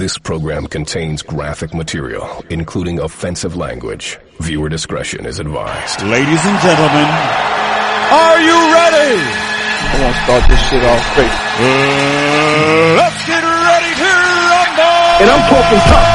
This 0.00 0.16
program 0.16 0.64
contains 0.66 1.20
graphic 1.20 1.74
material, 1.74 2.24
including 2.48 3.00
offensive 3.00 3.54
language. 3.54 4.16
Viewer 4.40 4.70
discretion 4.70 5.26
is 5.26 5.38
advised. 5.38 6.00
Ladies 6.00 6.40
and 6.40 6.56
gentlemen, 6.64 7.04
are 7.04 8.40
you 8.40 8.56
ready? 8.72 9.20
I 9.20 10.00
want 10.00 10.16
to 10.16 10.22
start 10.24 10.42
this 10.48 10.62
shit 10.72 10.80
off 10.88 11.04
straight. 11.12 11.36
Uh, 11.60 12.96
let's 12.96 13.20
get 13.28 13.44
ready 13.44 13.92
to 14.00 14.08
rumble! 14.48 15.20
And 15.20 15.28
I'm 15.36 15.44
talking 15.52 15.82
tough. 15.84 16.08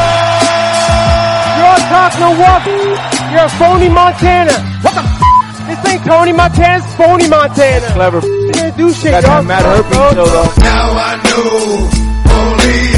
You're 1.62 1.84
talking 1.86 2.34
what? 2.42 2.66
You're 3.38 3.46
a 3.46 3.54
phony 3.62 3.90
Montana. 3.94 4.56
What 4.82 4.98
the 4.98 5.06
f? 5.06 5.22
This 5.70 5.94
ain't 5.94 6.04
Tony 6.06 6.34
Montana, 6.34 6.82
it's 6.82 6.90
phony 6.98 7.30
Montana. 7.30 7.86
Clever. 7.94 8.26
You 8.26 8.52
can't 8.52 8.78
do 8.78 8.90
shit, 8.94 9.12
Got 9.12 9.24
y'all. 9.30 9.44
that 9.44 9.46
Matt 9.46 9.62
Herpes 9.62 9.94
show 9.94 10.26
though. 10.26 10.50
Now 10.66 10.90
I 10.98 11.22
know 11.22 11.86
only 12.34 12.95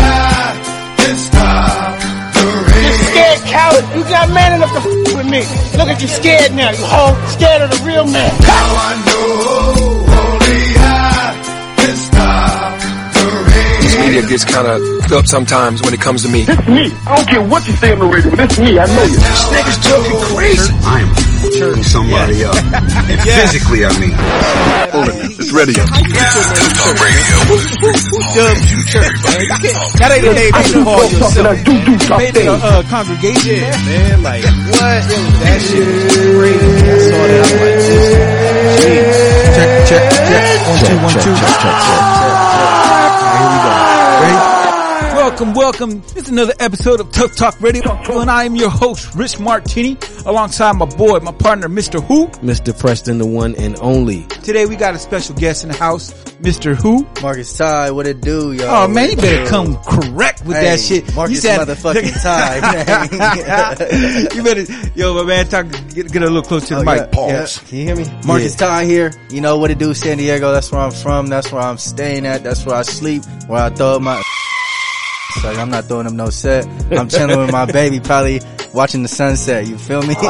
Scared 3.12 3.42
coward. 3.48 3.84
You 3.96 4.04
got 4.04 4.30
man 4.30 4.54
enough 4.54 4.72
to 4.74 4.80
f 4.80 5.16
with 5.18 5.30
me. 5.30 5.42
Look 5.78 5.90
at 5.90 6.02
you 6.02 6.08
scared 6.08 6.54
now, 6.54 6.72
you 6.72 6.86
hoe. 6.86 7.16
Scared 7.28 7.62
of 7.62 7.70
the 7.72 7.80
real 7.86 8.06
man. 8.06 8.32
Now 8.42 8.68
I 8.88 8.94
know 9.08 10.08
only 10.22 10.62
I 10.78 11.34
can 11.78 11.96
stop 11.96 12.80
the 13.16 13.26
rain. 13.52 13.82
This 13.82 13.96
media 14.00 14.24
gets 14.28 14.46
kind 14.46 14.68
of 14.68 15.12
up 15.12 15.26
sometimes 15.26 15.82
when 15.82 15.94
it 15.94 16.02
comes 16.02 16.24
to 16.24 16.30
me. 16.30 16.44
This 16.44 16.68
me. 16.68 16.92
I 17.08 17.16
don't 17.16 17.28
care 17.28 17.44
what 17.48 17.68
you 17.68 17.74
say 17.74 17.92
on 17.94 18.00
the 18.00 18.06
radio, 18.06 18.30
but 18.30 18.50
this 18.50 18.60
me. 18.60 18.78
I 18.78 18.86
know 18.86 19.04
you. 19.04 19.18
Niggas 19.18 19.80
talking 19.84 20.36
crazy. 20.36 20.74
I 20.84 21.02
am 21.02 21.27
turning 21.58 21.84
somebody 21.84 22.44
up. 22.44 22.56
And 23.08 23.22
physically, 23.22 23.86
I 23.86 23.92
mean. 24.00 24.12
It's 25.40 25.52
ready. 25.54 25.74
That 30.02 30.12
ain't 30.12 30.26
the 30.26 30.34
name 30.34 30.52
you 30.52 30.64
do 30.74 30.84
call 30.84 31.04
yourself. 31.08 31.64
do 31.64 31.86
do 31.86 31.98
tough 32.00 32.20
Made 32.20 32.36
it 32.36 32.48
a 32.48 32.54
uh, 32.54 32.84
congregation, 32.90 33.62
man. 33.62 34.24
Like, 34.24 34.44
what? 34.44 35.04
That 35.08 35.62
shit 35.62 35.88
was 35.88 36.04
crazy. 36.12 36.58
I 36.58 36.98
saw 37.00 37.24
that. 37.28 37.38
I 37.38 37.48
was 37.48 37.64
like, 37.64 37.80
jeez. 38.84 39.16
Check, 39.56 39.88
check, 39.88 40.04
check. 40.28 40.68
One, 40.68 40.80
two, 40.84 40.98
one, 41.00 41.16
two. 41.24 41.36
Here 41.36 42.37
Welcome, 45.38 45.54
welcome. 45.54 46.02
This 46.02 46.16
is 46.24 46.30
another 46.30 46.54
episode 46.60 47.00
of 47.00 47.12
Tuff 47.12 47.36
Talk 47.36 47.62
Radio, 47.62 47.84
and 48.20 48.28
I 48.32 48.46
am 48.46 48.56
your 48.56 48.72
host, 48.72 49.14
Rich 49.14 49.40
Martini, 49.40 49.96
alongside 50.26 50.72
my 50.78 50.88
boy, 50.88 51.20
my 51.20 51.32
partner, 51.32 51.68
Mr. 51.70 52.04
Who. 52.04 52.26
Mr. 52.40 52.76
Preston, 52.78 53.20
the 53.20 53.26
one 53.28 53.54
and 53.56 53.78
only. 53.80 54.24
Today 54.24 54.66
we 54.66 54.76
got 54.76 54.96
a 54.96 55.00
special 55.00 55.36
guest 55.36 55.64
in 55.64 55.70
the 55.70 55.76
house, 55.78 56.12
Mr. 56.42 56.76
Who. 56.76 57.06
Markus 57.22 57.56
Ty, 57.56 57.92
what 57.92 58.08
it 58.08 58.20
do, 58.22 58.52
yo? 58.52 58.66
Oh 58.68 58.88
man, 58.88 59.12
you 59.12 59.16
better 59.18 59.46
come 59.48 59.76
correct 59.84 60.44
with 60.44 60.58
Hey, 60.58 60.64
that 60.72 60.80
shit. 60.80 61.14
Markus 61.16 61.36
you 61.36 61.42
said 61.42 61.60
motherfucking 61.60 62.20
Ty. 62.24 63.08
you 64.36 64.42
better, 64.44 64.64
yo, 64.96 65.14
my 65.14 65.24
man, 65.24 65.48
talk, 65.48 65.68
get, 65.94 66.12
get 66.12 66.24
a 66.24 66.26
little 66.26 66.42
closer 66.42 66.68
to 66.70 66.76
the 66.76 66.82
Oh, 66.82 66.84
mic. 66.84 66.98
yeah. 66.98 67.06
Pause. 67.12 67.62
Yeah. 67.62 67.68
Can 67.70 67.78
you 67.78 67.84
hear 67.86 67.96
me? 67.96 68.06
Markus 68.26 68.56
Ty 68.56 68.86
here. 68.86 69.12
You 69.30 69.42
know 69.42 69.60
what 69.60 69.70
it 69.70 69.78
do, 69.78 69.94
San 69.94 70.18
Diego. 70.18 70.52
That's 70.52 70.72
where 70.72 70.82
I'm 70.82 70.90
from. 70.90 71.28
That's 71.28 71.52
where 71.52 71.62
I'm 71.62 71.78
staying 71.78 72.26
at. 72.26 72.44
That's 72.44 72.66
where 72.66 72.76
I 72.76 72.82
sleep. 72.82 73.24
Where 73.46 73.62
I 73.62 73.70
throw 73.70 74.00
my. 74.00 74.20
I'm 75.46 75.70
not 75.70 75.86
throwing 75.86 76.06
them 76.06 76.16
no 76.16 76.30
set. 76.30 76.66
I'm 76.92 77.10
chilling 77.10 77.38
with 77.40 77.52
my 77.52 77.66
baby, 77.66 78.00
probably 78.00 78.42
watching 78.78 79.02
the 79.02 79.10
sunset. 79.10 79.68
You 79.68 79.78
feel 79.78 80.04
me? 80.04 80.16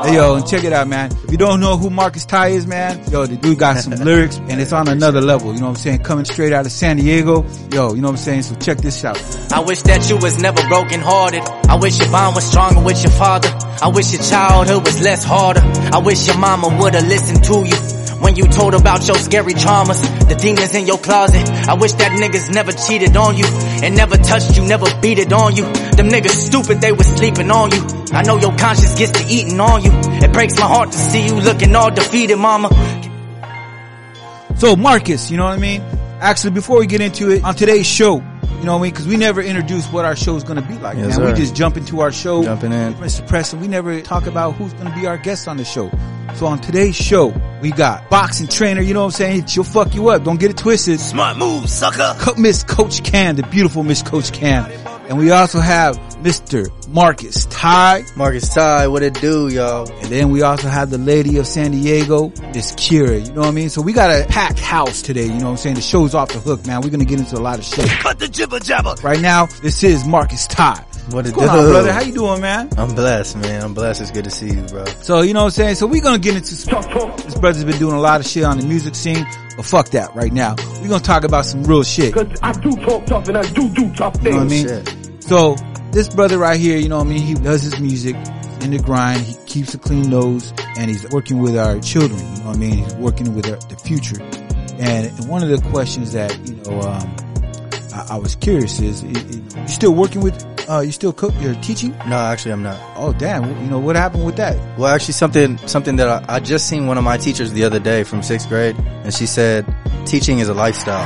Hey, 0.00 0.14
yo, 0.14 0.36
and 0.36 0.46
check 0.46 0.64
it 0.64 0.72
out, 0.72 0.88
man. 0.88 1.10
If 1.24 1.30
you 1.30 1.36
don't 1.36 1.60
know 1.60 1.76
who 1.76 1.90
Markus 1.90 2.24
Ty 2.24 2.48
is, 2.48 2.66
man, 2.66 3.04
yo, 3.10 3.26
the 3.26 3.36
dude 3.36 3.58
got 3.58 3.76
some 3.78 3.92
lyrics 4.04 4.38
and 4.38 4.58
it's 4.58 4.72
on 4.72 4.88
another 4.88 5.20
level. 5.20 5.52
You 5.52 5.60
know 5.60 5.66
what 5.66 5.72
I'm 5.72 5.76
saying? 5.76 6.02
Coming 6.04 6.24
straight 6.24 6.54
out 6.54 6.64
of 6.64 6.72
San 6.72 6.96
Diego. 6.96 7.44
Yo, 7.70 7.92
you 7.92 8.00
know 8.00 8.08
what 8.08 8.12
I'm 8.12 8.16
saying? 8.16 8.42
So 8.42 8.54
check 8.54 8.78
this 8.78 9.04
out. 9.04 9.18
I 9.52 9.60
wish 9.60 9.82
that 9.82 10.08
you 10.08 10.16
was 10.16 10.40
never 10.40 10.66
broken 10.68 11.00
hearted. 11.00 11.42
I 11.68 11.74
wish 11.76 11.98
your 11.98 12.10
bond 12.10 12.34
was 12.34 12.44
stronger 12.44 12.80
with 12.80 13.02
your 13.02 13.12
father. 13.12 13.48
I 13.82 13.88
wish 13.88 14.12
your 14.12 14.22
childhood 14.22 14.86
was 14.86 15.02
less 15.02 15.22
harder. 15.22 15.60
I 15.92 15.98
wish 15.98 16.26
your 16.26 16.38
mama 16.38 16.68
would've 16.80 17.06
listened 17.06 17.44
to 17.44 17.64
you. 17.66 18.00
When 18.20 18.36
you 18.36 18.44
told 18.44 18.74
about 18.74 19.06
your 19.06 19.16
scary 19.16 19.54
traumas, 19.54 20.00
the 20.28 20.34
demons 20.34 20.74
in 20.74 20.86
your 20.86 20.98
closet. 20.98 21.48
I 21.68 21.74
wish 21.74 21.92
that 21.94 22.12
niggas 22.12 22.52
never 22.52 22.70
cheated 22.72 23.16
on 23.16 23.36
you 23.36 23.46
and 23.46 23.96
never 23.96 24.16
touched 24.16 24.56
you, 24.56 24.64
never 24.64 24.86
beat 25.00 25.18
it 25.18 25.32
on 25.32 25.56
you. 25.56 25.64
Them 25.96 26.08
niggas 26.08 26.30
stupid, 26.30 26.80
they 26.80 26.92
was 26.92 27.06
sleeping 27.06 27.50
on 27.50 27.70
you. 27.70 28.04
I 28.12 28.22
know 28.22 28.38
your 28.38 28.56
conscience 28.56 28.98
gets 28.98 29.12
to 29.12 29.26
eating 29.26 29.58
on 29.60 29.82
you. 29.84 29.90
It 29.94 30.32
breaks 30.32 30.58
my 30.58 30.66
heart 30.66 30.92
to 30.92 30.98
see 30.98 31.26
you 31.26 31.34
looking 31.34 31.74
all 31.76 31.90
defeated, 31.90 32.36
mama. 32.36 32.68
So 34.56 34.76
Markus, 34.76 35.30
you 35.30 35.36
know 35.36 35.44
what 35.44 35.54
I 35.54 35.58
mean? 35.58 35.80
Actually, 36.20 36.50
before 36.52 36.78
we 36.78 36.86
get 36.86 37.00
into 37.00 37.30
it, 37.30 37.42
on 37.44 37.54
today's 37.54 37.86
show, 37.86 38.16
you 38.16 38.66
know 38.66 38.74
what 38.74 38.80
I 38.80 38.82
mean? 38.82 38.92
Cause 38.94 39.06
we 39.06 39.16
never 39.16 39.40
introduce 39.40 39.86
what 39.90 40.04
our 40.04 40.14
show 40.14 40.36
is 40.36 40.44
gonna 40.44 40.60
be 40.60 40.74
like, 40.78 40.98
Yes, 40.98 41.16
man. 41.18 41.28
We 41.28 41.32
just 41.32 41.54
jump 41.54 41.78
into 41.78 42.00
our 42.00 42.12
show. 42.12 42.44
Jumping 42.44 42.72
in. 42.72 42.92
Mr. 42.94 43.26
Preston, 43.26 43.60
we 43.60 43.68
never 43.68 44.02
talk 44.02 44.26
about 44.26 44.52
who's 44.56 44.74
gonna 44.74 44.94
be 44.94 45.06
our 45.06 45.16
guest 45.16 45.48
on 45.48 45.56
the 45.56 45.64
show. 45.64 45.90
So 46.34 46.46
on 46.46 46.58
today's 46.60 46.94
show, 46.94 47.28
we 47.62 47.70
got 47.70 48.10
boxing 48.10 48.48
trainer, 48.48 48.82
you 48.82 48.92
know 48.92 49.00
what 49.00 49.06
I'm 49.06 49.10
saying? 49.12 49.46
She'll 49.46 49.64
fuck 49.64 49.94
you 49.94 50.08
up. 50.10 50.24
Don't 50.24 50.38
get 50.38 50.50
it 50.50 50.58
twisted. 50.58 51.00
Smart 51.00 51.38
move, 51.38 51.68
sucker. 51.70 52.14
Co- 52.18 52.34
Miss 52.34 52.62
Coach 52.62 53.02
Cam, 53.02 53.36
the 53.36 53.42
beautiful 53.44 53.82
Miss 53.82 54.02
Coach 54.02 54.30
Cam. 54.32 54.70
And 55.10 55.18
we 55.18 55.32
also 55.32 55.58
have 55.58 55.96
Mr. 56.22 56.70
Markus 56.86 57.44
Ty. 57.46 58.04
Markus 58.14 58.54
Ty, 58.54 58.86
what 58.86 59.02
it 59.02 59.14
do, 59.14 59.48
y'all? 59.48 59.90
And 59.90 60.06
then 60.06 60.30
we 60.30 60.42
also 60.42 60.68
have 60.68 60.90
the 60.90 60.98
lady 60.98 61.36
of 61.38 61.48
San 61.48 61.72
Diego, 61.72 62.28
Miss 62.54 62.70
Kira. 62.74 63.26
You 63.26 63.32
know 63.32 63.40
what 63.40 63.48
I 63.48 63.50
mean? 63.50 63.70
So 63.70 63.82
we 63.82 63.92
got 63.92 64.10
a 64.10 64.24
packed 64.28 64.60
house 64.60 65.02
today. 65.02 65.24
You 65.24 65.30
know 65.30 65.46
what 65.46 65.50
I'm 65.50 65.56
saying? 65.56 65.74
The 65.74 65.80
show's 65.80 66.14
off 66.14 66.28
the 66.28 66.38
hook, 66.38 66.64
man. 66.64 66.80
We're 66.82 66.90
going 66.90 67.00
to 67.00 67.06
get 67.06 67.18
into 67.18 67.36
a 67.36 67.42
lot 67.42 67.58
of 67.58 67.64
shit. 67.64 67.88
Cut 67.88 68.20
the 68.20 68.28
jibber 68.28 68.60
jabber. 68.60 68.94
Right 69.02 69.20
now, 69.20 69.46
this 69.62 69.82
is 69.82 70.06
Markus 70.06 70.46
Ty. 70.46 70.84
What 71.12 71.26
it 71.26 71.34
What's 71.36 71.46
going 71.46 71.60
do? 71.60 71.66
on, 71.66 71.70
brother? 71.72 71.92
How 71.92 72.00
you 72.02 72.12
doing, 72.12 72.40
man? 72.40 72.68
I'm 72.76 72.94
blessed, 72.94 73.36
man. 73.38 73.62
I'm 73.64 73.74
blessed. 73.74 74.00
It's 74.02 74.10
good 74.10 74.24
to 74.24 74.30
see 74.30 74.50
you, 74.52 74.62
bro. 74.62 74.84
So, 75.02 75.22
you 75.22 75.32
know 75.34 75.40
what 75.40 75.44
I'm 75.46 75.50
saying? 75.52 75.74
So 75.76 75.86
we're 75.86 76.02
going 76.02 76.20
to 76.20 76.24
get 76.24 76.36
into 76.36 76.54
some, 76.54 76.82
Talk, 76.82 76.90
talk. 76.92 77.16
this 77.18 77.34
brother's 77.36 77.64
been 77.64 77.78
doing 77.78 77.94
a 77.96 78.00
lot 78.00 78.20
of 78.20 78.26
shit 78.26 78.44
on 78.44 78.58
the 78.58 78.66
music 78.66 78.94
scene, 78.94 79.26
but 79.56 79.64
fuck 79.66 79.88
that 79.90 80.14
right 80.14 80.32
now. 80.32 80.54
We're 80.80 80.88
going 80.88 81.00
to 81.00 81.06
talk 81.06 81.24
about 81.24 81.46
some 81.46 81.64
real 81.64 81.82
shit. 81.82 82.14
Cause 82.14 82.28
I 82.42 82.52
do 82.52 82.70
talk 82.76 83.06
tough 83.06 83.28
and 83.28 83.36
I 83.38 83.42
do 83.42 83.68
do 83.70 83.92
tough 83.94 84.14
things. 84.16 84.24
You 84.26 84.30
know 84.32 84.36
what 84.38 84.46
I 84.46 84.48
things. 84.48 84.96
mean? 84.96 85.10
Shit. 85.10 85.22
So 85.24 85.56
this 85.92 86.08
brother 86.08 86.38
right 86.38 86.58
here, 86.60 86.78
you 86.78 86.88
know 86.88 86.98
what 86.98 87.06
I 87.06 87.10
mean? 87.10 87.22
He 87.22 87.34
does 87.34 87.62
his 87.62 87.78
music 87.80 88.14
in 88.62 88.70
the 88.70 88.78
grind. 88.78 89.22
He 89.22 89.34
keeps 89.46 89.74
a 89.74 89.78
clean 89.78 90.08
nose 90.10 90.52
and 90.76 90.88
he's 90.90 91.08
working 91.10 91.38
with 91.38 91.56
our 91.58 91.80
children. 91.80 92.18
You 92.20 92.40
know 92.42 92.46
what 92.48 92.56
I 92.56 92.58
mean? 92.60 92.84
He's 92.84 92.94
working 92.94 93.34
with 93.34 93.48
our, 93.50 93.56
the 93.56 93.76
future. 93.76 94.20
And 94.78 95.28
one 95.28 95.42
of 95.42 95.48
the 95.48 95.60
questions 95.70 96.12
that, 96.12 96.38
you 96.48 96.54
know, 96.56 96.80
um, 96.80 97.16
I, 97.92 98.14
I 98.14 98.16
was 98.18 98.34
curious 98.36 98.80
is, 98.80 99.02
you, 99.02 99.10
you 99.10 99.68
still 99.68 99.94
working 99.94 100.20
with, 100.20 100.44
uh, 100.68 100.80
you 100.80 100.92
still 100.92 101.12
cook, 101.12 101.34
you're 101.40 101.54
teaching? 101.56 101.90
No, 102.06 102.16
actually, 102.16 102.52
I'm 102.52 102.62
not. 102.62 102.78
Oh 102.96 103.12
damn, 103.12 103.44
you 103.62 103.70
know, 103.70 103.78
what 103.78 103.96
happened 103.96 104.24
with 104.24 104.36
that? 104.36 104.56
Well, 104.78 104.92
actually, 104.94 105.14
something 105.14 105.58
something 105.66 105.96
that 105.96 106.08
I, 106.08 106.36
I 106.36 106.40
just 106.40 106.68
seen 106.68 106.86
one 106.86 106.98
of 106.98 107.04
my 107.04 107.16
teachers 107.16 107.52
the 107.52 107.64
other 107.64 107.80
day 107.80 108.04
from 108.04 108.22
sixth 108.22 108.48
grade, 108.48 108.76
and 108.78 109.12
she 109.12 109.26
said 109.26 109.66
teaching 110.06 110.38
is 110.38 110.48
a 110.48 110.54
lifestyle. 110.54 111.04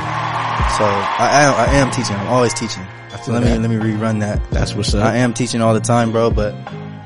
So 0.77 0.83
I 0.83 1.43
am 1.43 1.53
I 1.55 1.73
am 1.75 1.91
teaching. 1.91 2.15
I'm 2.15 2.27
always 2.27 2.53
teaching. 2.53 2.83
So 3.23 3.31
let 3.31 3.43
me 3.43 3.57
let 3.57 3.69
me 3.69 3.77
rerun 3.77 4.19
that. 4.19 4.39
That's 4.51 4.75
what's 4.75 4.93
up. 4.93 5.03
I 5.03 5.17
am 5.17 5.33
teaching 5.33 5.61
all 5.61 5.73
the 5.73 5.79
time, 5.79 6.11
bro. 6.11 6.29
But 6.29 6.53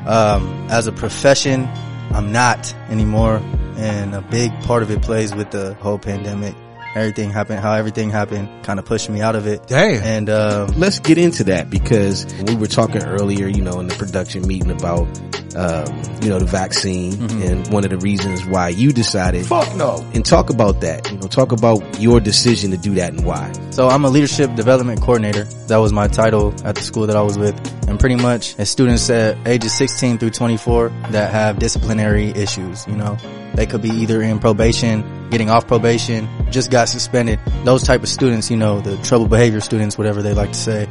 um, 0.05 0.67
as 0.69 0.87
a 0.87 0.91
profession, 0.91 1.65
I'm 2.11 2.31
not 2.31 2.73
anymore, 2.89 3.41
and 3.77 4.13
a 4.13 4.21
big 4.21 4.51
part 4.61 4.83
of 4.83 4.91
it 4.91 5.01
plays 5.01 5.33
with 5.33 5.51
the 5.51 5.75
whole 5.75 5.97
pandemic. 5.99 6.55
Everything 6.95 7.29
happened, 7.29 7.59
how 7.59 7.73
everything 7.73 8.09
happened, 8.09 8.49
kind 8.63 8.79
of 8.79 8.85
pushed 8.85 9.09
me 9.09 9.21
out 9.21 9.35
of 9.35 9.45
it. 9.47 9.67
Damn. 9.67 10.01
And 10.03 10.29
um, 10.29 10.67
Let's 10.77 10.99
get 10.99 11.17
into 11.17 11.43
that 11.45 11.69
because 11.69 12.25
we 12.43 12.55
were 12.55 12.67
talking 12.67 13.03
earlier, 13.03 13.47
you 13.47 13.61
know, 13.61 13.79
in 13.79 13.87
the 13.87 13.95
production 13.95 14.47
meeting 14.47 14.71
about, 14.71 15.07
um, 15.55 16.01
you 16.21 16.29
know, 16.29 16.39
the 16.39 16.45
vaccine 16.47 17.13
Mm-hmm. 17.13 17.41
and 17.43 17.67
one 17.73 17.83
of 17.83 17.89
the 17.91 17.97
reasons 17.97 18.45
why 18.45 18.69
you 18.69 18.91
decided. 18.91 19.45
Fuck 19.45 19.75
no. 19.75 20.05
And 20.13 20.25
talk 20.25 20.49
about 20.49 20.81
that. 20.81 21.09
You 21.11 21.17
know, 21.17 21.27
talk 21.27 21.51
about 21.51 21.99
your 21.99 22.19
decision 22.19 22.71
to 22.71 22.77
do 22.77 22.95
that 22.95 23.13
and 23.13 23.25
why. 23.25 23.51
So 23.71 23.87
I'm 23.87 24.03
a 24.05 24.09
leadership 24.09 24.55
development 24.55 25.01
coordinator. 25.01 25.43
That 25.67 25.77
was 25.77 25.91
my 25.93 26.07
title 26.07 26.53
at 26.65 26.75
the 26.75 26.81
school 26.81 27.07
that 27.07 27.15
I 27.15 27.21
was 27.21 27.37
with. 27.37 27.55
And 27.89 27.99
pretty 27.99 28.15
much 28.15 28.55
as 28.59 28.69
students 28.69 29.09
at 29.09 29.35
ages 29.47 29.73
16 29.73 30.19
through 30.19 30.29
24 30.29 30.89
that 31.09 31.31
have 31.31 31.57
disciplinary 31.57 32.29
issues, 32.29 32.85
you 32.87 32.95
know, 32.95 33.17
they 33.55 33.65
could 33.65 33.81
be 33.81 33.89
either 33.89 34.21
in 34.21 34.37
probation, 34.37 35.29
getting 35.31 35.49
off 35.49 35.65
probation, 35.65 36.29
just 36.51 36.69
got 36.69 36.87
suspended. 36.87 37.39
Those 37.63 37.81
type 37.81 38.03
of 38.03 38.09
students, 38.09 38.51
you 38.51 38.57
know, 38.57 38.79
the 38.79 38.95
trouble 38.97 39.27
behavior 39.27 39.59
students, 39.59 39.97
whatever 39.97 40.21
they 40.21 40.35
like 40.35 40.51
to 40.51 40.57
say. 40.57 40.87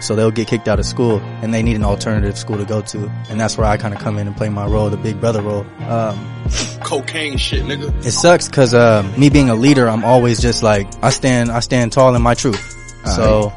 So 0.00 0.14
they'll 0.14 0.30
get 0.30 0.46
kicked 0.46 0.68
out 0.68 0.78
of 0.78 0.84
school 0.84 1.20
and 1.40 1.54
they 1.54 1.62
need 1.62 1.76
an 1.76 1.84
alternative 1.84 2.36
school 2.36 2.58
to 2.58 2.66
go 2.66 2.82
to. 2.82 3.08
And 3.30 3.40
that's 3.40 3.56
where 3.56 3.66
I 3.66 3.78
kind 3.78 3.94
of 3.94 4.00
come 4.00 4.18
in 4.18 4.26
and 4.26 4.36
play 4.36 4.50
my 4.50 4.66
role, 4.66 4.90
the 4.90 4.96
big 4.98 5.20
brother 5.20 5.40
role. 5.40 5.64
Um, 5.88 6.44
Cocaine 6.84 7.38
shit, 7.38 7.62
nigga. 7.62 8.04
it 8.04 8.12
sucks 8.12 8.48
cause, 8.48 8.74
um, 8.74 9.18
me 9.18 9.30
being 9.30 9.48
a 9.48 9.54
leader, 9.54 9.88
I'm 9.88 10.04
always 10.04 10.38
just 10.40 10.62
like, 10.62 10.86
I 11.02 11.10
stand, 11.10 11.50
I 11.50 11.60
stand 11.60 11.92
tall 11.92 12.14
in 12.14 12.20
my 12.20 12.34
truth. 12.34 12.81
So 13.04 13.48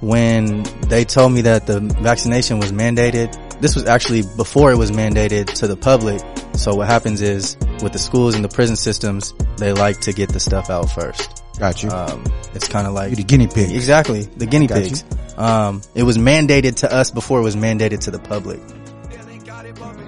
when 0.00 0.64
they 0.88 1.04
told 1.04 1.32
me 1.32 1.42
that 1.42 1.66
the 1.66 1.80
vaccination 1.80 2.58
was 2.58 2.72
mandated, 2.72 3.60
this 3.60 3.74
was 3.74 3.86
actually 3.86 4.22
before 4.36 4.72
it 4.72 4.76
was 4.76 4.90
mandated 4.90 5.46
to 5.54 5.66
the 5.66 5.76
public. 5.76 6.20
So 6.54 6.74
what 6.74 6.88
happens 6.88 7.22
is 7.22 7.56
with 7.82 7.92
the 7.92 7.98
schools 7.98 8.34
and 8.34 8.44
the 8.44 8.48
prison 8.48 8.76
systems, 8.76 9.34
they 9.56 9.72
like 9.72 10.00
to 10.00 10.12
get 10.12 10.30
the 10.30 10.40
stuff 10.40 10.68
out 10.68 10.90
first. 10.90 11.42
Got 11.58 11.82
you. 11.82 11.90
Um, 11.90 12.24
it's 12.54 12.68
kind 12.68 12.86
of 12.86 12.94
like 12.94 13.10
You're 13.10 13.16
the 13.16 13.24
guinea 13.24 13.46
pig. 13.46 13.70
Exactly, 13.70 14.22
the 14.22 14.46
guinea 14.46 14.66
Got 14.66 14.82
pigs. 14.82 15.04
Um, 15.36 15.82
it 15.94 16.02
was 16.02 16.18
mandated 16.18 16.76
to 16.76 16.92
us 16.92 17.10
before 17.10 17.40
it 17.40 17.42
was 17.42 17.56
mandated 17.56 18.00
to 18.00 18.10
the 18.10 18.18
public. 18.18 18.60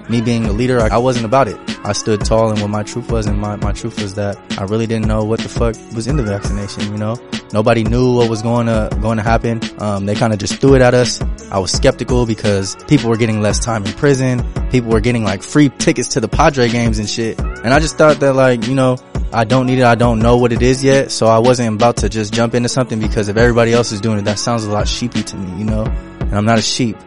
Me 0.09 0.21
being 0.21 0.45
a 0.45 0.51
leader, 0.51 0.79
I, 0.79 0.97
wasn't 0.97 1.25
about 1.25 1.47
it. 1.47 1.57
I 1.83 1.93
stood 1.93 2.23
tall 2.23 2.51
and 2.51 2.61
what 2.61 2.69
my 2.69 2.83
truth 2.83 3.11
was, 3.11 3.25
and 3.25 3.39
my, 3.39 3.55
my 3.55 3.71
truth 3.71 4.01
was 4.01 4.13
that 4.15 4.37
I 4.59 4.63
really 4.63 4.85
didn't 4.85 5.07
know 5.07 5.23
what 5.23 5.39
the 5.39 5.49
fuck 5.49 5.75
was 5.95 6.07
in 6.07 6.15
the 6.15 6.23
vaccination, 6.23 6.91
you 6.91 6.97
know? 6.97 7.15
Nobody 7.53 7.83
knew 7.83 8.15
what 8.15 8.29
was 8.29 8.41
going 8.41 8.67
to, 8.67 8.89
going 9.01 9.17
to 9.17 9.23
happen. 9.23 9.61
Um, 9.79 10.05
they 10.05 10.15
kind 10.15 10.33
of 10.33 10.39
just 10.39 10.59
threw 10.59 10.75
it 10.75 10.81
at 10.81 10.93
us. 10.93 11.21
I 11.51 11.59
was 11.59 11.71
skeptical 11.71 12.25
because 12.25 12.75
people 12.87 13.09
were 13.09 13.17
getting 13.17 13.41
less 13.41 13.59
time 13.59 13.85
in 13.85 13.93
prison. 13.93 14.43
People 14.69 14.91
were 14.91 14.99
getting 14.99 15.23
like 15.23 15.41
free 15.41 15.69
tickets 15.69 16.09
to 16.09 16.19
the 16.19 16.27
Padre 16.27 16.69
games 16.69 16.99
and 16.99 17.09
shit. 17.09 17.39
And 17.39 17.73
I 17.73 17.79
just 17.79 17.97
thought 17.97 18.19
that 18.19 18.33
like, 18.33 18.67
you 18.67 18.75
know, 18.75 18.97
I 19.31 19.43
don't 19.43 19.65
need 19.67 19.79
it. 19.79 19.85
I 19.85 19.95
don't 19.95 20.19
know 20.19 20.37
what 20.37 20.51
it 20.51 20.61
is 20.61 20.83
yet. 20.83 21.11
So 21.11 21.27
I 21.27 21.39
wasn't 21.39 21.75
about 21.75 21.97
to 21.97 22.09
just 22.09 22.33
jump 22.33 22.55
into 22.55 22.69
something 22.69 22.99
because 22.99 23.27
if 23.29 23.37
everybody 23.37 23.73
else 23.73 23.91
is 23.91 24.01
doing 24.01 24.19
it, 24.19 24.25
that 24.25 24.39
sounds 24.39 24.65
a 24.65 24.71
lot 24.71 24.87
sheepy 24.87 25.23
to 25.23 25.37
me, 25.37 25.59
you 25.59 25.65
know? 25.65 25.83
And 26.19 26.33
I'm 26.33 26.45
not 26.45 26.59
a 26.59 26.61
sheep. 26.61 26.97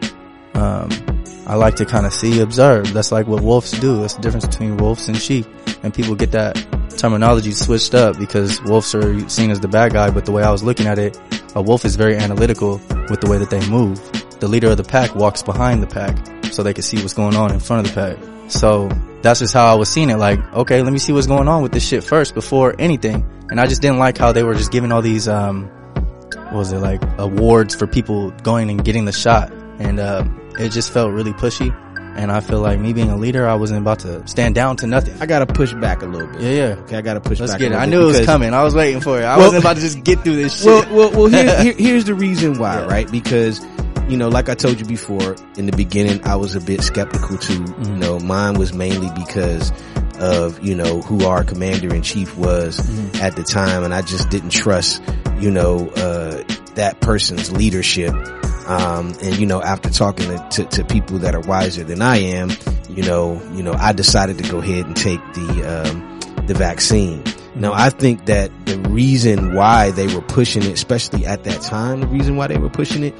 Um, 0.55 0.91
I 1.49 1.55
like 1.55 1.77
to 1.77 1.87
kind 1.87 2.05
of 2.05 2.12
see, 2.12 2.41
observe. 2.41 2.93
That's 2.93 3.11
like 3.11 3.27
what 3.27 3.43
wolves 3.43 3.71
do. 3.71 4.00
That's 4.00 4.15
the 4.15 4.21
difference 4.21 4.47
between 4.47 4.77
wolves 4.77 5.09
and 5.09 5.17
sheep. 5.17 5.47
And 5.83 5.95
people 5.95 6.15
get 6.15 6.33
that 6.33 6.56
terminology 6.99 7.53
switched 7.53 7.95
up 7.95 8.19
because 8.19 8.61
wolves 8.65 8.95
are 8.95 9.29
seen 9.31 9.50
as 9.50 9.59
the 9.61 9.69
bad 9.69 9.95
guy. 9.95 10.11
But 10.11 10.27
the 10.27 10.33
way 10.33 10.43
I 10.43 10.50
was 10.50 10.62
looking 10.62 10.87
at 10.87 10.99
it, 10.99 11.19
a 11.55 11.62
wolf 11.62 11.87
is 11.87 11.97
very 11.97 12.17
analytical 12.17 12.81
with 13.09 13.21
the 13.23 13.31
way 13.31 13.39
that 13.39 13.49
they 13.49 13.67
move. 13.71 13.99
The 14.41 14.49
leader 14.49 14.69
of 14.69 14.77
the 14.77 14.85
pack 14.85 15.15
walks 15.15 15.43
behind 15.43 15.83
the 15.83 15.87
pack 15.87 16.17
so 16.53 16.62
they 16.62 16.75
can 16.75 16.83
see 16.83 16.99
what's 16.99 17.15
going 17.15 17.35
on 17.35 17.51
in 17.53 17.61
front 17.61 17.87
of 17.87 17.94
the 17.94 18.01
pack. 18.01 18.51
So 18.51 18.89
that's 19.23 19.41
just 19.41 19.55
how 19.55 19.67
I 19.67 19.75
was 19.75 19.89
seeing 19.89 20.11
it. 20.11 20.17
Like, 20.17 20.41
okay, 20.53 20.83
let 20.83 20.93
me 20.93 20.99
see 20.99 21.12
what's 21.12 21.27
going 21.27 21.49
on 21.49 21.62
with 21.62 21.73
this 21.73 21.87
shit 21.87 22.05
first 22.05 22.35
before 22.35 22.75
anything. 22.79 23.27
And 23.51 23.59
I 23.59 23.67
just 23.67 23.81
didn't 23.81 23.99
like 23.99 24.19
how 24.19 24.33
they 24.33 24.43
were 24.43 24.55
just 24.55 24.71
giving 24.71 24.93
all 24.93 25.01
these, 25.01 25.29
um, 25.29 25.67
what 26.35 26.55
was 26.55 26.73
it 26.73 26.79
like 26.79 27.03
awards 27.19 27.75
for 27.75 27.87
people 27.87 28.33
going 28.43 28.69
and 28.71 28.85
getting 28.85 29.06
the 29.06 29.12
shot. 29.12 29.51
And, 29.79 29.99
um, 29.99 30.48
it 30.58 30.70
just 30.70 30.93
felt 30.93 31.12
really 31.12 31.32
pushy. 31.32 31.75
And 32.16 32.32
I 32.32 32.40
feel 32.40 32.60
like 32.60 32.81
me 32.81 32.93
being 32.93 33.10
a 33.10 33.16
leader, 33.16 33.46
I 33.46 33.55
wasn't 33.55 33.81
about 33.81 34.00
to 34.00 34.26
stand 34.26 34.56
down 34.56 34.76
to 34.78 34.88
nothing. 34.88 35.14
I 35.22 35.26
gotta 35.26 35.46
push 35.46 35.72
back 35.75 36.02
a 36.02 36.06
little 36.06 36.26
bit. 36.26 36.40
Yeah, 36.40 36.50
yeah. 36.50 36.64
Okay, 36.82 36.96
I 36.96 37.00
gotta 37.00 37.20
push 37.20 37.38
Let's 37.38 37.52
back. 37.52 37.60
get 37.60 37.70
it. 37.72 37.76
I 37.76 37.87
knew 37.87 38.02
it 38.02 38.06
was 38.06 38.26
coming. 38.26 38.52
I 38.55 38.64
was 38.64 38.75
waiting 38.75 39.00
for 39.00 39.20
it. 39.20 39.25
I 39.25 39.37
Well- 39.37 39.46
wasn't 39.46 39.62
about 39.62 39.76
to 39.76 39.82
just 39.82 40.02
get 40.02 40.25
through 40.25 40.34
this 40.37 40.56
shit. 40.58 40.66
Well, 40.66 40.87
well, 40.90 41.10
well. 41.12 41.26
Here, 41.28 41.60
here, 41.62 41.75
here's 41.78 42.06
the 42.06 42.14
reason 42.14 42.58
why, 42.58 42.84
right? 42.87 43.08
Because 43.10 43.64
you 44.08 44.16
know, 44.16 44.28
like 44.28 44.49
I 44.49 44.55
told 44.55 44.81
you 44.81 44.87
before, 44.87 45.37
in 45.56 45.66
the 45.66 45.76
beginning, 45.76 46.25
I 46.26 46.34
was 46.34 46.56
a 46.56 46.60
bit 46.60 46.81
skeptical 46.82 47.37
too. 47.38 47.64
You 47.84 47.94
know, 47.96 48.19
mine 48.19 48.55
was 48.58 48.72
mainly 48.72 49.10
because 49.14 49.70
of 50.19 50.60
you 50.64 50.75
know 50.75 51.02
who 51.02 51.25
our 51.25 51.44
commander 51.44 51.94
in 51.94 52.02
chief 52.02 52.37
was 52.37 52.81
at 53.20 53.37
the 53.37 53.44
time, 53.44 53.84
and 53.84 53.94
I 53.94 54.02
just 54.02 54.28
didn't 54.31 54.50
trust 54.50 55.00
you 55.38 55.52
know 55.52 55.88
uh, 55.90 56.43
that 56.75 56.99
person's 57.00 57.52
leadership. 57.52 58.12
Um, 58.69 59.15
and 59.23 59.37
you 59.38 59.47
know, 59.47 59.62
after 59.62 59.91
talking 59.91 60.26
to, 60.29 60.49
to, 60.50 60.65
to 60.67 60.85
people 60.85 61.19
that 61.20 61.35
are 61.35 61.41
wiser 61.41 61.85
than 61.85 62.03
I 62.03 62.19
am, 62.19 62.50
you 62.91 63.03
know, 63.03 63.41
you 63.55 63.62
know, 63.62 63.73
I 63.73 63.93
decided 63.93 64.38
to 64.38 64.50
go 64.50 64.59
ahead 64.59 64.87
and 64.87 64.94
take 64.94 65.20
the 65.32 65.87
um, 65.87 66.20
the 66.47 66.55
vaccine. 66.55 67.23
Now, 67.55 67.73
I 67.73 67.91
think 67.91 68.26
that 68.26 68.50
the 68.67 68.79
reason 68.91 69.55
why 69.55 69.91
they 69.91 70.12
were 70.15 70.23
pushing 70.23 70.62
it, 70.62 70.73
especially 70.73 71.26
at 71.26 71.44
that 71.44 71.61
time, 71.62 72.00
the 72.00 72.06
reason 72.06 72.37
why 72.37 72.47
they 72.47 72.59
were 72.59 72.70
pushing 72.70 73.03
it 73.03 73.15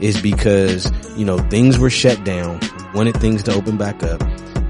is 0.00 0.20
because, 0.20 0.90
you 1.16 1.24
know, 1.24 1.38
things 1.38 1.78
were 1.78 1.90
shut 1.90 2.24
down, 2.24 2.60
wanted 2.92 3.16
things 3.18 3.42
to 3.44 3.54
open 3.54 3.76
back 3.76 4.02
up. 4.02 4.20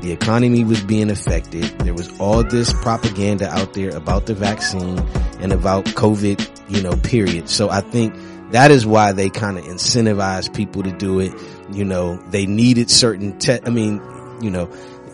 The 0.03 0.13
economy 0.13 0.65
was 0.65 0.83
being 0.83 1.11
affected. 1.11 1.65
There 1.79 1.95
was 1.95 2.11
all 2.21 2.45
this 2.45 2.73
propaganda 2.83 3.49
out 3.49 3.73
there 3.73 3.97
about 3.97 4.27
the 4.27 4.35
vaccine 4.35 4.99
and 5.41 5.53
about 5.53 5.87
COVID, 5.87 6.47
you 6.69 6.83
know, 6.83 6.95
period. 6.97 7.49
So 7.49 7.71
I 7.71 7.81
think 7.81 8.15
that 8.53 8.71
is 8.71 8.87
why 8.87 9.13
they 9.13 9.31
kind 9.31 9.59
of 9.59 9.65
incentivize 9.65 10.53
people 10.55 10.83
to 10.83 10.93
do 10.93 11.21
it. 11.21 11.33
You 11.73 11.85
know, 11.85 12.17
they 12.31 12.47
needed 12.47 12.91
certain 12.91 13.39
te- 13.39 13.61
I 13.65 13.71
mean, 13.71 14.01
you 14.41 14.51
know, 14.51 14.71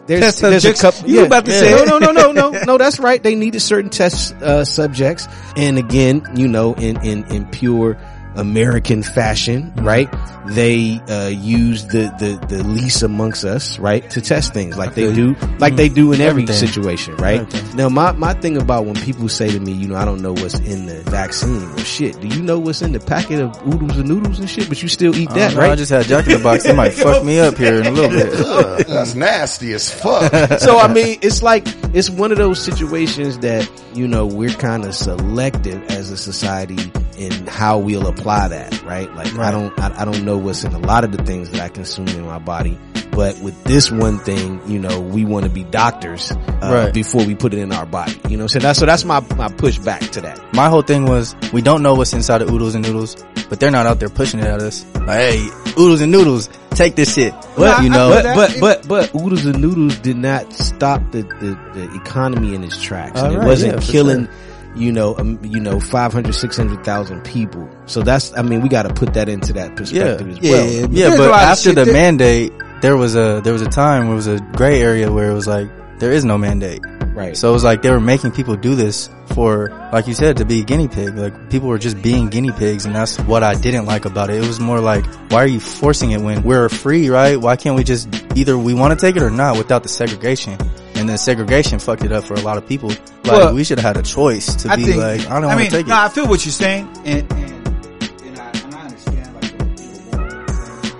there's, 0.06 0.22
Test 0.22 0.40
there's 0.40 0.64
a 0.64 0.74
subjects? 0.74 0.80
couple. 0.80 1.10
You 1.10 1.24
about 1.24 1.44
to 1.44 1.52
say 1.52 1.70
no, 1.70 1.84
no, 1.84 1.98
no, 1.98 2.10
no, 2.10 2.32
no, 2.32 2.50
no. 2.50 2.78
That's 2.78 2.98
right. 2.98 3.22
They 3.22 3.36
needed 3.36 3.60
certain 3.60 3.90
test 3.90 4.34
uh, 4.42 4.64
subjects, 4.64 5.28
and 5.56 5.78
again, 5.78 6.26
you 6.34 6.48
know, 6.48 6.74
in 6.74 7.00
in 7.04 7.24
in 7.32 7.46
pure 7.46 7.96
American 8.40 9.02
fashion, 9.02 9.72
right? 9.76 10.08
They 10.46 10.98
uh, 11.08 11.28
use 11.28 11.86
the 11.86 12.12
the 12.18 12.44
the 12.48 12.64
least 12.64 13.02
amongst 13.02 13.44
us, 13.44 13.78
right, 13.78 14.08
to 14.10 14.20
test 14.22 14.54
things 14.54 14.78
like 14.78 14.94
they 14.94 15.12
do, 15.12 15.36
like 15.58 15.76
they 15.76 15.90
do 15.90 16.12
in 16.12 16.20
every 16.20 16.46
situation, 16.46 17.14
right? 17.16 17.46
Now, 17.74 17.88
my 17.90 18.12
my 18.12 18.32
thing 18.32 18.56
about 18.56 18.86
when 18.86 18.94
people 18.94 19.28
say 19.28 19.50
to 19.50 19.60
me, 19.60 19.72
you 19.72 19.86
know, 19.86 19.96
I 19.96 20.06
don't 20.06 20.22
know 20.22 20.32
what's 20.32 20.58
in 20.58 20.86
the 20.86 21.02
vaccine. 21.02 21.60
Well, 21.60 21.84
shit, 21.84 22.18
do 22.20 22.28
you 22.28 22.42
know 22.42 22.58
what's 22.58 22.80
in 22.80 22.92
the 22.92 23.00
packet 23.00 23.40
of 23.40 23.54
oodles 23.66 23.98
and 23.98 24.08
noodles 24.08 24.38
and 24.38 24.48
shit? 24.48 24.68
But 24.68 24.82
you 24.82 24.88
still 24.88 25.14
eat 25.14 25.30
that, 25.30 25.54
know, 25.54 25.60
right? 25.60 25.72
I 25.72 25.76
just 25.76 25.92
had 25.92 26.06
Jack 26.06 26.26
in 26.26 26.38
the 26.38 26.42
Box. 26.42 26.64
It 26.64 26.74
might 26.74 26.94
fuck 26.94 27.22
me 27.22 27.38
up 27.38 27.58
here 27.58 27.76
in 27.80 27.86
a 27.86 27.90
little 27.90 28.10
bit. 28.10 28.86
That's 28.88 29.14
nasty 29.14 29.72
as 29.74 29.92
fuck. 29.92 30.32
so 30.60 30.78
I 30.78 30.92
mean, 30.92 31.18
it's 31.20 31.42
like 31.42 31.64
it's 31.94 32.08
one 32.08 32.32
of 32.32 32.38
those 32.38 32.58
situations 32.58 33.38
that 33.40 33.70
you 33.94 34.08
know 34.08 34.26
we're 34.26 34.48
kind 34.48 34.86
of 34.86 34.94
selective 34.94 35.82
as 35.90 36.10
a 36.10 36.16
society 36.16 36.90
in 37.20 37.46
how 37.46 37.78
we'll 37.78 38.06
apply 38.06 38.29
that, 38.48 38.82
right? 38.82 39.12
Like 39.14 39.34
I 39.38 39.50
don't, 39.50 39.78
I, 39.78 40.02
I 40.02 40.04
don't 40.04 40.24
know 40.24 40.38
what's 40.38 40.64
in 40.64 40.72
a 40.72 40.78
lot 40.78 41.04
of 41.04 41.12
the 41.12 41.22
things 41.24 41.50
that 41.50 41.60
I 41.60 41.68
consume 41.68 42.08
in 42.08 42.22
my 42.24 42.38
body, 42.38 42.78
but 43.10 43.38
with 43.40 43.62
this 43.64 43.90
one 43.90 44.18
thing, 44.18 44.60
you 44.70 44.78
know, 44.78 45.00
we 45.00 45.24
want 45.24 45.44
to 45.44 45.50
be 45.50 45.64
doctors 45.64 46.30
uh, 46.32 46.36
Right. 46.62 46.94
before 46.94 47.24
we 47.24 47.34
put 47.34 47.52
it 47.54 47.58
in 47.58 47.72
our 47.72 47.86
body. 47.86 48.18
You 48.28 48.36
know, 48.36 48.46
so 48.46 48.58
that's 48.60 48.78
so 48.78 48.86
that's 48.86 49.04
my 49.04 49.20
my 49.36 49.48
push 49.48 49.78
back 49.78 50.00
to 50.12 50.20
that. 50.22 50.54
My 50.54 50.68
whole 50.68 50.82
thing 50.82 51.04
was 51.06 51.34
we 51.52 51.60
don't 51.62 51.82
know 51.82 51.94
what's 51.94 52.12
inside 52.12 52.42
of 52.42 52.50
oodles 52.50 52.74
and 52.74 52.84
noodles, 52.84 53.16
but 53.48 53.58
they're 53.60 53.70
not 53.70 53.86
out 53.86 53.98
there 54.00 54.08
pushing 54.08 54.40
it 54.40 54.46
at 54.46 54.60
us. 54.60 54.84
Like, 54.94 55.08
hey, 55.18 55.48
oodles 55.78 56.00
and 56.00 56.12
noodles, 56.12 56.48
take 56.70 56.94
this 56.96 57.12
shit. 57.14 57.34
But 57.56 57.82
you 57.82 57.90
know, 57.90 58.10
but 58.10 58.34
but 58.34 58.60
but 58.60 58.88
but 58.88 59.14
oodles 59.20 59.44
and 59.44 59.60
noodles 59.60 59.98
did 59.98 60.16
not 60.16 60.52
stop 60.52 61.02
the 61.10 61.22
the, 61.22 61.58
the 61.74 61.94
economy 61.96 62.54
in 62.54 62.62
its 62.64 62.80
tracks, 62.80 63.20
and 63.20 63.36
All 63.36 63.42
it 63.42 63.46
wasn't 63.46 63.74
yeah, 63.82 63.90
killing. 63.92 64.26
sure. 64.26 64.34
You 64.76 64.92
know, 64.92 65.16
um, 65.16 65.38
you 65.44 65.58
know, 65.60 65.80
500, 65.80 66.32
600,000 66.34 67.24
people. 67.24 67.68
So 67.86 68.02
that's, 68.02 68.36
I 68.38 68.42
mean, 68.42 68.60
we 68.60 68.68
got 68.68 68.84
to 68.84 68.94
put 68.94 69.14
that 69.14 69.28
into 69.28 69.52
that 69.54 69.70
yeah, 69.70 69.74
perspective 69.76 70.28
as 70.28 70.38
Yeah, 70.38 70.50
well. 70.52 70.70
yeah, 70.70 70.86
yeah, 70.90 71.16
but 71.16 71.30
after 71.32 71.72
the 71.72 71.84
that- 71.84 71.92
mandate, 71.92 72.52
there 72.80 72.96
was 72.96 73.14
a 73.16 73.40
there 73.44 73.52
was 73.52 73.62
a 73.62 73.68
time 73.68 74.04
where 74.04 74.12
it 74.12 74.16
was 74.16 74.26
a 74.26 74.38
gray 74.54 74.80
area 74.80 75.12
where 75.12 75.28
it 75.30 75.34
was 75.34 75.46
like 75.46 75.68
there 75.98 76.12
is 76.12 76.24
no 76.24 76.38
mandate. 76.38 76.80
Right. 77.12 77.36
So 77.36 77.50
it 77.50 77.52
was 77.52 77.64
like 77.64 77.82
they 77.82 77.90
were 77.90 78.00
making 78.00 78.30
people 78.30 78.56
do 78.56 78.74
this 78.76 79.10
for, 79.34 79.68
like 79.92 80.06
you 80.06 80.14
said, 80.14 80.36
to 80.38 80.44
be 80.46 80.62
guinea 80.62 80.88
pig. 80.88 81.14
Like 81.16 81.50
people 81.50 81.68
were 81.68 81.78
just 81.78 82.00
being 82.00 82.28
guinea 82.30 82.52
pigs, 82.52 82.86
and 82.86 82.94
that's 82.94 83.18
what 83.22 83.42
I 83.42 83.54
didn't 83.54 83.84
like 83.86 84.04
about 84.06 84.30
it. 84.30 84.36
It 84.42 84.46
was 84.46 84.60
more 84.60 84.80
like, 84.80 85.04
why 85.30 85.42
are 85.42 85.46
you 85.46 85.60
forcing 85.60 86.12
it 86.12 86.20
when 86.20 86.42
we're 86.44 86.68
free, 86.68 87.10
right? 87.10 87.36
Why 87.38 87.56
can't 87.56 87.76
we 87.76 87.82
just 87.84 88.08
either 88.36 88.56
we 88.56 88.72
want 88.72 88.98
to 88.98 89.04
take 89.06 89.16
it 89.16 89.22
or 89.22 89.30
not 89.30 89.58
without 89.58 89.82
the 89.82 89.88
segregation? 89.90 90.56
And 91.00 91.08
then 91.08 91.16
segregation 91.16 91.78
fucked 91.78 92.04
it 92.04 92.12
up 92.12 92.24
for 92.24 92.34
a 92.34 92.40
lot 92.40 92.58
of 92.58 92.68
people. 92.68 92.90
Like 92.90 93.24
Well, 93.24 93.54
we 93.54 93.64
should 93.64 93.78
have 93.78 93.96
had 93.96 93.96
a 93.96 94.06
choice 94.06 94.54
to 94.56 94.70
I 94.70 94.76
be 94.76 94.84
think, 94.84 94.96
like, 94.98 95.20
I 95.30 95.40
don't 95.40 95.48
want 95.48 95.60
to 95.64 95.70
take 95.70 95.86
no, 95.86 95.94
it. 95.94 95.98
I 95.98 96.08
feel 96.10 96.28
what 96.28 96.44
you're 96.44 96.52
saying, 96.52 96.90
and 97.06 97.32
and, 97.32 97.68
and, 98.22 98.38
I, 98.38 98.50
and 98.50 98.74
I 98.74 98.82
understand 98.82 99.34
like 99.34 99.58
the, 99.58 99.64
the 99.64 100.16
war 100.18 100.28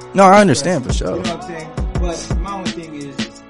and. 0.07 0.15
No, 0.17 0.25
I 0.25 0.41
understand 0.41 0.85
for 0.85 0.91
You 0.91 0.95
sure. 0.95 1.11
know 1.11 1.17
what 1.19 1.31
I'm 1.31 1.43
saying? 1.43 1.71
But 2.01 2.39
my 2.39 2.53
only 2.55 2.71
thing 2.71 2.95
is, 2.95 3.43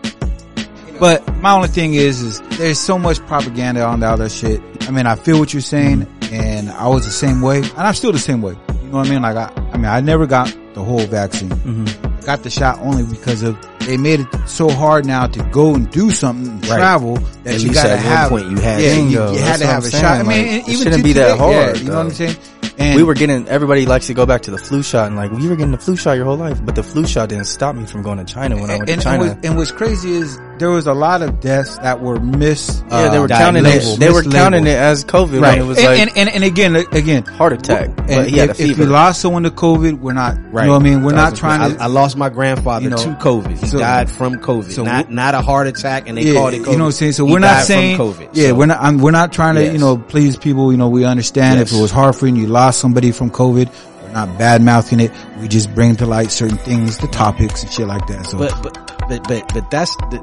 you 0.88 0.92
know, 0.94 0.98
but 0.98 1.36
my 1.36 1.52
only 1.52 1.68
thing 1.68 1.94
is, 1.94 2.20
is 2.20 2.40
there's 2.58 2.80
so 2.80 2.98
much 2.98 3.20
propaganda 3.20 3.84
on 3.84 4.00
the 4.00 4.08
other 4.08 4.28
shit. 4.28 4.60
I 4.88 4.90
mean, 4.90 5.06
I 5.06 5.14
feel 5.14 5.38
what 5.38 5.52
you're 5.54 5.60
saying, 5.62 6.04
and 6.32 6.68
I 6.68 6.88
was 6.88 7.04
the 7.04 7.12
same 7.12 7.42
way, 7.42 7.58
and 7.58 7.78
I'm 7.78 7.94
still 7.94 8.10
the 8.10 8.18
same 8.18 8.42
way. 8.42 8.54
You 8.82 8.88
know 8.88 8.98
what 8.98 9.06
I 9.06 9.10
mean? 9.10 9.22
Like, 9.22 9.36
I, 9.36 9.52
I 9.72 9.76
mean, 9.76 9.86
I 9.86 10.00
never 10.00 10.26
got 10.26 10.52
the 10.74 10.82
whole 10.82 11.06
vaccine. 11.06 11.52
I 11.52 12.20
got 12.22 12.42
the 12.42 12.50
shot 12.50 12.80
only 12.80 13.04
because 13.04 13.44
of 13.44 13.56
they 13.80 13.96
made 13.96 14.20
it 14.20 14.26
so 14.46 14.68
hard 14.70 15.06
now 15.06 15.26
to 15.26 15.42
go 15.44 15.74
and 15.74 15.90
do 15.90 16.10
something, 16.10 16.48
and 16.52 16.66
Right. 16.68 16.76
travel 16.78 17.16
that 17.44 17.54
At 17.56 17.60
you 17.62 17.70
at 17.70 17.84
one 17.88 17.98
have. 17.98 18.28
point 18.30 18.50
you 18.50 18.56
had 18.58 18.80
yeah, 18.82 18.94
to. 18.94 19.00
you, 19.02 19.10
you 19.10 19.38
had 19.42 19.58
to 19.60 19.66
have 19.66 19.84
a 19.84 19.90
shot. 19.90 20.04
I 20.04 20.22
mean, 20.22 20.28
Like, 20.28 20.36
it 20.38 20.68
even 20.68 20.76
shouldn't 20.76 20.96
to 20.96 21.02
be 21.02 21.12
that 21.14 21.32
today, 21.38 21.50
yeah, 21.50 21.64
hard, 21.66 21.78
you 21.78 21.84
know 21.88 21.96
what 21.96 22.06
I'm 22.06 22.10
saying? 22.12 22.36
And 22.78 22.96
we 22.96 23.02
were 23.02 23.12
getting 23.14 23.46
everybody 23.48 23.84
likes 23.84 24.06
to 24.06 24.14
go 24.14 24.24
back 24.24 24.40
to 24.42 24.50
the 24.50 24.56
flu 24.58 24.82
shot 24.82 25.06
and 25.08 25.16
like 25.16 25.30
we 25.32 25.46
were 25.48 25.56
getting 25.56 25.72
the 25.72 25.78
flu 25.78 25.96
shot 25.96 26.12
your 26.12 26.24
whole 26.24 26.36
life, 26.38 26.64
but 26.64 26.74
the 26.76 26.82
flu 26.82 27.06
shot 27.06 27.28
didn't 27.28 27.44
stop 27.44 27.74
me 27.74 27.84
from 27.84 28.02
going 28.02 28.16
to 28.18 28.24
China 28.24 28.56
when 28.56 28.70
I 28.70 28.78
went 28.78 28.88
and, 28.88 29.00
to 29.02 29.04
China. 29.04 29.24
and, 29.32 29.44
and 29.44 29.56
what's 29.56 29.70
crazy 29.70 30.12
is 30.12 30.38
there 30.60 30.70
was 30.70 30.86
a 30.86 30.92
lot 30.94 31.22
of 31.22 31.40
deaths 31.40 31.76
that 31.78 32.00
were 32.00 32.20
mis. 32.20 32.82
yeah, 32.90 33.08
they 33.08 33.18
were 33.18 33.24
uh, 33.24 33.28
counting 33.28 33.64
it. 33.66 33.98
They 33.98 34.10
were 34.10 34.22
counting 34.22 34.66
it 34.66 34.76
as 34.76 35.04
COVID. 35.04 35.40
right. 35.40 35.58
When 35.58 35.58
it 35.58 35.66
was 35.66 35.78
and, 35.78 35.86
like 35.86 35.98
and, 35.98 36.10
and, 36.16 36.28
and 36.28 36.44
again, 36.44 36.76
again, 36.76 37.24
heart 37.24 37.52
attack. 37.54 37.96
But 37.96 38.10
and 38.10 38.30
he 38.30 38.36
had 38.36 38.50
a 38.50 38.52
if, 38.52 38.60
if 38.60 38.78
we 38.78 38.84
lost 38.84 39.20
someone 39.20 39.42
to 39.44 39.50
COVID, 39.50 39.98
we're 40.00 40.12
not. 40.12 40.36
Right. 40.52 40.62
You 40.64 40.66
know 40.68 40.74
what 40.74 40.80
I 40.82 40.84
mean? 40.84 41.02
We're 41.02 41.14
not 41.14 41.34
trying 41.34 41.74
to. 41.74 41.82
I, 41.82 41.86
lost 41.86 42.16
my 42.16 42.28
grandfather 42.28 42.84
You 42.84 42.90
know, 42.90 42.98
to 42.98 43.10
COVID. 43.14 43.58
He 43.58 43.66
so- 43.66 43.78
died 43.78 44.10
from 44.10 44.36
COVID, 44.36 44.70
so 44.70 44.84
not 44.84 45.10
not 45.10 45.34
a 45.34 45.40
heart 45.40 45.66
attack, 45.66 46.08
and 46.08 46.16
they 46.16 46.22
yeah, 46.22 46.34
called 46.34 46.54
it 46.54 46.62
COVID. 46.62 46.72
you 46.72 46.78
know 46.78 46.84
what 46.84 46.88
I'm 46.88 46.92
saying. 46.92 47.12
So 47.12 47.26
He 47.26 47.32
we're 47.32 47.38
not 47.38 47.64
saying 47.64 47.96
COVID. 47.98 48.30
Yeah, 48.34 48.48
So- 48.48 48.54
we're 48.54 48.66
not. 48.66 48.80
I'm, 48.82 48.98
we're 48.98 49.10
not 49.10 49.32
trying 49.32 49.54
to 49.54 49.64
Yes. 49.64 49.72
you 49.72 49.78
know 49.78 49.96
please 49.96 50.36
people. 50.36 50.70
You 50.70 50.78
know, 50.78 50.88
we 50.90 51.04
understand 51.04 51.58
Yes. 51.58 51.72
if 51.72 51.78
it 51.78 51.80
was 51.80 51.90
hard 51.90 52.14
for 52.14 52.26
you 52.26 52.34
and 52.34 52.38
you 52.42 52.46
lost 52.48 52.80
somebody 52.80 53.12
from 53.12 53.30
COVID. 53.30 53.70
We're 54.02 54.12
not 54.12 54.38
bad 54.38 54.60
mouthing 54.60 55.00
it. 55.00 55.10
We 55.40 55.48
just 55.48 55.74
bring 55.74 55.96
to 55.96 56.06
light 56.06 56.30
certain 56.32 56.58
things, 56.58 56.98
the 56.98 57.06
topics 57.06 57.62
and 57.62 57.72
shit 57.72 57.86
like 57.86 58.06
that. 58.08 58.26
So 58.26 58.38
But 58.38 58.60
but 58.62 58.74
but 59.08 59.28
but 59.28 59.54
but 59.54 59.70
that's 59.70 59.94
the, 59.96 60.18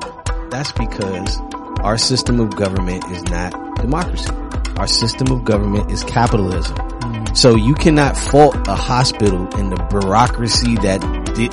That's 0.57 0.71
because 0.71 1.39
our 1.81 1.99
system 1.99 2.39
of 2.39 2.55
government 2.55 3.05
is 3.11 3.21
not 3.25 3.51
democracy. 3.75 4.31
Our 4.77 4.87
system 4.87 5.31
of 5.31 5.45
government 5.45 5.91
is 5.91 6.03
capitalism. 6.03 6.75
Mm. 6.75 7.37
So 7.37 7.55
you 7.55 7.75
cannot 7.75 8.17
fault 8.17 8.67
a 8.67 8.73
hospital 8.73 9.47
and 9.53 9.71
the 9.71 9.75
bureaucracy 9.91 10.73
that 10.77 10.99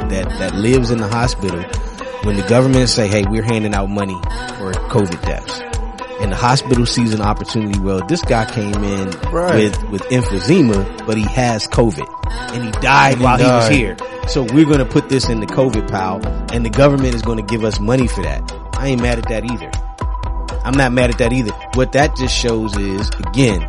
that 0.09 0.29
that 0.39 0.55
lives 0.55 0.91
in 0.91 0.97
the 0.97 1.09
hospital 1.09 1.63
when 2.23 2.37
the 2.37 2.47
government 2.49 2.89
say, 2.89 3.07
"Hey, 3.07 3.25
we're 3.29 3.43
handing 3.43 3.75
out 3.75 3.91
money 3.91 4.19
for 4.57 4.73
COVID 4.89 5.21
deaths," 5.21 5.61
and 6.23 6.33
the 6.33 6.37
hospital 6.37 6.87
sees 6.87 7.13
an 7.13 7.21
opportunity. 7.21 7.79
Well, 7.79 8.01
this 8.07 8.23
guy 8.23 8.47
came 8.47 8.73
in 8.73 9.11
Right. 9.31 9.55
with 9.57 9.91
with 9.91 10.03
emphysema, 10.05 11.07
but 11.07 11.19
he 11.19 11.25
has 11.25 11.67
COVID 11.67 12.09
and 12.55 12.65
he 12.65 12.71
died 12.81 13.13
And 13.13 13.19
he 13.19 13.25
while 13.27 13.37
he 13.37 13.45
was 13.45 13.69
here. 13.69 13.99
So 14.29 14.45
we're 14.45 14.65
going 14.65 14.79
to 14.79 14.87
put 14.87 15.11
this 15.11 15.29
in 15.29 15.41
the 15.41 15.47
COVID 15.47 15.89
pile, 15.89 16.23
and 16.55 16.65
the 16.65 16.71
government 16.71 17.15
is 17.15 17.21
going 17.21 17.37
to 17.37 17.45
give 17.45 17.65
us 17.65 17.79
money 17.79 18.07
for 18.07 18.23
that. 18.23 18.64
I 18.77 18.89
ain't 18.89 19.01
mad 19.03 19.19
at 19.19 19.29
that 19.29 19.45
either. 19.51 19.71
I'm 20.65 20.75
not 20.75 20.93
mad 20.93 21.11
at 21.11 21.19
that 21.19 21.33
either. 21.33 21.53
What 21.75 21.93
that 21.93 22.17
just 22.17 22.35
shows 22.37 22.77
is, 22.77 23.09
again, 23.27 23.69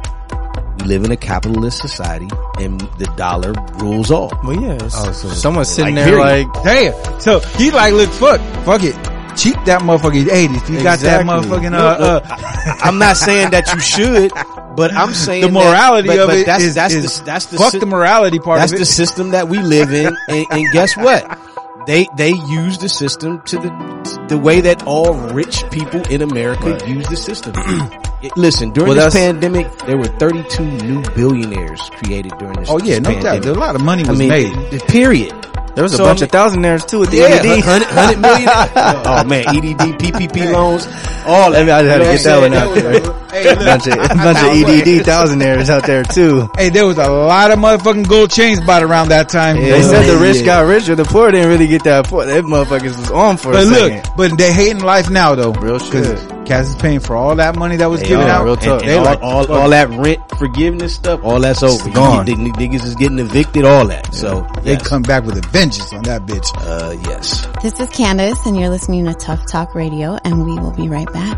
we 0.80 0.86
live 0.86 1.04
in 1.04 1.12
a 1.12 1.18
capitalist 1.18 1.80
society 1.80 2.30
and 2.60 2.80
the 2.98 3.06
dollar 3.18 3.54
rules 3.80 4.12
all. 4.12 4.32
Well, 4.44 4.62
yeah. 4.62 4.78
Oh, 4.82 5.12
so- 5.12 5.30
someone's 5.30 5.70
sitting 5.70 5.96
like, 5.96 6.06
there 6.06 6.20
like, 6.20 6.64
Damn. 6.64 7.20
So 7.22 7.40
he 7.40 7.72
like, 7.72 7.94
look, 7.94 8.10
fuck, 8.12 8.40
fuck 8.66 8.84
it. 8.84 8.96
Cheap 9.38 9.56
that 9.66 9.82
motherfucker. 9.82 10.32
80. 10.32 10.54
if 10.56 10.70
you 10.70 10.82
got 10.82 11.00
that 11.00 11.22
Exactly. 11.22 11.26
motherfucking, 11.30 11.74
uh, 11.78 11.90
Look, 11.90 12.00
look, 12.00 12.32
uh, 12.32 12.76
I'm 12.82 12.98
not 12.98 13.18
saying 13.18 13.50
that 13.52 13.68
you 13.74 13.80
should, 13.82 14.32
but 14.78 14.94
I'm 14.94 15.14
saying 15.26 15.42
the 15.42 15.48
that- 15.48 15.54
morality 15.54 16.08
but- 16.08 16.20
of 16.20 16.28
but 16.30 16.38
it 16.38 16.46
that's, 16.46 16.64
is- 16.64 16.76
that's 16.76 16.94
is- 16.94 17.20
the, 17.20 17.26
that's 17.26 17.46
the, 17.48 17.58
fuck 17.58 17.72
sy- 17.74 17.80
the 17.80 17.86
morality 17.86 18.40
part 18.40 18.60
That's 18.60 18.72
of 18.72 18.78
it. 18.78 18.80
the 18.80 18.86
system 18.86 19.32
that 19.32 19.50
we 19.50 19.60
live 19.60 19.94
in, 19.94 20.16
and, 20.30 20.46
and 20.52 20.72
guess 20.72 20.96
what? 20.96 21.24
They 21.86 22.08
they 22.16 22.32
use 22.32 22.78
the 22.80 22.90
system 22.90 23.42
to 23.44 23.58
the 23.58 24.26
the 24.30 24.38
way 24.38 24.62
that 24.62 24.84
all 24.88 25.14
rich 25.14 25.64
people 25.70 26.02
in 26.10 26.22
America 26.22 26.80
use 26.88 27.08
the 27.08 27.16
system. 27.18 27.54
Listen, 28.36 28.72
during 28.72 28.96
Well, 28.96 29.06
this 29.06 29.14
pandemic, 29.14 29.72
there 29.86 29.98
were 29.98 30.08
32 30.08 30.64
new 30.66 31.02
billionaires 31.14 31.82
created 32.02 32.34
during 32.40 32.56
this. 32.60 32.70
oh 32.72 32.80
yeah, 32.80 32.98
no 32.98 33.12
doubt. 33.12 33.24
pandemic. 33.44 33.58
A 33.58 33.60
lot 33.60 33.76
of 33.76 33.82
money 33.84 34.04
I 34.04 34.10
was 34.10 34.20
mean, 34.20 34.30
made. 34.30 34.82
period. 34.88 35.34
There 35.76 35.84
was 35.84 35.94
a 35.94 35.98
So, 35.98 36.06
bunch 36.06 36.22
I 36.22 36.26
of 36.26 36.32
thousandaires 36.32 36.88
too 36.88 37.04
at 37.04 37.12
the 37.12 37.18
Yeah, 37.18 37.26
ED. 37.28 37.46
100, 37.46 37.88
100 37.88 38.20
million. 38.20 38.50
oh 39.06 39.24
man, 39.26 39.44
EDD, 39.48 40.00
PPP 40.00 40.52
loans, 40.52 40.86
all 41.26 41.52
that. 41.52 41.70
I 41.70 41.84
had 41.84 41.98
to 42.00 42.04
get 42.06 42.24
that 42.24 42.40
one 42.42 42.54
out 42.54 42.74
there. 42.74 43.12
A 43.36 43.56
bunch 43.56 43.88
of, 43.88 43.96
bunch 43.98 44.38
of 44.40 44.70
EDD 44.70 45.06
thousandaires 45.06 45.70
out 45.70 45.86
there 45.86 46.04
too. 46.04 46.50
Hey, 46.56 46.70
there 46.70 46.86
was 46.88 46.98
a 46.98 47.10
lot 47.10 47.52
of 47.52 47.60
motherfucking 47.60 48.08
gold 48.08 48.32
chains 48.32 48.62
bought 48.62 48.82
around 48.84 49.10
that 49.10 49.28
time. 49.30 49.58
They 49.58 49.82
said 49.84 50.06
the 50.08 50.18
rich 50.18 50.38
yeah. 50.38 50.46
got 50.46 50.62
richer, 50.62 50.96
the 50.96 51.04
poor 51.04 51.32
didn't 51.32 51.50
really 51.50 51.68
get 51.68 51.84
that 51.84 52.08
poor. 52.08 52.26
They 52.26 52.42
motherfuckers 52.42 52.98
was 52.98 53.12
on 53.12 53.38
for 53.38 53.52
But 53.52 53.64
a 53.64 53.66
look, 53.68 53.92
second. 53.92 54.14
but 54.16 54.38
they 54.38 54.54
hating 54.54 54.84
life 54.84 55.10
now 55.10 55.36
though. 55.36 55.52
Real 55.52 55.80
shit. 55.80 56.35
Cass 56.46 56.70
is 56.70 56.76
paying 56.76 57.00
for 57.00 57.16
all 57.16 57.36
that 57.38 57.56
money 57.58 57.76
that 57.78 57.90
was 57.90 58.02
They 58.02 58.08
given 58.08 58.28
are, 58.28 58.30
out. 58.30 58.44
real 58.46 58.54
And- 58.54 58.62
tough. 58.62 58.82
and 58.82 58.90
They 58.90 58.98
all, 58.98 59.04
like, 59.06 59.20
all, 59.22 59.52
all 59.52 59.70
that 59.70 59.90
rent 59.90 60.20
forgiveness 60.38 60.94
stuff, 60.94 61.22
all 61.24 61.40
that's 61.40 61.64
over. 61.64 61.90
gone. 61.90 62.28
You, 62.28 62.36
the 62.36 62.44
niggas 62.52 62.84
is 62.86 62.96
getting 62.96 63.20
evicted, 63.20 63.66
all 63.66 63.88
that. 63.88 64.14
So 64.14 64.46
they 64.64 64.78
come 64.78 65.02
back 65.02 65.24
with 65.26 65.38
a 65.44 65.48
vengeance 65.50 65.92
on 65.94 66.04
that 66.04 66.26
bitch. 66.26 66.46
Uh, 66.58 66.96
yes. 67.10 67.48
This 67.64 67.80
is 67.80 67.90
Candace, 67.90 68.46
and 68.46 68.56
you're 68.60 68.70
listening 68.70 69.06
to 69.06 69.14
Tuff 69.16 69.46
Talk 69.48 69.74
Radio, 69.76 70.18
and 70.24 70.46
we 70.46 70.54
will 70.60 70.72
be 70.72 70.88
right 70.88 71.12
back. 71.12 71.38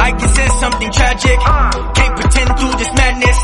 I 0.00 0.10
can 0.12 0.28
sense 0.28 0.54
something 0.60 0.90
tragic. 0.90 1.38
Can't 1.38 2.16
pretend 2.18 2.48
through 2.58 2.74
this 2.78 2.92
madness. 2.94 3.38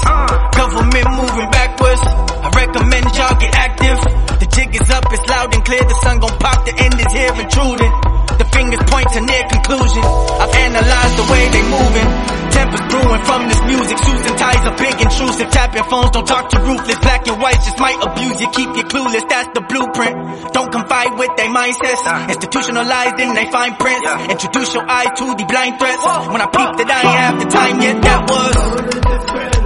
Government 0.57 1.07
moving 1.19 1.51
backwards. 1.51 2.01
I 2.03 2.51
recommend 2.57 3.05
y'all 3.17 3.37
get 3.39 3.55
active. 3.55 3.99
The 4.41 4.47
jig 4.47 4.75
is 4.75 4.91
up, 4.91 5.05
it's 5.13 5.29
loud 5.29 5.55
and 5.55 5.65
clear. 5.65 5.81
The 5.83 5.99
sun 6.03 6.19
gon' 6.21 6.39
pop, 6.39 6.65
the 6.65 6.75
end 6.79 6.95
is 6.95 7.13
here 7.13 7.33
intruding. 7.43 7.93
Fingers 8.75 8.91
point 8.91 9.09
to 9.15 9.21
near 9.21 9.45
conclusion. 9.47 10.03
I've 10.03 10.51
analyzed 10.51 11.15
the 11.15 11.27
way 11.31 11.43
they 11.55 11.63
moving. 11.63 12.09
Tempers 12.51 12.85
brewing 12.91 13.23
from 13.23 13.49
this 13.49 13.63
music. 13.71 13.99
Suits 13.99 14.25
and 14.27 14.39
ties 14.39 14.67
are 14.67 14.77
big 14.77 15.01
intrusive. 15.01 15.51
Tap 15.51 15.75
your 15.75 15.85
phones, 15.85 16.11
don't 16.11 16.27
talk 16.27 16.51
to 16.51 16.59
ruthless. 16.59 16.99
Black 16.99 17.27
and 17.29 17.41
white 17.41 17.61
just 17.63 17.79
might 17.79 18.03
abuse 18.03 18.41
you. 18.41 18.51
Keep 18.51 18.77
you 18.77 18.85
clueless, 18.91 19.29
that's 19.29 19.51
the 19.55 19.61
blueprint. 19.61 20.53
Don't 20.53 20.73
confide 20.73 21.19
with 21.19 21.31
their 21.37 21.51
mindsets. 21.55 22.29
Institutionalized 22.29 23.21
in 23.21 23.35
they 23.35 23.47
fine 23.51 23.77
prints. 23.77 24.11
Introduce 24.31 24.75
your 24.75 24.85
eye 24.89 25.07
to 25.15 25.25
the 25.39 25.45
blind 25.47 25.79
threats. 25.79 26.03
When 26.35 26.41
I 26.43 26.47
peeped 26.51 26.81
it, 26.81 26.91
I 26.91 26.99
ain't 26.99 27.19
have 27.23 27.39
the 27.39 27.47
time 27.47 27.81
yet. 27.81 28.03
That 28.03 28.21
was. 28.31 29.64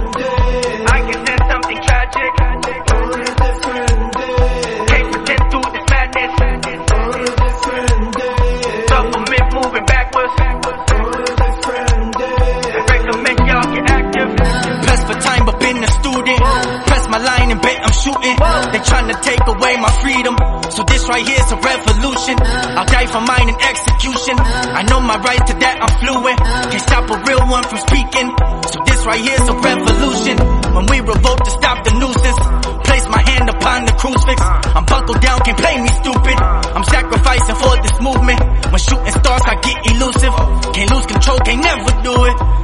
Bet 17.57 17.81
I'm 17.81 17.95
shooting. 17.97 18.37
They 18.37 18.81
trying 18.85 19.09
to 19.09 19.17
take 19.25 19.41
away 19.41 19.73
my 19.81 19.89
freedom. 20.05 20.37
So 20.69 20.85
this 20.85 21.09
right 21.09 21.25
here's 21.25 21.49
a 21.49 21.57
revolution. 21.57 22.37
I'll 22.77 22.85
die 22.85 23.09
for 23.09 23.21
mine 23.25 23.49
in 23.49 23.57
execution. 23.57 24.37
I 24.37 24.85
know 24.85 25.01
my 25.01 25.17
right 25.17 25.41
to 25.41 25.53
that, 25.57 25.75
I'm 25.81 25.93
fluent. 25.97 26.37
Can't 26.69 26.85
stop 26.85 27.09
a 27.09 27.17
real 27.25 27.43
one 27.49 27.65
from 27.65 27.79
speaking. 27.89 28.27
So 28.69 28.77
this 28.85 29.01
right 29.09 29.23
here's 29.25 29.47
a 29.49 29.55
revolution. 29.57 30.37
When 30.77 30.85
we 30.85 31.01
revolt 31.01 31.41
to 31.41 31.51
stop 31.57 31.81
the 31.81 31.97
nuisance. 31.97 32.39
Place 32.85 33.05
my 33.09 33.21
hand 33.21 33.49
upon 33.49 33.85
the 33.85 33.93
crucifix. 33.93 34.41
I'm 34.41 34.85
buckled 34.85 35.21
down, 35.21 35.39
can't 35.41 35.57
play 35.57 35.77
me 35.81 35.89
stupid. 35.89 36.37
I'm 36.73 36.83
sacrificing 36.83 37.55
for 37.55 37.73
this 37.81 37.95
movement. 38.01 38.39
When 38.69 38.81
shooting 38.81 39.13
stars, 39.13 39.45
I 39.45 39.55
get 39.61 39.77
elusive. 39.93 40.33
Can't 40.73 40.89
lose 40.89 41.05
control, 41.05 41.37
can't 41.45 41.61
never 41.61 41.91
do 42.01 42.13
it. 42.25 42.58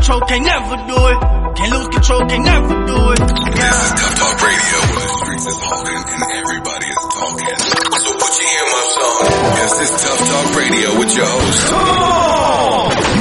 Can't 0.00 0.16
lose 0.16 0.16
control, 0.16 0.20
can't 0.28 0.44
never 0.44 0.76
do 0.88 0.96
it. 0.96 1.18
Can't 1.56 1.72
lose 1.72 1.88
control, 1.88 2.20
can't 2.26 2.44
never 2.44 2.68
do 2.86 2.98
it. 3.12 3.18
This 3.20 3.76
is 3.84 3.90
Tuff 4.00 4.14
Talk 4.16 4.36
Radio, 4.40 4.78
where 4.80 5.04
the 5.04 5.12
streets 5.20 5.46
is 5.46 5.56
talking 5.60 5.92
and 5.92 6.22
everybody 6.40 6.86
is 6.86 7.04
talking. 7.12 7.58
So 8.00 8.10
put 8.16 8.32
your 8.40 8.48
earmuffs 8.48 8.96
on. 8.96 9.20
Yes, 9.60 9.72
it's 9.82 10.02
Tuff 10.02 10.20
Talk 10.24 10.56
Radio 10.56 10.98
with 10.98 11.14
your 11.16 11.26
hosts, 11.28 11.70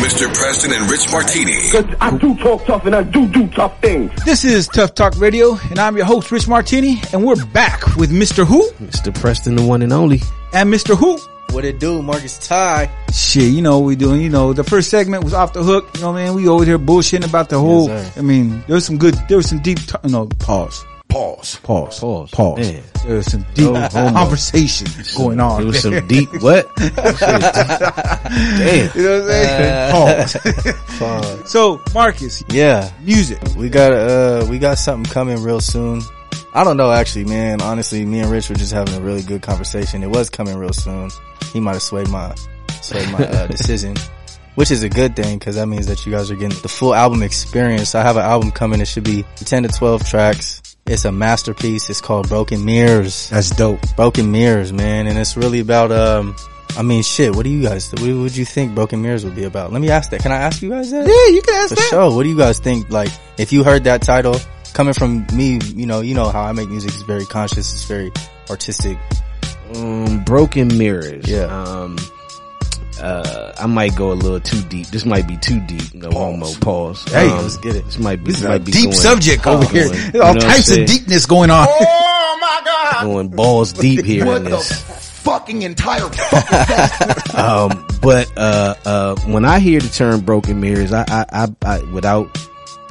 Mr. 0.06 0.34
Preston 0.34 0.72
and 0.72 0.90
Rich 0.90 1.12
Martini. 1.12 1.70
Cause 1.70 1.86
I 2.00 2.18
do 2.18 2.36
talk 2.38 2.66
tough 2.66 2.86
and 2.86 2.96
I 2.96 3.04
do 3.04 3.28
do 3.28 3.48
tough 3.50 3.80
things. 3.82 4.12
This 4.24 4.46
is 4.46 4.68
Tuff 4.70 4.94
Talk 4.96 5.20
Radio, 5.20 5.58
and 5.70 5.80
I'm 5.80 5.98
your 5.98 6.06
host, 6.06 6.32
Rich 6.32 6.48
Martini, 6.48 7.02
and 7.12 7.26
we're 7.26 7.44
back 7.48 7.98
with 7.98 8.10
Mr. 8.12 8.46
Who 8.46 8.70
Mr. 8.80 9.14
Preston, 9.14 9.56
the 9.58 9.64
one 9.66 9.82
and 9.82 9.92
only. 9.92 10.22
and 10.54 10.74
Mr. 10.74 10.96
Who. 10.98 11.20
What 11.52 11.66
it 11.66 11.80
do, 11.80 12.02
Markus 12.02 12.38
Ty? 12.48 12.90
Shit, 13.14 13.52
you 13.52 13.62
know 13.62 13.80
what 13.80 13.86
we 13.88 13.96
doing. 13.96 14.22
You 14.22 14.30
know, 14.30 14.54
the 14.54 14.64
first 14.64 14.90
segment 14.90 15.24
was 15.24 15.34
off 15.34 15.54
the 15.54 15.64
hook. 15.64 15.90
You 15.96 16.02
know 16.02 16.12
what 16.12 16.22
I 16.22 16.26
mean? 16.26 16.36
We 16.36 16.48
over 16.48 16.64
here 16.64 16.78
bullshitting 16.80 17.28
about 17.28 17.50
the 17.50 17.60
whole. 17.60 17.88
sir. 17.88 18.12
I 18.18 18.22
mean, 18.22 18.64
there 18.68 18.76
was 18.76 18.86
some 18.86 18.98
good. 18.98 19.16
There 19.28 19.38
was 19.38 19.50
some 19.50 19.60
deep. 19.60 19.80
T- 19.80 19.96
no, 20.06 20.28
pause. 20.40 20.86
Pause. 21.10 21.56
Pause. 21.64 22.00
Pause. 22.00 22.32
Pause. 22.32 22.60
Man. 22.60 22.84
There 23.06 23.16
was 23.16 23.32
some 23.32 23.46
deep 23.56 23.66
No 23.72 23.90
conversation 23.90 24.88
going 25.18 25.40
on. 25.40 25.58
There 25.58 25.66
was 25.68 25.82
some 25.82 26.08
deep 26.08 26.30
what? 26.42 26.68
Damn. 26.78 26.92
You 28.96 29.04
know 29.04 29.20
what 29.20 29.32
I'm 29.32 30.28
saying? 30.28 30.76
Pause. 31.00 31.52
so, 31.52 31.82
Markus, 31.96 32.44
Yeah, 32.50 32.92
music. 33.02 33.40
we 33.58 33.70
got 33.70 33.92
uh 33.92 34.46
we 34.50 34.60
got 34.60 34.78
something 34.78 35.12
coming 35.12 35.42
real 35.42 35.62
soon. 35.62 36.02
I 36.54 36.64
don't 36.64 36.78
know 36.78 36.92
actually, 36.92 37.26
man. 37.26 37.62
Honestly, 37.62 38.06
me 38.06 38.20
and 38.22 38.32
Rich 38.32 38.50
were 38.50 38.56
just 38.56 38.74
having 38.74 38.96
a 38.96 39.02
really 39.02 39.22
good 39.22 39.42
conversation. 39.42 40.04
It 40.04 40.10
was 40.10 40.30
coming 40.30 40.58
real 40.58 40.74
soon. 40.74 41.10
He 41.54 41.60
might 41.60 41.74
have 41.74 41.82
swayed 41.82 42.10
my 42.10 42.34
swayed 42.82 43.10
my 43.12 43.20
uh, 43.20 43.48
decision, 43.56 43.96
which 44.56 44.72
is 44.72 44.84
a 44.84 44.90
good 44.90 45.16
thing 45.16 45.38
because 45.38 45.56
that 45.56 45.68
means 45.68 45.88
that 45.88 46.06
you 46.06 46.12
guys 46.12 46.32
are 46.32 46.36
getting 46.36 46.60
the 46.62 46.68
full 46.68 46.96
album 46.96 47.22
experience. 47.24 47.94
I 47.96 48.02
have 48.02 48.18
an 48.18 48.24
album 48.24 48.52
coming. 48.52 48.82
It 48.82 48.88
should 48.88 49.04
be 49.04 49.24
10 49.36 49.64
to 49.64 49.70
12 49.70 50.08
tracks. 50.08 50.62
It's 50.88 51.06
a 51.06 51.12
masterpiece. 51.12 51.88
It's 51.90 52.02
called 52.02 52.28
Broken 52.30 52.66
Mirrors. 52.66 53.30
That's 53.30 53.52
dope. 53.52 53.80
Broken 53.96 54.32
Mirrors, 54.32 54.74
man, 54.74 55.06
and 55.08 55.18
it's 55.20 55.38
really 55.38 55.60
about 55.60 55.92
um. 55.92 56.36
I 56.78 56.84
mean, 56.84 57.02
shit. 57.02 57.36
What 57.36 57.44
do 57.46 57.50
you 57.50 57.64
guys? 57.64 57.92
What 57.92 58.02
would 58.02 58.38
you 58.38 58.46
think 58.46 58.76
Broken 58.76 59.02
Mirrors 59.02 59.26
would 59.26 59.36
be 59.36 59.44
about? 59.44 59.72
Let 59.74 59.82
me 59.82 59.90
ask 59.90 60.12
that. 60.12 60.22
Can 60.22 60.32
I 60.32 60.36
ask 60.38 60.62
you 60.62 60.70
guys 60.70 60.92
that? 60.92 61.08
Yeah, 61.08 61.36
you 61.36 61.42
can 61.42 61.56
ask 61.56 61.70
For 61.70 61.76
that. 61.76 61.88
sure. 61.90 62.16
What 62.16 62.24
do 62.24 62.30
you 62.30 62.38
guys 62.38 62.60
think? 62.60 62.92
Like, 62.92 63.10
if 63.40 63.52
you 63.52 63.64
heard 63.64 63.84
that 63.86 64.04
title 64.04 64.36
coming 64.74 64.94
from 64.94 65.26
me, 65.34 65.60
you 65.76 65.86
know, 65.86 66.02
you 66.02 66.14
know 66.14 66.30
how 66.30 66.42
I 66.44 66.52
make 66.54 66.70
music 66.70 66.92
is 66.94 67.02
very 67.04 67.26
conscious. 67.26 67.74
It's 67.74 67.86
very 67.86 68.12
artistic. 68.50 68.98
Um, 69.76 70.24
broken 70.24 70.78
mirrors. 70.78 71.28
Yeah. 71.30 71.44
Um, 71.46 71.98
uh, 73.02 73.54
I 73.58 73.66
might 73.68 73.96
go 73.96 74.12
a 74.12 74.14
little 74.14 74.40
too 74.42 74.62
deep. 74.64 74.88
This 74.88 75.06
might 75.06 75.28
be 75.28 75.38
too 75.38 75.60
deep. 75.62 75.94
No 75.94 76.10
homo. 76.12 76.54
Pause. 76.56 77.04
Hey, 77.14 77.30
Um, 77.30 77.38
let's 77.44 77.58
get 77.58 77.76
it. 77.76 77.86
This 77.86 77.98
might 77.98 78.24
be, 78.24 78.32
This 78.32 78.36
is 78.36 78.42
this 78.42 78.48
a 78.48 78.52
might 78.52 78.66
be 78.66 78.72
deep 78.72 78.84
going- 78.86 78.96
subject 78.96 79.48
over 79.48 79.64
going- 79.64 79.76
here. 79.76 79.84
you 79.86 79.90
There's 79.92 80.14
know 80.14 80.22
all 80.22 80.34
what 80.34 80.44
I'm 80.44 80.50
types 80.50 80.72
of 80.72 80.86
deepness 80.86 81.26
going 81.26 81.50
on. 81.52 81.68
Oh 81.70 82.38
my 82.42 82.62
God! 82.66 83.04
Going 83.06 83.30
balls 83.30 83.74
deep 83.74 84.04
here 84.04 84.26
in 84.36 84.44
this. 84.46 84.72
Fucking 85.22 85.62
entire 85.62 86.10
fucking 86.10 87.36
Um, 87.40 87.86
but 88.02 88.32
uh, 88.38 88.74
uh, 88.86 89.16
when 89.28 89.46
I 89.46 89.60
hear 89.60 89.80
the 89.80 89.90
term 89.90 90.22
broken 90.22 90.60
mirrors, 90.60 90.92
I, 90.94 91.04
I, 91.08 91.26
I, 91.32 91.48
I 91.66 91.84
without 91.94 92.36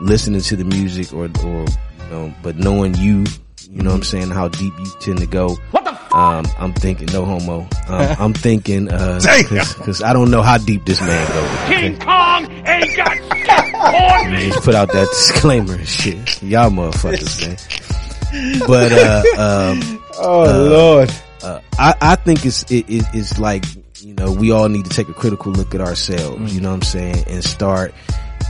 listening 0.00 0.40
to 0.42 0.56
the 0.56 0.64
music 0.64 1.12
or, 1.12 1.24
or 1.44 1.64
you 1.64 2.10
know, 2.10 2.34
but 2.42 2.56
knowing 2.56 2.94
you, 2.96 3.24
you 3.70 3.82
know, 3.82 3.90
what 3.90 3.96
I'm 3.96 4.02
saying 4.02 4.30
how 4.30 4.48
deep 4.48 4.72
you 4.78 4.86
tend 5.00 5.18
to 5.18 5.26
go. 5.26 5.56
What 5.72 5.84
the 5.84 6.16
Um, 6.16 6.46
I'm 6.58 6.72
thinking 6.72 7.08
no 7.12 7.24
homo. 7.24 7.60
Um, 7.88 8.16
I'm 8.18 8.32
thinking 8.32 8.90
uh, 8.90 9.18
Damn. 9.20 9.44
because 9.78 10.02
I 10.02 10.12
don't 10.12 10.30
know 10.30 10.42
how 10.42 10.56
deep 10.58 10.84
this 10.86 11.00
man 11.00 11.28
goes. 11.28 11.68
King 11.76 11.98
Kong 11.98 12.50
ain't 12.66 12.96
got 12.96 13.16
shit 13.36 13.74
on 13.74 14.32
me. 14.32 14.46
Just 14.48 14.62
put 14.64 14.74
out 14.74 14.90
that 14.92 15.06
disclaimer 15.10 15.74
and 15.74 15.86
shit. 15.88 16.42
Y'all 16.42 16.70
motherfuckers, 16.70 17.46
man. 17.46 18.60
But 18.66 18.92
uh, 18.92 19.22
um, 19.38 20.04
Oh 20.20 20.44
uh, 20.44 20.68
Lord. 20.70 21.12
uh, 21.42 21.60
I, 21.78 21.94
I 22.00 22.16
think 22.16 22.44
it's 22.44 22.62
it, 22.70 22.88
it, 22.90 23.04
it's 23.14 23.38
like 23.38 23.64
you 24.02 24.14
know 24.14 24.32
we 24.32 24.50
all 24.50 24.68
need 24.68 24.84
to 24.84 24.90
take 24.90 25.08
a 25.08 25.14
critical 25.14 25.52
look 25.52 25.74
at 25.74 25.80
ourselves. 25.80 26.54
You 26.54 26.60
know 26.60 26.70
what 26.70 26.76
I'm 26.76 26.82
saying, 26.82 27.24
and 27.28 27.44
start 27.44 27.94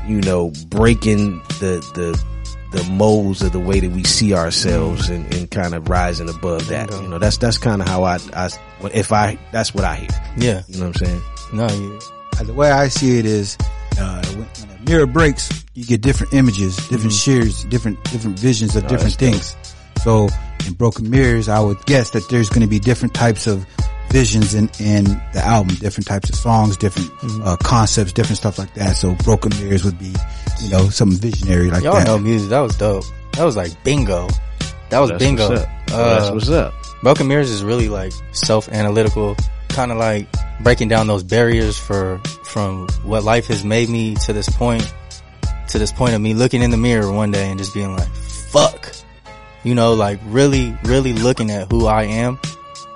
you 0.08 0.20
know 0.22 0.52
breaking 0.68 1.38
the 1.60 1.80
the 1.94 2.22
the 2.70 2.84
molds 2.90 3.40
of 3.42 3.52
the 3.52 3.58
way 3.60 3.80
that 3.80 3.90
we 3.92 4.04
see 4.04 4.34
ourselves 4.34 5.08
and, 5.08 5.32
and 5.34 5.50
kind 5.50 5.74
of 5.74 5.88
rising 5.88 6.28
above 6.28 6.68
that. 6.68 6.90
You 6.90 7.08
know, 7.08 7.18
that's 7.18 7.38
that's 7.38 7.56
kind 7.58 7.80
of 7.80 7.88
how 7.88 8.04
I 8.04 8.18
I 8.34 8.50
if 8.92 9.12
I 9.12 9.38
that's 9.52 9.74
what 9.74 9.84
I 9.84 9.96
hear. 9.96 10.08
Yeah. 10.36 10.62
You 10.68 10.80
know 10.80 10.88
what 10.88 11.00
I'm 11.00 11.06
saying? 11.06 11.22
No, 11.54 11.66
you, 11.68 11.98
Uh, 12.38 12.44
The 12.44 12.52
way 12.52 12.70
I 12.70 12.88
see 12.88 13.18
it 13.18 13.24
is, 13.24 13.56
uh, 13.98 14.22
when, 14.36 14.46
a 14.70 14.90
mirror 14.90 15.06
breaks, 15.06 15.48
you 15.74 15.84
get 15.86 16.02
different 16.02 16.34
images, 16.34 16.76
different 16.88 17.12
shares, 17.12 17.64
different 17.64 18.02
different 18.12 18.38
visions 18.38 18.76
of 18.76 18.86
different 18.86 19.14
things. 19.14 19.56
So 20.02 20.28
in 20.66 20.74
broken 20.74 21.08
mirrors, 21.08 21.48
I 21.48 21.60
would 21.60 21.84
guess 21.86 22.10
that 22.10 22.28
there's 22.28 22.48
going 22.50 22.62
to 22.62 22.68
be 22.68 22.78
different 22.78 23.14
types 23.14 23.46
of 23.46 23.64
visions 24.10 24.54
in 24.54 24.70
in 24.80 25.04
the 25.32 25.42
album, 25.44 25.76
different 25.76 26.06
types 26.06 26.28
of 26.30 26.36
songs, 26.36 26.76
different 26.76 27.10
uh, 27.44 27.56
concepts, 27.56 28.12
different 28.12 28.38
stuff 28.38 28.58
like 28.58 28.72
that. 28.74 28.96
So 28.96 29.14
broken 29.16 29.52
mirrors 29.60 29.84
would 29.84 29.98
be, 29.98 30.14
you 30.62 30.70
know, 30.70 30.88
something 30.88 31.18
visionary 31.18 31.70
like 31.70 31.82
y'all 31.84 31.94
that. 31.94 32.06
know 32.06 32.18
music. 32.18 32.50
That 32.50 32.60
was 32.60 32.76
dope. 32.76 33.04
That 33.32 33.44
was 33.44 33.56
like 33.56 33.82
bingo. 33.84 34.28
That 34.90 35.00
was 35.00 35.10
That's 35.10 35.22
bingo. 35.22 35.50
what's 35.50 35.62
up. 35.62 35.68
Uh, 35.92 36.20
that's 36.20 36.30
what's 36.30 36.48
up. 36.50 36.74
Broken 37.02 37.28
Mirrors 37.28 37.50
is 37.50 37.62
really 37.62 37.88
like 37.88 38.12
self-analytical, 38.32 39.36
kind 39.68 39.92
of 39.92 39.98
like 39.98 40.26
breaking 40.60 40.88
down 40.88 41.06
those 41.06 41.22
barriers 41.22 41.78
for, 41.78 42.18
from 42.44 42.88
what 43.04 43.22
life 43.22 43.46
has 43.46 43.64
made 43.64 43.88
me 43.88 44.16
to 44.16 44.32
this 44.32 44.48
point, 44.48 44.92
to 45.68 45.78
this 45.78 45.92
point 45.92 46.14
of 46.14 46.20
me 46.20 46.34
looking 46.34 46.62
in 46.62 46.70
the 46.70 46.76
mirror 46.76 47.12
one 47.12 47.30
day 47.30 47.48
and 47.50 47.58
just 47.58 47.72
being 47.74 47.94
like, 47.94 48.08
fuck. 48.08 48.92
You 49.62 49.74
know, 49.74 49.94
like 49.94 50.18
really, 50.24 50.76
really 50.84 51.12
looking 51.12 51.50
at 51.50 51.70
who 51.70 51.86
I 51.86 52.04
am 52.04 52.40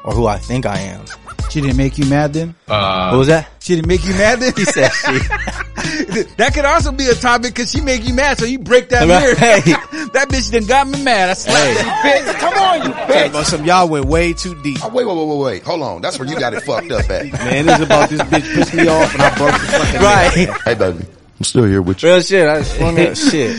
or 0.04 0.12
who 0.14 0.26
I 0.26 0.38
think 0.38 0.66
I 0.66 0.78
am. 0.80 1.04
She 1.50 1.60
didn't 1.60 1.76
make 1.76 1.98
you 1.98 2.06
mad 2.06 2.32
then? 2.32 2.54
Uh, 2.66 3.10
what 3.10 3.18
was 3.18 3.26
that? 3.28 3.48
She 3.60 3.74
didn't 3.74 3.86
make 3.88 4.04
you 4.06 4.14
mad 4.14 4.40
then? 4.40 4.54
He 4.56 4.64
said 4.64 4.90
she. 4.90 5.18
that 6.36 6.52
could 6.54 6.64
also 6.64 6.92
be 6.92 7.06
a 7.08 7.14
topic 7.14 7.54
because 7.54 7.70
she 7.70 7.82
make 7.82 8.06
you 8.06 8.14
mad, 8.14 8.38
so 8.38 8.46
you 8.46 8.58
break 8.58 8.88
that 8.88 9.06
Right. 9.06 9.20
mirror. 9.20 9.34
that 10.14 10.28
bitch 10.30 10.50
done 10.50 10.64
got 10.64 10.88
me 10.88 11.02
mad. 11.04 11.28
I 11.28 11.34
slapped 11.34 11.58
Hey. 11.66 11.74
that 11.74 12.24
bitch. 12.26 12.40
Come 12.40 12.54
on, 12.54 12.82
you 12.86 12.92
Talking 12.94 13.30
about 13.30 13.46
some 13.46 13.64
y'all 13.66 13.86
went 13.88 14.06
way 14.06 14.32
too 14.32 14.54
deep. 14.62 14.78
Oh, 14.82 14.88
wait, 14.88 15.06
wait, 15.06 15.14
wait, 15.16 15.26
wait, 15.26 15.38
wait. 15.38 15.62
Hold 15.64 15.82
on. 15.82 16.00
That's 16.00 16.18
where 16.18 16.26
you 16.28 16.38
got 16.38 16.54
it 16.54 16.62
fucked 16.62 16.90
up 16.90 17.10
at. 17.10 17.24
Man, 17.44 17.68
it's 17.68 17.80
about 17.82 18.08
this 18.08 18.22
bitch 18.22 18.54
pissed 18.54 18.72
me 18.72 18.86
off 18.88 19.12
and 19.14 19.22
I 19.22 19.36
broke 19.36 19.52
the 19.52 19.66
fucking 19.66 20.00
Right. 20.00 20.34
mirror. 20.36 20.54
Hey, 20.64 20.74
baby. 20.74 21.04
I'm 21.38 21.44
still 21.44 21.64
here 21.64 21.82
with 21.82 22.02
you. 22.02 22.08
Real 22.08 22.20
shit. 22.22 22.46
I 22.48 22.62
swung 22.62 22.94
that 22.94 23.18
shit. 23.30 23.56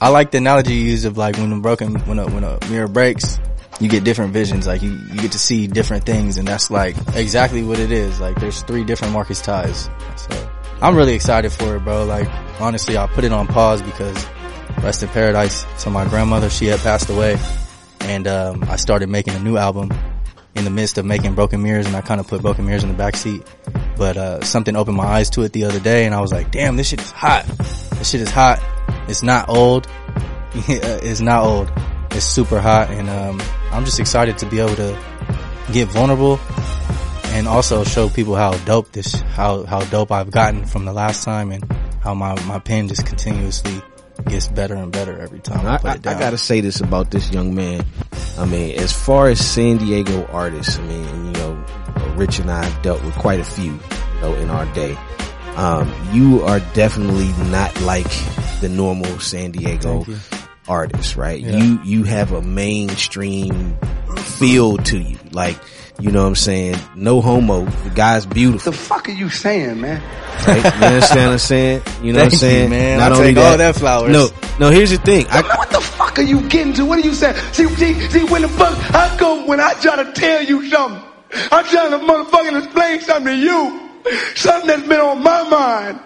I 0.00 0.08
like 0.08 0.30
the 0.30 0.38
analogy 0.38 0.74
you 0.74 0.84
use 0.92 1.04
of 1.04 1.16
like 1.16 1.36
when 1.36 1.52
a 1.52 1.60
broken, 1.60 1.94
when 2.06 2.18
a, 2.18 2.26
when 2.28 2.44
a 2.44 2.58
mirror 2.70 2.86
breaks, 2.88 3.38
you 3.80 3.88
get 3.88 4.04
different 4.04 4.32
visions. 4.32 4.66
Like 4.66 4.82
you, 4.82 4.90
you 4.90 5.20
get 5.20 5.32
to 5.32 5.38
see 5.38 5.66
different 5.66 6.04
things 6.04 6.36
and 6.36 6.46
that's 6.46 6.70
like 6.70 6.96
exactly 7.14 7.62
what 7.62 7.78
it 7.78 7.90
is. 7.90 8.20
Like 8.20 8.38
there's 8.40 8.62
three 8.62 8.84
different 8.84 9.12
Markus 9.12 9.40
ties. 9.40 9.88
So 10.16 10.50
I'm 10.80 10.96
really 10.96 11.14
excited 11.14 11.52
for 11.52 11.76
it, 11.76 11.84
bro. 11.84 12.04
Like 12.04 12.28
honestly, 12.60 12.96
I 12.96 13.06
put 13.06 13.24
it 13.24 13.32
on 13.32 13.46
pause 13.46 13.82
because 13.82 14.26
rest 14.82 15.02
in 15.02 15.08
paradise 15.08 15.64
to 15.82 15.90
my 15.90 16.06
grandmother. 16.08 16.50
She 16.50 16.66
had 16.66 16.80
passed 16.80 17.10
away 17.10 17.38
and, 18.00 18.26
um, 18.26 18.64
I 18.68 18.76
started 18.76 19.08
making 19.08 19.34
a 19.34 19.40
new 19.40 19.56
album 19.56 19.90
in 20.54 20.64
the 20.64 20.70
midst 20.70 20.98
of 20.98 21.04
making 21.04 21.34
Broken 21.34 21.62
Mirrors 21.62 21.86
and 21.86 21.96
I 21.96 22.00
kind 22.00 22.20
of 22.20 22.28
put 22.28 22.42
Broken 22.42 22.66
Mirrors 22.66 22.84
in 22.84 22.90
the 22.90 22.94
back 22.94 23.16
seat. 23.16 23.42
But, 23.96 24.16
uh, 24.16 24.42
something 24.42 24.76
opened 24.76 24.96
my 24.96 25.04
eyes 25.06 25.30
to 25.30 25.42
it 25.42 25.52
the 25.52 25.64
other 25.64 25.80
day 25.80 26.04
and 26.04 26.14
I 26.14 26.20
was 26.20 26.32
like, 26.32 26.50
damn, 26.50 26.76
this 26.76 26.88
shit 26.88 27.00
is 27.00 27.10
hot. 27.10 27.46
This 27.96 28.10
shit 28.10 28.20
is 28.20 28.30
hot. 28.30 28.60
It's 29.08 29.22
not 29.22 29.48
old. 29.48 29.88
it's 30.54 31.20
not 31.20 31.44
old. 31.44 31.72
It's 32.14 32.24
super 32.24 32.60
hot 32.60 32.90
and, 32.90 33.08
um, 33.08 33.42
I'm 33.72 33.84
just 33.84 33.98
excited 33.98 34.38
to 34.38 34.46
be 34.46 34.60
able 34.60 34.76
to 34.76 34.98
get 35.72 35.88
vulnerable 35.88 36.38
and 37.34 37.48
also 37.48 37.82
show 37.82 38.08
people 38.08 38.36
how 38.36 38.52
dope 38.58 38.92
this, 38.92 39.12
how, 39.12 39.64
how 39.64 39.80
dope 39.80 40.12
I've 40.12 40.30
gotten 40.30 40.64
from 40.64 40.84
the 40.84 40.92
last 40.92 41.24
time 41.24 41.50
and 41.50 41.64
how 42.00 42.14
my, 42.14 42.40
my 42.44 42.60
pen 42.60 42.86
just 42.86 43.04
continuously 43.04 43.82
gets 44.28 44.46
better 44.48 44.74
and 44.74 44.92
better 44.92 45.18
every 45.18 45.40
time 45.40 45.66
I, 45.66 45.74
I, 45.74 45.78
put 45.78 45.96
it 45.96 46.02
down. 46.02 46.16
I 46.16 46.18
gotta 46.20 46.38
say 46.38 46.60
this 46.60 46.80
about 46.80 47.10
this 47.10 47.30
young 47.32 47.54
man. 47.54 47.84
I 48.38 48.44
mean, 48.46 48.78
as 48.78 48.92
far 48.92 49.28
as 49.28 49.44
San 49.44 49.78
Diego 49.78 50.26
artists, 50.26 50.78
I 50.78 50.82
mean, 50.82 51.04
and, 51.04 51.26
you 51.26 51.32
know, 51.32 51.64
Rich 52.16 52.38
and 52.38 52.50
I 52.50 52.64
have 52.64 52.82
dealt 52.82 53.02
with 53.02 53.14
quite 53.16 53.40
a 53.40 53.44
few, 53.44 53.72
you 53.72 54.20
know, 54.20 54.34
in 54.34 54.50
our 54.50 54.66
day. 54.74 54.96
Um, 55.56 55.92
you 56.12 56.42
are 56.42 56.60
definitely 56.74 57.28
not 57.50 57.80
like 57.82 58.10
the 58.60 58.68
normal 58.68 59.18
San 59.20 59.52
Diego 59.52 60.04
artist, 60.68 61.16
right? 61.16 61.40
Yeah. 61.40 61.56
You, 61.56 61.80
you 61.84 62.04
have 62.04 62.32
a 62.32 62.42
mainstream 62.42 63.76
feel 64.16 64.76
to 64.78 64.98
you. 64.98 65.18
Like, 65.32 65.58
you 66.00 66.10
know 66.10 66.22
what 66.22 66.28
I'm 66.28 66.34
saying? 66.34 66.76
No 66.96 67.20
homo. 67.20 67.64
The 67.64 67.90
guy's 67.90 68.26
beautiful. 68.26 68.72
What 68.72 68.78
the 68.78 68.84
fuck 68.84 69.08
are 69.08 69.12
you 69.12 69.28
saying, 69.30 69.80
man? 69.80 70.02
Right? 70.46 70.56
You 70.56 70.70
understand 70.86 71.26
what 71.26 71.32
I'm 71.32 71.38
saying? 71.38 71.82
You 72.02 72.12
know 72.12 72.18
what 72.18 72.24
I'm 72.24 72.30
Thank 72.30 72.32
you, 72.32 72.38
saying? 72.38 72.70
man. 72.70 73.00
I'll 73.00 73.16
take 73.18 73.36
all 73.36 73.56
that 73.56 73.76
flowers. 73.76 74.12
No, 74.12 74.28
no, 74.58 74.70
here's 74.70 74.90
the 74.90 74.98
thing. 74.98 75.26
I, 75.30 75.42
What 75.42 75.70
the 75.70 75.80
fuck 75.80 76.18
are 76.18 76.22
you 76.22 76.40
getting 76.48 76.72
to? 76.74 76.84
What 76.84 76.98
are 76.98 77.06
you 77.06 77.14
saying? 77.14 77.36
See, 77.52 77.66
see, 77.76 77.94
see, 78.08 78.24
when 78.24 78.42
the 78.42 78.48
fuck, 78.48 78.76
how 78.76 79.16
come 79.16 79.46
when 79.46 79.60
I 79.60 79.74
try 79.74 80.02
to 80.02 80.12
tell 80.12 80.42
you 80.42 80.68
something, 80.68 81.02
I'm 81.52 81.64
trying 81.66 81.90
to 81.90 81.98
motherfucking 81.98 82.64
explain 82.64 83.00
something 83.00 83.26
to 83.26 83.36
you, 83.36 83.90
something 84.34 84.66
that's 84.68 84.86
been 84.88 85.00
on 85.00 85.22
my 85.22 85.48
mind, 85.48 86.00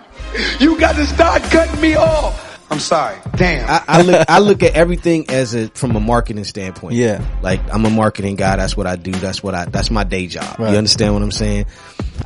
you 0.60 0.78
got 0.78 0.96
to 0.96 1.06
start 1.06 1.42
cutting 1.44 1.80
me 1.80 1.94
off. 1.96 2.44
I'm 2.70 2.80
sorry. 2.80 3.16
Damn. 3.36 3.68
I, 3.68 3.82
I 3.88 4.02
look 4.02 4.24
I 4.28 4.38
look 4.40 4.62
at 4.62 4.74
everything 4.74 5.30
as 5.30 5.54
a 5.54 5.68
from 5.68 5.96
a 5.96 6.00
marketing 6.00 6.44
standpoint. 6.44 6.96
Yeah. 6.96 7.24
Like 7.42 7.60
I'm 7.72 7.84
a 7.86 7.90
marketing 7.90 8.36
guy. 8.36 8.56
That's 8.56 8.76
what 8.76 8.86
I 8.86 8.96
do. 8.96 9.12
That's 9.12 9.42
what 9.42 9.54
I 9.54 9.64
that's 9.64 9.90
my 9.90 10.04
day 10.04 10.26
job. 10.26 10.58
Right. 10.58 10.72
You 10.72 10.78
understand 10.78 11.14
what 11.14 11.22
I'm 11.22 11.30
saying? 11.30 11.66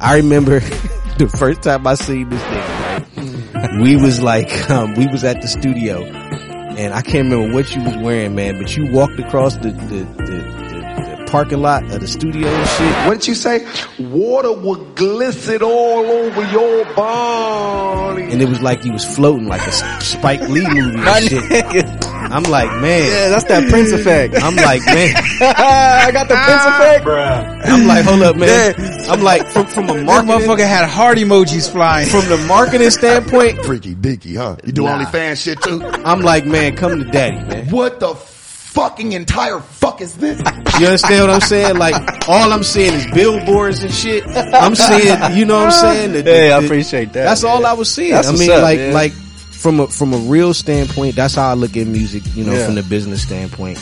I 0.00 0.16
remember 0.16 0.60
the 1.18 1.32
first 1.38 1.62
time 1.62 1.86
I 1.86 1.94
seen 1.94 2.28
this 2.28 2.42
thing. 2.42 3.80
We 3.80 3.96
was 3.96 4.20
like 4.20 4.70
um, 4.70 4.94
we 4.94 5.06
was 5.06 5.22
at 5.22 5.40
the 5.40 5.48
studio, 5.48 6.02
and 6.02 6.92
I 6.92 7.02
can't 7.02 7.30
remember 7.30 7.54
what 7.54 7.74
you 7.74 7.82
was 7.82 7.96
wearing, 7.98 8.34
man. 8.34 8.60
But 8.60 8.76
you 8.76 8.90
walked 8.90 9.20
across 9.20 9.56
the 9.56 9.70
the, 9.70 9.98
the, 9.98 10.24
the, 10.24 10.61
the 10.61 10.61
parking 11.32 11.62
lot 11.62 11.82
of 11.84 11.98
the 11.98 12.06
studio 12.06 12.46
and 12.46 12.68
shit. 12.68 13.06
What 13.08 13.14
did 13.18 13.26
you 13.26 13.34
say? 13.34 13.66
Water 13.98 14.52
would 14.52 14.94
glisten 14.94 15.62
all 15.62 16.04
over 16.04 16.44
your 16.52 16.84
body. 16.94 18.24
And 18.24 18.42
it 18.42 18.48
was 18.50 18.60
like 18.60 18.84
you 18.84 18.92
was 18.92 19.02
floating 19.16 19.48
like 19.48 19.66
a 19.66 19.72
Spike 20.02 20.42
Lee 20.50 20.66
movie 20.68 20.98
and 21.00 21.24
shit. 21.24 22.04
I'm 22.12 22.42
like, 22.44 22.68
man. 22.82 23.10
Yeah, 23.10 23.28
that's 23.30 23.44
that 23.44 23.68
Prince 23.70 23.92
effect. 23.92 24.34
I'm 24.42 24.56
like, 24.56 24.84
man. 24.84 25.14
I 25.40 26.10
got 26.12 26.28
the 26.28 26.34
Prince 26.34 26.62
ah, 26.64 26.76
effect. 26.76 27.68
I'm 27.68 27.86
like, 27.86 28.04
hold 28.04 28.22
up, 28.22 28.36
man. 28.36 28.74
I'm 29.10 29.22
like, 29.22 29.46
from, 29.48 29.66
from 29.66 29.88
a 29.88 29.94
That 29.94 30.04
marketing, 30.04 30.36
motherfucker 30.48 30.66
had 30.68 30.86
heart 30.88 31.16
emojis 31.16 31.70
flying. 31.70 32.08
from 32.08 32.28
the 32.28 32.36
marketing 32.46 32.90
standpoint, 32.90 33.64
Freaky 33.64 33.94
deaky, 33.94 34.36
huh? 34.36 34.56
You 34.64 34.72
do 34.72 34.82
Nah. 34.84 35.02
OnlyFans 35.02 35.42
shit 35.42 35.62
too? 35.62 35.82
I'm 36.04 36.20
like, 36.20 36.44
man, 36.44 36.76
come 36.76 36.98
to 37.02 37.10
daddy, 37.10 37.36
man. 37.36 37.70
What 37.70 38.00
the 38.00 38.14
fucking 38.72 39.12
entire 39.12 39.60
fuck 39.60 40.00
is 40.00 40.14
this? 40.14 40.40
You 40.80 40.86
understand 40.86 41.20
what 41.28 41.30
I'm 41.30 41.40
saying? 41.42 41.76
Like, 41.76 41.94
all 42.28 42.50
I'm 42.52 42.62
seeing 42.64 42.94
is 42.94 43.06
billboards 43.12 43.82
and 43.82 43.92
shit. 43.92 44.24
I'm 44.26 44.74
seeing, 44.74 45.36
you 45.36 45.44
know 45.44 45.58
what 45.58 45.66
I'm 45.66 45.70
saying? 45.72 46.12
The- 46.12 46.22
the- 46.22 46.30
Hey, 46.30 46.50
I 46.50 46.58
appreciate 46.60 47.12
that. 47.12 47.24
That's 47.24 47.44
all 47.44 47.64
I 47.66 47.74
was 47.74 47.92
seeing. 47.92 48.10
That's 48.12 48.28
I 48.28 48.32
mean, 48.32 48.50
up, 48.50 48.62
like, 48.62 48.78
man. 48.78 48.92
like 48.94 49.12
from 49.12 49.80
a 49.80 49.86
from 49.86 50.14
a 50.14 50.16
real 50.16 50.54
standpoint, 50.54 51.14
that's 51.14 51.34
how 51.34 51.48
I 51.50 51.54
look 51.54 51.76
at 51.76 51.86
music. 51.86 52.22
You 52.34 52.44
know, 52.44 52.54
Yeah. 52.54 52.64
from 52.66 52.74
the 52.74 52.82
business 52.82 53.22
standpoint. 53.22 53.78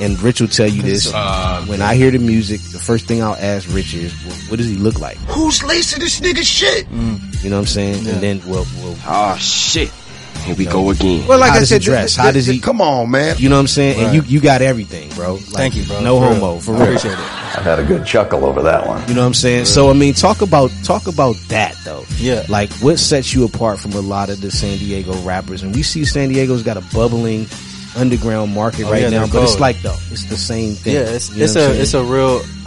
And 0.00 0.20
Rich 0.20 0.40
will 0.40 0.48
tell 0.48 0.66
you 0.66 0.82
this. 0.82 1.12
Uh, 1.14 1.64
when 1.66 1.80
I 1.80 1.94
hear 1.94 2.10
the 2.10 2.18
music, 2.18 2.60
the 2.72 2.78
first 2.78 3.06
thing 3.06 3.22
I'll 3.22 3.36
ask 3.36 3.72
Rich 3.72 3.94
is, 3.94 4.12
well, 4.26 4.34
what 4.48 4.56
does 4.56 4.66
he 4.68 4.76
look 4.76 4.98
like? 4.98 5.16
Who's 5.28 5.62
lacing 5.62 6.00
this 6.00 6.18
nigga 6.20 6.42
shit? 6.42 6.88
You 6.90 7.50
know 7.50 7.56
what 7.56 7.60
I'm 7.60 7.66
saying? 7.66 8.06
And 8.08 8.20
then 8.20 8.42
we'll, 8.46 8.66
we'll 8.82 8.96
Oh 9.06 9.36
shit. 9.36 9.92
Here 10.42 10.54
we 10.54 10.64
go 10.66 10.90
again. 10.90 11.26
Well, 11.26 11.38
like 11.38 11.52
How 11.52 11.58
I 11.58 11.62
said, 11.64 11.82
dress? 11.82 12.16
How 12.16 12.30
does 12.30 12.46
he- 12.46 12.58
Come 12.60 12.80
on, 12.80 13.10
man. 13.10 13.36
You 13.38 13.48
know 13.48 13.56
what 13.56 13.60
I'm 13.62 13.66
saying? 13.68 14.00
And 14.04 14.14
you 14.14 14.22
you 14.22 14.40
got 14.40 14.60
everything, 14.62 15.08
bro. 15.10 15.34
Like, 15.34 15.42
Thank 15.44 15.76
you, 15.76 15.84
bro. 15.84 16.00
No 16.00 16.18
For 16.20 16.26
real. 16.26 16.34
homo, 16.34 16.58
for 16.60 16.72
I 16.72 16.74
real. 16.78 16.82
appreciate 16.84 17.12
it. 17.12 17.18
I've 17.18 17.64
had 17.64 17.78
a 17.78 17.84
good 17.84 18.04
chuckle 18.06 18.44
over 18.44 18.62
that 18.62 18.86
one. 18.86 19.06
You 19.08 19.14
know 19.14 19.20
what 19.20 19.26
I'm 19.28 19.34
saying? 19.34 19.66
So 19.66 19.90
I 19.90 19.92
mean, 19.92 20.14
talk 20.14 20.40
about 20.42 20.70
talk 20.84 21.06
about 21.06 21.36
that 21.48 21.76
though. 21.84 22.04
Yeah. 22.16 22.44
Like 22.48 22.72
what 22.74 22.98
sets 22.98 23.32
you 23.34 23.44
apart 23.44 23.78
from 23.78 23.92
a 23.92 24.00
lot 24.00 24.30
of 24.30 24.40
the 24.40 24.50
San 24.50 24.78
Diego 24.78 25.12
rappers? 25.22 25.62
And 25.62 25.74
we 25.74 25.82
see 25.82 26.04
San 26.04 26.28
Diego's 26.30 26.62
got 26.62 26.76
a 26.76 26.82
bubbling 26.94 27.46
underground 27.94 28.54
market 28.54 28.86
Oh, 28.86 28.90
right 28.90 29.02
yeah, 29.02 29.10
now, 29.10 29.26
but 29.26 29.42
it's 29.42 29.60
like 29.60 29.80
though 29.82 29.96
it's 30.10 30.24
the 30.24 30.36
same 30.36 30.74
thing. 30.74 30.94
Yeah, 30.94 31.00
it's 31.02 31.30
You 31.30 31.38
know 31.38 31.44
it's 31.44 31.56
a 31.56 31.80
it's 31.82 31.94
a 31.94 32.02
real 32.02 32.40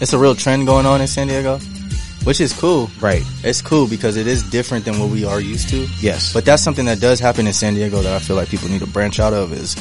it's 0.00 0.12
a 0.12 0.18
real 0.18 0.34
trend 0.34 0.66
going 0.66 0.84
on 0.84 1.00
in 1.00 1.06
San 1.06 1.28
Diego, 1.28 1.58
which 2.24 2.40
is 2.40 2.52
cool. 2.52 2.90
right. 3.00 3.22
It's 3.42 3.60
cool 3.60 3.86
because 3.88 4.16
it 4.16 4.26
is 4.26 4.42
different 4.42 4.84
than 4.84 4.98
what 4.98 5.10
we 5.10 5.24
are 5.24 5.40
used 5.40 5.68
to. 5.70 5.86
Yes. 6.00 6.32
But 6.32 6.44
that's 6.44 6.62
something 6.62 6.84
that 6.86 7.00
does 7.00 7.18
happen 7.20 7.46
in 7.46 7.52
San 7.52 7.74
Diego 7.74 8.00
that 8.02 8.12
I 8.12 8.18
feel 8.18 8.36
like 8.36 8.48
people 8.48 8.68
need 8.68 8.80
to 8.80 8.86
branch 8.86 9.18
out 9.20 9.32
of 9.32 9.52
is 9.52 9.76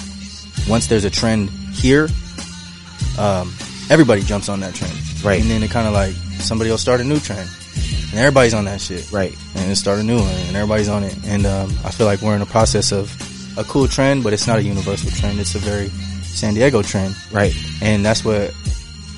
once 0.67 0.87
there's 0.87 1.05
a 1.05 1.09
trend 1.09 1.49
here, 1.49 2.07
um, 3.19 3.53
everybody 3.89 4.21
jumps 4.21 4.49
on 4.49 4.59
that 4.61 4.73
trend. 4.73 4.93
Right. 5.23 5.41
And 5.41 5.49
then 5.49 5.61
it 5.61 5.69
kind 5.69 5.87
of 5.87 5.93
like 5.93 6.13
somebody 6.39 6.69
will 6.71 6.77
start 6.79 6.99
a 6.99 7.03
new 7.03 7.19
trend 7.19 7.47
And 8.09 8.19
everybody's 8.19 8.53
on 8.55 8.65
that 8.65 8.81
shit. 8.81 9.11
Right. 9.11 9.35
And 9.55 9.77
start 9.77 9.99
a 9.99 10.03
new 10.03 10.17
one 10.17 10.35
and 10.47 10.55
everybody's 10.55 10.89
on 10.89 11.03
it. 11.03 11.15
And, 11.25 11.45
um, 11.45 11.69
I 11.85 11.91
feel 11.91 12.07
like 12.07 12.21
we're 12.21 12.35
in 12.35 12.41
a 12.41 12.47
process 12.47 12.91
of 12.91 13.15
a 13.57 13.63
cool 13.65 13.87
trend, 13.87 14.23
but 14.23 14.33
it's 14.33 14.47
not 14.47 14.57
a 14.57 14.63
universal 14.63 15.11
trend. 15.11 15.39
It's 15.39 15.55
a 15.55 15.59
very 15.59 15.89
San 16.23 16.53
Diego 16.55 16.81
trend. 16.81 17.15
Right. 17.31 17.53
And 17.81 18.03
that's 18.03 18.25
what 18.25 18.53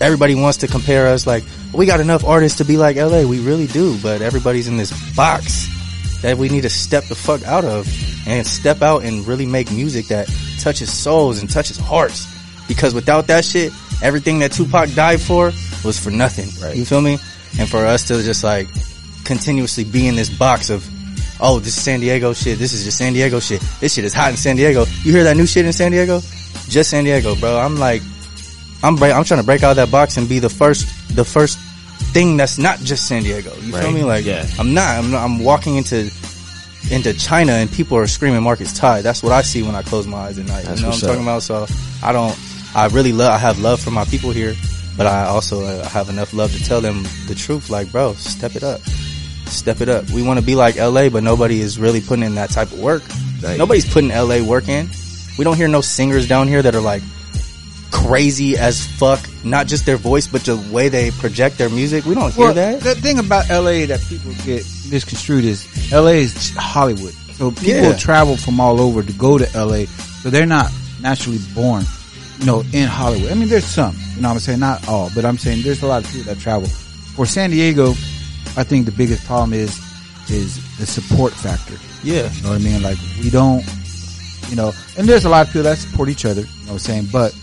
everybody 0.01 0.35
wants 0.35 0.57
to 0.59 0.67
compare 0.67 1.07
us 1.07 1.25
like, 1.25 1.43
we 1.73 1.85
got 1.85 1.99
enough 1.99 2.23
artists 2.23 2.59
to 2.59 2.65
be 2.65 2.77
like 2.77 2.97
LA. 2.97 3.23
We 3.23 3.39
really 3.39 3.67
do, 3.67 3.97
but 4.01 4.21
everybody's 4.21 4.67
in 4.67 4.77
this 4.77 4.91
box 5.15 5.67
that 6.21 6.37
we 6.37 6.49
need 6.49 6.61
to 6.61 6.69
step 6.69 7.05
the 7.05 7.15
fuck 7.15 7.43
out 7.43 7.65
of 7.65 7.87
and 8.27 8.45
step 8.45 8.81
out 8.81 9.03
and 9.03 9.27
really 9.27 9.45
make 9.45 9.71
music 9.71 10.07
that 10.07 10.27
touches 10.59 10.91
souls 10.91 11.39
and 11.41 11.49
touches 11.49 11.77
hearts. 11.77 12.27
Because 12.67 12.93
without 12.93 13.27
that 13.27 13.43
shit, 13.43 13.73
everything 14.01 14.39
that 14.39 14.51
Tupac 14.51 14.93
died 14.93 15.19
for 15.19 15.47
was 15.83 15.99
for 15.99 16.11
nothing. 16.11 16.49
Right. 16.61 16.75
You 16.75 16.85
feel 16.85 17.01
me? 17.01 17.17
And 17.59 17.69
for 17.69 17.85
us 17.85 18.07
to 18.07 18.23
just 18.23 18.43
like 18.43 18.67
continuously 19.25 19.83
be 19.83 20.07
in 20.07 20.15
this 20.15 20.29
box 20.29 20.69
of, 20.69 20.87
oh, 21.41 21.59
this 21.59 21.75
is 21.75 21.83
San 21.83 21.99
Diego 21.99 22.33
shit. 22.33 22.57
This 22.57 22.73
is 22.73 22.85
just 22.85 22.97
San 22.97 23.13
Diego 23.13 23.39
shit. 23.39 23.61
This 23.79 23.93
shit 23.93 24.05
is 24.05 24.13
hot 24.13 24.31
in 24.31 24.37
San 24.37 24.55
Diego. 24.55 24.85
You 25.03 25.11
hear 25.11 25.25
that 25.25 25.35
new 25.35 25.45
shit 25.45 25.65
in 25.65 25.73
San 25.73 25.91
Diego? 25.91 26.21
Just 26.69 26.89
San 26.89 27.03
Diego, 27.03 27.35
bro. 27.35 27.57
I'm 27.57 27.75
like, 27.75 28.01
I'm 28.83 28.95
break, 28.95 29.13
I'm 29.13 29.23
trying 29.23 29.39
to 29.39 29.45
break 29.45 29.63
out 29.63 29.71
of 29.71 29.77
that 29.77 29.89
box 29.91 30.17
and 30.17 30.27
be 30.27 30.39
the 30.39 30.49
first, 30.49 31.15
the 31.15 31.23
first 31.23 31.57
thing 32.11 32.37
that's 32.37 32.57
not 32.57 32.79
just 32.79 33.07
San 33.07 33.23
Diego. 33.23 33.53
You 33.61 33.71
feel 33.73 33.91
me? 33.91 34.03
Like, 34.03 34.25
Yeah. 34.25 34.45
I'm 34.59 34.73
not, 34.73 34.89
I'm 34.97 35.09
not, 35.11 35.23
I'm 35.23 35.39
walking 35.43 35.77
into, 35.77 36.11
into 36.91 37.13
China 37.13 37.53
and 37.53 37.71
people 37.71 37.97
are 37.97 38.07
screaming 38.07 38.43
Markus 38.43 38.77
Ty. 38.77 39.01
That's 39.01 39.23
what 39.23 39.31
I 39.31 39.41
see 39.41 39.63
when 39.63 39.73
I 39.73 39.81
close 39.83 40.05
my 40.05 40.17
eyes 40.17 40.37
at 40.37 40.45
night. 40.45 40.65
That's 40.65 40.79
you 40.81 40.85
know 40.85 40.89
what 40.89 41.01
I'm 41.03 41.07
talking 41.09 41.23
about? 41.23 41.43
So 41.43 41.65
I 42.03 42.11
don't, 42.11 42.37
I 42.75 42.87
really 42.87 43.13
love, 43.13 43.31
I 43.33 43.37
have 43.37 43.59
love 43.59 43.79
for 43.79 43.91
my 43.91 44.03
people 44.05 44.31
here, 44.31 44.53
but 44.97 45.07
I 45.07 45.25
also 45.27 45.63
uh, 45.63 45.87
have 45.89 46.09
enough 46.09 46.33
love 46.33 46.51
to 46.51 46.63
tell 46.63 46.81
them 46.81 47.03
the 47.27 47.35
truth. 47.35 47.69
Like, 47.69 47.91
bro, 47.91 48.13
step 48.15 48.55
it 48.55 48.63
up. 48.63 48.81
Step 49.45 49.81
it 49.81 49.89
up. 49.89 50.09
We 50.09 50.23
want 50.23 50.39
to 50.39 50.45
be 50.45 50.55
like 50.55 50.75
LA, 50.75 51.09
but 51.09 51.23
nobody 51.23 51.61
is 51.61 51.79
really 51.79 52.01
putting 52.01 52.25
in 52.25 52.35
that 52.35 52.49
type 52.49 52.71
of 52.71 52.79
work. 52.79 53.03
Right. 53.41 53.57
Nobody's 53.57 53.91
putting 53.91 54.09
LA 54.09 54.41
work 54.43 54.67
in. 54.67 54.89
We 55.37 55.43
don't 55.43 55.55
hear 55.55 55.67
no 55.67 55.81
singers 55.81 56.27
down 56.27 56.47
here 56.47 56.61
that 56.61 56.75
are 56.75 56.81
like 56.81 57.01
crazy 58.07 58.57
as 58.57 58.85
fuck. 58.97 59.19
Not 59.43 59.67
just 59.67 59.85
their 59.85 59.97
voice, 59.97 60.27
but 60.27 60.41
the 60.43 60.57
way 60.71 60.89
they 60.89 61.11
project 61.11 61.57
their 61.57 61.69
music. 61.69 62.05
We 62.05 62.15
don't 62.15 62.33
hear 62.33 62.53
that. 62.53 62.81
the 62.81 62.95
thing 62.95 63.19
about 63.19 63.49
LA 63.49 63.85
that 63.87 64.01
people 64.07 64.31
get 64.45 64.65
misconstrued 64.89 65.43
is 65.45 65.67
LA 65.91 66.23
is 66.27 66.51
Hollywood. 66.55 67.13
So 67.33 67.51
people 67.51 67.91
Yeah. 67.91 67.97
travel 67.97 68.37
from 68.37 68.59
all 68.59 68.79
over 68.79 69.03
to 69.03 69.13
go 69.13 69.37
to 69.37 69.45
LA. 69.57 69.85
So 70.21 70.29
they're 70.29 70.45
not 70.45 70.71
naturally 71.01 71.39
born, 71.53 71.85
you 72.39 72.45
know, 72.45 72.63
in 72.71 72.87
Hollywood. 72.87 73.31
I 73.31 73.35
mean, 73.35 73.49
there's 73.49 73.65
some, 73.65 73.95
you 74.15 74.21
know 74.21 74.29
what 74.29 74.35
I'm 74.35 74.39
saying? 74.39 74.59
Not 74.59 74.87
all, 74.87 75.09
but 75.15 75.25
I'm 75.25 75.37
saying 75.37 75.63
there's 75.63 75.81
a 75.83 75.87
lot 75.87 76.03
of 76.05 76.11
people 76.11 76.33
that 76.33 76.39
travel. 76.41 76.67
For 77.15 77.25
San 77.25 77.49
Diego, 77.51 77.89
I 78.55 78.63
think 78.63 78.85
the 78.85 78.91
biggest 78.91 79.25
problem 79.25 79.53
is, 79.53 79.79
is 80.29 80.55
the 80.77 80.85
support 80.85 81.33
factor. 81.33 81.75
Yeah. 82.03 82.31
You 82.33 82.43
know 82.43 82.49
what 82.49 82.61
I 82.61 82.63
mean? 82.63 82.81
Like 82.81 82.97
we 83.21 83.29
don't, 83.29 83.63
you 84.49 84.55
know, 84.55 84.71
and 84.97 85.07
there's 85.07 85.25
a 85.25 85.29
lot 85.29 85.41
of 85.47 85.53
people 85.53 85.63
that 85.63 85.77
support 85.79 86.07
each 86.09 86.23
other, 86.25 86.41
you 86.41 86.47
know 86.65 86.73
what 86.73 86.73
I'm 86.73 86.79
saying? 86.79 87.07
But 87.11 87.35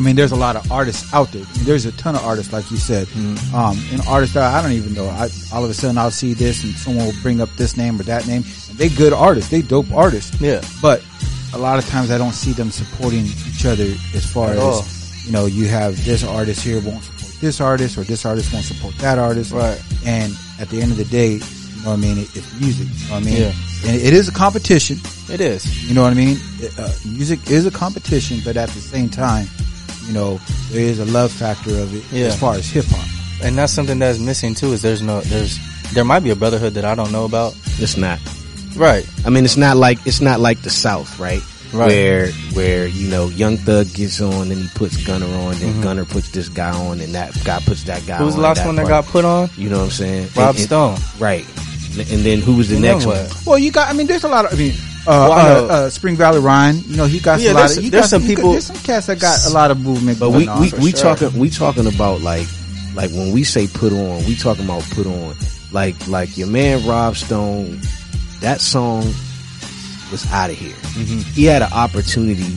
I 0.00 0.02
mean, 0.02 0.16
there's 0.16 0.32
a 0.32 0.36
lot 0.36 0.56
of 0.56 0.72
artists 0.72 1.12
out 1.12 1.30
there. 1.30 1.44
There's 1.58 1.84
a 1.84 1.92
ton 1.92 2.14
of 2.14 2.24
artists, 2.24 2.54
like 2.54 2.70
you 2.70 2.78
said. 2.78 3.06
Mm-hmm. 3.08 3.54
Um, 3.54 3.78
and 3.92 4.00
artists 4.08 4.34
that 4.34 4.54
I 4.54 4.62
don't 4.62 4.72
even 4.72 4.94
know. 4.94 5.04
I, 5.04 5.28
all 5.52 5.62
of 5.62 5.68
a 5.68 5.74
sudden 5.74 5.98
I'll 5.98 6.10
see 6.10 6.32
this 6.32 6.64
and 6.64 6.72
someone 6.72 7.04
will 7.04 7.20
bring 7.20 7.42
up 7.42 7.50
this 7.56 7.76
name 7.76 8.00
or 8.00 8.04
that 8.04 8.26
name. 8.26 8.42
And 8.70 8.78
they 8.78 8.88
good 8.88 9.12
artists. 9.12 9.50
They 9.50 9.60
dope 9.60 9.92
artists. 9.92 10.40
Yeah. 10.40 10.62
But 10.80 11.04
a 11.52 11.58
lot 11.58 11.78
of 11.78 11.86
times 11.86 12.10
I 12.10 12.16
don't 12.16 12.32
see 12.32 12.52
them 12.52 12.70
supporting 12.70 13.26
each 13.26 13.66
other 13.66 13.84
as 14.14 14.24
far 14.24 14.48
At 14.52 14.56
as, 14.56 14.62
all. 14.62 14.84
you 15.26 15.32
know, 15.32 15.44
you 15.44 15.68
have 15.68 16.02
this 16.02 16.24
artist 16.24 16.64
here 16.64 16.80
won't 16.80 17.04
support 17.04 17.34
this 17.42 17.60
artist 17.60 17.98
or 17.98 18.04
this 18.04 18.24
artist 18.24 18.54
won't 18.54 18.64
support 18.64 18.94
that 18.96 19.18
artist. 19.18 19.52
Right. 19.52 19.82
And 20.06 20.32
at 20.58 20.70
the 20.70 20.80
end 20.80 20.92
of 20.92 20.96
the 20.96 21.04
day, 21.04 21.32
you 21.32 21.84
know 21.84 21.90
what 21.90 21.92
I 21.92 21.96
mean? 21.96 22.16
It, 22.16 22.34
it's 22.34 22.58
music. 22.58 22.88
You 22.90 23.08
know 23.08 23.14
what 23.16 23.22
I 23.22 23.26
mean? 23.26 23.36
Yeah. 23.36 23.52
And 23.86 24.00
it 24.00 24.14
is 24.14 24.28
a 24.28 24.32
competition. 24.32 24.96
It 25.28 25.42
is. 25.42 25.86
You 25.86 25.94
know 25.94 26.04
what 26.04 26.12
I 26.12 26.16
mean? 26.16 26.38
It, 26.58 26.78
uh, 26.78 26.88
music 27.04 27.50
is 27.50 27.66
a 27.66 27.70
competition, 27.70 28.40
but 28.46 28.56
at 28.56 28.70
the 28.70 28.80
same 28.80 29.10
time, 29.10 29.46
you 30.10 30.14
know, 30.14 30.40
there 30.70 30.80
is 30.82 30.98
a 30.98 31.04
love 31.04 31.30
factor 31.30 31.70
of 31.78 31.94
it 31.94 32.02
Yeah. 32.10 32.26
as 32.26 32.36
far 32.38 32.54
as 32.54 32.68
hip 32.68 32.84
hop. 32.88 33.06
And 33.42 33.56
that's 33.56 33.72
something 33.72 33.98
that's 34.00 34.18
missing 34.18 34.54
too. 34.54 34.72
Is 34.72 34.82
there's 34.82 35.00
no 35.02 35.20
there's 35.22 35.58
there 35.94 36.04
might 36.04 36.20
be 36.20 36.30
a 36.30 36.36
brotherhood 36.36 36.74
that 36.74 36.84
I 36.84 36.94
don't 36.96 37.12
know 37.12 37.24
about. 37.24 37.54
It's 37.78 37.96
not. 37.96 38.18
Right. 38.76 39.06
I 39.24 39.30
mean, 39.30 39.44
it's 39.44 39.56
not 39.56 39.76
like 39.76 39.98
it's 40.06 40.20
not 40.20 40.40
like 40.40 40.62
the 40.62 40.70
South, 40.70 41.18
right? 41.20 41.42
Right. 41.72 41.86
Where 41.88 42.26
where 42.54 42.86
you 42.88 43.08
know 43.08 43.28
Young 43.28 43.56
Thug 43.56 43.86
gets 43.94 44.20
on 44.20 44.50
and 44.50 44.60
he 44.60 44.68
puts 44.74 44.96
Gunna 45.06 45.26
on, 45.26 45.54
and 45.62 45.76
Mhm. 45.76 45.82
Gunna 45.82 46.04
puts 46.04 46.30
this 46.30 46.48
guy 46.48 46.70
on, 46.70 47.00
and 47.00 47.14
that 47.14 47.32
guy 47.44 47.60
puts 47.60 47.84
that 47.84 48.04
guy. 48.06 48.16
Who 48.18 48.24
was 48.26 48.34
on 48.34 48.42
the 48.42 48.48
last 48.48 48.66
one 48.66 48.74
that 48.76 48.86
part. 48.86 49.04
got 49.06 49.12
put 49.12 49.24
on? 49.24 49.48
You 49.56 49.68
know 49.70 49.78
what 49.78 49.84
I'm 49.84 49.90
saying? 49.90 50.28
Rob 50.36 50.48
And- 50.50 50.58
and- 50.58 50.66
Stone. 50.66 50.98
right? 51.20 51.46
And 51.96 52.24
then 52.24 52.40
who 52.40 52.54
was 52.54 52.68
the 52.68 52.74
And 52.76 52.84
then 52.84 52.94
next 52.98 53.06
one? 53.06 53.26
Well, 53.46 53.58
you 53.58 53.70
got. 53.70 53.88
I 53.88 53.92
mean, 53.94 54.06
there's 54.06 54.24
a 54.24 54.28
lot 54.28 54.44
of. 54.46 54.52
I 54.52 54.56
mean, 54.56 54.74
uh, 55.10 55.28
Well, 55.28 55.70
uh, 55.70 55.72
uh, 55.86 55.90
Spring 55.90 56.16
Valley 56.16 56.40
Ryan. 56.40 56.80
You 56.86 56.96
know, 56.96 57.06
he 57.06 57.18
got 57.20 57.40
Yeah, 57.40 57.50
a 57.50 57.54
lot 57.54 57.58
there's- 57.60 57.76
of. 57.76 57.82
He 57.84 57.88
there's 57.90 58.02
got, 58.04 58.08
some 58.10 58.22
he 58.22 58.28
got- 58.28 58.36
people- 58.36 58.52
There's 58.52 58.66
some 58.66 58.76
cats 58.76 59.06
that 59.06 59.18
got 59.20 59.46
a 59.46 59.50
lot 59.50 59.70
of 59.70 59.80
movement. 59.80 60.18
But 60.20 60.30
going 60.30 60.38
we 60.40 60.48
on, 60.48 60.60
we 60.60 60.72
we 60.78 60.90
sure. 60.90 61.14
talking 61.16 61.38
we 61.38 61.50
talking 61.50 61.86
about 61.86 62.20
like 62.22 62.46
like 62.94 63.10
when 63.10 63.32
we 63.32 63.44
say 63.44 63.66
put 63.66 63.92
on, 63.92 64.24
we 64.26 64.34
talking 64.36 64.64
about 64.64 64.82
put 64.90 65.06
on. 65.06 65.34
Like 65.72 65.94
like 66.08 66.36
your 66.36 66.48
man 66.48 66.86
Rob 66.86 67.16
Stone, 67.16 67.80
that 68.40 68.60
song 68.60 69.02
was 70.10 70.26
out 70.32 70.50
of 70.50 70.56
here. 70.56 70.74
Mm-hmm. 70.74 71.20
He 71.32 71.44
had 71.44 71.62
an 71.62 71.72
opportunity, 71.72 72.56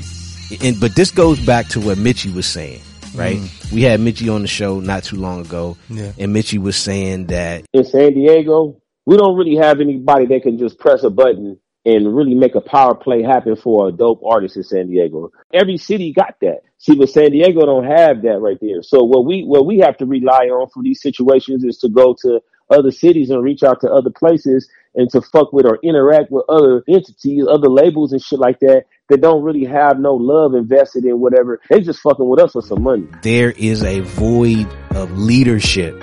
and 0.61 0.79
but 0.79 0.95
this 0.95 1.11
goes 1.11 1.39
back 1.45 1.67
to 1.69 1.79
what 1.79 1.97
Mitchy 1.99 2.31
was 2.31 2.45
saying, 2.47 2.81
right? 3.13 3.39
We 3.71 3.83
had 3.83 3.99
Mitchy 3.99 4.29
on 4.29 4.41
the 4.41 4.47
show 4.47 4.79
not 4.79 5.03
too 5.03 5.17
long 5.17 5.41
ago. 5.41 5.77
Yeah. 5.89 6.11
and 6.17 6.33
Mitchy 6.33 6.57
was 6.57 6.75
saying 6.75 7.27
that 7.27 7.65
in 7.73 7.83
San 7.85 8.13
Diego, 8.15 8.81
we 9.05 9.17
don't 9.17 9.35
really 9.37 9.55
have 9.57 9.79
anybody 9.79 10.25
that 10.27 10.41
can 10.41 10.57
just 10.57 10.79
press 10.79 11.03
a 11.03 11.09
button 11.11 11.59
and 11.85 12.15
really 12.15 12.33
make 12.33 12.55
a 12.55 12.61
power 12.61 12.95
play 12.95 13.21
happen 13.21 13.55
for 13.55 13.89
a 13.89 13.91
dope 13.91 14.21
artist 14.25 14.55
in 14.55 14.63
San 14.63 14.87
Diego. 14.87 15.31
Every 15.53 15.77
city 15.77 16.13
got 16.13 16.35
that. 16.41 16.61
See, 16.77 16.95
but 16.95 17.09
San 17.09 17.31
Diego 17.31 17.65
don't 17.65 17.85
have 17.85 18.21
that 18.21 18.39
right 18.39 18.57
there. 18.61 18.83
So 18.83 19.03
what 19.03 19.25
we 19.25 19.43
what 19.43 19.65
we 19.65 19.79
have 19.79 19.97
to 19.97 20.05
rely 20.05 20.47
on 20.47 20.69
for 20.69 20.81
these 20.83 21.01
situations 21.01 21.63
is 21.63 21.77
to 21.79 21.89
go 21.89 22.15
to 22.21 22.41
other 22.69 22.91
cities 22.91 23.29
and 23.29 23.43
reach 23.43 23.63
out 23.63 23.81
to 23.81 23.91
other 23.91 24.09
places 24.09 24.69
and 24.95 25.09
to 25.09 25.21
fuck 25.21 25.51
with 25.51 25.65
or 25.65 25.79
interact 25.83 26.31
with 26.31 26.45
other 26.47 26.83
entities, 26.87 27.45
other 27.49 27.69
labels 27.69 28.13
and 28.13 28.21
shit 28.21 28.39
like 28.39 28.59
that 28.59 28.85
that 29.09 29.21
don't 29.21 29.43
really 29.43 29.65
have 29.65 29.99
no 29.99 30.13
love 30.15 30.53
invested 30.53 31.03
in 31.05 31.19
whatever. 31.19 31.59
They 31.69 31.81
just 31.81 31.99
fucking 31.99 32.27
with 32.27 32.39
us 32.39 32.53
for 32.53 32.61
some 32.61 32.83
money. 32.83 33.07
there 33.21 33.51
is 33.51 33.83
a 33.83 33.99
void 33.99 34.67
of 34.91 35.17
leadership, 35.17 36.01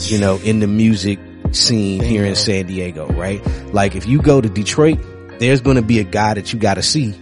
you 0.00 0.18
know, 0.18 0.36
in 0.38 0.60
the 0.60 0.66
music 0.66 1.18
scene 1.52 2.02
here 2.02 2.24
in 2.24 2.36
San 2.36 2.66
Diego, 2.66 3.08
right? 3.08 3.44
Like 3.72 3.96
if 3.96 4.06
you 4.06 4.20
go 4.20 4.40
to 4.40 4.48
Detroit, 4.48 4.98
there's 5.40 5.60
going 5.60 5.76
to 5.76 5.82
be 5.82 5.98
a 5.98 6.04
guy 6.04 6.34
that 6.34 6.52
you 6.52 6.58
got 6.58 6.74
to 6.74 6.82
see 6.82 7.12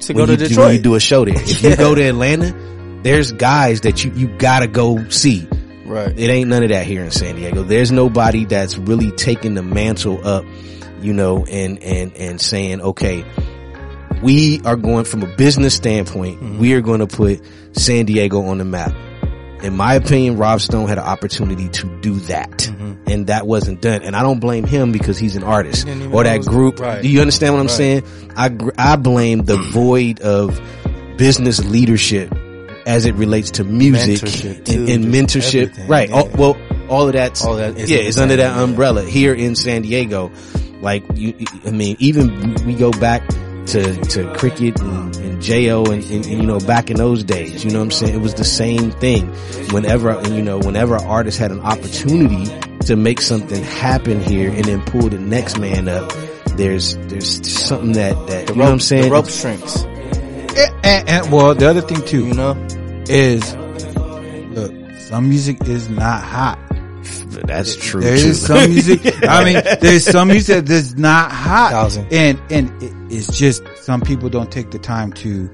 To 0.00 0.12
when 0.12 0.16
go 0.16 0.26
to 0.26 0.32
you 0.32 0.38
do- 0.38 0.48
Detroit. 0.48 0.66
when 0.66 0.76
you 0.76 0.82
do 0.82 0.94
a 0.94 1.00
show 1.00 1.24
there. 1.24 1.34
If 1.36 1.62
you 1.62 1.76
go 1.76 1.94
to 1.94 2.02
Atlanta, 2.02 2.54
there's 3.02 3.32
guys 3.32 3.80
that 3.82 4.04
you, 4.04 4.12
you 4.12 4.28
gotta 4.38 4.66
go 4.68 5.08
see. 5.08 5.48
Right. 5.84 6.16
It 6.18 6.30
ain't 6.30 6.48
none 6.48 6.62
of 6.62 6.68
that 6.70 6.86
here 6.86 7.02
in 7.04 7.10
San 7.10 7.34
Diego. 7.36 7.62
There's 7.64 7.90
nobody 7.92 8.44
that's 8.44 8.78
really 8.78 9.10
taking 9.10 9.54
the 9.54 9.62
mantle 9.62 10.26
up, 10.26 10.44
you 11.00 11.12
know, 11.12 11.44
and, 11.46 11.82
and, 11.82 12.16
and 12.16 12.40
saying, 12.40 12.80
okay, 12.80 13.24
we 14.22 14.60
are 14.64 14.76
going 14.76 15.04
from 15.04 15.22
a 15.22 15.36
business 15.36 15.74
standpoint, 15.74 16.40
Mm-hmm. 16.40 16.58
we 16.58 16.74
are 16.74 16.80
going 16.80 17.00
to 17.00 17.06
put 17.08 17.40
San 17.72 18.04
Diego 18.06 18.42
on 18.46 18.58
the 18.58 18.64
map. 18.64 18.94
In 19.62 19.76
my 19.76 19.94
opinion, 19.94 20.36
Rob 20.38 20.60
Stone 20.60 20.88
had 20.88 20.98
an 20.98 21.04
opportunity 21.04 21.68
to 21.68 22.00
do 22.00 22.14
that. 22.20 22.50
Mm-hmm. 22.50 22.92
And 23.10 23.26
that 23.28 23.46
wasn't 23.46 23.80
done. 23.80 24.02
And 24.02 24.16
I 24.16 24.22
don't 24.22 24.40
blame 24.40 24.64
him 24.64 24.90
because 24.92 25.18
he's 25.18 25.36
an 25.36 25.44
artist 25.44 25.86
or 25.86 26.24
that 26.24 26.42
group. 26.42 26.78
right. 26.80 27.02
Do 27.02 27.08
you 27.08 27.20
understand 27.20 27.54
what 27.54 27.60
I'm 27.60 27.66
Right. 27.66 27.70
saying? 27.76 28.02
I, 28.36 28.50
I 28.78 28.96
blame 28.96 29.44
the 29.44 29.56
void 29.72 30.20
of 30.20 30.60
business 31.16 31.64
leadership 31.64 32.32
as 32.86 33.04
it 33.04 33.14
relates 33.14 33.52
to 33.52 33.64
music 33.64 34.18
Mentorship, 34.20 34.68
and, 34.74 34.88
and 34.88 35.04
mentorship. 35.06 35.62
everything, 35.62 35.88
Right. 35.88 36.08
yeah. 36.08 36.16
All, 36.16 36.28
well, 36.36 36.56
all 36.88 37.06
of 37.06 37.12
that's, 37.12 37.44
All 37.44 37.56
that 37.56 37.76
is 37.78 37.90
yeah, 37.90 37.98
it's 37.98 38.18
under 38.18 38.36
that 38.36 38.58
umbrella 38.58 39.04
here 39.04 39.32
in 39.34 39.54
San 39.54 39.82
Diego. 39.82 40.32
Like 40.80 41.04
you, 41.14 41.32
I 41.64 41.70
mean, 41.70 41.96
even 42.00 42.54
we 42.66 42.74
go 42.74 42.90
back 42.90 43.22
to, 43.66 43.94
to 43.96 44.32
cricket 44.34 44.80
and, 44.80 45.16
and 45.16 45.42
Jo 45.42 45.84
and, 45.84 46.02
and, 46.04 46.24
and, 46.26 46.26
you 46.26 46.42
know, 46.42 46.58
back 46.60 46.90
in 46.90 46.96
those 46.96 47.24
days, 47.24 47.64
you 47.64 47.70
know 47.70 47.78
what 47.78 47.84
I'm 47.86 47.90
saying? 47.90 48.14
It 48.14 48.20
was 48.20 48.34
the 48.34 48.44
same 48.44 48.90
thing. 48.90 49.28
Whenever, 49.72 50.20
you 50.28 50.42
know, 50.42 50.58
whenever 50.58 50.96
an 50.96 51.04
artist 51.04 51.38
had 51.38 51.50
an 51.50 51.60
opportunity 51.60 52.46
to 52.86 52.96
make 52.96 53.20
something 53.20 53.62
happen 53.62 54.20
here 54.20 54.50
and 54.50 54.64
then 54.64 54.82
pull 54.82 55.08
the 55.08 55.18
next 55.18 55.58
man 55.58 55.88
up, 55.88 56.12
there's, 56.56 56.96
there's 57.08 57.48
something 57.50 57.92
that, 57.92 58.14
that, 58.26 58.46
The 58.48 58.52
you 58.52 58.58
know 58.58 58.64
what 58.64 58.72
I'm 58.72 58.80
saying? 58.80 59.04
the 59.04 59.10
rope 59.10 59.28
shrinks. 59.28 59.82
And, 59.82 60.58
and, 60.84 61.08
and 61.08 61.32
well, 61.32 61.54
the 61.54 61.68
other 61.68 61.80
thing 61.80 62.04
too, 62.04 62.26
You 62.26 62.34
know? 62.34 62.52
is 63.08 63.54
look, 64.54 64.72
some 65.00 65.28
music 65.28 65.62
is 65.66 65.88
not 65.88 66.22
hot. 66.22 66.58
That's 67.46 67.74
true. 67.76 68.00
There 68.00 68.16
too. 68.16 68.28
is 68.28 68.46
some 68.46 68.70
music. 68.70 69.00
I 69.28 69.44
mean, 69.44 69.62
there's 69.80 70.04
some 70.04 70.28
music 70.28 70.66
that's 70.66 70.94
not 70.96 71.30
hot, 71.32 71.70
Thousand. 71.72 72.12
and 72.12 72.40
and 72.50 72.82
it, 72.82 72.92
it's 73.16 73.36
just 73.38 73.62
some 73.78 74.00
people 74.00 74.28
don't 74.28 74.50
take 74.52 74.70
the 74.70 74.78
time 74.78 75.12
to 75.14 75.48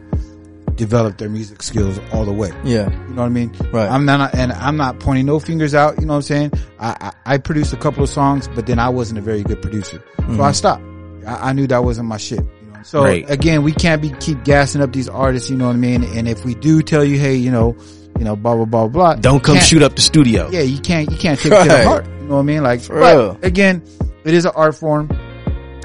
develop 0.75 1.19
their 1.19 1.29
music 1.29 1.63
skills 1.63 1.99
all 2.13 2.25
the 2.25 2.33
way. 2.33 2.51
Yeah. 2.65 2.89
You 2.91 3.15
know 3.15 3.23
what 3.23 3.27
I 3.27 3.29
mean? 3.31 3.53
Right. 3.73 3.91
I'm 3.91 4.05
not, 4.05 4.33
and 4.35 4.53
I'm 4.53 4.77
not 4.77 5.01
pointing 5.01 5.27
no 5.27 5.41
fingers 5.41 5.75
out. 5.75 5.99
You 5.99 6.07
know 6.07 6.13
what 6.13 6.17
I'm 6.19 6.23
saying? 6.23 6.53
I, 6.79 7.13
I, 7.27 7.35
I 7.35 7.39
produced 7.39 7.73
a 7.73 7.77
couple 7.77 8.05
of 8.05 8.09
songs, 8.09 8.47
but 8.55 8.67
then 8.67 8.79
I 8.79 8.89
wasn't 8.89 9.19
a 9.19 9.23
very 9.23 9.43
good 9.43 9.61
producer. 9.61 10.03
So 10.19 10.23
Mhm. 10.25 10.41
I 10.41 10.53
stopped. 10.53 10.85
I, 11.27 11.49
I 11.49 11.53
knew 11.53 11.67
that 11.67 11.83
wasn't 11.83 12.07
my 12.07 12.17
shit. 12.17 12.39
You 12.63 12.71
know? 12.73 12.83
So 12.85 13.03
Right. 13.03 13.29
again, 13.29 13.65
we 13.65 13.73
can't 13.73 14.01
be, 14.01 14.11
keep 14.21 14.45
gassing 14.45 14.81
up 14.81 14.93
these 14.93 15.09
artists. 15.09 15.51
You 15.51 15.57
know 15.57 15.67
what 15.67 15.75
I 15.75 15.79
mean? 15.81 16.05
And 16.05 16.29
if 16.29 16.45
we 16.45 16.55
do 16.55 16.81
tell 16.81 17.05
you, 17.05 17.19
hey, 17.19 17.35
you 17.35 17.51
know, 17.51 17.77
you 18.19 18.25
know, 18.25 18.37
blah, 18.37 18.55
blah, 18.57 18.65
blah, 18.65 18.89
blah. 18.89 19.15
Don't 19.15 19.43
come 19.43 19.59
shoot 19.59 19.83
up 19.83 19.95
the 19.97 20.03
studio. 20.03 20.49
Yeah, 20.51 20.61
you 20.63 20.81
can't, 20.81 21.11
you 21.11 21.17
can't 21.17 21.39
take 21.39 21.53
it 21.53 21.63
to 21.63 21.69
the 21.69 21.85
heart. 21.85 22.05
You 22.07 22.13
know 22.27 22.35
what 22.35 22.41
I 22.41 22.43
mean? 22.43 22.63
Like, 22.63 22.81
For 22.81 22.99
but 23.01 23.17
real. 23.17 23.39
again, 23.43 23.83
it 24.25 24.35
is 24.35 24.45
an 24.45 24.53
art 24.55 24.75
form. 24.75 25.09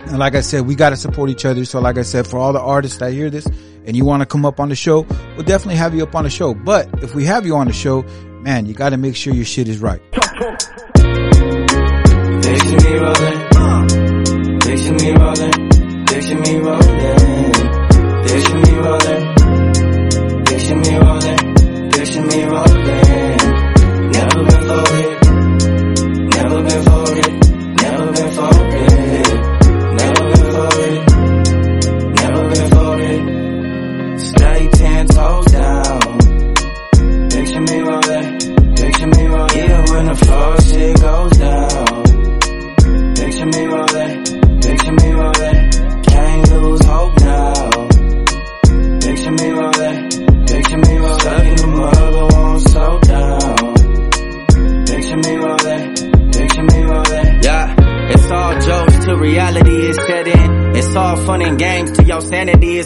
And 0.06 0.19
like 0.19 0.36
I 0.36 0.41
said, 0.41 0.67
we 0.67 0.76
got 0.76 0.89
to 0.89 0.98
support 0.98 1.30
each 1.30 1.46
other. 1.46 1.63
So 1.63 1.80
like 1.80 1.98
I 1.98 2.02
said, 2.02 2.28
for 2.28 2.38
all 2.38 2.52
the 2.52 2.60
artists 2.60 2.98
that 2.98 3.13
hear 3.13 3.30
this 3.30 3.46
and 3.86 3.96
you 3.96 4.04
want 4.04 4.22
to 4.22 4.26
come 4.26 4.46
up 4.46 4.60
on 4.60 4.67
the 4.69 4.76
show, 4.76 5.04
we'll 5.36 5.46
definitely 5.46 5.76
have 5.78 5.96
you 5.96 6.04
up 6.04 6.13
on 6.15 6.26
the 6.26 6.30
show. 6.30 6.54
But 6.54 6.89
if 7.04 7.15
we 7.15 7.24
have 7.26 7.46
you 7.46 7.56
on 7.56 7.67
the 7.67 7.74
show, 7.74 8.04
man, 8.41 8.65
you 8.65 8.74
got 8.74 8.89
to 8.89 8.98
make 8.98 9.15
sure 9.15 9.34
your 9.34 9.46
shit 9.46 9.69
is 9.69 9.80
right. 9.80 10.02
Picture 10.12 10.26
me 12.84 12.98
rolling. 12.98 13.39
Picture 14.60 14.93
me 14.93 15.12
rolling. 15.12 15.69
Picture 16.06 16.39
me 16.39 16.58
rolling. 16.60 17.52
Picture 18.26 18.58
me 18.58 18.74
rolling. 18.78 19.23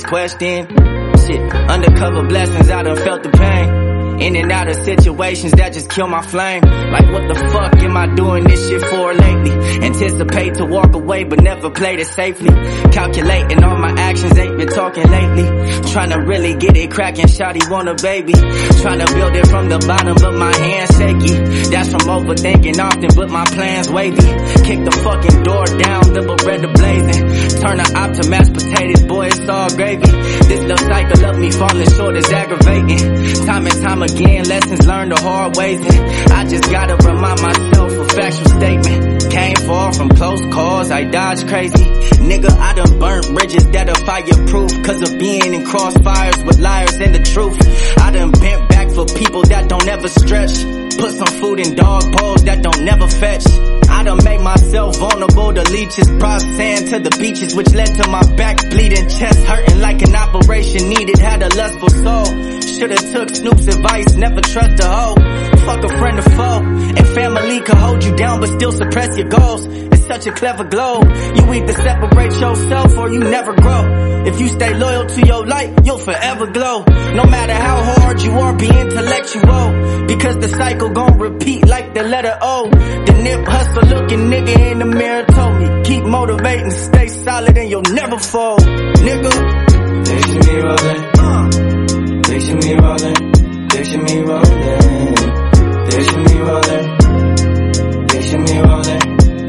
Questioned. 0.08 0.70
Shit, 1.20 1.54
undercover 1.54 2.24
blessings, 2.28 2.70
I 2.70 2.84
done 2.84 2.98
felt 2.98 3.24
the 3.24 3.30
pain. 3.30 3.88
In 4.20 4.36
and 4.36 4.52
out 4.52 4.68
of 4.68 4.76
situations 4.78 5.52
that 5.54 5.74
just 5.74 5.92
kill 5.92 6.08
my 6.08 6.24
flame. 6.24 6.64
Like 6.64 7.12
what 7.12 7.28
the 7.28 7.36
fuck 7.52 7.76
am 7.84 7.96
I 7.96 8.08
doing 8.16 8.46
this 8.46 8.68
shit 8.68 8.82
for 8.82 9.14
lately? 9.14 9.52
Anticipate 9.86 10.56
to 10.56 10.66
walk 10.66 10.96
away 10.96 11.24
but 11.24 11.44
never 11.44 11.70
played 11.70 12.00
it 12.00 12.08
safely. 12.08 12.50
Calculating 12.92 13.64
all 13.64 13.78
my 13.78 13.92
actions, 13.92 14.36
ain't 14.40 14.58
been 14.58 14.70
talking 14.70 15.04
lately. 15.08 15.44
Trying 15.98 16.12
to 16.12 16.20
really 16.20 16.54
get 16.54 16.78
it 16.78 16.92
cracking, 16.92 17.26
shawty 17.26 17.68
want 17.72 17.90
a 17.90 17.96
baby. 17.96 18.34
Trying 18.34 19.02
to 19.02 19.12
build 19.16 19.36
it 19.36 19.48
from 19.48 19.68
the 19.68 19.80
bottom 19.80 20.14
but 20.14 20.36
my 20.38 20.56
hands 20.56 20.94
shaky. 20.94 21.34
That's 21.74 21.90
from 21.90 22.06
overthinking 22.06 22.78
often 22.78 23.10
but 23.16 23.32
my 23.32 23.44
plans 23.46 23.90
wavy. 23.90 24.22
Kick 24.62 24.86
the 24.86 24.94
fucking 24.94 25.42
door 25.42 25.66
down, 25.66 26.14
double 26.14 26.38
the 26.38 26.44
Beretta 26.46 26.70
blazing. 26.70 27.26
Turn 27.66 27.78
the 27.82 27.88
op 27.98 28.14
to 28.14 28.30
mashed 28.30 28.54
potatoes, 28.54 29.02
boy 29.10 29.26
it's 29.26 29.50
all 29.50 29.74
gravy. 29.74 30.06
This 30.46 30.62
little 30.70 30.86
cycle 30.86 31.26
of 31.26 31.40
me 31.40 31.50
falling 31.50 31.90
short 31.90 32.16
is 32.16 32.30
aggravating. 32.30 33.02
Time 33.50 33.66
and 33.66 33.82
time 33.82 34.02
again, 34.04 34.46
lessons 34.46 34.86
learned 34.86 35.14
the 35.14 35.20
hard 35.20 35.58
ways. 35.58 35.82
And 35.82 36.32
I 36.32 36.46
just 36.46 36.70
gotta 36.70 36.94
remind 36.94 37.42
myself 37.42 37.90
a 37.90 38.06
factual 38.14 38.50
statement. 38.54 39.32
Came 39.34 39.56
far 39.66 39.94
from 39.94 40.10
close 40.10 40.42
calls, 40.54 40.92
I 40.92 41.06
dodged 41.06 41.48
crazy. 41.48 41.86
Nigga, 42.22 42.52
I 42.52 42.74
done 42.74 43.00
burnt 43.00 43.34
bridges 43.34 43.66
that 43.72 43.90
are 43.90 44.06
fireproof. 44.06 44.84
Cause 44.84 45.02
of 45.02 45.18
being 45.18 45.54
in 45.54 45.66
crossfires 45.88 46.46
with 46.46 46.60
liars 46.60 46.96
and 46.98 47.16
the 47.16 47.20
truth. 47.20 47.58
I 48.00 48.12
done 48.12 48.32
bent 48.32 48.70
back 48.70 48.92
for 48.92 49.06
people 49.06 49.44
that 49.44 49.70
don't 49.70 49.88
ever 49.88 50.08
stretch. 50.08 50.56
Put 50.98 51.12
some 51.12 51.34
food 51.40 51.60
in 51.60 51.76
dog 51.76 52.04
bowls 52.18 52.44
that 52.44 52.62
don't 52.62 52.84
never 52.84 53.08
fetch. 53.08 53.46
I 53.90 54.04
done 54.04 54.24
made 54.24 54.42
myself 54.42 54.98
vulnerable 54.98 55.54
to 55.54 55.64
leeches. 55.72 56.10
Brought 56.20 56.42
sand 56.42 56.88
to 56.90 57.00
the 57.00 57.16
beaches, 57.20 57.56
which 57.56 57.72
led 57.74 57.94
to 57.96 58.10
my 58.10 58.22
back 58.36 58.58
bleeding. 58.70 59.08
Chest 59.08 59.40
hurting 59.46 59.80
like 59.80 60.02
an 60.02 60.16
operation 60.16 60.90
needed. 60.90 61.18
Had 61.20 61.44
a 61.44 61.50
lustful 61.56 61.90
soul. 61.90 62.26
Should've 62.62 63.12
took 63.14 63.30
Snoop's 63.30 63.68
advice, 63.68 64.14
never 64.14 64.42
trust 64.42 64.84
a 64.84 64.88
hoe. 64.88 65.16
Fuck 65.66 65.84
a 65.84 65.90
friend 65.98 66.20
or 66.20 66.30
foe. 66.38 66.62
And 66.98 67.08
family 67.10 67.62
could 67.62 67.78
hold 67.78 68.04
you 68.04 68.16
down 68.16 68.40
but 68.40 68.50
still 68.50 68.72
suppress 68.72 69.18
your 69.18 69.30
goals. 69.30 69.66
It's 69.66 70.06
such 70.06 70.28
a 70.28 70.32
clever 70.32 70.64
globe. 70.64 71.06
You 71.08 71.54
either 71.54 71.74
separate 71.74 72.34
yourself 72.34 72.98
or 72.98 73.10
you 73.10 73.20
never 73.20 73.54
grow. 73.54 74.07
If 74.26 74.40
you 74.40 74.48
stay 74.50 74.74
loyal 74.74 75.06
to 75.06 75.26
your 75.26 75.46
light, 75.46 75.86
you'll 75.86 75.98
forever 76.00 76.48
glow. 76.48 76.84
No 77.14 77.24
matter 77.26 77.54
how 77.54 77.84
hard 77.84 78.22
you 78.22 78.32
are, 78.32 78.56
be 78.56 78.68
intellectual. 78.68 80.06
Because 80.08 80.38
the 80.38 80.48
cycle 80.50 80.90
gon' 80.90 81.18
repeat 81.20 81.68
like 81.68 81.94
the 81.94 82.04
letter 82.04 82.38
O. 82.42 82.70
The 82.70 83.14
nip 83.24 83.48
hustle 83.48 83.84
looking 83.84 84.30
nigga 84.30 84.72
in 84.72 84.80
the 84.80 84.86
mirror 84.86 85.26
told 85.26 85.58
me, 85.60 85.84
keep 85.84 86.04
motivating, 86.04 86.72
stay 86.72 87.08
solid 87.08 87.58
and 87.58 87.70
you'll 87.70 87.82
never 87.84 88.18
fall. 88.18 88.58
Nigga. 88.58 89.32
Picture 90.08 90.40
me 90.48 90.56
rolling. 90.66 91.04
Picture 92.24 92.56
me 92.56 92.74
rolling. 92.76 93.34
Picture 93.70 94.02
me 94.04 94.16
rolling. 94.22 95.16
Picture 95.88 96.20
me 96.20 96.36
rolling. 96.40 96.86
Picture 98.08 98.40
me 98.40 98.60
rolling. 98.60 99.02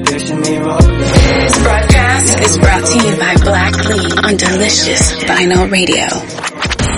Picture 0.04 0.36
me 0.36 0.56
rolling. 0.58 0.98
This 0.98 1.62
broadcast 1.62 1.87
is 2.48 2.58
brought 2.58 2.86
to 2.86 2.96
you 3.06 3.16
by 3.18 3.34
Black 3.44 3.74
League 3.84 4.24
on 4.24 4.36
Delicious 4.36 5.12
Vinyl 5.24 5.70
Radio. 5.70 6.06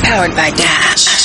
Powered 0.02 0.30
by 0.36 0.50
Dash. 0.50 1.19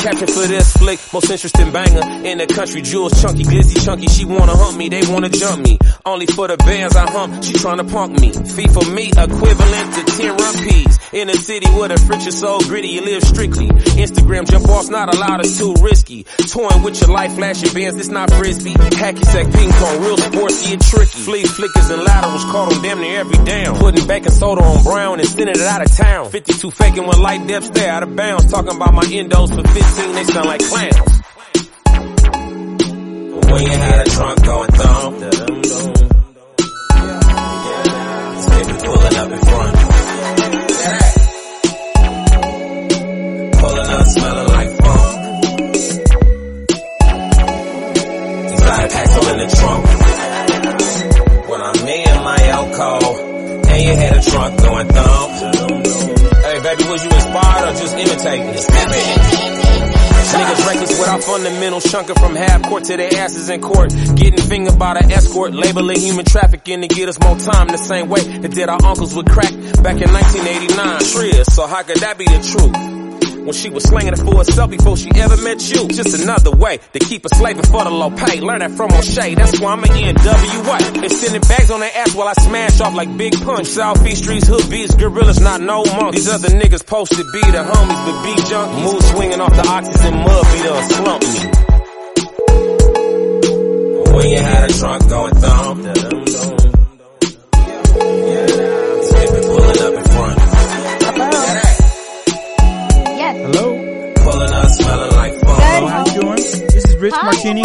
Captain 0.00 0.28
for 0.28 0.46
this 0.46 0.72
flick, 0.78 0.98
most 1.12 1.30
interesting 1.30 1.70
banger 1.72 2.00
in 2.24 2.38
the 2.38 2.46
country. 2.46 2.80
Jewels 2.80 3.20
chunky, 3.20 3.44
glizzy 3.44 3.84
chunky. 3.84 4.06
She 4.06 4.24
wanna 4.24 4.56
hump 4.56 4.78
me, 4.78 4.88
they 4.88 5.02
wanna 5.06 5.28
jump 5.28 5.62
me. 5.62 5.78
Only 6.06 6.26
for 6.26 6.48
the 6.48 6.56
bands 6.56 6.96
I 6.96 7.04
hump, 7.10 7.44
she 7.44 7.52
tryna 7.52 7.84
punk 7.90 8.18
me. 8.18 8.32
Fee 8.32 8.68
for 8.68 8.84
me, 8.90 9.08
equivalent 9.12 9.94
to 9.94 10.02
10 10.16 10.36
rupees. 10.36 10.98
In 11.12 11.28
a 11.28 11.34
city 11.34 11.66
where 11.68 11.88
the 11.88 11.98
French 11.98 12.26
is 12.26 12.40
so 12.40 12.60
gritty, 12.60 12.88
you 12.88 13.02
live 13.02 13.22
strictly. 13.24 13.68
Instagram 14.00 14.48
jump 14.48 14.68
off's 14.68 14.88
not 14.88 15.12
allowed, 15.14 15.40
it's 15.40 15.58
too 15.58 15.74
risky. 15.82 16.24
Toying 16.48 16.82
with 16.82 17.00
your 17.00 17.10
life, 17.10 17.34
flashing 17.34 17.74
bands, 17.74 17.98
it's 17.98 18.08
not 18.08 18.32
frisbee. 18.32 18.74
Hacky 18.74 19.24
sack 19.24 19.52
ping 19.52 19.70
pong, 19.70 20.00
real 20.00 20.16
sports 20.16 20.66
get 20.66 20.80
tricky. 20.80 21.18
Flea 21.18 21.44
flickers 21.44 21.90
and 21.90 22.02
laterals, 22.02 22.44
caught 22.44 22.70
them 22.70 22.80
damn 22.80 23.00
near 23.00 23.20
every 23.20 23.44
down. 23.44 23.76
Putting 23.76 24.06
baking 24.06 24.32
soda 24.32 24.62
on 24.62 24.82
brown 24.82 25.20
and 25.20 25.28
sending 25.28 25.56
it 25.56 25.60
out 25.60 25.82
of 25.82 25.94
town. 25.94 26.30
52 26.30 26.70
faking 26.70 27.06
with 27.06 27.18
light 27.18 27.46
depth 27.46 27.66
stay 27.66 27.88
out 27.88 28.02
of 28.02 28.16
bounds. 28.16 28.50
Talking 28.50 28.76
about 28.76 28.94
my 28.94 29.02
endos 29.02 29.54
for 29.54 29.62
15, 29.90 30.14
they 30.14 30.24
sound 30.24 30.46
like 30.46 30.60
clowns. 30.60 31.20
When 33.50 33.62
you 33.62 33.68
had 33.68 34.06
a 34.06 34.10
trunk 34.10 34.44
going 34.44 34.70
thumb, 34.70 35.14
Stick 38.40 38.68
pulling 38.84 39.16
up 39.16 39.30
in 39.30 39.38
front. 39.50 39.76
Pulling 43.58 43.90
up 43.90 44.06
smelling 44.06 44.48
like 44.48 44.70
funk. 44.78 45.16
In 49.20 49.36
the 49.36 49.46
trunk. 49.54 49.84
When 51.48 51.60
I'm 51.60 51.76
and 51.86 52.24
my 52.24 52.40
alcohol, 52.48 53.16
and 53.68 53.82
you 53.84 53.94
had 53.94 54.16
a 54.16 54.22
trunk 54.22 54.58
going 54.60 54.88
thumb. 54.88 55.30
Hey 56.42 56.58
baby, 56.62 56.84
was 56.90 57.04
you 57.04 57.10
inspired 57.10 57.68
or 57.68 57.72
just 57.78 57.96
imitating? 57.96 59.69
Niggas 60.40 60.66
reckless 60.66 60.98
without 60.98 61.22
fundamentals, 61.22 61.84
chunking 61.84 62.14
from 62.16 62.34
half 62.34 62.62
court 62.62 62.84
to 62.84 62.96
their 62.96 63.12
asses 63.14 63.50
in 63.50 63.60
court. 63.60 63.90
Getting 64.16 64.40
fingered 64.40 64.78
by 64.78 64.94
the 64.94 65.04
escort, 65.12 65.52
labeling 65.52 66.00
human 66.00 66.24
trafficking 66.24 66.80
to 66.80 66.88
get 66.88 67.10
us 67.10 67.20
more 67.20 67.36
time 67.36 67.68
the 67.68 67.76
same 67.76 68.08
way 68.08 68.22
that 68.22 68.50
did 68.50 68.70
our 68.70 68.78
uncles 68.82 69.14
with 69.14 69.28
crack 69.28 69.52
back 69.82 70.00
in 70.00 70.10
1989. 70.10 70.98
Triz, 71.00 71.44
so 71.44 71.66
how 71.66 71.82
could 71.82 71.98
that 71.98 72.16
be 72.16 72.24
the 72.24 72.40
truth? 72.40 72.99
When 73.40 73.52
she 73.52 73.70
was 73.70 73.84
slinging 73.84 74.12
it 74.12 74.18
for 74.18 74.36
herself 74.36 74.70
before 74.70 74.96
she 74.96 75.10
ever 75.14 75.36
met 75.38 75.60
you. 75.70 75.88
Just 75.88 76.18
another 76.20 76.50
way 76.50 76.78
to 76.92 76.98
keep 76.98 77.22
her 77.24 77.28
slaving 77.34 77.64
for 77.64 77.84
the 77.84 77.90
low 77.90 78.10
pay. 78.10 78.40
Learn 78.40 78.60
that 78.60 78.72
from 78.72 78.92
O'Shea, 78.92 79.34
that's 79.34 79.58
why 79.60 79.72
I'm 79.72 79.82
an 79.82 79.90
NWA. 79.90 81.00
They 81.00 81.08
sending 81.08 81.40
bags 81.42 81.70
on 81.70 81.80
their 81.80 81.90
ass 81.94 82.14
while 82.14 82.28
I 82.28 82.34
smash 82.34 82.80
off 82.80 82.94
like 82.94 83.16
Big 83.16 83.34
Punch. 83.40 83.66
Southeast 83.66 84.22
streets, 84.22 84.46
hood 84.46 84.68
beats, 84.70 84.94
gorillas, 84.94 85.40
not 85.40 85.60
no 85.60 85.84
monks. 85.84 86.16
These 86.16 86.28
other 86.28 86.48
niggas 86.48 86.86
posted 86.86 87.26
be 87.32 87.40
the 87.40 87.64
homies, 87.64 88.04
but 88.06 88.22
be 88.24 88.34
junk. 88.48 88.72
Mood 88.84 89.02
swinging 89.02 89.40
off 89.40 89.54
the 89.54 89.62
oxys 89.62 90.04
and 90.04 90.16
mud, 90.16 90.44
be 90.52 90.62
done 90.62 90.90
slump 90.90 91.22
me. 91.22 91.50
when 94.14 94.28
you 94.30 94.38
had 94.38 94.70
a 94.70 94.72
trunk 94.72 95.08
going 95.08 95.34
thumb. 95.34 96.69
This 107.00 107.14
is 107.14 107.16
Rich 107.16 107.24
Martini. 107.24 107.62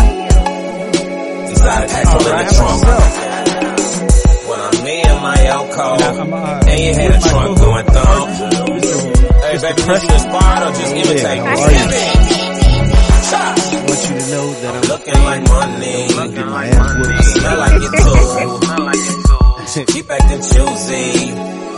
Decided 1.50 1.90
to 1.90 1.96
pack 1.96 2.16
some 2.16 2.24
in 2.24 2.40
the 2.40 2.48
trunk. 2.56 2.80
When 4.48 4.60
I'm 4.64 4.88
in 4.88 5.16
my 5.22 5.36
alcohol, 5.48 5.98
uh, 6.00 6.64
and 6.70 6.80
you 6.80 6.94
had 6.94 7.12
a 7.12 7.20
trunk 7.20 7.58
going 7.60 7.86
thumb. 7.86 8.30
Hey, 9.44 9.58
baby, 9.60 9.82
was 9.90 10.04
you 10.04 10.14
inspired 10.16 10.64
or 10.64 10.72
just 10.72 10.96
imitate? 10.96 11.40
how 11.40 11.52
are 11.52 11.72
you? 11.72 11.84
I 13.36 13.52
want 13.84 14.02
you 14.08 14.16
to 14.16 14.26
know 14.32 14.48
that 14.54 14.72
I'm 14.74 14.82
looking 14.88 15.20
like 15.26 15.44
money. 15.44 16.08
Looking 16.16 16.48
like 16.48 16.72
money. 16.78 17.24
Smell 17.24 17.58
like 17.60 17.82
it 17.84 17.92
too. 19.76 19.92
Keep 19.94 20.08
acting 20.12 20.44
choosy. 20.48 21.75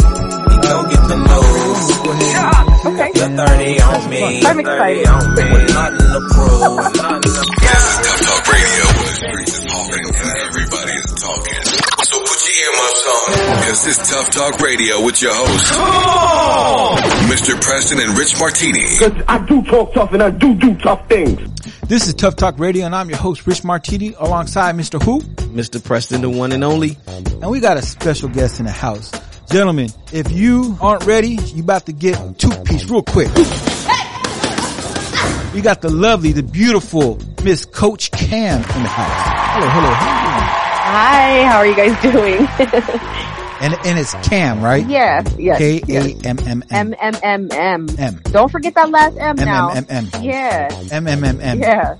You 0.67 0.73
don't 0.73 0.89
get 0.89 0.99
the 1.07 1.15
nose. 1.15 1.87
Okay. 2.83 3.11
Your 3.15 3.31
30 3.39 3.79
on 3.87 4.09
me. 4.09 4.43
I'm 4.43 4.57
30 4.57 4.59
excited. 4.59 5.07
on 5.07 5.23
me. 5.31 5.43
With 5.53 5.71
nothing 5.71 6.11
to 6.11 6.21
prove. 6.27 6.59
Nothing 6.59 7.31
to 7.31 7.43
prove. 7.47 7.63
This 7.63 7.87
is 7.87 7.95
Tuff 8.03 8.19
Talk 8.27 8.43
Radio. 8.51 8.83
The 8.91 9.07
streets 9.15 9.53
is 9.55 9.63
talking 9.63 10.05
and 10.11 10.37
everybody 10.43 10.91
is 10.91 11.13
talking. 11.23 11.63
So 12.03 12.19
put 12.19 12.39
your 12.43 12.57
earmuffs 12.67 13.07
on. 13.07 13.27
Cause 13.63 13.85
this 13.85 14.11
Tuff 14.11 14.27
Talk 14.29 14.59
Radio 14.59 15.05
with 15.05 15.21
your 15.21 15.31
hosts. 15.33 15.71
Mr. 17.31 17.61
Preston 17.61 18.01
and 18.01 18.17
Rich 18.17 18.37
Martini. 18.37 18.83
Cause 18.99 19.23
I 19.29 19.39
do 19.45 19.63
talk 19.63 19.93
tough 19.93 20.11
and 20.11 20.21
I 20.21 20.31
do 20.31 20.53
do 20.53 20.75
tough 20.75 21.07
things. 21.07 21.39
This 21.87 22.07
is 22.07 22.13
Tuff 22.13 22.35
Talk 22.35 22.59
Radio 22.59 22.85
and 22.85 22.93
I'm 22.93 23.07
your 23.07 23.19
host 23.19 23.47
Rich 23.47 23.63
Martini 23.63 24.15
alongside 24.19 24.75
Mr. 24.75 25.01
Who? 25.01 25.21
Mr. 25.55 25.81
Preston, 25.81 26.19
the 26.19 26.29
one 26.29 26.51
and 26.51 26.65
only. 26.65 26.97
And 27.07 27.49
we 27.49 27.61
got 27.61 27.77
a 27.77 27.81
special 27.81 28.27
guest 28.27 28.59
in 28.59 28.65
the 28.65 28.71
house. 28.73 29.13
Gentlemen, 29.49 29.89
if 30.11 30.29
you 30.31 30.77
aren't 30.81 31.05
ready, 31.05 31.37
you 31.53 31.63
about 31.63 31.85
to 31.85 31.93
get 31.93 32.37
two 32.37 32.49
piece 32.65 32.83
real 32.89 33.01
quick. 33.03 33.29
We 35.53 35.61
got 35.61 35.81
the 35.81 35.89
lovely, 35.89 36.33
the 36.33 36.43
beautiful 36.43 37.17
Miss 37.43 37.63
Coach 37.63 38.11
Cam 38.11 38.57
in 38.61 38.83
the 38.83 38.89
house. 38.89 39.23
Hello, 39.53 39.69
hello, 39.69 39.89
Hi, 40.89 41.43
how 41.45 41.57
are 41.57 41.65
you 41.65 41.75
guys 41.75 42.01
doing? 42.01 42.47
And 43.59 43.73
and 43.85 43.97
it's 43.97 44.13
Cam, 44.27 44.61
right? 44.61 44.87
yes, 44.87 45.33
yes. 45.39 45.57
K 45.57 45.81
A 45.89 46.15
M 46.27 46.37
M 46.39 46.63
M 46.69 46.93
M 46.93 46.95
M 47.01 47.15
M 47.23 47.51
M. 47.51 47.87
M. 47.97 48.21
Don't 48.25 48.51
forget 48.51 48.75
that 48.75 48.89
last 48.91 49.17
M 49.17 49.39
M 49.39 49.45
now. 49.45 49.69
M 49.69 49.85
M 49.89 50.09
M. 50.13 50.23
Yeah. 50.23 50.69
M 50.91 51.07
M 51.07 51.23
M 51.23 51.41
M. 51.41 51.59
Yeah. 51.59 51.95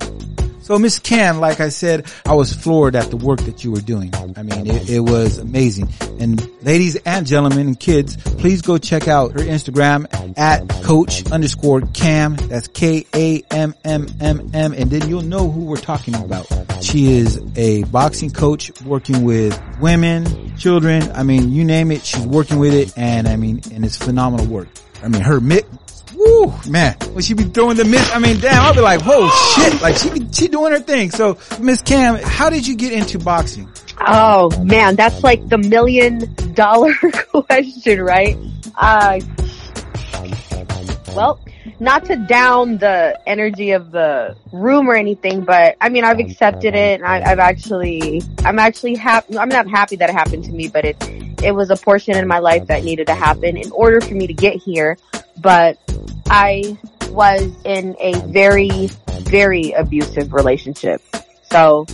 So 0.67 0.77
Miss 0.77 0.99
Cam, 0.99 1.39
like 1.39 1.61
I 1.61 1.69
said, 1.69 2.07
I 2.25 2.33
was 2.33 2.51
floored 2.51 2.97
at 2.97 3.09
the 3.09 3.15
work 3.15 3.39
that 3.43 3.63
you 3.63 3.71
were 3.71 3.79
doing. 3.79 4.13
I 4.35 4.43
mean, 4.43 4.67
it, 4.67 4.89
it 4.89 4.99
was 4.99 5.37
amazing. 5.37 5.87
And 6.19 6.45
ladies 6.61 6.97
and 7.05 7.25
gentlemen 7.25 7.67
and 7.67 7.79
kids, 7.79 8.17
please 8.17 8.61
go 8.63 8.77
check 8.77 9.07
out 9.07 9.31
her 9.31 9.39
Instagram 9.39 10.07
at 10.37 10.67
coach 10.83 11.25
underscore 11.31 11.83
cam. 11.93 12.35
That's 12.35 12.67
K-A-M-M-M-M. 12.67 13.73
And 14.53 14.91
then 14.91 15.07
you'll 15.07 15.21
know 15.21 15.49
who 15.49 15.61
we're 15.61 15.77
talking 15.77 16.15
about. 16.15 16.47
She 16.83 17.13
is 17.13 17.41
a 17.55 17.85
boxing 17.85 18.31
coach 18.31 18.69
working 18.81 19.23
with 19.23 19.57
women, 19.79 20.57
children. 20.57 21.01
I 21.13 21.23
mean, 21.23 21.49
you 21.49 21.63
name 21.63 21.93
it, 21.93 22.03
she's 22.03 22.25
working 22.25 22.59
with 22.59 22.73
it. 22.73 22.91
And 22.97 23.29
I 23.29 23.37
mean, 23.37 23.61
and 23.71 23.85
it's 23.85 23.95
phenomenal 23.95 24.45
work. 24.47 24.67
I 25.01 25.07
mean, 25.07 25.21
her 25.21 25.39
mitt, 25.39 25.65
Woo, 26.17 26.51
man. 26.67 26.95
When 27.13 27.21
she 27.21 27.35
be 27.35 27.43
throwing 27.43 27.77
the 27.77 27.85
miss, 27.85 28.11
I 28.13 28.19
mean, 28.19 28.39
damn, 28.39 28.63
I'll 28.63 28.73
be 28.73 28.81
like, 28.81 29.01
whoa, 29.01 29.29
shit. 29.55 29.81
Like 29.81 29.95
she 29.95 30.09
be, 30.09 30.27
she 30.31 30.47
doing 30.47 30.71
her 30.71 30.79
thing. 30.79 31.11
So, 31.11 31.37
Miss 31.59 31.81
Cam, 31.81 32.15
how 32.15 32.49
did 32.49 32.65
you 32.65 32.75
get 32.75 32.91
into 32.91 33.19
boxing? 33.19 33.69
Oh 33.99 34.49
man, 34.63 34.95
that's 34.95 35.23
like 35.23 35.47
the 35.49 35.57
million 35.57 36.33
dollar 36.53 36.93
question, 37.31 38.01
right? 38.01 38.37
Uh, 38.75 39.19
well, 41.15 41.39
not 41.79 42.05
to 42.05 42.15
down 42.15 42.77
the 42.77 43.19
energy 43.25 43.71
of 43.71 43.91
the 43.91 44.35
room 44.51 44.89
or 44.89 44.95
anything, 44.95 45.43
but 45.43 45.77
I 45.81 45.89
mean, 45.89 46.03
I've 46.03 46.19
accepted 46.19 46.75
it 46.75 47.01
and 47.01 47.05
I, 47.05 47.31
I've 47.31 47.39
actually, 47.39 48.21
I'm 48.45 48.59
actually 48.59 48.95
happy, 48.95 49.37
I'm 49.37 49.49
not 49.49 49.67
happy 49.67 49.95
that 49.97 50.09
it 50.09 50.13
happened 50.13 50.43
to 50.45 50.51
me, 50.51 50.67
but 50.67 50.85
it, 50.85 50.95
it 51.43 51.53
was 51.53 51.69
a 51.69 51.75
portion 51.75 52.15
in 52.15 52.27
my 52.27 52.39
life 52.39 52.67
that 52.67 52.83
needed 52.83 53.07
to 53.07 53.15
happen 53.15 53.57
in 53.57 53.71
order 53.71 54.01
for 54.01 54.13
me 54.13 54.27
to 54.27 54.33
get 54.33 54.55
here. 54.55 54.97
But 55.39 55.77
I 56.27 56.77
was 57.09 57.51
in 57.63 57.95
a 57.99 58.19
very, 58.21 58.89
very 59.21 59.71
abusive 59.71 60.33
relationship. 60.33 61.01
So 61.51 61.85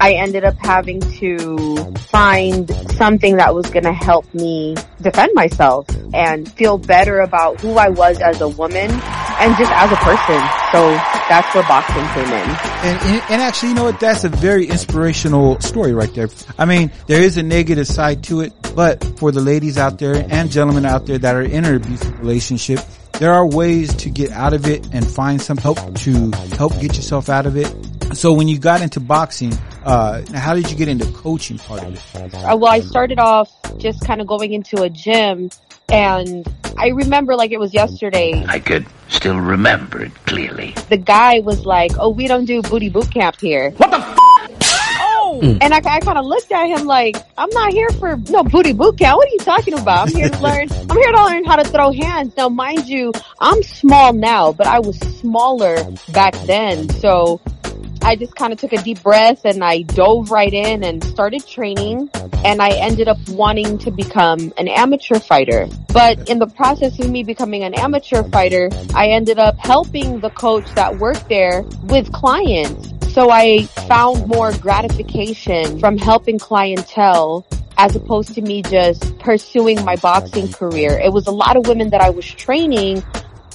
I 0.00 0.14
ended 0.14 0.44
up 0.44 0.56
having 0.58 1.00
to 1.00 1.92
find 2.08 2.70
something 2.92 3.36
that 3.36 3.54
was 3.54 3.68
going 3.70 3.84
to 3.84 3.92
help 3.92 4.32
me 4.32 4.76
defend 5.00 5.32
myself 5.34 5.86
and 6.14 6.50
feel 6.52 6.78
better 6.78 7.20
about 7.20 7.60
who 7.60 7.74
I 7.74 7.88
was 7.88 8.18
as 8.20 8.40
a 8.40 8.48
woman 8.48 8.90
and 8.90 9.56
just 9.56 9.72
as 9.72 9.92
a 9.92 9.96
person. 9.96 10.40
So 10.72 10.90
that's 11.28 11.54
where 11.54 11.64
boxing 11.64 12.06
came 12.14 12.32
in. 12.32 12.50
And, 12.50 13.22
and, 13.30 13.42
actually, 13.42 13.70
you 13.70 13.74
know 13.74 13.84
what? 13.84 14.00
That's 14.00 14.24
a 14.24 14.28
very 14.28 14.66
inspirational 14.66 15.60
story 15.60 15.92
right 15.92 16.12
there. 16.14 16.28
I 16.58 16.64
mean, 16.64 16.90
there 17.06 17.22
is 17.22 17.36
a 17.36 17.42
negative 17.42 17.86
side 17.86 18.24
to 18.24 18.40
it, 18.40 18.52
but 18.74 19.04
for 19.18 19.32
the 19.32 19.40
ladies 19.40 19.76
out 19.76 19.98
there 19.98 20.26
and 20.30 20.50
gentlemen 20.50 20.86
out 20.86 21.06
there 21.06 21.18
that 21.18 21.34
are 21.34 21.42
in 21.42 21.64
an 21.64 21.74
abusive 21.74 22.18
relationship, 22.20 22.80
there 23.18 23.32
are 23.32 23.46
ways 23.46 23.94
to 23.96 24.10
get 24.10 24.30
out 24.30 24.54
of 24.54 24.66
it 24.66 24.86
and 24.94 25.06
find 25.06 25.42
some 25.42 25.58
help 25.58 25.78
to 25.94 26.30
help 26.56 26.72
get 26.80 26.96
yourself 26.96 27.28
out 27.28 27.46
of 27.46 27.56
it. 27.56 27.74
So 28.12 28.32
when 28.32 28.48
you 28.48 28.58
got 28.58 28.82
into 28.82 29.00
boxing, 29.00 29.52
uh, 29.84 30.22
how 30.34 30.54
did 30.54 30.70
you 30.70 30.76
get 30.76 30.88
into 30.88 31.06
coaching 31.12 31.58
part 31.58 31.84
of 31.84 31.94
it? 31.94 32.34
Uh, 32.34 32.56
well, 32.56 32.72
I 32.72 32.80
started 32.80 33.18
off 33.18 33.50
just 33.78 34.04
kind 34.04 34.20
of 34.20 34.26
going 34.26 34.52
into 34.52 34.82
a 34.82 34.90
gym 34.90 35.50
and 35.88 36.46
I 36.76 36.88
remember 36.88 37.36
like 37.36 37.50
it 37.52 37.60
was 37.60 37.72
yesterday. 37.72 38.44
I 38.48 38.58
could 38.58 38.86
still 39.08 39.38
remember 39.38 40.02
it 40.02 40.14
clearly. 40.26 40.74
The 40.88 40.96
guy 40.96 41.40
was 41.40 41.66
like, 41.66 41.92
oh, 41.98 42.10
we 42.10 42.26
don't 42.26 42.44
do 42.44 42.62
booty 42.62 42.88
boot 42.88 43.10
camp 43.12 43.40
here. 43.40 43.70
What 43.72 43.90
the 43.90 43.98
f- 43.98 44.16
Oh! 45.02 45.40
And 45.60 45.72
I, 45.72 45.76
I 45.78 46.00
kind 46.00 46.18
of 46.18 46.24
looked 46.24 46.50
at 46.50 46.66
him 46.66 46.86
like, 46.86 47.16
I'm 47.38 47.50
not 47.50 47.72
here 47.72 47.88
for 47.90 48.16
no 48.30 48.42
booty 48.42 48.72
boot 48.72 48.98
camp. 48.98 49.16
What 49.16 49.28
are 49.28 49.30
you 49.30 49.38
talking 49.38 49.74
about? 49.74 50.08
I'm 50.08 50.14
here 50.14 50.28
to 50.28 50.40
learn, 50.40 50.68
I'm 50.72 50.96
here 50.96 51.12
to 51.12 51.24
learn 51.24 51.44
how 51.44 51.56
to 51.56 51.64
throw 51.64 51.92
hands. 51.92 52.36
Now, 52.36 52.48
mind 52.48 52.88
you, 52.88 53.12
I'm 53.40 53.62
small 53.62 54.12
now, 54.12 54.52
but 54.52 54.66
I 54.66 54.80
was 54.80 54.98
smaller 54.98 55.76
back 56.12 56.34
then. 56.46 56.88
So 56.88 57.40
I 58.02 58.16
just 58.16 58.34
kind 58.34 58.52
of 58.52 58.58
took 58.58 58.72
a 58.72 58.82
deep 58.82 59.02
breath 59.02 59.44
and 59.44 59.62
I 59.62 59.82
dove 59.82 60.30
right 60.30 60.52
in 60.52 60.82
and 60.84 61.04
started 61.04 61.46
training 61.46 62.10
and 62.44 62.62
I 62.62 62.70
ended 62.70 63.08
up 63.08 63.18
wanting 63.28 63.78
to 63.78 63.90
become 63.90 64.52
an 64.56 64.68
amateur 64.68 65.18
fighter. 65.18 65.68
But 65.92 66.30
in 66.30 66.38
the 66.38 66.46
process 66.46 66.98
of 66.98 67.10
me 67.10 67.22
becoming 67.22 67.62
an 67.62 67.74
amateur 67.74 68.22
fighter, 68.22 68.70
I 68.94 69.08
ended 69.08 69.38
up 69.38 69.58
helping 69.58 70.20
the 70.20 70.30
coach 70.30 70.64
that 70.74 70.98
worked 70.98 71.28
there 71.28 71.62
with 71.82 72.10
clients. 72.12 72.88
So 73.12 73.30
I 73.30 73.64
found 73.88 74.26
more 74.28 74.52
gratification 74.52 75.78
from 75.78 75.98
helping 75.98 76.38
clientele 76.38 77.46
as 77.76 77.96
opposed 77.96 78.34
to 78.34 78.42
me 78.42 78.62
just 78.62 79.18
pursuing 79.18 79.84
my 79.84 79.96
boxing 79.96 80.50
career. 80.52 80.98
It 80.98 81.12
was 81.12 81.26
a 81.26 81.32
lot 81.32 81.56
of 81.56 81.66
women 81.66 81.90
that 81.90 82.00
I 82.00 82.10
was 82.10 82.26
training 82.26 83.02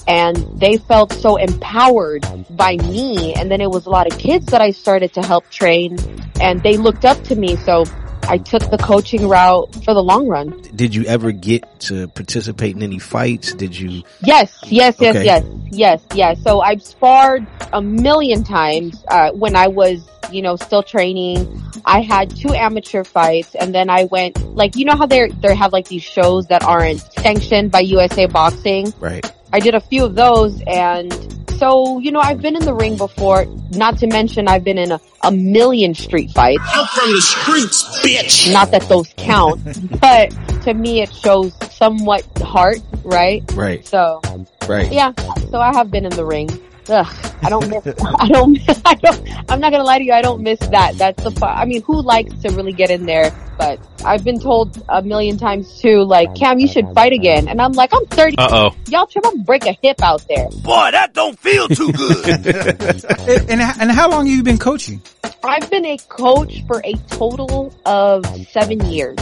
and 0.06 0.36
they 0.58 0.76
felt 0.76 1.12
so 1.12 1.36
empowered 1.36 2.26
by 2.50 2.76
me. 2.76 3.34
And 3.34 3.50
then 3.50 3.60
it 3.60 3.70
was 3.70 3.86
a 3.86 3.90
lot 3.90 4.10
of 4.10 4.18
kids 4.18 4.46
that 4.46 4.60
I 4.60 4.70
started 4.70 5.12
to 5.14 5.22
help 5.22 5.48
train 5.50 5.98
and 6.40 6.62
they 6.62 6.76
looked 6.76 7.04
up 7.04 7.22
to 7.24 7.36
me. 7.36 7.56
So 7.56 7.84
I 8.28 8.38
took 8.38 8.70
the 8.70 8.78
coaching 8.78 9.28
route 9.28 9.72
for 9.84 9.94
the 9.94 10.02
long 10.02 10.26
run. 10.26 10.50
Did 10.74 10.94
you 10.94 11.04
ever 11.04 11.30
get 11.32 11.80
to 11.80 12.08
participate 12.08 12.74
in 12.74 12.82
any 12.82 12.98
fights? 12.98 13.52
Did 13.54 13.76
you? 13.78 14.02
Yes, 14.22 14.58
yes, 14.64 14.96
yes, 14.98 15.16
Okay. 15.16 15.24
yes, 15.24 15.44
yes, 15.70 16.02
yes. 16.14 16.42
So 16.42 16.60
I've 16.60 16.82
sparred 16.82 17.46
a 17.72 17.80
million 17.80 18.42
times, 18.42 19.04
uh, 19.08 19.30
when 19.32 19.54
I 19.54 19.68
was, 19.68 20.08
you 20.32 20.42
know, 20.42 20.56
still 20.56 20.82
training. 20.82 21.62
I 21.84 22.00
had 22.00 22.34
two 22.34 22.52
amateur 22.52 23.04
fights 23.04 23.54
and 23.54 23.72
then 23.72 23.88
I 23.88 24.04
went, 24.04 24.40
like, 24.56 24.74
you 24.74 24.84
know 24.86 24.96
how 24.96 25.06
they 25.06 25.28
they 25.28 25.54
have 25.54 25.72
like 25.72 25.86
these 25.86 26.02
shows 26.02 26.48
that 26.48 26.64
aren't 26.64 27.00
sanctioned 27.00 27.70
by 27.70 27.80
USA 27.80 28.26
Boxing? 28.26 28.92
Right. 28.98 29.24
I 29.56 29.58
did 29.58 29.74
a 29.74 29.80
few 29.80 30.04
of 30.04 30.14
those 30.14 30.62
and 30.66 31.10
so, 31.52 31.98
you 31.98 32.12
know, 32.12 32.20
I've 32.20 32.42
been 32.42 32.56
in 32.56 32.62
the 32.66 32.74
ring 32.74 32.98
before, 32.98 33.46
not 33.70 33.96
to 34.00 34.06
mention 34.06 34.48
I've 34.48 34.64
been 34.64 34.76
in 34.76 34.92
a, 34.92 35.00
a 35.22 35.32
million 35.32 35.94
street 35.94 36.30
fights. 36.32 36.62
I'm 36.74 36.86
from 36.88 37.10
the 37.14 37.22
streets, 37.22 37.82
bitch. 38.04 38.52
Not 38.52 38.70
that 38.72 38.82
those 38.82 39.14
count, 39.16 39.58
but 40.02 40.28
to 40.64 40.74
me 40.74 41.00
it 41.00 41.10
shows 41.14 41.54
somewhat 41.74 42.22
heart, 42.42 42.80
right? 43.02 43.42
Right. 43.54 43.86
So, 43.86 44.20
Right. 44.68 44.92
yeah, 44.92 45.12
so 45.50 45.58
I 45.58 45.72
have 45.72 45.90
been 45.90 46.04
in 46.04 46.12
the 46.12 46.26
ring. 46.26 46.50
Ugh, 46.88 47.34
I 47.42 47.50
don't 47.50 47.68
miss, 47.68 47.86
I 48.18 48.28
don't, 48.28 48.58
I 48.84 48.94
don't, 48.94 49.50
I'm 49.50 49.60
not 49.60 49.72
gonna 49.72 49.84
lie 49.84 49.98
to 49.98 50.04
you, 50.04 50.12
I 50.12 50.22
don't 50.22 50.42
miss 50.42 50.58
that. 50.60 50.96
That's 50.96 51.22
the 51.22 51.46
I 51.46 51.64
mean, 51.64 51.82
who 51.82 52.00
likes 52.02 52.34
to 52.42 52.50
really 52.50 52.72
get 52.72 52.90
in 52.90 53.06
there? 53.06 53.32
But 53.58 53.80
I've 54.04 54.22
been 54.22 54.38
told 54.38 54.82
a 54.88 55.02
million 55.02 55.38
times 55.38 55.80
too, 55.80 56.02
like, 56.02 56.34
Cam, 56.34 56.58
you 56.58 56.68
should 56.68 56.92
fight 56.94 57.12
again. 57.12 57.48
And 57.48 57.60
I'm 57.60 57.72
like, 57.72 57.90
I'm 57.94 58.04
30. 58.06 58.36
Uh-oh. 58.36 58.76
Y'all 58.88 59.06
try 59.06 59.22
to 59.22 59.38
break 59.38 59.64
a 59.64 59.72
hip 59.82 60.02
out 60.02 60.26
there. 60.28 60.48
Boy, 60.62 60.90
that 60.90 61.14
don't 61.14 61.38
feel 61.38 61.66
too 61.66 61.90
good. 61.92 62.28
and, 62.46 63.50
and 63.50 63.60
and 63.60 63.90
how 63.90 64.10
long 64.10 64.26
have 64.26 64.36
you 64.36 64.42
been 64.42 64.58
coaching? 64.58 65.00
I've 65.42 65.70
been 65.70 65.86
a 65.86 65.96
coach 66.08 66.66
for 66.66 66.82
a 66.84 66.94
total 67.08 67.72
of 67.86 68.26
seven 68.48 68.84
years. 68.90 69.16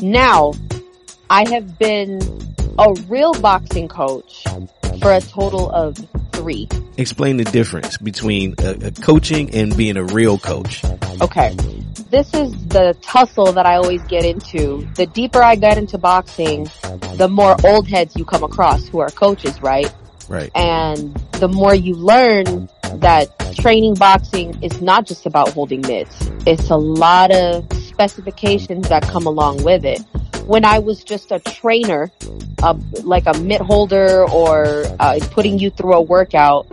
Now, 0.00 0.54
I 1.30 1.48
have 1.50 1.78
been 1.78 2.20
a 2.78 2.92
real 3.08 3.32
boxing 3.34 3.88
coach 3.88 4.44
for 5.00 5.12
a 5.12 5.20
total 5.20 5.70
of 5.70 5.96
three. 6.32 6.68
Explain 6.96 7.36
the 7.36 7.44
difference 7.44 7.96
between 7.98 8.54
uh, 8.58 8.74
uh, 8.82 8.90
coaching 9.02 9.54
and 9.54 9.76
being 9.76 9.96
a 9.96 10.04
real 10.04 10.38
coach. 10.38 10.84
Okay. 11.20 11.54
This 12.10 12.32
is 12.32 12.52
the 12.68 12.96
tussle 13.02 13.52
that 13.52 13.66
I 13.66 13.76
always 13.76 14.02
get 14.04 14.24
into. 14.24 14.88
The 14.94 15.06
deeper 15.06 15.42
I 15.42 15.56
get 15.56 15.76
into 15.76 15.98
boxing, 15.98 16.68
the 17.16 17.28
more 17.28 17.56
old 17.64 17.88
heads 17.88 18.16
you 18.16 18.24
come 18.24 18.44
across 18.44 18.86
who 18.88 19.00
are 19.00 19.10
coaches, 19.10 19.60
right? 19.60 19.92
Right. 20.28 20.50
And 20.54 21.14
the 21.32 21.48
more 21.48 21.74
you 21.74 21.94
learn 21.94 22.68
that 22.94 23.34
training 23.56 23.94
boxing 23.94 24.62
is 24.62 24.80
not 24.80 25.06
just 25.06 25.26
about 25.26 25.50
holding 25.50 25.80
mitts. 25.82 26.30
It's 26.46 26.70
a 26.70 26.76
lot 26.76 27.30
of 27.32 27.66
specifications 27.72 28.88
that 28.88 29.02
come 29.02 29.26
along 29.26 29.64
with 29.64 29.84
it. 29.84 30.00
When 30.48 30.64
I 30.64 30.78
was 30.78 31.04
just 31.04 31.30
a 31.30 31.40
trainer, 31.40 32.10
uh, 32.62 32.72
like 33.02 33.24
a 33.26 33.38
mitt 33.38 33.60
holder 33.60 34.26
or 34.30 34.86
uh, 34.98 35.18
putting 35.30 35.58
you 35.58 35.68
through 35.68 35.92
a 35.92 36.00
workout, 36.00 36.66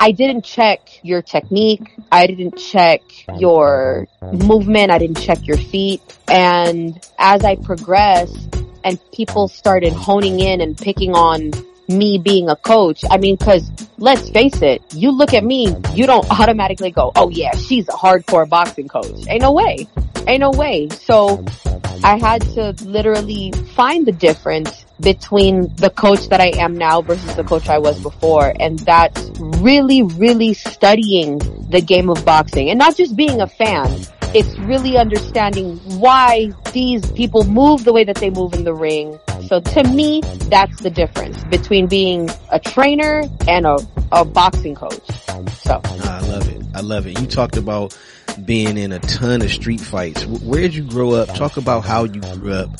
I 0.00 0.10
didn't 0.10 0.44
check 0.44 0.98
your 1.04 1.22
technique. 1.22 1.96
I 2.10 2.26
didn't 2.26 2.56
check 2.56 3.02
your 3.38 4.08
movement. 4.32 4.90
I 4.90 4.98
didn't 4.98 5.20
check 5.20 5.46
your 5.46 5.58
feet. 5.58 6.02
And 6.26 6.98
as 7.20 7.44
I 7.44 7.54
progressed 7.54 8.56
and 8.82 8.98
people 9.12 9.46
started 9.46 9.92
honing 9.92 10.40
in 10.40 10.60
and 10.60 10.76
picking 10.76 11.14
on 11.14 11.52
me 11.90 12.18
being 12.18 12.48
a 12.48 12.56
coach, 12.56 13.02
I 13.10 13.18
mean, 13.18 13.36
cause 13.36 13.70
let's 13.98 14.30
face 14.30 14.62
it, 14.62 14.82
you 14.94 15.10
look 15.10 15.34
at 15.34 15.44
me, 15.44 15.74
you 15.94 16.06
don't 16.06 16.28
automatically 16.40 16.90
go, 16.90 17.12
oh 17.16 17.30
yeah, 17.30 17.54
she's 17.56 17.88
a 17.88 17.92
hardcore 17.92 18.48
boxing 18.48 18.88
coach. 18.88 19.26
Ain't 19.28 19.42
no 19.42 19.52
way. 19.52 19.86
Ain't 20.26 20.40
no 20.40 20.50
way. 20.50 20.88
So 20.90 21.44
I 22.02 22.18
had 22.18 22.42
to 22.54 22.74
literally 22.84 23.52
find 23.74 24.06
the 24.06 24.12
difference 24.12 24.84
between 25.00 25.74
the 25.76 25.90
coach 25.90 26.28
that 26.28 26.40
I 26.40 26.48
am 26.58 26.76
now 26.76 27.02
versus 27.02 27.34
the 27.36 27.44
coach 27.44 27.68
I 27.68 27.78
was 27.78 28.00
before. 28.00 28.52
And 28.58 28.78
that's 28.80 29.30
really, 29.38 30.02
really 30.02 30.54
studying 30.54 31.38
the 31.70 31.80
game 31.80 32.08
of 32.08 32.24
boxing 32.24 32.70
and 32.70 32.78
not 32.78 32.96
just 32.96 33.16
being 33.16 33.40
a 33.40 33.46
fan. 33.46 33.88
It's 34.32 34.58
really 34.60 34.96
understanding 34.96 35.76
why 35.98 36.50
these 36.72 37.10
people 37.12 37.44
move 37.44 37.84
the 37.84 37.92
way 37.92 38.04
that 38.04 38.16
they 38.16 38.30
move 38.30 38.54
in 38.54 38.64
the 38.64 38.74
ring. 38.74 39.18
So 39.48 39.60
to 39.60 39.84
me, 39.84 40.20
that's 40.48 40.80
the 40.82 40.90
difference 40.90 41.42
between 41.44 41.86
being 41.86 42.28
a 42.50 42.58
trainer 42.58 43.24
and 43.48 43.66
a, 43.66 43.78
a 44.12 44.24
boxing 44.24 44.74
coach. 44.74 45.06
So 45.52 45.80
I 45.84 46.20
love 46.20 46.48
it. 46.48 46.62
I 46.74 46.80
love 46.80 47.06
it. 47.06 47.20
You 47.20 47.26
talked 47.26 47.56
about 47.56 47.96
being 48.44 48.78
in 48.78 48.92
a 48.92 48.98
ton 49.00 49.42
of 49.42 49.50
street 49.50 49.80
fights. 49.80 50.24
Where 50.26 50.60
did 50.60 50.74
you 50.74 50.84
grow 50.84 51.12
up? 51.12 51.34
Talk 51.34 51.56
about 51.56 51.84
how 51.84 52.04
you 52.04 52.20
grew 52.20 52.52
up. 52.52 52.70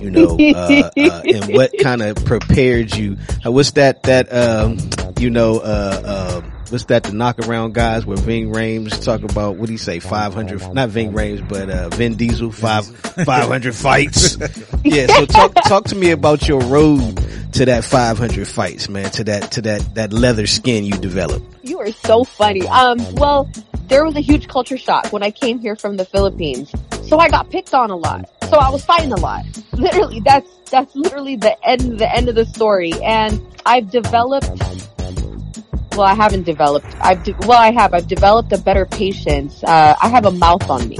You 0.00 0.10
know, 0.10 0.38
uh, 0.38 0.90
uh, 0.94 1.22
and 1.24 1.54
what 1.54 1.72
kind 1.80 2.02
of 2.02 2.22
prepared 2.24 2.94
you? 2.94 3.16
Uh, 3.44 3.50
what's 3.50 3.72
that? 3.72 4.02
That 4.02 4.30
um, 4.30 4.76
you 5.18 5.30
know, 5.30 5.58
uh, 5.58 6.02
uh, 6.04 6.50
what's 6.70 6.84
that? 6.86 7.04
The 7.04 7.10
knockaround 7.10 7.72
guys 7.72 8.06
where 8.06 8.16
Ving 8.16 8.52
Rhames 8.52 9.02
talk 9.04 9.22
about 9.22 9.56
what 9.56 9.66
do 9.66 9.72
you 9.72 9.78
say? 9.78 9.98
Five 10.00 10.34
hundred, 10.34 10.60
not 10.74 10.88
Ving 10.90 11.12
Rhames, 11.12 11.46
but 11.48 11.70
uh, 11.70 11.88
Vin 11.90 12.16
Diesel 12.16 12.52
five 12.52 12.86
five 12.86 13.48
hundred 13.48 13.74
fights. 13.74 14.36
yeah. 14.84 15.06
So 15.06 15.26
talk 15.26 15.54
talk 15.66 15.84
to 15.86 15.96
me 15.96 16.10
about 16.10 16.48
your 16.48 16.60
road 16.62 17.16
to 17.52 17.64
that 17.64 17.84
five 17.84 18.18
hundred 18.18 18.48
fights, 18.48 18.88
man. 18.88 19.10
To 19.12 19.24
that 19.24 19.52
to 19.52 19.62
that 19.62 19.94
that 19.94 20.12
leather 20.12 20.46
skin 20.46 20.84
you 20.84 20.92
developed. 20.98 21.46
You 21.62 21.80
are 21.80 21.92
so 21.92 22.24
funny. 22.24 22.66
Um, 22.68 22.98
well, 23.14 23.50
there 23.88 24.04
was 24.04 24.16
a 24.16 24.20
huge 24.20 24.48
culture 24.48 24.76
shock 24.76 25.12
when 25.12 25.22
I 25.22 25.30
came 25.30 25.58
here 25.58 25.76
from 25.76 25.96
the 25.96 26.04
Philippines. 26.04 26.72
So 27.08 27.18
I 27.18 27.28
got 27.28 27.50
picked 27.50 27.72
on 27.72 27.90
a 27.90 27.96
lot. 27.96 28.28
So 28.50 28.56
I 28.58 28.68
was 28.70 28.84
fighting 28.84 29.12
a 29.12 29.16
lot. 29.16 29.44
Literally, 29.72 30.20
that's, 30.20 30.48
that's 30.70 30.94
literally 30.96 31.36
the 31.36 31.56
end, 31.66 31.98
the 31.98 32.12
end 32.12 32.28
of 32.28 32.34
the 32.34 32.46
story. 32.46 32.92
And 33.02 33.40
I've 33.64 33.90
developed, 33.90 34.50
well, 35.96 36.06
I 36.06 36.14
haven't 36.14 36.44
developed, 36.44 36.86
I've, 37.00 37.22
de- 37.24 37.34
well, 37.40 37.58
I 37.58 37.72
have, 37.72 37.94
I've 37.94 38.06
developed 38.06 38.52
a 38.52 38.58
better 38.58 38.86
patience. 38.86 39.62
Uh, 39.64 39.94
I 40.00 40.08
have 40.08 40.26
a 40.26 40.30
mouth 40.30 40.68
on 40.68 40.88
me. 40.88 40.98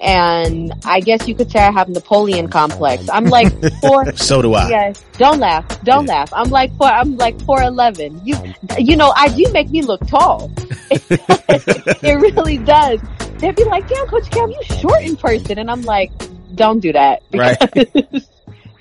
And 0.00 0.72
I 0.84 1.00
guess 1.00 1.26
you 1.26 1.34
could 1.34 1.50
say 1.50 1.60
I 1.60 1.70
have 1.70 1.88
Napoleon 1.88 2.48
complex. 2.48 3.08
I'm 3.08 3.24
like 3.24 3.50
four. 3.80 4.12
so 4.16 4.42
do 4.42 4.52
I. 4.52 4.68
Yes. 4.68 5.02
Don't 5.16 5.40
laugh. 5.40 5.82
Don't 5.82 6.04
laugh. 6.04 6.30
I'm 6.34 6.50
like 6.50 6.76
four. 6.76 6.88
I'm 6.88 7.16
like 7.16 7.40
four 7.42 7.62
eleven. 7.62 8.20
You, 8.22 8.36
you 8.76 8.96
know, 8.96 9.14
I 9.16 9.28
do 9.28 9.50
make 9.52 9.70
me 9.70 9.80
look 9.80 10.06
tall. 10.06 10.50
it 10.90 12.20
really 12.20 12.58
does. 12.58 13.00
They'd 13.38 13.56
be 13.56 13.64
like, 13.64 13.88
"Damn, 13.88 14.06
Coach 14.06 14.30
Cam, 14.30 14.50
you 14.50 14.62
short 14.78 15.02
in 15.02 15.16
person," 15.16 15.58
and 15.58 15.70
I'm 15.70 15.82
like, 15.82 16.12
"Don't 16.54 16.80
do 16.80 16.92
that." 16.92 17.22
Right. 17.32 17.56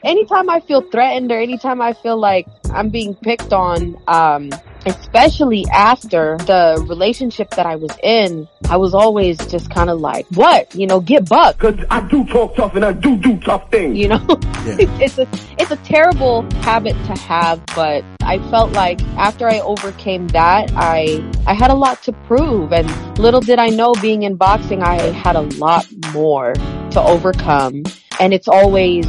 Because 0.04 0.18
anytime 0.18 0.49
I 0.49 0.60
feel 0.60 0.82
threatened 0.82 1.32
or 1.32 1.39
anytime 1.39 1.82
I 1.82 1.93
feel 1.93 2.18
like 2.18 2.47
I'm 2.72 2.89
being 2.89 3.16
picked 3.16 3.54
on, 3.54 3.97
um, 4.08 4.49
especially 4.86 5.66
after 5.74 6.38
the 6.39 6.86
relationship 6.88 7.49
that 7.51 7.66
I 7.66 7.76
was 7.76 7.95
in, 8.04 8.47
I 8.70 8.78
was 8.78 8.93
always 8.93 9.38
just 9.47 9.70
kind 9.70 9.89
of 9.89 9.99
like, 9.99 10.26
what? 10.34 10.74
You 10.76 10.88
know, 10.88 10.99
get 10.99 11.30
buck. 11.30 11.58
Cause 11.58 11.76
I 11.89 12.01
do 12.08 12.26
talk 12.26 12.56
tough 12.56 12.76
and 12.76 12.84
I 12.84 12.93
do 12.93 13.18
do 13.18 13.38
tough 13.39 13.70
things. 13.72 13.97
You 13.97 14.10
know, 14.10 14.26
it's 14.30 15.18
a, 15.18 15.28
it's 15.58 15.72
a 15.72 15.78
terrible 15.78 16.41
habit 16.62 16.93
to 17.06 17.14
have, 17.22 17.66
but 17.76 18.04
I 18.22 18.39
felt 18.49 18.72
like 18.74 19.01
after 19.18 19.47
I 19.47 19.60
overcame 19.60 20.28
that, 20.30 20.72
I, 20.76 21.24
I 21.47 21.54
had 21.54 21.72
a 21.72 21.76
lot 21.76 22.01
to 22.04 22.14
prove 22.28 22.74
and 22.74 22.89
little 23.20 23.41
did 23.41 23.60
I 23.60 23.70
know 23.70 23.93
being 24.01 24.24
in 24.24 24.36
boxing, 24.36 24.82
I 24.84 24.99
had 25.12 25.36
a 25.36 25.41
lot 25.41 25.86
more 26.14 26.54
to 26.54 27.01
overcome 27.01 27.84
and 28.20 28.34
it's 28.34 28.47
always 28.47 29.06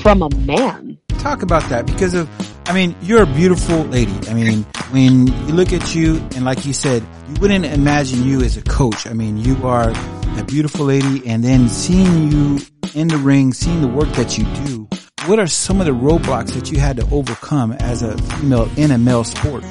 from 0.00 0.22
a 0.22 0.30
man. 0.36 0.98
Talk 1.18 1.42
about 1.42 1.68
that 1.68 1.86
because 1.86 2.14
of, 2.14 2.28
I 2.66 2.72
mean, 2.72 2.96
you're 3.02 3.22
a 3.22 3.26
beautiful 3.26 3.82
lady. 3.84 4.16
I 4.28 4.34
mean, 4.34 4.62
when 4.90 5.26
you 5.26 5.54
look 5.54 5.72
at 5.72 5.94
you 5.94 6.16
and 6.34 6.44
like 6.44 6.64
you 6.64 6.72
said, 6.72 7.02
you 7.28 7.34
wouldn't 7.40 7.66
imagine 7.66 8.24
you 8.24 8.40
as 8.40 8.56
a 8.56 8.62
coach. 8.62 9.06
I 9.06 9.12
mean, 9.12 9.36
you 9.36 9.56
are 9.66 9.92
a 10.38 10.44
beautiful 10.44 10.86
lady 10.86 11.26
and 11.26 11.44
then 11.44 11.68
seeing 11.68 12.32
you 12.32 12.60
in 12.94 13.08
the 13.08 13.18
ring, 13.18 13.52
seeing 13.52 13.82
the 13.82 13.88
work 13.88 14.10
that 14.12 14.38
you 14.38 14.44
do, 14.64 14.88
what 15.26 15.38
are 15.38 15.46
some 15.46 15.80
of 15.80 15.86
the 15.86 15.92
roadblocks 15.92 16.54
that 16.54 16.70
you 16.70 16.80
had 16.80 16.96
to 16.96 17.06
overcome 17.12 17.72
as 17.72 18.02
a 18.02 18.16
female 18.16 18.70
in 18.78 18.90
a 18.90 18.98
male 18.98 19.24
sport? 19.24 19.64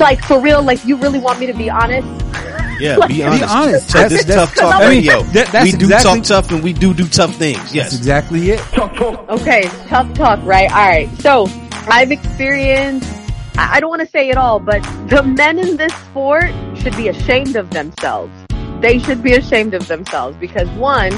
Like 0.00 0.24
for 0.24 0.40
real, 0.40 0.62
like 0.62 0.84
you 0.84 0.96
really 0.96 1.18
want 1.18 1.40
me 1.40 1.46
to 1.46 1.52
be 1.52 1.68
honest? 1.68 2.08
Yeah, 2.80 2.96
Like, 2.96 3.08
be 3.10 3.22
honest. 3.22 3.44
honest. 3.54 3.90
So 3.90 4.08
this 4.08 4.24
That's- 4.24 4.48
tough 4.48 4.54
talk 4.56 4.74
I 4.74 4.78
mean, 4.80 4.88
radio. 5.06 5.22
that- 5.22 5.48
that's 5.52 5.64
we 5.64 5.72
do 5.72 5.86
exactly- 5.86 6.20
talk 6.20 6.24
tough 6.24 6.50
and 6.50 6.62
we 6.62 6.72
do 6.72 6.92
do 6.94 7.06
tough 7.06 7.34
things. 7.36 7.58
Yes. 7.74 7.90
That's 7.90 7.96
exactly 7.96 8.50
it. 8.50 8.60
Okay, 9.28 9.68
tough 9.88 10.12
talk, 10.14 10.38
right? 10.44 10.70
Alright, 10.70 11.08
so 11.20 11.48
I've 11.88 12.10
experienced, 12.12 13.08
I 13.58 13.76
I 13.76 13.80
don't 13.80 13.90
want 13.90 14.02
to 14.02 14.08
say 14.08 14.28
it 14.30 14.36
all, 14.36 14.58
but 14.58 14.82
the 15.08 15.22
men 15.22 15.58
in 15.58 15.76
this 15.76 15.92
sport 15.94 16.50
should 16.76 16.96
be 16.96 17.08
ashamed 17.08 17.56
of 17.56 17.70
themselves. 17.70 18.32
They 18.80 18.98
should 18.98 19.22
be 19.22 19.32
ashamed 19.34 19.74
of 19.74 19.86
themselves 19.88 20.36
because 20.40 20.68
one, 20.70 21.12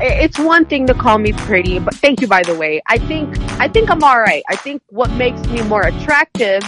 it's 0.00 0.38
one 0.38 0.64
thing 0.64 0.86
to 0.86 0.94
call 0.94 1.18
me 1.18 1.32
pretty, 1.32 1.78
but 1.78 1.94
thank 1.94 2.20
you 2.20 2.26
by 2.28 2.42
the 2.42 2.54
way. 2.54 2.80
I 2.86 2.98
think, 2.98 3.36
I 3.60 3.68
think 3.68 3.90
I'm 3.90 4.02
alright. 4.02 4.42
I 4.48 4.56
think 4.56 4.82
what 4.90 5.10
makes 5.12 5.40
me 5.48 5.62
more 5.62 5.82
attractive 5.82 6.62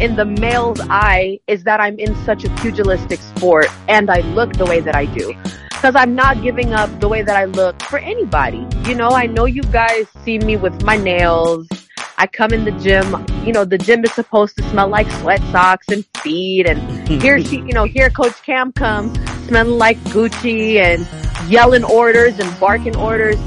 in 0.00 0.14
the 0.14 0.24
male's 0.24 0.80
eye 0.88 1.40
is 1.48 1.64
that 1.64 1.80
I'm 1.80 1.98
in 1.98 2.14
such 2.24 2.44
a 2.44 2.50
pugilistic 2.56 3.20
sport 3.20 3.66
and 3.88 4.10
I 4.10 4.20
look 4.20 4.52
the 4.52 4.64
way 4.64 4.80
that 4.80 4.94
I 4.94 5.06
do. 5.06 5.34
Cause 5.70 5.94
I'm 5.96 6.14
not 6.14 6.42
giving 6.42 6.72
up 6.72 7.00
the 7.00 7.08
way 7.08 7.22
that 7.22 7.36
I 7.36 7.44
look 7.44 7.80
for 7.82 7.98
anybody. 7.98 8.66
You 8.86 8.94
know, 8.94 9.10
I 9.10 9.26
know 9.26 9.44
you 9.44 9.62
guys 9.62 10.06
see 10.24 10.38
me 10.38 10.56
with 10.56 10.82
my 10.82 10.96
nails. 10.96 11.68
I 12.16 12.26
come 12.26 12.52
in 12.52 12.64
the 12.64 12.72
gym, 12.72 13.26
you 13.46 13.52
know, 13.52 13.64
the 13.64 13.78
gym 13.78 14.04
is 14.04 14.12
supposed 14.12 14.56
to 14.56 14.68
smell 14.70 14.88
like 14.88 15.10
sweat 15.20 15.40
socks 15.52 15.86
and 15.88 16.04
feet 16.18 16.66
and 16.66 17.08
here 17.22 17.42
she, 17.42 17.56
you 17.58 17.72
know, 17.72 17.84
here 17.84 18.10
Coach 18.10 18.42
Cam 18.42 18.72
comes 18.72 19.18
smelling 19.46 19.78
like 19.78 19.98
Gucci 20.14 20.76
and 20.76 21.06
yelling 21.50 21.84
orders 21.84 22.38
and 22.38 22.60
barking 22.60 22.96
orders. 22.96 23.38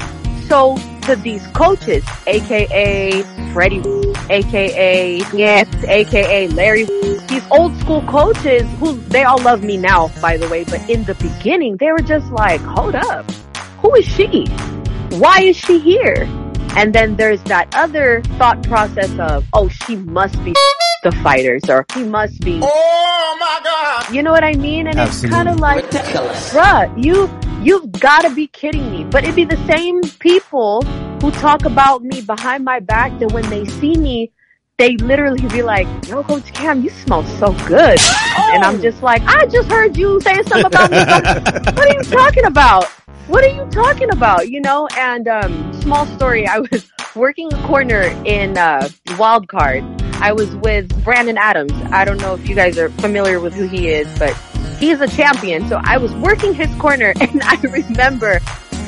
So 0.48 0.78
to 1.02 1.16
these 1.18 1.46
coaches, 1.48 2.04
aka 2.28 3.24
Freddie, 3.54 3.84
aka 4.30 5.18
yes, 5.34 5.68
aka 5.86 6.48
Larry, 6.50 6.86
these 7.28 7.44
old 7.52 7.76
school 7.80 8.02
coaches 8.04 8.64
who 8.80 8.94
they 9.10 9.24
all 9.24 9.42
love 9.42 9.64
me 9.64 9.78
now, 9.78 10.10
by 10.22 10.38
the 10.38 10.48
way, 10.50 10.64
but 10.64 10.88
in 10.90 11.04
the 11.04 11.16
beginning 11.16 11.78
they 11.78 11.92
were 11.92 12.00
just 12.00 12.32
like, 12.32 12.62
hold 12.62 12.96
up, 12.96 13.30
who 13.82 13.94
is 13.96 14.06
she? 14.06 14.46
Why 15.18 15.42
is 15.42 15.58
she 15.58 15.80
here? 15.80 16.26
And 16.76 16.94
then 16.94 17.16
there's 17.16 17.42
that 17.44 17.74
other 17.76 18.22
thought 18.38 18.64
process 18.64 19.12
of, 19.20 19.46
oh, 19.54 19.68
she 19.68 19.96
must 19.96 20.42
be 20.44 20.54
the 21.04 21.12
fighters 21.24 21.64
or 21.68 21.86
he 21.94 22.04
must 22.04 22.40
be. 22.42 22.60
Oh 22.64 23.38
my 23.40 23.60
god! 23.64 24.14
You 24.14 24.24
know 24.24 24.32
what 24.32 24.44
I 24.44 24.54
mean? 24.54 24.88
And 24.88 24.98
Absolutely. 24.98 25.28
it's 25.28 25.36
kind 25.36 25.50
of 25.50 25.60
like, 25.60 25.86
Ridiculous. 25.86 26.54
bruh, 26.54 27.04
you, 27.04 27.30
you've 27.62 27.92
gotta 27.94 28.34
be 28.34 28.48
kidding 28.48 28.92
me. 28.92 29.04
But 29.04 29.24
it'd 29.24 29.36
be 29.36 29.46
the 29.46 29.64
same 29.68 30.02
people 30.20 30.84
who 31.22 31.32
talk 31.32 31.66
about 31.66 32.04
me 32.04 32.22
behind 32.22 32.64
my 32.64 32.80
back 32.80 33.18
that 33.20 33.32
when 33.32 33.50
they 33.50 33.66
see 33.66 33.98
me, 33.98 34.32
they 34.78 34.96
literally 34.98 35.48
be 35.50 35.62
like, 35.62 35.88
yo, 36.08 36.24
Coach 36.24 36.52
Cam, 36.54 36.82
you 36.82 36.90
smell 36.90 37.24
so 37.38 37.54
good. 37.68 38.00
And 38.54 38.64
I'm 38.64 38.78
oh. 38.78 38.82
just 38.82 39.04
like, 39.04 39.22
I 39.24 39.46
just 39.46 39.70
heard 39.70 39.96
you 39.96 40.20
saying 40.22 40.44
something 40.44 40.66
about 40.66 40.90
me. 40.90 40.98
What 41.78 41.88
are 41.88 41.94
you 41.94 42.04
talking 42.04 42.46
about? 42.46 42.86
What 43.32 43.46
are 43.46 43.48
you 43.48 43.66
talking 43.72 44.12
about? 44.12 44.50
You 44.50 44.60
know, 44.60 44.90
and, 44.98 45.26
um, 45.26 45.74
small 45.82 46.06
story, 46.06 46.46
I 46.46 46.60
was 46.60 46.92
working 47.16 47.52
a 47.54 47.66
corner 47.66 48.02
in, 48.26 48.58
uh, 48.58 48.90
Wild 49.18 49.48
Card. 49.48 49.86
I 50.16 50.34
was 50.34 50.54
with 50.58 51.02
Brandon 51.06 51.38
Adams. 51.38 51.72
I 51.94 52.04
don't 52.04 52.18
know 52.18 52.34
if 52.34 52.50
you 52.50 52.56
guys 52.56 52.78
are 52.78 52.90
familiar 52.90 53.40
with 53.40 53.54
who 53.54 53.68
he 53.68 53.88
is, 53.88 54.06
but 54.20 54.36
he's 54.80 55.00
a 55.00 55.08
champion. 55.08 55.66
So 55.70 55.80
I 55.82 55.96
was 55.96 56.14
working 56.16 56.54
his 56.54 56.70
corner 56.76 57.14
and 57.22 57.42
I 57.44 57.56
remember 57.62 58.40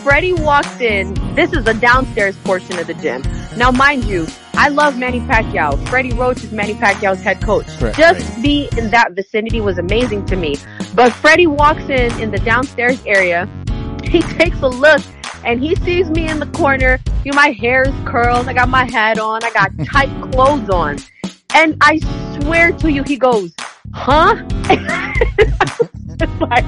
Freddie 0.04 0.34
walked 0.34 0.82
in. 0.82 1.14
This 1.36 1.54
is 1.54 1.64
the 1.64 1.76
downstairs 1.76 2.36
portion 2.44 2.78
of 2.78 2.88
the 2.88 2.96
gym. 2.96 3.24
Now, 3.56 3.72
mind 3.72 4.04
you, 4.04 4.28
I 4.56 4.68
love 4.68 4.98
Manny 4.98 5.22
Pacquiao. 5.22 5.88
Freddie 5.88 6.12
Roach 6.12 6.44
is 6.44 6.52
Manny 6.52 6.74
Pacquiao's 6.74 7.22
head 7.22 7.41
coach. 7.41 7.68
Correct, 7.78 7.98
Just 7.98 8.41
be 8.41 8.68
in 8.78 8.91
that 8.91 9.14
vicinity 9.14 9.62
was 9.62 9.78
amazing 9.78 10.26
to 10.26 10.36
me. 10.36 10.58
But 10.94 11.14
Freddie 11.14 11.48
walks 11.48 11.84
in 11.84 12.12
in 12.20 12.32
the 12.32 12.39
downstairs 12.39 13.02
area. 13.06 13.48
He 14.14 14.22
takes 14.22 14.61
a 14.61 14.68
look 14.68 15.01
and 15.43 15.59
he 15.59 15.76
sees 15.78 16.07
me 16.11 16.30
in 16.30 16.38
the 16.39 16.45
corner. 16.45 16.99
You 17.26 17.32
know, 17.32 17.36
my 17.36 17.49
hair 17.49 17.82
is 17.82 17.95
curled. 18.05 18.47
I 18.47 18.53
got 18.53 18.70
my 18.70 18.86
hat 18.86 19.18
on. 19.18 19.43
I 19.43 19.49
got 19.49 19.72
tight 19.88 20.32
clothes 20.32 20.70
on. 20.70 20.97
And 21.55 21.76
I 21.82 21.97
swear 22.39 22.72
to 22.74 22.91
you, 22.91 23.01
he 23.01 23.18
goes, 23.18 23.51
huh? 23.91 24.36
like, 26.39 26.64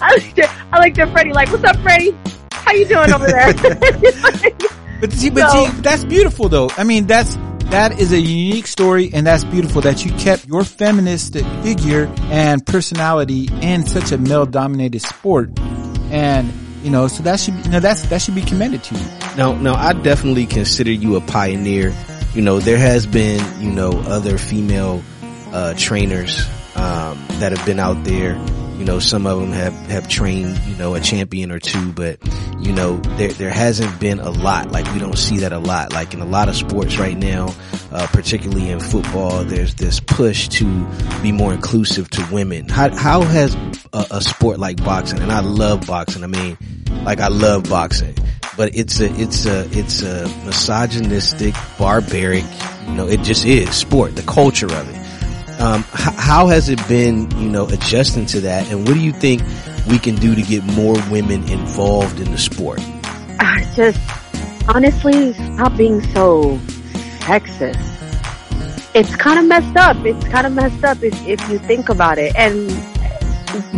I 0.00 0.14
looked 0.14 0.38
at, 0.38 0.50
I 0.72 0.82
looked 0.82 0.98
at 0.98 1.12
Freddie 1.12 1.34
like, 1.34 1.50
what's 1.52 1.64
up, 1.64 1.76
Freddie? 1.80 2.16
How 2.52 2.72
you 2.72 2.86
doing 2.86 3.12
over 3.12 3.26
there? 3.26 3.52
But 5.00 5.12
see, 5.12 5.28
but 5.30 5.50
So- 5.50 5.66
see, 5.66 5.80
that's 5.82 6.04
beautiful 6.04 6.48
though. 6.48 6.70
I 6.78 6.84
mean, 6.84 7.06
that's, 7.06 7.34
that 7.70 7.98
is 8.00 8.12
a 8.12 8.18
unique 8.20 8.66
story 8.66 9.10
and 9.12 9.26
that's 9.26 9.44
beautiful 9.44 9.82
that 9.82 10.02
you 10.04 10.12
kept 10.12 10.46
your 10.46 10.64
feminist 10.64 11.34
figure 11.62 12.10
and 12.30 12.64
personality 12.66 13.48
in 13.62 13.86
such 13.86 14.12
a 14.12 14.18
male 14.18 14.46
dominated 14.46 15.00
sport. 15.00 15.58
And, 16.10 16.52
you 16.82 16.90
know, 16.90 17.08
so 17.08 17.22
that 17.22 17.40
should, 17.40 17.56
be, 17.56 17.62
you 17.62 17.70
know, 17.70 17.80
that's, 17.80 18.02
that 18.02 18.22
should 18.22 18.34
be 18.34 18.42
commended 18.42 18.82
to 18.84 18.94
you. 18.94 19.04
No, 19.36 19.54
no, 19.56 19.74
I 19.74 19.92
definitely 19.92 20.46
consider 20.46 20.90
you 20.90 21.16
a 21.16 21.20
pioneer. 21.20 21.94
You 22.34 22.42
know, 22.42 22.60
there 22.60 22.78
has 22.78 23.06
been, 23.06 23.40
you 23.60 23.70
know, 23.70 23.90
other 24.06 24.38
female, 24.38 25.02
uh, 25.52 25.74
trainers, 25.76 26.40
um, 26.76 27.18
that 27.40 27.52
have 27.56 27.64
been 27.66 27.80
out 27.80 28.04
there. 28.04 28.34
You 28.80 28.86
know, 28.86 28.98
some 28.98 29.26
of 29.26 29.38
them 29.38 29.52
have, 29.52 29.74
have 29.88 30.08
trained, 30.08 30.58
you 30.60 30.74
know, 30.76 30.94
a 30.94 31.00
champion 31.00 31.52
or 31.52 31.58
two, 31.58 31.92
but, 31.92 32.18
you 32.60 32.72
know, 32.72 32.96
there, 33.18 33.28
there 33.28 33.50
hasn't 33.50 34.00
been 34.00 34.18
a 34.20 34.30
lot. 34.30 34.72
Like 34.72 34.90
we 34.94 34.98
don't 34.98 35.18
see 35.18 35.40
that 35.40 35.52
a 35.52 35.58
lot. 35.58 35.92
Like 35.92 36.14
in 36.14 36.20
a 36.20 36.24
lot 36.24 36.48
of 36.48 36.56
sports 36.56 36.96
right 36.96 37.16
now, 37.16 37.54
uh, 37.92 38.06
particularly 38.10 38.70
in 38.70 38.80
football, 38.80 39.44
there's 39.44 39.74
this 39.74 40.00
push 40.00 40.48
to 40.48 40.86
be 41.22 41.30
more 41.30 41.52
inclusive 41.52 42.08
to 42.12 42.26
women. 42.32 42.70
How, 42.70 42.88
how 42.96 43.20
has 43.20 43.54
a, 43.92 44.06
a 44.12 44.20
sport 44.22 44.58
like 44.58 44.82
boxing, 44.82 45.18
and 45.18 45.30
I 45.30 45.40
love 45.40 45.86
boxing. 45.86 46.24
I 46.24 46.28
mean, 46.28 46.56
like 47.04 47.20
I 47.20 47.28
love 47.28 47.68
boxing, 47.68 48.14
but 48.56 48.74
it's 48.74 48.98
a, 49.00 49.12
it's 49.20 49.44
a, 49.44 49.68
it's 49.78 50.00
a 50.00 50.26
misogynistic, 50.46 51.54
barbaric, 51.78 52.44
you 52.86 52.94
know, 52.94 53.06
it 53.06 53.20
just 53.20 53.44
is 53.44 53.74
sport, 53.74 54.16
the 54.16 54.22
culture 54.22 54.72
of 54.72 54.88
it. 54.88 55.09
Um, 55.60 55.80
h- 55.92 56.14
how 56.16 56.46
has 56.46 56.70
it 56.70 56.80
been, 56.88 57.30
you 57.38 57.50
know, 57.50 57.66
adjusting 57.66 58.24
to 58.26 58.40
that? 58.40 58.70
And 58.72 58.88
what 58.88 58.94
do 58.94 59.00
you 59.00 59.12
think 59.12 59.42
we 59.88 59.98
can 59.98 60.14
do 60.14 60.34
to 60.34 60.40
get 60.40 60.64
more 60.64 60.94
women 61.10 61.46
involved 61.50 62.18
in 62.18 62.30
the 62.30 62.38
sport? 62.38 62.80
I 63.38 63.70
just 63.76 64.00
honestly 64.68 65.34
stop 65.34 65.76
being 65.76 66.00
so 66.14 66.56
sexist. 67.20 67.76
It's 68.94 69.14
kind 69.16 69.38
of 69.38 69.44
messed 69.44 69.76
up. 69.76 69.96
It's 70.06 70.26
kind 70.28 70.46
of 70.46 70.54
messed 70.54 70.82
up 70.82 71.02
if 71.02 71.14
if 71.26 71.46
you 71.50 71.58
think 71.58 71.90
about 71.90 72.16
it. 72.16 72.34
And 72.36 72.70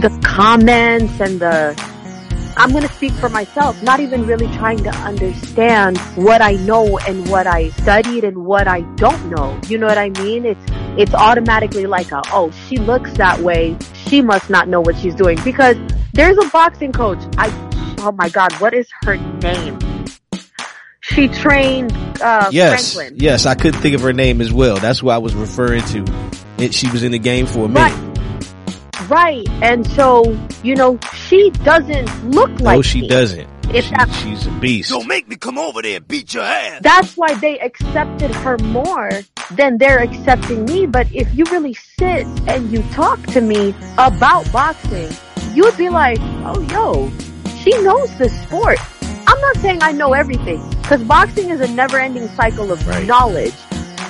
the 0.02 0.16
comments 0.22 1.20
and 1.20 1.40
the 1.40 1.74
I'm 2.56 2.70
going 2.70 2.86
to 2.86 2.94
speak 2.94 3.12
for 3.12 3.28
myself, 3.28 3.82
not 3.82 3.98
even 4.00 4.26
really 4.26 4.46
trying 4.56 4.78
to 4.84 4.90
understand 4.90 5.98
what 6.16 6.42
I 6.42 6.52
know 6.52 6.98
and 6.98 7.28
what 7.28 7.46
I 7.46 7.70
studied 7.70 8.24
and 8.24 8.44
what 8.44 8.68
I 8.68 8.82
don't 8.96 9.30
know. 9.30 9.58
You 9.66 9.78
know 9.78 9.86
what 9.86 9.98
I 9.98 10.10
mean? 10.10 10.44
It's 10.44 10.70
it's 10.98 11.14
automatically 11.14 11.86
like 11.86 12.10
a, 12.12 12.22
oh, 12.26 12.50
she 12.68 12.76
looks 12.76 13.12
that 13.14 13.40
way. 13.40 13.76
She 14.06 14.20
must 14.20 14.50
not 14.50 14.68
know 14.68 14.80
what 14.80 14.96
she's 14.96 15.14
doing 15.14 15.38
because 15.44 15.76
there's 16.12 16.36
a 16.38 16.48
boxing 16.50 16.92
coach. 16.92 17.18
I, 17.38 17.48
oh 18.00 18.12
my 18.12 18.28
God, 18.28 18.52
what 18.54 18.74
is 18.74 18.88
her 19.02 19.16
name? 19.16 19.78
She 21.00 21.28
trained, 21.28 21.92
uh, 22.22 22.48
yes, 22.52 22.94
Franklin. 22.94 23.18
yes, 23.20 23.44
I 23.44 23.54
couldn't 23.54 23.80
think 23.80 23.94
of 23.94 24.02
her 24.02 24.12
name 24.12 24.40
as 24.40 24.52
well. 24.52 24.76
That's 24.76 25.02
what 25.02 25.14
I 25.14 25.18
was 25.18 25.34
referring 25.34 25.82
to. 25.86 26.04
It, 26.58 26.74
she 26.74 26.88
was 26.90 27.02
in 27.02 27.12
the 27.12 27.18
game 27.18 27.46
for 27.46 27.64
a 27.64 27.68
minute. 27.68 28.12
Right. 29.08 29.46
And 29.62 29.86
so, 29.86 30.22
you 30.62 30.76
know, 30.76 30.98
she 31.12 31.50
doesn't 31.50 32.30
look 32.30 32.50
like 32.60 32.76
no, 32.76 32.82
she 32.82 33.02
me. 33.02 33.08
doesn't. 33.08 33.48
If 33.70 33.88
that 33.90 34.08
She's 34.22 34.46
a 34.46 34.50
beast. 34.52 34.90
Don't 34.90 35.06
make 35.06 35.28
me 35.28 35.36
come 35.36 35.58
over 35.58 35.82
there 35.82 35.96
and 35.96 36.08
beat 36.08 36.34
your 36.34 36.42
ass. 36.42 36.80
that's 36.82 37.16
why 37.16 37.34
they 37.34 37.58
accepted 37.60 38.30
her 38.30 38.58
more 38.58 39.10
than 39.52 39.78
they're 39.78 40.00
accepting 40.00 40.64
me. 40.66 40.86
But 40.86 41.10
if 41.12 41.32
you 41.34 41.44
really 41.50 41.74
sit 41.74 42.26
and 42.48 42.70
you 42.70 42.82
talk 42.92 43.20
to 43.28 43.40
me 43.40 43.74
about 43.98 44.50
boxing, 44.52 45.10
you'd 45.54 45.76
be 45.76 45.88
like, 45.88 46.18
oh, 46.44 46.60
yo, 46.70 47.10
she 47.62 47.70
knows 47.82 48.16
the 48.18 48.28
sport. 48.28 48.78
I'm 49.26 49.40
not 49.40 49.56
saying 49.58 49.82
I 49.82 49.92
know 49.92 50.12
everything 50.12 50.68
because 50.82 51.02
boxing 51.04 51.50
is 51.50 51.60
a 51.60 51.68
never 51.68 51.98
ending 51.98 52.28
cycle 52.28 52.72
of 52.72 52.86
knowledge. 53.06 53.54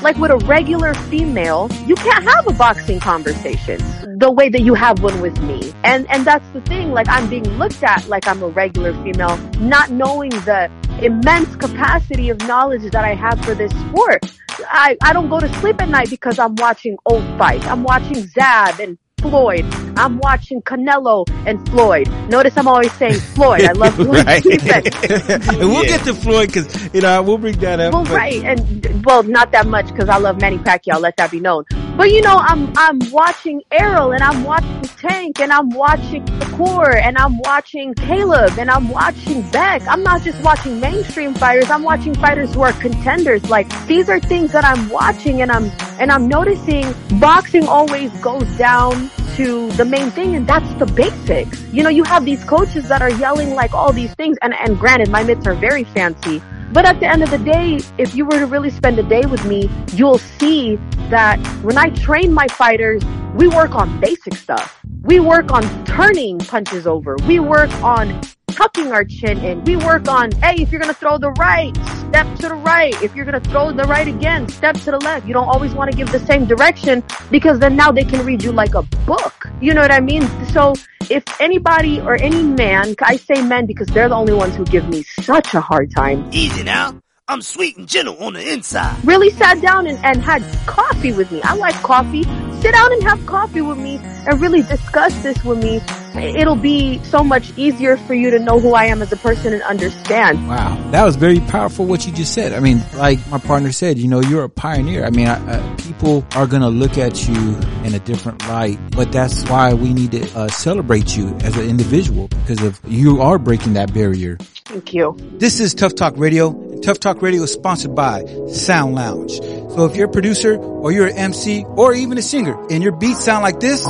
Like 0.03 0.17
with 0.17 0.33
a 0.33 0.39
regular 0.47 0.95
female, 0.95 1.69
you 1.87 1.95
can't 1.95 2.25
have 2.25 2.49
a 2.49 2.53
boxing 2.53 2.99
conversation 2.99 3.79
the 4.19 4.33
way 4.33 4.49
that 4.49 4.63
you 4.63 4.75
have 4.75 5.01
one 5.01 5.21
with 5.21 5.41
me. 5.43 5.73
And, 5.85 6.11
and 6.11 6.25
that's 6.25 6.49
the 6.51 6.61
thing. 6.63 6.91
Like 6.91 7.09
I'm 7.09 7.31
being 7.31 7.49
looked 7.57 7.83
at 7.85 8.09
like 8.09 8.27
I'm 8.27 8.43
a 8.43 8.49
regular 8.49 8.93
female, 9.05 9.37
not 9.61 9.91
knowing 9.91 10.31
the 10.31 10.69
immense 11.01 11.55
capacity 11.55 12.31
of 12.31 12.39
knowledge 12.49 12.83
that 12.91 13.05
I 13.05 13.15
have 13.15 13.45
for 13.45 13.55
this 13.55 13.71
sport. 13.71 14.25
I, 14.69 14.97
I 15.03 15.13
don't 15.13 15.29
go 15.29 15.39
to 15.39 15.53
sleep 15.61 15.81
at 15.81 15.89
night 15.89 16.11
because 16.11 16.39
I'm 16.39 16.57
watching 16.57 16.97
old 17.07 17.25
fights. 17.39 17.67
I'm 17.67 17.85
watching 17.85 18.27
Zab 18.27 18.81
and 18.81 18.99
Floyd. 19.23 19.64
I'm 19.97 20.18
watching 20.18 20.61
Canelo 20.62 21.29
and 21.47 21.66
Floyd. 21.70 22.09
Notice 22.29 22.57
I'm 22.57 22.68
always 22.68 22.93
saying 22.95 23.14
Floyd. 23.14 23.62
I 23.62 23.73
love 23.73 23.95
Floyd. 23.95 24.27
right. 24.27 24.45
and 24.45 25.59
we'll 25.61 25.85
get 25.85 26.05
to 26.05 26.14
Floyd 26.14 26.49
because, 26.49 26.93
you 26.93 27.01
know, 27.01 27.23
we'll 27.23 27.39
bring 27.39 27.59
that 27.61 27.81
up. 27.81 27.93
Well, 27.95 28.05
but- 28.05 28.12
right, 28.12 28.43
and 28.45 29.05
well, 29.05 29.23
not 29.23 29.53
that 29.53 29.66
much 29.66 29.87
because 29.89 30.09
I 30.09 30.18
love 30.18 30.41
Manny 30.41 30.59
Pacquiao. 30.59 31.01
Let 31.01 31.16
that 31.16 31.31
be 31.31 31.41
known. 31.41 31.64
But 31.97 32.11
you 32.11 32.23
know, 32.23 32.39
I'm 32.39 32.73
I'm 32.77 32.99
watching 33.11 33.61
Errol 33.70 34.12
and 34.12 34.23
I'm 34.23 34.45
watching 34.45 34.81
Tank 34.83 35.41
and 35.41 35.53
I'm 35.53 35.68
watching 35.70 36.27
Core 36.57 36.97
and 36.97 37.18
I'm 37.18 37.39
watching 37.41 37.93
Caleb 37.95 38.59
and 38.59 38.70
I'm 38.70 38.89
watching 38.89 39.43
Beck. 39.51 39.83
I'm 39.87 40.03
not 40.03 40.23
just 40.23 40.43
watching 40.43 40.81
mainstream 40.81 41.35
fighters. 41.35 41.68
I'm 41.68 41.83
watching 41.83 42.14
fighters 42.14 42.55
who 42.55 42.62
are 42.62 42.73
contenders. 42.73 43.49
Like 43.51 43.68
these 43.87 44.09
are 44.09 44.18
things 44.18 44.53
that 44.53 44.64
I'm 44.64 44.89
watching 44.89 45.43
and 45.43 45.53
I'm 45.53 45.70
and 46.01 46.11
I'm 46.11 46.29
noticing 46.29 46.95
boxing 47.20 47.68
always 47.68 48.11
goes 48.20 48.49
down 48.57 49.11
to 49.37 49.70
the 49.72 49.85
main 49.85 50.11
thing 50.11 50.37
and 50.37 50.47
that's 50.47 50.72
the 50.74 50.87
basics. 50.87 51.62
You 51.72 51.83
know, 51.83 51.91
you 51.91 52.05
have 52.05 52.24
these 52.24 52.45
coaches 52.45 52.89
that 52.89 53.03
are 53.03 53.11
yelling 53.11 53.55
like 53.55 53.72
all 53.74 53.93
these 53.93 54.14
things 54.14 54.39
and 54.43 54.55
and 54.55 54.78
granted 54.78 55.09
my 55.11 55.22
mitts 55.22 55.47
are 55.47 55.55
very 55.55 55.85
fancy. 55.85 56.43
But 56.72 56.87
at 56.87 57.01
the 57.01 57.07
end 57.07 57.22
of 57.22 57.30
the 57.30 57.39
day, 57.39 57.80
if 57.99 58.14
you 58.14 58.24
were 58.24 58.39
to 58.39 58.47
really 58.47 58.70
spend 58.70 58.99
a 58.99 59.03
day 59.03 59.26
with 59.26 59.45
me, 59.45 59.68
you'll 59.93 60.18
see 60.18 60.76
that 61.11 61.39
when 61.62 61.76
I 61.76 61.91
train 61.91 62.33
my 62.33 62.49
fighters, 62.49 63.05
we 63.35 63.47
work 63.49 63.74
on 63.74 64.01
basic 64.01 64.35
stuff. 64.35 64.80
We 65.03 65.20
work 65.20 65.53
on 65.53 65.62
turning 65.85 66.39
punches 66.39 66.87
over. 66.87 67.16
We 67.26 67.41
work 67.41 67.70
on 67.83 68.20
tucking 68.53 68.93
our 68.93 69.05
chin 69.05 69.39
in. 69.39 69.65
We 69.65 69.77
work 69.77 70.09
on, 70.09 70.31
hey, 70.33 70.63
if 70.63 70.71
you're 70.71 70.81
gonna 70.81 70.95
throw 70.95 71.19
the 71.19 71.31
right, 71.33 71.75
step 72.09 72.27
to 72.37 72.49
the 72.49 72.55
right. 72.55 73.01
If 73.03 73.15
you're 73.15 73.25
gonna 73.25 73.41
throw 73.41 73.73
the 73.73 73.85
right 73.85 74.07
again, 74.07 74.49
step 74.49 74.77
to 74.81 74.91
the 74.93 74.99
left. 74.99 75.27
You 75.27 75.35
don't 75.35 75.49
always 75.49 75.75
want 75.75 75.91
to 75.91 75.97
give 75.97 76.13
the 76.13 76.21
same 76.21 76.47
direction 76.47 77.03
because 77.31 77.59
then 77.59 77.77
now 77.77 77.91
they 77.91 78.05
can 78.05 78.25
read 78.25 78.43
you 78.43 78.53
like 78.53 78.75
a 78.75 78.83
book. 79.07 79.49
You 79.61 79.75
know 79.75 79.81
what 79.81 79.93
I 79.93 80.01
mean? 80.01 80.29
So 80.49 80.75
if 81.11 81.25
anybody 81.41 82.01
or 82.01 82.15
any 82.15 82.43
man, 82.43 82.95
I 83.03 83.17
say 83.17 83.43
men 83.43 83.67
because 83.67 83.89
they're 83.89 84.09
the 84.09 84.15
only 84.15 84.35
ones 84.35 84.55
who 84.57 84.65
give 84.65 84.89
me 84.89 85.03
such 85.21 85.55
a 85.55 85.61
hard 85.61 85.91
time 85.91 86.29
Easy 86.33 86.63
now. 86.63 87.01
I'm 87.29 87.41
sweet 87.41 87.77
and 87.77 87.89
gentle 87.89 88.23
on 88.23 88.35
the 88.35 88.53
inside. 88.53 89.03
really 89.05 89.31
sat 89.31 89.61
down 89.63 89.87
and, 89.87 89.99
and 90.05 90.23
had 90.23 90.43
coffee 90.67 91.13
with 91.13 91.31
me. 91.31 91.41
I 91.43 91.55
like 91.55 91.75
coffee. 91.77 92.25
sit 92.61 92.73
down 92.73 92.93
and 92.93 93.03
have 93.05 93.25
coffee 93.27 93.63
with 93.63 93.79
me 93.79 93.99
and 94.03 94.41
really 94.41 94.63
discuss 94.63 95.15
this 95.23 95.43
with 95.45 95.63
me, 95.63 95.81
it'll 96.15 96.57
be 96.57 97.03
so 97.05 97.23
much 97.23 97.57
easier 97.57 97.97
for 97.97 98.15
you 98.15 98.31
to 98.31 98.39
know 98.39 98.61
who 98.61 98.75
I 98.75 98.87
am 98.87 99.03
as 99.03 99.13
a 99.13 99.17
person 99.17 99.53
and 99.53 99.63
understand. 99.63 100.49
Wow, 100.49 100.91
that 100.91 101.05
was 101.05 101.17
very 101.17 101.41
powerful 101.41 101.87
what 101.87 102.07
you 102.07 102.13
just 102.13 102.35
said. 102.35 102.53
I 102.53 102.61
mean, 102.61 102.83
like 102.95 103.27
my 103.29 103.39
partner 103.39 103.73
said, 103.73 103.99
you 103.99 104.09
know, 104.09 104.21
you're 104.21 104.45
a 104.45 104.49
pioneer. 104.49 105.05
I 105.05 105.11
mean, 105.11 105.29
I, 105.29 105.35
uh, 105.35 105.77
people 105.77 106.25
are 106.35 106.47
going 106.47 106.63
to 106.63 106.69
look 106.69 106.99
at 106.99 107.29
you 107.29 107.57
in 107.85 107.95
a 107.95 107.99
different 108.01 108.47
light, 108.49 108.79
but 108.91 109.13
that's 109.13 109.49
why 109.49 109.75
we 109.75 109.93
need 109.93 110.13
to 110.13 110.39
uh, 110.39 110.49
celebrate 110.49 111.17
you 111.17 111.29
as 111.43 111.57
an 111.57 111.69
individual 111.69 112.29
because 112.29 112.63
of 112.63 112.81
you 112.87 113.21
are 113.21 113.39
breaking 113.39 113.75
that 113.75 113.93
barrier. 113.93 114.37
Thank 114.67 114.95
you. 114.95 115.17
This 115.39 115.61
is 115.61 115.75
Tuff 115.75 115.95
Talk 115.95 116.15
Radio. 116.17 116.81
Tuff 116.81 116.99
Talk 116.99 117.23
Radio 117.23 117.43
is 117.43 117.53
sponsored 117.53 117.95
by 117.95 118.25
Sound 118.49 118.95
Lounge. 118.95 119.39
So 119.39 119.87
if 119.87 119.97
you're 119.97 120.09
a 120.09 120.13
producer 120.13 120.57
or 120.57 120.93
you're 120.93 121.07
an 121.07 121.17
MC 121.17 121.65
or 121.77 121.95
even 121.95 122.19
a 122.19 122.23
singer 122.23 122.59
and 122.71 122.83
your 122.83 122.93
beats 122.93 123.25
sound 123.25 123.43
like 123.43 123.61
this 123.61 123.85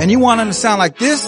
and 0.00 0.10
you 0.10 0.18
want 0.18 0.38
them 0.38 0.48
to 0.48 0.52
sound 0.54 0.78
like 0.78 0.98
this, 0.98 1.24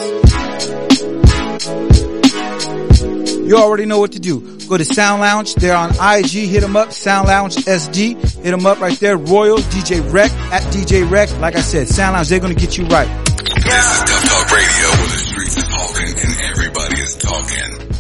you 3.51 3.57
already 3.57 3.85
know 3.85 3.99
what 3.99 4.13
to 4.13 4.21
do. 4.21 4.59
Go 4.69 4.77
to 4.79 4.85
Sound 4.85 5.21
Lounge. 5.21 5.57
They're 5.57 5.77
on 5.77 5.91
IG. 5.91 6.49
Hit 6.49 6.61
them 6.61 6.77
up. 6.77 6.93
Sound 6.93 7.27
Lounge 7.27 7.57
SD. 7.57 8.15
Hit 8.43 8.51
them 8.53 8.65
up 8.67 8.81
right 8.81 8.97
there. 9.01 9.17
Royal 9.17 9.59
DJ 9.59 10.01
Rec 10.13 10.31
at 10.53 10.63
DJ 10.73 11.11
Rec. 11.11 11.37
Like 11.41 11.57
I 11.57 11.61
said, 11.61 11.89
Sound 11.89 12.15
Lounge, 12.15 12.29
they're 12.29 12.39
going 12.39 12.55
to 12.55 12.61
get 12.61 12.79
you 12.79 12.85
right. 12.87 13.09
This 13.27 13.93
is 13.93 14.01
Tuff 14.05 14.25
Talk 14.29 14.51
Radio 14.53 14.91
where 14.99 15.09
the 15.09 15.19
streets 15.19 15.57
is 15.57 15.65
talking 15.65 16.15
and 16.23 16.41
everybody 16.43 17.01
is 17.01 17.17
talking. 17.17 17.91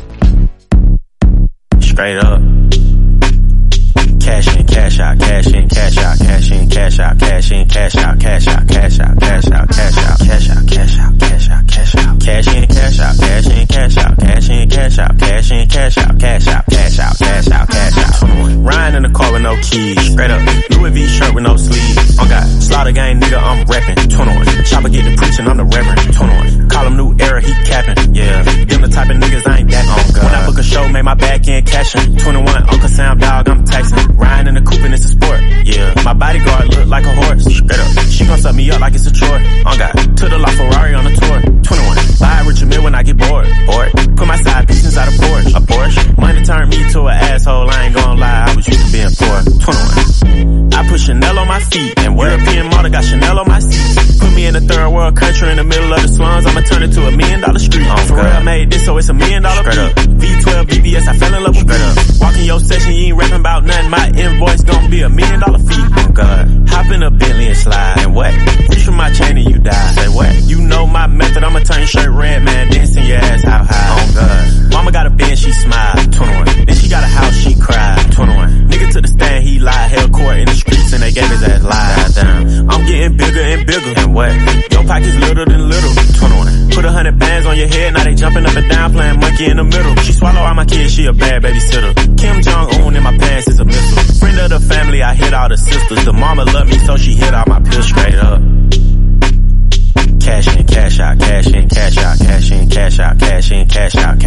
Straight 1.80 2.18
up. 2.18 2.40
Cash 4.30 4.56
in, 4.56 4.66
cash 4.68 5.00
out, 5.00 5.18
cash 5.18 5.46
in, 5.48 5.68
cash 5.68 5.98
out, 5.98 6.18
cash 6.18 6.50
in, 6.52 6.70
cash 6.70 6.98
out, 7.00 7.18
cash 7.18 7.50
in, 7.50 7.68
cash 7.68 7.96
out, 7.96 8.20
cash 8.20 8.46
out, 8.46 8.68
cash 8.68 9.00
out, 9.00 9.18
cash 9.18 9.50
out, 9.50 9.68
cash 9.68 9.98
out, 9.98 10.18
cash 10.20 10.50
out, 10.50 10.68
cash 10.68 10.98
out, 11.00 11.18
cash 11.18 11.48
out, 11.48 11.49
cash 11.80 12.54
in, 12.54 12.66
cash 12.66 13.00
out, 13.00 13.16
cash 13.16 13.46
in, 13.48 13.66
cash 13.66 13.96
out, 13.96 14.18
cash 14.18 14.48
in, 14.48 14.68
cash 14.68 14.98
out, 14.98 15.18
cash 15.18 15.50
in, 15.50 15.68
cash 15.68 15.98
out, 15.98 16.18
cash 16.18 16.48
out, 16.48 16.64
cash 16.66 16.98
out, 16.98 17.18
cash 17.18 17.50
out, 17.50 17.68
cash 17.68 17.98
out. 17.98 18.22
Riding 18.60 18.96
in 18.96 19.02
the 19.04 19.10
car 19.16 19.32
with 19.32 19.42
no 19.42 19.56
keys, 19.62 20.12
straight 20.12 20.30
up. 20.30 20.40
Louis 20.70 20.90
V 20.90 21.06
shirt 21.06 21.34
with 21.34 21.44
no 21.44 21.56
sleeves. 21.56 22.18
On 22.18 22.28
God, 22.28 22.46
slaughter 22.62 22.92
gang 22.92 23.20
nigga, 23.20 23.38
I'm 23.40 23.64
reppin'. 23.66 24.10
21. 24.10 24.64
Chopper 24.64 24.88
get 24.88 25.04
the 25.04 25.16
preaching, 25.16 25.46
I'm 25.48 25.56
the 25.56 25.64
reverend. 25.64 26.14
21. 26.14 26.68
Call 26.68 26.86
him 26.86 26.96
new 26.96 27.16
era, 27.18 27.40
he 27.40 27.52
capping. 27.64 28.14
Yeah, 28.14 28.42
them 28.42 28.82
the 28.82 28.88
type 28.88 29.10
of 29.10 29.16
niggas 29.16 29.46
I 29.48 29.58
ain't 29.58 29.70
that 29.70 29.84
oh, 29.88 30.20
on. 30.20 30.24
When 30.24 30.34
I 30.34 30.46
book 30.46 30.58
a 30.58 30.62
show, 30.62 30.88
make 30.88 31.04
my 31.04 31.14
back 31.14 31.48
end 31.48 31.66
cashin'. 31.66 32.16
21, 32.16 32.68
Uncle 32.68 32.88
Sam 32.88 33.18
dog, 33.18 33.48
I'm 33.48 33.64
texting. 33.64 34.18
Riding 34.18 34.48
in 34.48 34.54
the 34.62 34.70
coupe 34.70 34.84
and 34.84 34.94
it's 34.94 35.04
a 35.04 35.08
sport. 35.08 35.40
Yeah, 35.64 35.94
my 36.04 36.12
bodyguard 36.12 36.68
look 36.68 36.88
like 36.88 37.04
a 37.04 37.14
horse. 37.14 37.44
Straight 37.44 37.80
up, 37.80 37.90
she 38.06 38.26
gon' 38.26 38.38
set 38.38 38.54
me 38.54 38.70
up 38.70 38.80
like 38.80 38.94
it's 38.94 39.06
a 39.06 39.12
chore. 39.12 39.40
On 39.64 39.78
God, 39.78 39.92
to 40.18 40.28
the 40.28 40.38
La 40.38 40.50
Ferrari 40.50 40.94
on 40.94 41.04
the 41.04 41.14
tour. 41.16 41.60
21, 41.70 42.18
buy 42.18 42.40
a 42.40 42.44
Richard 42.48 42.68
Mille 42.68 42.82
when 42.82 42.94
I 42.94 43.02
get 43.02 43.16
bored. 43.16 43.46
Bored. 43.66 43.90
Put 44.18 44.26
my 44.26 44.36
side 44.42 44.66
piece 44.66 44.84
inside 44.84 45.08
a 45.08 45.12
Porsche. 45.12 45.54
A 45.54 45.60
Porsche. 45.60 46.18
Money 46.18 46.42
turned 46.42 46.70
me 46.70 46.78
to 46.90 47.06
an 47.06 47.16
asshole. 47.30 47.70
I 47.70 47.86
ain't 47.86 47.94
gon' 47.94 48.18
lie, 48.18 48.44
I 48.48 48.56
was 48.56 48.66
used 48.66 48.86
to 48.86 48.92
being 48.92 49.14
poor. 49.14 49.38
21. 49.62 50.74
I 50.74 50.88
put 50.88 51.00
Chanel 51.00 51.38
on 51.38 51.46
my 51.46 51.60
feet 51.60 51.98
and 51.98 52.18
European 52.18 52.66
model 52.70 52.90
got 52.90 53.04
Chanel 53.04 53.38
on 53.38 53.48
my 53.48 53.58
seat. 53.60 54.18
Put 54.20 54.32
me 54.34 54.46
in 54.46 54.56
a 54.56 54.60
third 54.60 54.88
world 54.90 55.16
country 55.16 55.50
in 55.50 55.56
the 55.56 55.64
middle 55.64 55.92
of 55.92 56.02
the 56.02 56.08
slums. 56.08 56.46
I'ma 56.46 56.60
turn 56.62 56.82
it 56.82 56.92
to 56.92 57.06
a 57.06 57.10
million 57.10 57.40
dollar 57.40 57.58
street. 57.58 57.86
Oh, 57.88 57.96
For 58.06 58.14
real, 58.14 58.26
I 58.26 58.42
made 58.42 58.70
this, 58.70 58.84
so 58.84 58.96
it's 58.96 59.08
a 59.08 59.14
million 59.14 59.42
dollar 59.42 59.60
up. 59.60 59.92
V12 60.20 60.64
BBS, 60.66 61.08
I 61.08 61.16
fell 61.18 61.34
in 61.34 61.42
love 61.42 61.56
with 61.56 61.66
Straight 61.66 61.80
up. 61.82 62.20
Walking 62.20 62.44
your 62.44 62.60
session, 62.60 62.92
you 62.92 63.06
ain't 63.06 63.16
rapping 63.18 63.40
about 63.40 63.64
nothing. 63.64 63.90
My 63.90 64.06
invoice 64.08 64.62
gon' 64.62 64.90
be 64.90 65.02
a 65.02 65.08
million 65.08 65.40
dollar 65.40 65.58
fee. 65.58 65.84
Oh 65.96 66.10
God. 66.12 66.68
Hop 66.68 66.86
in 66.92 67.02
a 67.02 67.10
Bentley 67.10 67.48
and 67.48 67.56
slide. 67.56 67.98
And 67.98 68.14
what? 68.14 68.32
Reach 68.70 68.84
for 68.84 68.92
my 68.92 69.10
chain 69.12 69.36
and 69.36 69.50
you 69.50 69.58
die. 69.58 69.92
Say 69.92 70.08
what? 70.08 70.32
You 70.44 70.60
know 70.62 70.86
my 70.86 71.06
method, 71.08 71.42
I'ma 71.42 71.49
turn 71.58 71.78
your 71.78 71.86
shirt 71.88 72.10
red, 72.10 72.44
man. 72.44 72.70
Send 72.86 73.06
your 73.08 73.18
ass 73.18 73.44
out 73.44 73.66
high. 73.66 73.90
Oh 73.98 74.14
God. 74.14 74.72
Mama 74.72 74.92
got 74.92 75.06
a 75.06 75.10
Benz, 75.10 75.40
she 75.40 75.52
smile. 75.52 75.94
21. 75.94 76.66
Then 76.66 76.76
she 76.76 76.88
got 76.88 77.02
a 77.02 77.06
house, 77.06 77.34
she 77.34 77.54
cried. 77.58 78.12
21. 78.12 78.68
Nigga 78.68 78.92
to 78.92 79.00
the 79.00 79.08
stand, 79.08 79.44
he 79.44 79.58
lied. 79.58 79.90
Held 79.90 80.12
court 80.12 80.36
in 80.38 80.46
the 80.46 80.54
streets 80.54 80.92
and 80.92 81.02
they 81.02 81.12
gave 81.12 81.28
his 81.28 81.42
ass 81.42 81.62
lies. 81.62 82.14
Down. 82.14 82.70
I'm 82.70 82.86
getting 82.86 83.16
bigger 83.16 83.40
and 83.40 83.66
bigger. 83.66 83.94
And 84.00 84.14
what? 84.14 84.30
Your 84.72 84.84
pockets 84.84 85.16
little 85.16 85.44
than 85.44 85.68
little. 85.68 85.94
21. 86.18 86.70
Put 86.70 86.84
a 86.84 86.92
hundred 86.92 87.18
bands 87.18 87.46
on 87.46 87.58
your 87.58 87.66
head, 87.66 87.92
now 87.94 88.04
they 88.04 88.14
jumping 88.14 88.46
up 88.46 88.56
and 88.56 88.70
down, 88.70 88.92
playing 88.92 89.18
monkey 89.18 89.46
in 89.50 89.56
the 89.56 89.64
middle. 89.64 89.94
She 89.96 90.12
swallow 90.12 90.40
all 90.40 90.54
my 90.54 90.64
kids, 90.64 90.94
she 90.94 91.06
a 91.06 91.12
bad 91.12 91.42
babysitter. 91.42 91.92
Kim 92.16 92.40
Jong 92.42 92.74
Un 92.74 92.96
in 92.96 93.02
my 93.02 93.16
pants 93.18 93.48
is 93.48 93.58
a 93.58 93.64
missile. 93.64 94.14
Friend 94.20 94.38
of 94.38 94.50
the 94.50 94.60
family, 94.60 95.02
I 95.02 95.14
hit 95.14 95.34
all 95.34 95.48
the 95.48 95.56
sisters. 95.56 96.04
The 96.04 96.12
mama 96.12 96.44
love 96.44 96.68
me, 96.68 96.78
so 96.78 96.96
she 96.96 97.14
hit 97.14 97.34
all 97.34 97.44
my 97.46 97.60
pills 97.60 97.86
straight 97.86 98.14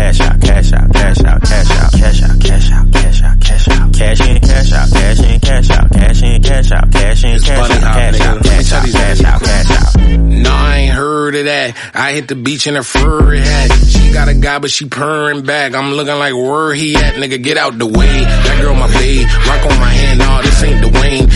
cash 0.03 0.19
out, 0.19 0.41
cash 0.41 0.73
out, 0.73 0.93
cash 0.93 1.23
out, 1.23 1.41
cash 1.41 1.71
out, 1.71 1.91
cash 1.93 2.23
out, 2.23 2.39
cash 2.41 2.71
out, 2.71 2.91
cash 2.91 3.21
out, 3.23 3.39
cash 3.39 3.67
out, 3.69 3.93
cash 3.93 4.19
in, 4.19 4.39
cash 4.39 4.73
out, 4.73 4.89
cash 4.91 5.19
in, 5.21 5.39
cash 5.39 5.71
out, 5.71 5.91
cash 5.91 6.23
in, 6.23 6.41
cash 6.41 6.71
out, 6.71 6.91
cash 6.91 7.23
in, 7.23 7.39
cash 7.39 7.51
out, 7.51 7.69
cash 7.69 8.21
out, 8.21 8.43
cash 8.43 8.73
out, 8.73 8.91
cash 8.91 9.23
out, 9.23 9.41
cash 9.41 9.71
out. 9.71 10.01
No, 10.43 10.51
I 10.51 10.77
ain't 10.79 10.93
heard 10.93 11.35
of 11.35 11.45
that. 11.45 11.77
I 11.93 12.11
hit 12.11 12.27
the 12.27 12.35
beach 12.35 12.67
in 12.67 12.75
a 12.75 12.83
furry 12.83 13.39
hat. 13.39 13.71
She 13.87 14.11
got 14.11 14.27
a 14.27 14.33
guy, 14.33 14.59
but 14.59 14.71
she 14.71 14.89
purring 14.89 15.43
back. 15.43 15.73
I'm 15.73 15.93
looking 15.93 16.15
like 16.15 16.33
where 16.33 16.73
he 16.73 16.95
at, 16.95 17.15
nigga. 17.15 17.41
Get 17.41 17.57
out 17.57 17.77
the 17.77 17.87
way. 17.87 18.23
That 18.23 18.59
girl 18.61 18.75
my 18.75 18.91
babe. 18.91 19.25
Rock 19.47 19.71
on 19.71 19.79
my 19.79 19.89
hand, 19.89 20.19
nah, 20.19 20.41
this 20.41 20.63
ain't 20.63 20.83
Dwayne. 20.83 21.29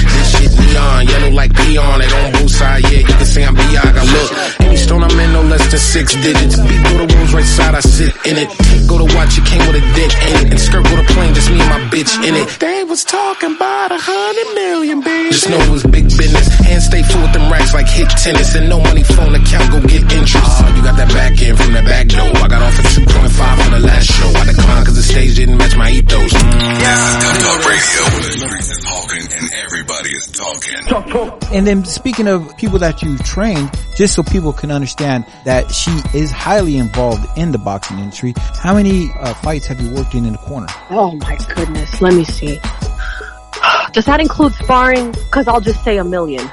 This 0.78 0.86
shit 0.86 1.07
neon, 1.07 1.07
yellow 1.07 1.32
like 1.36 1.53
peon. 1.55 2.01
It 2.01 2.13
on 2.13 2.32
both 2.34 2.51
sides, 2.51 2.91
yeah. 2.91 2.99
You 2.99 3.05
can 3.05 3.25
say 3.25 3.43
I'm 3.45 3.55
Biaga. 3.55 4.03
Look, 4.13 4.30
any 4.61 4.78
stone 4.78 5.03
I'm 5.03 5.19
in, 5.19 5.34
no 5.34 5.41
less 5.41 5.65
than 5.69 5.80
six 5.80 6.13
digits. 6.15 6.59
Beat 6.59 6.82
through 6.88 7.07
the 7.07 7.15
walls 7.15 7.34
right 7.34 7.45
side, 7.45 7.75
I 7.75 7.82
sit 7.82 8.13
in 8.25 8.38
it. 8.38 8.49
Go 8.88 8.97
to 8.97 9.07
watch, 9.15 9.38
it 9.38 9.45
came 9.45 9.63
with 9.67 9.82
a 9.82 9.86
dick 9.95 10.11
in 10.30 10.36
it. 10.38 10.51
And 10.51 10.59
skirt 10.59 10.84
with 10.84 10.99
a 10.99 11.07
plane, 11.13 11.34
just 11.34 11.49
me 11.49 11.59
and 11.59 11.69
my 11.69 11.82
bitch 11.89 12.13
in 12.23 12.36
it. 12.36 12.47
They 12.59 12.84
was 12.84 13.03
talking 13.03 13.55
about 13.55 13.91
a 13.91 13.99
hundred 13.99 14.49
million, 14.53 15.01
baby. 15.01 15.32
Just 15.32 15.49
know 15.49 15.59
it 15.59 15.69
was 15.69 15.84
big 15.84 16.05
business. 16.05 16.47
Hands 16.61 16.84
stay 16.84 17.03
full 17.03 17.21
with 17.21 17.34
them 17.34 17.51
racks 17.51 17.73
like 17.73 17.88
hit 17.88 18.09
tennis. 18.09 18.55
And 18.55 18.69
no 18.69 18.80
money 18.80 19.03
phone 19.03 19.34
account, 19.36 19.71
go 19.71 19.82
get 19.82 20.03
interest. 20.13 20.51
Oh, 20.61 20.73
you 20.75 20.82
got 20.84 20.97
that 20.97 21.09
back 21.09 21.41
end 21.41 21.57
from 21.57 21.73
the 21.73 21.82
back 21.84 22.07
door. 22.07 22.32
I 22.38 22.47
got 22.47 22.61
off 22.61 22.78
at 22.80 22.86
2.5 22.86 23.65
for 23.65 23.71
the 23.71 23.82
last 23.82 24.07
show. 24.07 24.30
I 24.30 24.45
declined 24.45 24.86
cause 24.86 24.95
the 24.95 25.03
stage 25.03 25.36
didn't 25.36 25.57
match 25.57 25.75
my 25.75 25.89
ethos. 25.91 26.34
Mm. 26.34 26.78
This 26.78 27.01
is 27.01 27.15
Tuff 27.23 27.38
Talk 27.41 27.59
Radio 27.65 28.01
where 28.13 28.23
the 28.23 28.34
streets 28.38 28.69
is 28.71 28.80
talking 28.86 29.25
and 29.38 29.57
everybody 29.98 30.16
is 30.16 30.28
talking. 30.32 31.56
And 31.56 31.68
then 31.68 31.86
speaking 31.86 32.28
of 32.28 32.56
people 32.58 32.80
that 32.80 33.02
you 33.02 33.18
trained, 33.20 33.72
just 33.95 34.16
so 34.16 34.24
people 34.24 34.54
can 34.54 34.72
understand 34.72 35.26
that 35.45 35.72
she 35.72 35.91
is 36.14 36.32
highly 36.32 36.78
involved 36.78 37.26
in 37.38 37.52
the 37.52 37.58
boxing 37.58 38.00
industry, 38.00 38.34
how 38.38 38.76
many 38.76 39.10
uh, 39.20 39.34
fights 39.36 39.68
have 39.68 39.80
you 39.80 39.93
worked 39.93 40.14
in 40.14 40.26
in 40.26 40.34
the 40.34 40.39
corner? 40.39 40.68
Oh 40.89 41.16
my 41.18 41.38
goodness. 41.56 42.02
Let 42.02 42.14
me 42.14 42.24
see. 42.24 42.60
Does 43.93 44.06
that 44.06 44.20
include 44.20 44.54
sparring? 44.54 45.14
Cause 45.32 45.48
I'll 45.48 45.62
just 45.62 45.84
say 45.84 45.98
a 45.98 46.04
million. 46.04 46.50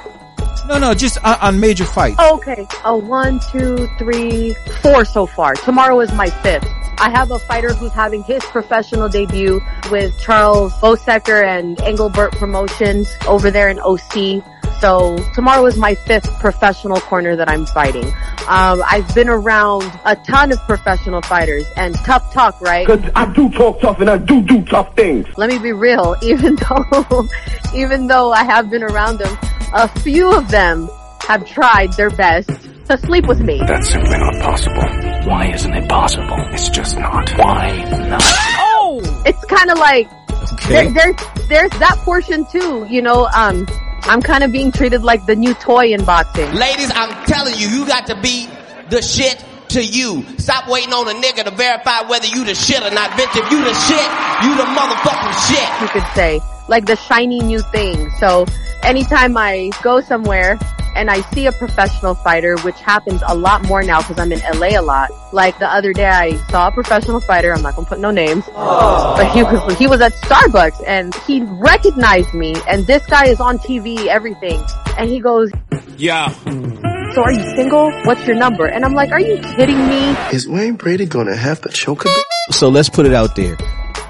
No, 0.66 0.78
no, 0.78 0.94
just 0.94 1.22
on, 1.24 1.38
on 1.40 1.60
major 1.60 1.84
fights. 1.84 2.18
Okay. 2.18 2.66
A 2.84 2.96
one, 2.96 3.40
two, 3.52 3.88
three, 3.98 4.54
four 4.80 5.04
so 5.04 5.26
far. 5.26 5.54
Tomorrow 5.54 6.00
is 6.00 6.12
my 6.12 6.30
fifth. 6.30 6.66
I 6.98 7.10
have 7.10 7.30
a 7.30 7.38
fighter 7.38 7.74
who's 7.74 7.92
having 7.92 8.22
his 8.22 8.42
professional 8.44 9.08
debut 9.08 9.60
with 9.90 10.18
Charles 10.20 10.72
Bosecker 10.74 11.44
and 11.44 11.80
Engelbert 11.82 12.32
Promotions 12.32 13.12
over 13.26 13.50
there 13.50 13.68
in 13.68 13.78
OC. 13.80 14.42
So 14.80 15.16
tomorrow 15.34 15.66
is 15.66 15.76
my 15.76 15.94
fifth 15.94 16.30
professional 16.40 17.00
corner 17.00 17.36
that 17.36 17.48
I'm 17.48 17.66
fighting. 17.66 18.06
Um, 18.48 18.82
I've 18.86 19.12
been 19.14 19.28
around 19.28 19.90
a 20.04 20.14
ton 20.16 20.52
of 20.52 20.58
professional 20.60 21.22
fighters 21.22 21.64
and 21.76 21.94
tough 21.96 22.32
talk, 22.32 22.60
right? 22.60 22.86
Cause 22.86 23.00
I 23.14 23.32
do 23.32 23.50
talk 23.50 23.80
tough 23.80 24.00
and 24.00 24.10
I 24.10 24.18
do 24.18 24.42
do 24.42 24.62
tough 24.64 24.94
things. 24.94 25.26
Let 25.36 25.50
me 25.50 25.58
be 25.58 25.72
real, 25.72 26.16
even 26.22 26.56
though, 26.56 27.26
even 27.74 28.06
though 28.06 28.32
I 28.32 28.44
have 28.44 28.70
been 28.70 28.82
around 28.82 29.18
them, 29.18 29.38
a 29.74 29.88
few 30.00 30.32
of 30.34 30.50
them 30.50 30.88
have 31.20 31.46
tried 31.46 31.92
their 31.94 32.10
best 32.10 32.48
to 32.86 32.98
sleep 32.98 33.26
with 33.26 33.40
me. 33.40 33.58
That's 33.66 33.90
simply 33.90 34.18
not 34.18 34.34
possible. 34.42 34.82
Why 35.30 35.50
isn't 35.52 35.72
it 35.74 35.88
possible? 35.88 36.36
It's 36.52 36.68
just 36.68 36.98
not. 36.98 37.30
Why 37.38 37.82
not? 38.08 38.22
Oh! 38.22 39.22
It's 39.26 39.42
kind 39.46 39.70
of 39.70 39.78
like, 39.78 40.08
Okay. 40.52 40.88
there, 40.88 40.92
there's, 40.92 41.16
there's 41.48 41.70
that 41.80 41.96
portion 42.04 42.44
too, 42.46 42.86
you 42.90 43.00
know, 43.00 43.26
um, 43.34 43.66
I'm 44.02 44.20
kind 44.20 44.44
of 44.44 44.52
being 44.52 44.70
treated 44.70 45.02
like 45.02 45.24
the 45.24 45.34
new 45.34 45.54
toy 45.54 45.92
in 45.94 46.04
boxing. 46.04 46.52
Ladies, 46.54 46.90
I'm 46.94 47.24
telling 47.24 47.54
you, 47.56 47.68
you 47.68 47.86
got 47.86 48.06
to 48.08 48.20
be 48.20 48.46
the 48.90 49.00
shit 49.00 49.42
to 49.70 49.82
you. 49.82 50.22
Stop 50.38 50.68
waiting 50.68 50.92
on 50.92 51.08
a 51.08 51.18
nigga 51.18 51.44
to 51.44 51.50
verify 51.50 52.02
whether 52.02 52.26
you 52.26 52.44
the 52.44 52.54
shit 52.54 52.82
or 52.82 52.90
not, 52.90 53.10
bitch. 53.12 53.32
If 53.34 53.50
you 53.50 53.64
the 53.64 53.72
shit, 53.72 54.08
you 54.44 54.54
the 54.56 54.68
motherfucking 54.68 55.34
shit. 55.48 55.80
you 55.80 55.88
could 55.88 56.14
say, 56.14 56.40
like 56.68 56.86
the 56.86 56.96
shiny 56.96 57.40
new 57.40 57.60
thing. 57.60 58.10
So 58.18 58.46
anytime 58.82 59.36
I 59.36 59.70
go 59.82 60.00
somewhere 60.00 60.58
and 60.96 61.10
I 61.10 61.22
see 61.32 61.46
a 61.46 61.52
professional 61.52 62.14
fighter, 62.14 62.56
which 62.58 62.80
happens 62.80 63.20
a 63.26 63.34
lot 63.34 63.64
more 63.66 63.82
now 63.82 63.98
because 64.00 64.18
I'm 64.18 64.30
in 64.32 64.40
LA 64.58 64.78
a 64.78 64.82
lot. 64.82 65.10
Like 65.32 65.58
the 65.58 65.66
other 65.68 65.92
day 65.92 66.06
I 66.06 66.36
saw 66.50 66.68
a 66.68 66.72
professional 66.72 67.20
fighter, 67.20 67.52
I'm 67.52 67.62
not 67.62 67.74
gonna 67.74 67.88
put 67.88 67.98
no 67.98 68.10
names, 68.12 68.44
but 68.54 69.24
he 69.32 69.42
was, 69.42 69.76
he 69.78 69.86
was 69.88 70.00
at 70.00 70.12
Starbucks 70.12 70.82
and 70.86 71.14
he 71.26 71.42
recognized 71.42 72.32
me 72.34 72.54
and 72.68 72.86
this 72.86 73.04
guy 73.06 73.26
is 73.26 73.40
on 73.40 73.58
TV, 73.58 74.06
everything. 74.06 74.64
And 74.96 75.10
he 75.10 75.18
goes, 75.18 75.50
Yeah. 75.96 76.28
so 76.30 77.22
are 77.22 77.32
you 77.32 77.42
single? 77.56 77.90
What's 78.04 78.24
your 78.26 78.36
number? 78.36 78.66
And 78.66 78.84
I'm 78.84 78.94
like, 78.94 79.10
are 79.10 79.20
you 79.20 79.38
kidding 79.56 79.88
me? 79.88 80.10
Is 80.32 80.48
Wayne 80.48 80.76
Brady 80.76 81.06
gonna 81.06 81.36
have 81.36 81.60
to 81.62 81.68
choke 81.70 82.02
a 82.04 82.08
bit? 82.08 82.24
So 82.52 82.68
let's 82.68 82.88
put 82.88 83.04
it 83.06 83.14
out 83.14 83.34
there. 83.34 83.56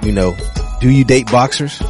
You 0.02 0.12
know, 0.12 0.36
do 0.82 0.90
you 0.90 1.04
date 1.04 1.30
boxers? 1.30 1.80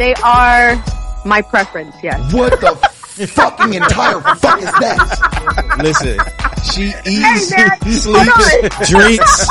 They 0.00 0.14
are 0.24 0.82
my 1.26 1.42
preference, 1.42 1.94
yes. 2.02 2.32
What 2.32 2.58
the 2.58 2.74
fucking 3.34 3.74
entire 3.74 4.18
fuck 4.36 4.58
is 4.58 4.64
that? 4.64 5.76
Listen, 5.82 6.18
she 6.64 6.88
Hey 7.04 7.34
eats, 7.36 7.50
man, 7.50 7.70
sleeps, 7.82 8.88
drinks. 8.88 9.48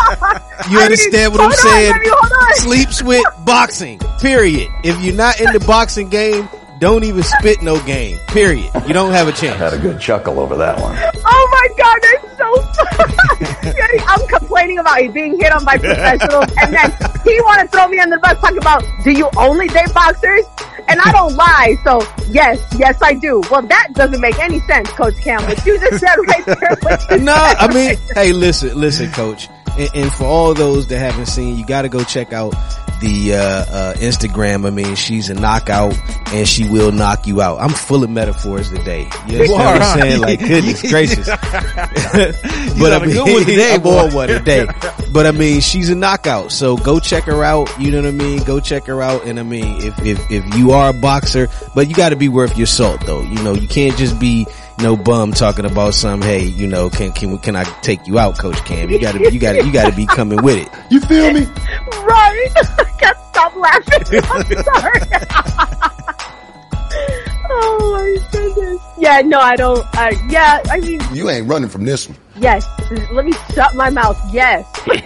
You 0.72 0.80
I 0.80 0.86
understand 0.86 1.34
mean, 1.34 1.38
what 1.38 1.42
I'm 1.42 1.52
on, 1.52 1.58
saying? 1.58 1.94
baby, 1.94 2.06
hold 2.10 2.32
on. 2.34 2.54
Sleeps 2.56 3.04
with 3.04 3.24
boxing. 3.46 4.00
Period. 4.20 4.70
If 4.84 5.00
you're 5.04 5.14
not 5.14 5.40
in 5.40 5.54
the 5.54 5.60
boxing 5.60 6.10
game, 6.10 6.50
don't 6.80 7.04
even 7.04 7.22
spit 7.22 7.62
no 7.62 7.80
game. 7.86 8.18
Period. 8.30 8.72
You 8.88 8.94
don't 8.96 9.12
have 9.12 9.28
a 9.28 9.32
chance. 9.32 9.62
I 9.62 9.66
Had 9.66 9.74
a 9.76 9.78
good 9.78 10.00
chuckle 10.02 10.40
over 10.40 10.56
that 10.56 10.82
one. 10.82 10.98
Oh 10.98 11.50
my 11.52 11.68
god, 11.78 12.00
that's 12.02 12.29
funny. 12.58 14.00
I'm 14.08 14.28
complaining 14.28 14.80
about 14.80 15.04
you 15.04 15.12
being 15.12 15.40
hit 15.40 15.52
on 15.52 15.66
by 15.66 15.78
professionals 15.78 16.46
and 16.62 16.74
then 16.74 16.92
he 17.24 17.40
want 17.42 17.62
to 17.62 17.68
throw 17.68 17.88
me 17.88 18.00
on 18.00 18.10
the 18.10 18.18
bus 18.18 18.40
Talk 18.40 18.56
about, 18.56 18.84
do 19.04 19.12
you 19.12 19.30
only 19.38 19.68
date 19.68 19.94
boxers? 19.94 20.46
And 20.88 21.00
I 21.02 21.12
don't 21.12 21.36
lie, 21.36 21.78
so 21.84 22.02
yes, 22.30 22.60
yes 22.78 23.00
I 23.02 23.14
do. 23.14 23.42
Well 23.52 23.62
that 23.64 23.90
doesn't 23.94 24.22
make 24.22 24.40
any 24.40 24.60
sense, 24.62 24.90
Coach 24.92 25.18
Campbell. 25.18 25.54
you 25.66 25.80
just 25.80 26.00
said 26.00 26.16
right 26.16 26.46
there. 26.46 27.20
no, 27.20 27.34
I 27.34 27.72
mean, 27.74 27.98
hey, 28.14 28.34
listen, 28.34 28.80
listen, 28.80 29.12
coach. 29.12 29.48
And, 29.80 29.90
and 29.96 30.14
for 30.14 30.26
all 30.26 30.54
those 30.54 30.88
that 30.88 31.00
haven't 31.00 31.28
seen, 31.28 31.58
you 31.58 31.66
got 31.66 31.84
to 31.84 31.90
go 31.90 32.04
check 32.04 32.34
out 32.34 32.52
the 33.00 33.34
uh, 33.36 33.40
uh, 33.40 33.94
Instagram. 33.96 34.68
I 34.68 34.72
mean, 34.72 34.96
she's 34.96 35.30
a 35.30 35.34
knockout, 35.34 35.96
and 36.34 36.46
she 36.48 36.68
will 36.68 36.92
knock 36.92 37.26
you 37.26 37.42
out. 37.42 37.62
I'm 37.62 37.70
full 37.70 38.04
of 38.04 38.10
metaphors 38.10 38.70
today. 38.70 39.04
You 39.28 39.40
understand 39.40 39.52
what 39.52 39.82
I'm 39.82 40.00
saying? 40.00 40.22
Like, 40.22 40.40
goodness 40.40 40.82
gracious. 40.90 41.28
but 41.30 42.92
I 42.92 42.98
a 42.98 43.00
mean, 43.00 43.12
good 43.12 43.34
one 43.34 43.46
today, 43.46 43.78
boy. 43.78 43.98
on 43.98 44.14
one 44.14 44.28
today. 44.28 44.68
But 45.12 45.26
I 45.26 45.32
mean, 45.32 45.60
she's 45.60 45.90
a 45.90 45.96
knockout. 45.96 46.52
So 46.52 46.78
go 46.78 47.00
check 47.00 47.24
her 47.24 47.44
out. 47.44 47.68
You 47.80 47.90
know 47.90 47.98
what 47.98 48.10
I 48.10 48.12
mean? 48.12 48.44
Go 48.44 48.60
check 48.60 48.86
her 48.86 49.02
out. 49.02 49.26
And 49.26 49.40
I 49.40 49.44
mean, 49.44 49.82
if 49.82 49.98
if 50.06 50.20
if 50.30 50.56
you 50.56 50.70
are 50.70 50.92
a 50.92 50.94
boxer, 50.94 51.48
but 51.74 51.90
you 51.90 51.96
got 51.96 52.10
to 52.10 52.16
be 52.16 52.30
worth 52.30 52.56
your 52.56 52.68
salt, 52.68 53.02
though. 53.08 53.24
You 53.24 53.42
know, 53.42 53.56
you 53.56 53.68
can't 53.68 53.98
just 53.98 54.20
be 54.20 54.46
no 54.82 54.96
bum 54.96 55.34
talking 55.34 55.66
about 55.66 55.94
some. 55.94 56.22
Hey, 56.22 56.46
you 56.46 56.68
know, 56.68 56.90
can 56.90 57.12
can 57.12 57.38
can 57.40 57.56
I 57.56 57.64
take 57.82 58.06
you 58.08 58.20
out, 58.20 58.38
Coach 58.38 58.64
Cam? 58.66 58.90
You 58.90 59.00
got 59.00 59.14
to 59.14 59.32
you 59.32 59.40
got 59.40 59.54
to 59.54 59.66
you 59.66 59.72
got 59.72 59.90
to 59.90 59.96
be 59.96 60.06
coming 60.06 60.42
with 60.42 60.58
it. 60.58 60.70
You 60.92 61.00
feel 61.02 61.34
me? 61.34 61.42
Right. 61.42 62.50
I 62.56 62.64
can't 63.00 63.18
stop 63.32 63.56
laughing. 63.56 64.20
I'm 64.32 64.64
sorry. 64.64 65.02
oh 67.52 67.92
my 67.94 68.18
goodness. 68.32 68.82
Yeah, 68.98 69.22
no, 69.22 69.40
I 69.40 69.56
don't, 69.56 69.86
uh, 69.96 70.12
yeah, 70.28 70.62
I 70.70 70.80
mean, 70.82 71.00
You 71.14 71.30
ain't 71.30 71.48
running 71.48 71.70
from 71.70 71.86
this 71.86 72.10
one. 72.10 72.18
yes. 72.38 72.66
Let 73.14 73.24
me 73.26 73.32
shut 73.54 73.74
my 73.76 73.90
mouth. 73.90 74.20
Yes. 74.34 74.66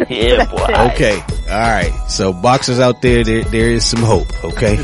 Yeah, 0.10 0.46
boy. 0.46 0.66
Okay, 0.94 1.22
all 1.50 1.60
right. 1.60 1.92
So 2.10 2.34
boxers 2.34 2.80
out 2.80 3.02
there, 3.04 3.24
there 3.24 3.44
there 3.44 3.70
is 3.70 3.86
some 3.86 4.02
hope. 4.02 4.28
Okay, 4.44 4.78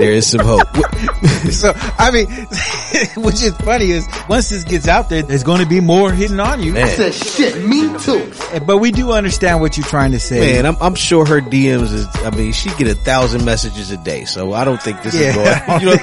there 0.00 0.12
is 0.12 0.26
some 0.30 0.40
hope. 0.44 0.66
so 1.50 1.72
I 1.98 2.10
mean, 2.10 2.26
which 3.24 3.42
is 3.42 3.56
funny 3.58 3.90
is 3.90 4.06
once 4.28 4.48
this 4.50 4.64
gets 4.64 4.88
out 4.88 5.08
there, 5.08 5.22
there's 5.22 5.42
going 5.44 5.60
to 5.60 5.66
be 5.68 5.80
more 5.80 6.10
hitting 6.12 6.40
on 6.40 6.62
you. 6.62 6.72
Man. 6.72 6.84
I 6.84 6.88
said, 6.88 7.14
shit, 7.14 7.64
me 7.64 7.82
too. 8.00 8.32
But 8.66 8.78
we 8.78 8.90
do 8.90 9.12
understand 9.12 9.60
what 9.60 9.76
you're 9.76 9.86
trying 9.86 10.12
to 10.12 10.20
say. 10.20 10.54
Man, 10.54 10.66
I'm 10.66 10.76
I'm 10.80 10.94
sure 10.94 11.24
her 11.26 11.40
DMs 11.40 11.92
is. 11.92 12.06
I 12.24 12.30
mean, 12.30 12.52
she 12.52 12.70
get 12.76 12.88
a 12.88 12.94
thousand 12.94 13.44
messages 13.44 13.90
a 13.90 13.96
day, 13.98 14.24
so 14.24 14.52
I 14.52 14.64
don't 14.64 14.80
think 14.82 15.02
this 15.02 15.14
is 15.14 15.20
Yeah. 15.20 15.66
going. 15.66 15.80
You 15.80 15.86
know, 15.86 15.96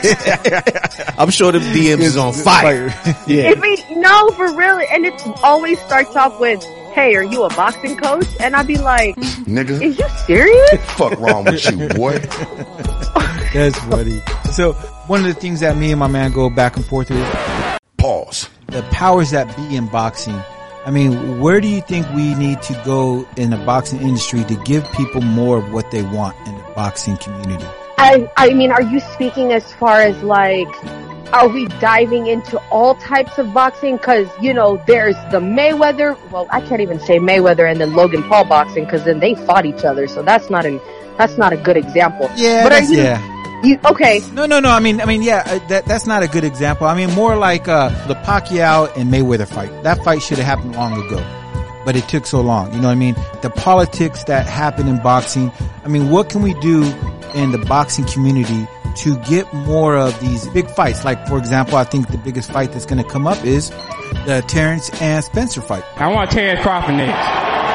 I'm. 1.17 1.17
I'm 1.27 1.31
sure 1.31 1.51
the 1.51 1.59
DMs 1.59 2.01
is 2.03 2.15
on 2.15 2.31
fire. 2.31 2.87
Yeah. 3.27 3.51
If 3.51 3.59
it, 3.63 3.97
no, 3.97 4.29
for 4.31 4.55
real. 4.55 4.79
And 4.91 5.05
it 5.05 5.21
always 5.43 5.79
starts 5.81 6.15
off 6.15 6.39
with, 6.39 6.63
hey, 6.93 7.15
are 7.15 7.23
you 7.23 7.43
a 7.43 7.49
boxing 7.49 7.97
coach? 7.97 8.25
And 8.39 8.55
I'd 8.55 8.67
be 8.67 8.77
like, 8.77 9.15
Nigga. 9.15 9.81
is 9.83 9.97
you 9.99 10.07
serious? 10.25 10.69
Fuck 10.95 11.19
wrong 11.19 11.43
with 11.45 11.65
you, 11.69 11.89
boy. 11.89 12.19
That's 13.53 13.79
funny. 13.85 14.21
So 14.51 14.73
one 15.07 15.21
of 15.21 15.27
the 15.27 15.33
things 15.33 15.61
that 15.61 15.77
me 15.77 15.91
and 15.91 15.99
my 15.99 16.07
man 16.07 16.31
go 16.31 16.49
back 16.49 16.75
and 16.75 16.85
forth 16.85 17.09
with. 17.09 17.79
Pause. 17.97 18.49
The 18.67 18.83
powers 18.91 19.31
that 19.31 19.55
be 19.55 19.75
in 19.75 19.87
boxing. 19.87 20.39
I 20.85 20.91
mean, 20.91 21.39
where 21.39 21.61
do 21.61 21.67
you 21.67 21.81
think 21.81 22.09
we 22.13 22.35
need 22.35 22.61
to 22.63 22.81
go 22.85 23.27
in 23.37 23.49
the 23.49 23.57
boxing 23.57 24.01
industry 24.01 24.43
to 24.45 24.55
give 24.63 24.89
people 24.93 25.21
more 25.21 25.57
of 25.57 25.71
what 25.71 25.91
they 25.91 26.03
want 26.03 26.35
in 26.47 26.55
the 26.55 26.63
boxing 26.75 27.17
community? 27.17 27.65
I, 27.97 28.29
I 28.37 28.53
mean, 28.53 28.71
are 28.71 28.81
you 28.81 28.99
speaking 28.99 29.53
as 29.53 29.73
far 29.73 30.01
as 30.01 30.21
like, 30.23 30.67
are 31.33 31.47
we 31.47 31.67
diving 31.79 32.27
into 32.27 32.57
all 32.69 32.95
types 32.95 33.37
of 33.37 33.53
boxing? 33.53 33.97
Cause, 33.97 34.27
you 34.41 34.53
know, 34.53 34.81
there's 34.87 35.15
the 35.31 35.39
Mayweather, 35.39 36.17
well, 36.31 36.47
I 36.51 36.61
can't 36.61 36.81
even 36.81 36.99
say 36.99 37.17
Mayweather 37.19 37.69
and 37.69 37.81
then 37.81 37.93
Logan 37.93 38.23
Paul 38.23 38.45
boxing 38.45 38.85
cause 38.87 39.03
then 39.03 39.19
they 39.19 39.35
fought 39.35 39.65
each 39.65 39.83
other. 39.83 40.07
So 40.07 40.21
that's 40.21 40.49
not 40.49 40.65
an, 40.65 40.79
that's 41.17 41.37
not 41.37 41.51
a 41.51 41.57
good 41.57 41.75
example. 41.75 42.29
Yeah, 42.35 42.63
but 42.63 42.71
are 42.71 42.81
you, 42.81 42.97
yeah. 42.97 43.36
You, 43.63 43.79
okay. 43.85 44.21
No, 44.33 44.45
no, 44.45 44.59
no. 44.59 44.69
I 44.69 44.79
mean, 44.79 45.01
I 45.01 45.05
mean, 45.05 45.21
yeah, 45.21 45.43
uh, 45.45 45.67
that 45.67 45.85
that's 45.85 46.05
not 46.05 46.23
a 46.23 46.27
good 46.27 46.43
example. 46.43 46.87
I 46.87 46.95
mean, 46.95 47.13
more 47.15 47.35
like 47.35 47.67
uh, 47.67 47.89
the 48.07 48.15
Pacquiao 48.15 48.95
and 48.95 49.11
Mayweather 49.11 49.47
fight. 49.47 49.83
That 49.83 50.03
fight 50.03 50.21
should 50.21 50.37
have 50.37 50.45
happened 50.45 50.75
long 50.75 50.93
ago, 50.93 51.17
but 51.85 51.95
it 51.95 52.07
took 52.07 52.25
so 52.25 52.41
long. 52.41 52.73
You 52.73 52.79
know 52.81 52.87
what 52.87 52.93
I 52.93 52.95
mean? 52.95 53.15
The 53.41 53.49
politics 53.49 54.23
that 54.25 54.45
happen 54.45 54.87
in 54.87 55.01
boxing. 55.01 55.51
I 55.83 55.87
mean, 55.87 56.09
what 56.09 56.29
can 56.29 56.41
we 56.41 56.53
do 56.55 56.83
in 57.33 57.51
the 57.51 57.57
boxing 57.67 58.05
community 58.05 58.67
to 58.97 59.17
get 59.29 59.51
more 59.53 59.95
of 59.97 60.19
these 60.19 60.47
big 60.49 60.69
fights? 60.69 61.03
Like, 61.03 61.27
for 61.27 61.37
example, 61.37 61.77
I 61.77 61.83
think 61.83 62.09
the 62.09 62.17
biggest 62.17 62.51
fight 62.51 62.71
that's 62.73 62.85
going 62.85 63.03
to 63.03 63.09
come 63.09 63.25
up 63.27 63.43
is 63.43 63.69
the 64.25 64.43
Terrence 64.47 64.89
and 65.01 65.23
Spencer 65.23 65.61
fight. 65.61 65.83
I 65.95 66.07
want 66.07 66.31
Terrence 66.31 66.61
Crawford 66.61 66.95
next. 66.95 67.66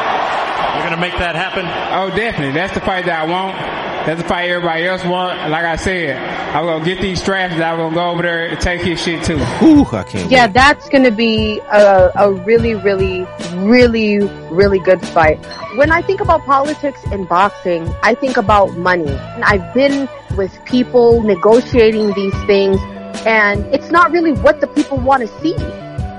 You're 0.92 1.00
gonna 1.00 1.10
make 1.10 1.20
that 1.20 1.34
happen? 1.34 1.64
Oh, 1.64 2.14
definitely. 2.14 2.52
That's 2.52 2.74
the 2.74 2.80
fight 2.80 3.06
that 3.06 3.22
I 3.22 3.24
want. 3.24 3.56
That's 4.04 4.20
the 4.20 4.28
fight 4.28 4.50
everybody 4.50 4.84
else 4.84 5.02
want. 5.06 5.38
Like 5.48 5.64
I 5.64 5.76
said, 5.76 6.18
I'm 6.54 6.66
gonna 6.66 6.84
get 6.84 7.00
these 7.00 7.18
straps. 7.18 7.54
I'm 7.54 7.78
gonna 7.78 7.94
go 7.94 8.10
over 8.10 8.20
there 8.20 8.48
and 8.48 8.60
take 8.60 8.82
his 8.82 9.02
shit 9.02 9.24
too. 9.24 9.38
Ooh, 9.62 9.86
I 9.86 10.02
can't. 10.02 10.30
Yeah, 10.30 10.48
that's 10.48 10.90
going 10.90 11.04
to 11.04 11.10
be 11.10 11.60
a, 11.72 12.10
a 12.14 12.30
really, 12.30 12.74
really, 12.74 13.26
really, 13.54 14.18
really 14.50 14.80
good 14.80 15.00
fight. 15.08 15.38
When 15.76 15.90
I 15.90 16.02
think 16.02 16.20
about 16.20 16.44
politics 16.44 17.00
and 17.06 17.26
boxing, 17.26 17.88
I 18.02 18.14
think 18.14 18.36
about 18.36 18.76
money. 18.76 19.08
And 19.08 19.44
I've 19.44 19.72
been 19.72 20.10
with 20.36 20.62
people 20.66 21.22
negotiating 21.22 22.12
these 22.12 22.34
things, 22.44 22.78
and 23.24 23.64
it's 23.74 23.90
not 23.90 24.10
really 24.10 24.32
what 24.34 24.60
the 24.60 24.66
people 24.66 24.98
want 24.98 25.22
to 25.22 25.40
see. 25.40 25.56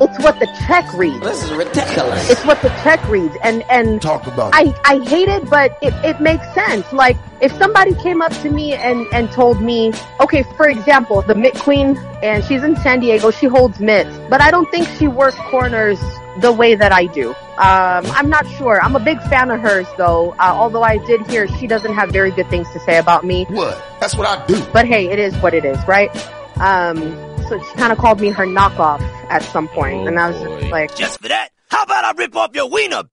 It's 0.03 0.23
what 0.23 0.39
the 0.39 0.47
check 0.67 0.91
reads. 0.93 1.19
This 1.21 1.43
is 1.43 1.51
ridiculous. 1.53 2.29
It's 2.29 2.45
what 2.45 2.61
the 2.61 2.69
check 2.83 3.05
reads, 3.09 3.35
and 3.43 3.63
and 3.69 4.01
Talk 4.01 4.27
about 4.27 4.51
I 4.53 4.73
I 4.85 4.99
hate 5.05 5.29
it, 5.29 5.49
but 5.49 5.77
it 5.81 5.93
it 6.05 6.19
makes 6.19 6.45
sense. 6.53 6.91
Like 6.91 7.17
if 7.41 7.51
somebody 7.57 7.93
came 7.95 8.21
up 8.21 8.33
to 8.41 8.49
me 8.49 8.73
and 8.73 9.07
and 9.13 9.31
told 9.31 9.61
me, 9.61 9.93
okay, 10.19 10.43
for 10.57 10.67
example, 10.67 11.21
the 11.21 11.35
Mitt 11.35 11.55
Queen, 11.55 11.97
and 12.21 12.43
she's 12.43 12.63
in 12.63 12.75
San 12.77 12.99
Diego, 12.99 13.31
she 13.31 13.47
holds 13.47 13.79
mitts, 13.79 14.15
but 14.29 14.41
I 14.41 14.51
don't 14.51 14.69
think 14.71 14.87
she 14.99 15.07
works 15.07 15.37
corners 15.49 15.99
the 16.39 16.51
way 16.51 16.75
that 16.75 16.91
I 16.91 17.05
do. 17.05 17.29
Um, 17.29 18.05
I'm 18.17 18.29
not 18.29 18.47
sure. 18.57 18.81
I'm 18.81 18.95
a 18.95 18.99
big 18.99 19.21
fan 19.23 19.51
of 19.51 19.59
hers, 19.61 19.87
though. 19.97 20.31
Uh, 20.39 20.53
although 20.53 20.81
I 20.83 20.97
did 21.05 21.25
hear 21.27 21.47
she 21.47 21.67
doesn't 21.67 21.93
have 21.93 22.09
very 22.09 22.31
good 22.31 22.49
things 22.49 22.69
to 22.71 22.79
say 22.79 22.97
about 22.97 23.23
me. 23.23 23.45
What? 23.45 23.81
That's 23.99 24.17
what 24.17 24.27
I 24.27 24.43
do. 24.47 24.59
But 24.73 24.87
hey, 24.87 25.09
it 25.09 25.19
is 25.19 25.35
what 25.37 25.53
it 25.53 25.63
is, 25.63 25.77
right? 25.87 26.09
Um, 26.57 27.32
so 27.47 27.59
she 27.59 27.73
kind 27.75 27.91
of 27.91 27.97
called 27.97 28.19
me 28.21 28.29
her 28.29 28.45
knockoff 28.45 29.01
at 29.29 29.43
some 29.43 29.67
point, 29.67 30.07
and 30.07 30.19
I 30.19 30.29
was 30.29 30.39
just 30.41 30.71
like, 30.71 30.95
Just 30.95 31.19
for 31.21 31.27
that, 31.27 31.49
how 31.69 31.83
about 31.83 32.03
I 32.05 32.11
rip 32.17 32.35
off 32.35 32.55
your 32.55 32.69
wiener? 32.69 33.03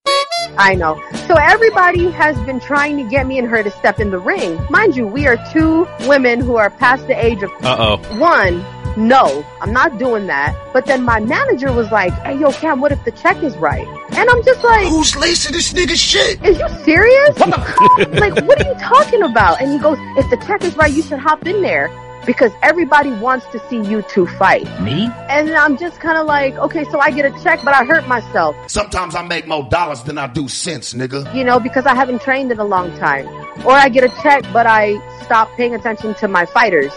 I 0.59 0.75
know. 0.75 1.01
So 1.29 1.35
everybody 1.35 2.11
has 2.11 2.37
been 2.41 2.61
trying 2.61 2.97
to 2.99 3.05
get 3.09 3.27
me 3.27 3.39
and 3.39 3.47
her 3.49 3.63
to 3.63 3.71
step 3.71 4.01
in 4.01 4.11
the 4.11 4.19
ring. 4.19 4.59
Mind 4.71 4.97
you, 4.97 5.07
we 5.07 5.27
are 5.27 5.37
two 5.53 5.87
women 6.09 6.41
who 6.41 6.57
are 6.57 6.71
past 6.71 7.07
the 7.07 7.25
age 7.25 7.43
of 7.43 7.51
Uh 7.63 7.77
oh. 8.01 8.19
one. 8.19 8.65
No, 8.97 9.47
I'm 9.61 9.73
not 9.73 9.99
doing 9.99 10.27
that. 10.27 10.53
But 10.73 10.87
then 10.87 11.05
my 11.05 11.21
manager 11.21 11.73
was 11.73 11.93
like, 11.93 12.13
"Hey, 12.25 12.37
yo, 12.37 12.51
Cam, 12.51 12.81
what 12.81 12.91
if 12.91 13.03
the 13.05 13.13
check 13.13 13.41
is 13.45 13.57
right?" 13.59 13.87
And 14.17 14.29
I'm 14.29 14.43
just 14.45 14.65
like, 14.65 14.89
Who's 14.89 15.15
lacing 15.15 15.53
this 15.53 15.73
nigga 15.73 15.95
shit? 15.95 16.45
"Is 16.45 16.59
you 16.59 16.69
serious? 16.85 17.39
What 17.39 17.51
the 17.51 18.09
like, 18.21 18.35
what 18.47 18.61
are 18.61 18.69
you 18.69 18.75
talking 18.81 19.23
about?" 19.23 19.61
And 19.63 19.71
he 19.71 19.79
goes, 19.79 19.97
"If 20.19 20.29
the 20.31 20.37
check 20.45 20.65
is 20.65 20.75
right, 20.77 20.93
you 20.93 21.03
should 21.03 21.21
hop 21.21 21.47
in 21.47 21.63
there." 21.63 21.89
Because 22.27 22.53
everybody 22.63 23.11
wants 23.13 23.47
to 23.53 23.59
see 23.69 23.81
you 23.81 24.03
two 24.03 24.27
fight. 24.27 24.65
Me? 24.83 25.11
And 25.29 25.51
I'm 25.51 25.77
just 25.79 26.01
kind 26.01 26.19
of 26.19 26.27
like, 26.27 26.55
okay, 26.57 26.85
so 26.91 27.01
I 27.01 27.11
get 27.11 27.25
a 27.25 27.43
check, 27.43 27.61
but 27.65 27.75
I 27.75 27.85
hurt 27.85 28.07
myself. 28.07 28.55
Sometimes 28.71 29.15
I 29.15 29.23
make 29.23 29.47
more 29.47 29.67
dollars 29.71 30.03
than 30.03 30.19
I 30.19 30.27
do 30.27 30.47
cents, 30.49 30.93
nigga. 30.95 31.35
you 31.35 31.45
know, 31.45 31.59
because 31.59 31.87
I 31.87 31.95
haven't 31.95 32.21
trained 32.23 32.53
in 32.53 32.59
a 32.59 32.65
long 32.65 32.97
time. 32.99 33.27
Or 33.65 33.73
I 33.73 33.89
get 33.89 34.05
a 34.05 34.23
check, 34.23 34.45
but 34.53 34.67
I 34.67 34.99
stop 35.25 35.51
paying 35.57 35.75
attention 35.75 36.15
to 36.17 36.29
my 36.29 36.45
fighters. 36.47 36.93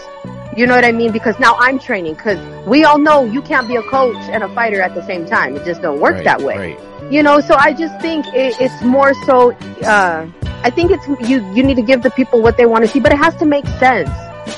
You 0.56 0.66
know 0.66 0.74
what 0.76 0.84
I 0.84 0.92
mean? 0.92 1.10
Because 1.10 1.38
now 1.40 1.56
I'm 1.58 1.78
training. 1.78 2.14
Because 2.14 2.38
we 2.66 2.84
all 2.84 2.98
know 2.98 3.24
you 3.24 3.42
can't 3.42 3.66
be 3.66 3.76
a 3.76 3.82
coach 3.84 4.16
and 4.30 4.42
a 4.44 4.48
fighter 4.54 4.80
at 4.80 4.94
the 4.94 5.04
same 5.06 5.26
time. 5.26 5.56
It 5.56 5.64
just 5.64 5.82
don't 5.82 6.00
work 6.00 6.14
Right, 6.16 6.24
that 6.24 6.42
way. 6.42 6.56
right. 6.76 7.12
You 7.12 7.22
know, 7.22 7.40
so 7.40 7.54
I 7.56 7.72
just 7.72 7.98
think 8.00 8.24
it, 8.28 8.54
it's 8.60 8.82
more 8.82 9.14
so. 9.24 9.52
Uh, 9.82 10.26
I 10.62 10.70
think 10.70 10.90
it's 10.90 11.06
you. 11.28 11.44
You 11.54 11.62
need 11.62 11.74
to 11.76 11.82
give 11.82 12.02
the 12.02 12.10
people 12.10 12.40
what 12.40 12.56
they 12.56 12.66
want 12.66 12.84
to 12.84 12.90
see, 12.90 13.00
but 13.00 13.12
it 13.12 13.18
has 13.18 13.34
to 13.36 13.44
make 13.46 13.66
sense. 13.78 14.08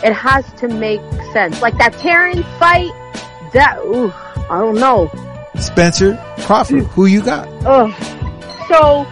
It 0.05 0.13
has 0.13 0.45
to 0.55 0.69
make 0.69 1.01
sense. 1.33 1.61
Like 1.63 1.77
that 1.79 1.93
Terrence 1.95 2.47
fight. 2.59 2.91
That 3.53 3.79
ooh, 3.79 4.11
I 4.51 4.59
don't 4.61 4.75
know. 4.77 5.11
Spencer 5.59 6.17
Crawford, 6.41 6.85
who 6.85 7.07
you 7.07 7.23
got? 7.23 7.49
Ugh. 7.65 7.93
So, 8.69 9.07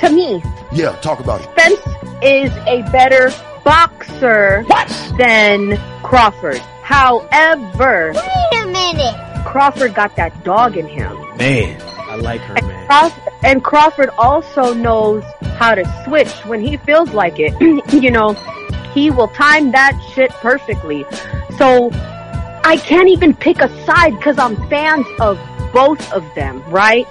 to 0.00 0.10
me, 0.10 0.42
Yeah, 0.72 0.94
talk 1.00 1.20
about 1.20 1.40
it. 1.40 1.48
Spence 1.52 1.80
is 2.22 2.52
a 2.66 2.82
better 2.92 3.30
boxer 3.64 4.64
than 5.18 5.76
Crawford. 6.02 6.58
However, 6.82 8.12
wait 8.14 8.62
a 8.62 8.66
minute. 8.66 9.44
Crawford 9.46 9.94
got 9.94 10.14
that 10.16 10.44
dog 10.44 10.76
in 10.76 10.86
him. 10.86 11.16
Man, 11.36 11.80
I 11.98 12.16
like 12.16 12.40
her, 12.42 12.54
man. 12.54 12.86
Crawford, 12.86 13.32
and 13.42 13.64
Crawford 13.64 14.10
also 14.18 14.74
knows 14.74 15.24
how 15.56 15.74
to 15.74 15.84
switch 16.04 16.30
when 16.46 16.60
he 16.60 16.76
feels 16.78 17.10
like 17.10 17.34
it. 17.38 17.52
you 18.02 18.10
know, 18.10 18.34
he 18.96 19.10
will 19.10 19.28
time 19.28 19.72
that 19.72 19.92
shit 20.14 20.30
perfectly. 20.40 21.04
So 21.58 21.90
I 22.64 22.78
can't 22.78 23.10
even 23.10 23.34
pick 23.34 23.60
a 23.60 23.68
side 23.84 24.16
because 24.16 24.38
I'm 24.38 24.56
fans 24.70 25.06
of 25.20 25.38
both 25.74 26.00
of 26.12 26.24
them, 26.34 26.62
right? 26.70 27.06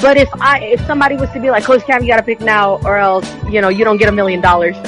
But 0.00 0.16
if 0.16 0.28
I, 0.40 0.60
if 0.60 0.80
somebody 0.86 1.16
was 1.16 1.30
to 1.30 1.40
be 1.40 1.50
like, 1.50 1.64
Coach 1.64 1.84
Cam, 1.84 2.02
you 2.02 2.08
gotta 2.08 2.22
pick 2.22 2.40
now 2.40 2.78
or 2.84 2.96
else, 2.96 3.28
you 3.48 3.60
know, 3.60 3.68
you 3.68 3.84
don't 3.84 3.98
get 3.98 4.08
a 4.08 4.12
million 4.12 4.40
dollars. 4.40 4.76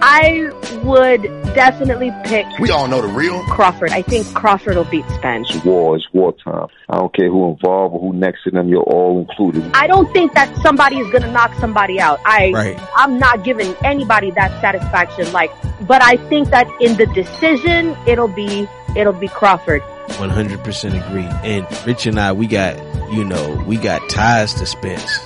I 0.00 0.50
would 0.84 1.22
definitely 1.54 2.12
pick 2.24 2.46
We 2.60 2.70
all 2.70 2.86
know 2.86 3.02
the 3.02 3.08
real. 3.08 3.42
Crawford. 3.44 3.90
I 3.90 4.02
think 4.02 4.32
Crawford 4.34 4.76
will 4.76 4.84
beat 4.84 5.04
Spence. 5.10 5.54
It's 5.54 5.64
war. 5.64 5.96
It's 5.96 6.06
wartime. 6.12 6.68
I 6.88 6.96
don't 6.98 7.14
care 7.14 7.28
who 7.28 7.50
involved 7.50 7.94
or 7.94 8.00
who 8.00 8.12
next 8.12 8.44
to 8.44 8.50
them. 8.50 8.68
You're 8.68 8.82
all 8.82 9.18
included. 9.20 9.68
I 9.74 9.86
don't 9.86 10.10
think 10.12 10.34
that 10.34 10.56
somebody 10.58 10.98
is 10.98 11.10
gonna 11.12 11.32
knock 11.32 11.52
somebody 11.54 12.00
out. 12.00 12.20
I, 12.24 12.50
Right. 12.54 12.80
I'm 12.94 13.18
not 13.18 13.44
giving 13.44 13.74
anybody 13.84 14.30
that 14.32 14.50
satisfaction. 14.60 15.30
Like, 15.32 15.50
but 15.86 16.02
I 16.02 16.16
think 16.28 16.50
that 16.50 16.66
in 16.80 16.96
the 16.96 17.06
decision, 17.06 17.96
it'll 18.06 18.28
be, 18.28 18.68
it'll 18.96 19.12
be 19.12 19.28
Crawford. 19.28 19.82
100% 20.08 21.08
agree. 21.08 21.24
And 21.48 21.86
Rich 21.86 22.06
and 22.06 22.18
I, 22.18 22.32
we 22.32 22.46
got, 22.46 22.76
you 23.12 23.24
know, 23.24 23.62
we 23.66 23.76
got 23.76 24.08
ties 24.08 24.54
to 24.54 24.66
Spence. 24.66 25.18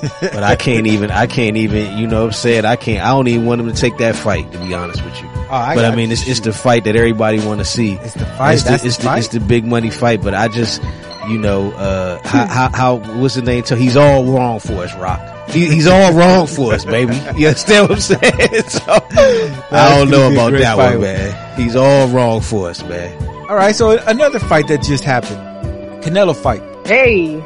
but 0.20 0.42
I 0.42 0.56
can't 0.56 0.86
even, 0.86 1.10
I 1.10 1.26
can't 1.26 1.56
even, 1.56 1.98
you 1.98 2.06
know 2.06 2.20
what 2.20 2.26
I'm 2.26 2.32
saying? 2.32 2.64
I 2.64 2.76
can't, 2.76 3.04
I 3.04 3.10
don't 3.10 3.28
even 3.28 3.46
want 3.46 3.60
him 3.60 3.68
to 3.68 3.74
take 3.74 3.98
that 3.98 4.14
fight, 4.16 4.50
to 4.52 4.58
be 4.58 4.74
honest 4.74 5.04
with 5.04 5.20
you. 5.20 5.28
Oh, 5.34 5.48
I 5.50 5.74
but 5.74 5.84
I 5.84 5.94
mean, 5.94 6.12
it's, 6.12 6.26
it's 6.28 6.40
the 6.40 6.52
fight 6.52 6.84
that 6.84 6.94
everybody 6.94 7.40
want 7.40 7.60
to 7.60 7.64
see. 7.64 7.94
It's 7.94 8.14
the 8.14 8.26
fight, 8.26 8.54
It's 8.54 8.62
the, 8.64 8.70
that's 8.70 8.82
the 8.82 8.88
it's, 8.88 8.96
the, 8.98 9.02
fight. 9.04 9.18
it's 9.18 9.28
the 9.28 9.40
big 9.40 9.64
money 9.64 9.90
fight. 9.90 10.22
But 10.22 10.34
I 10.34 10.48
just, 10.48 10.82
you 11.28 11.38
know, 11.38 11.72
uh, 11.72 12.20
how, 12.24 12.46
how, 12.46 12.70
how, 12.70 13.18
what's 13.20 13.34
the 13.34 13.42
name? 13.42 13.64
So 13.64 13.76
he's 13.76 13.96
all 13.96 14.24
wrong 14.24 14.60
for 14.60 14.74
us, 14.74 14.94
Rock. 14.96 15.20
He, 15.50 15.66
he's 15.66 15.86
all 15.86 16.12
wrong 16.12 16.46
for 16.46 16.74
us, 16.74 16.84
baby. 16.84 17.14
You 17.36 17.48
understand 17.48 17.88
what 17.88 17.92
I'm 17.92 18.00
saying? 18.00 18.62
So, 18.68 18.82
I 19.70 19.94
don't 19.96 20.10
know 20.10 20.30
gonna 20.34 20.56
be 20.56 20.62
a 20.62 20.72
about 20.72 20.76
that 20.76 20.76
fight. 20.76 20.90
one, 20.96 21.00
man. 21.02 21.58
He's 21.60 21.74
all 21.76 22.08
wrong 22.08 22.40
for 22.40 22.68
us, 22.70 22.82
man. 22.84 23.26
All 23.48 23.56
right, 23.56 23.74
so 23.74 23.98
another 24.06 24.38
fight 24.38 24.68
that 24.68 24.82
just 24.82 25.04
happened, 25.04 25.40
Canelo 26.04 26.36
fight. 26.36 26.62
Hey, 26.86 27.36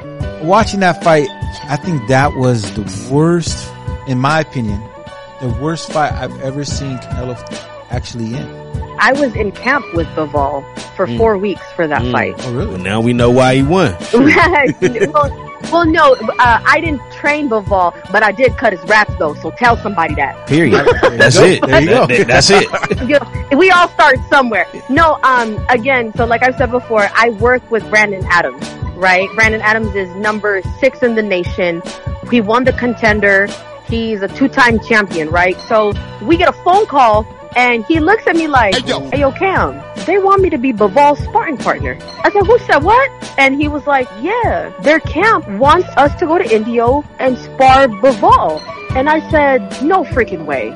watching 0.42 0.80
that 0.80 1.02
fight, 1.04 1.28
I 1.68 1.76
think 1.76 2.08
that 2.08 2.34
was 2.34 2.72
the 2.74 3.08
worst, 3.12 3.56
in 4.08 4.18
my 4.18 4.40
opinion, 4.40 4.80
the 5.40 5.48
worst 5.60 5.92
fight 5.92 6.12
I've 6.12 6.38
ever 6.40 6.64
seen 6.64 6.98
Canelo 6.98 7.36
actually 7.90 8.34
in. 8.34 8.62
I 8.98 9.12
was 9.12 9.34
in 9.34 9.52
camp 9.52 9.84
with 9.94 10.06
Bivol 10.08 10.62
for 10.96 11.06
Mm. 11.06 11.18
four 11.18 11.36
weeks 11.38 11.62
for 11.74 11.86
that 11.86 12.02
fight. 12.12 12.34
Oh, 12.40 12.52
really? 12.52 12.66
Well, 12.68 12.78
now 12.78 13.00
we 13.00 13.12
know 13.12 13.30
why 13.30 13.56
he 13.56 13.62
won. 13.62 13.96
well, 14.12 15.51
well, 15.70 15.86
no, 15.86 16.14
uh, 16.14 16.60
I 16.64 16.80
didn't 16.80 17.00
train 17.12 17.48
Bivol, 17.48 17.92
but 18.10 18.22
I 18.22 18.32
did 18.32 18.56
cut 18.56 18.72
his 18.72 18.82
wraps 18.88 19.14
though. 19.18 19.34
So 19.34 19.50
tell 19.52 19.76
somebody 19.76 20.14
that. 20.16 20.46
Period. 20.46 20.86
That's 21.18 21.38
go. 21.38 21.44
it. 21.44 21.60
There 21.66 21.80
you 21.80 21.88
go. 21.88 22.06
That- 22.06 22.08
that- 22.08 22.26
that's 22.26 22.50
it. 22.50 23.08
You 23.08 23.18
know, 23.18 23.58
we 23.58 23.70
all 23.70 23.88
start 23.88 24.16
somewhere. 24.28 24.66
No, 24.88 25.18
um, 25.22 25.64
again, 25.68 26.12
so 26.16 26.24
like 26.24 26.42
I've 26.42 26.56
said 26.56 26.70
before, 26.70 27.08
I 27.14 27.30
work 27.30 27.68
with 27.70 27.88
Brandon 27.90 28.24
Adams, 28.30 28.68
right? 28.96 29.28
Brandon 29.34 29.60
Adams 29.60 29.94
is 29.94 30.08
number 30.16 30.62
six 30.80 31.02
in 31.02 31.14
the 31.14 31.22
nation. 31.22 31.82
He 32.30 32.40
won 32.40 32.64
the 32.64 32.72
contender. 32.72 33.48
He's 33.86 34.22
a 34.22 34.28
two-time 34.28 34.80
champion, 34.80 35.28
right? 35.30 35.58
So 35.62 35.92
we 36.22 36.36
get 36.36 36.48
a 36.48 36.52
phone 36.64 36.86
call 36.86 37.24
and 37.56 37.84
he 37.86 38.00
looks 38.00 38.26
at 38.26 38.36
me 38.36 38.48
like, 38.48 38.74
hey 38.74 39.20
yo, 39.20 39.32
Cam, 39.32 39.82
they 40.06 40.18
want 40.18 40.42
me 40.42 40.50
to 40.50 40.58
be 40.58 40.72
Bivol's 40.72 41.18
sparring 41.20 41.56
partner. 41.56 41.98
I 42.24 42.30
said, 42.30 42.46
who 42.46 42.58
said 42.60 42.78
what? 42.78 43.10
And 43.38 43.60
he 43.60 43.68
was 43.68 43.86
like, 43.86 44.08
yeah, 44.20 44.72
their 44.82 45.00
camp 45.00 45.48
wants 45.48 45.88
us 45.96 46.14
to 46.20 46.26
go 46.26 46.38
to 46.38 46.54
Indio 46.54 47.04
and 47.18 47.36
spar 47.38 47.88
Bival. 47.88 48.60
And 48.94 49.08
I 49.08 49.28
said, 49.30 49.82
no 49.82 50.04
freaking 50.04 50.44
way 50.44 50.70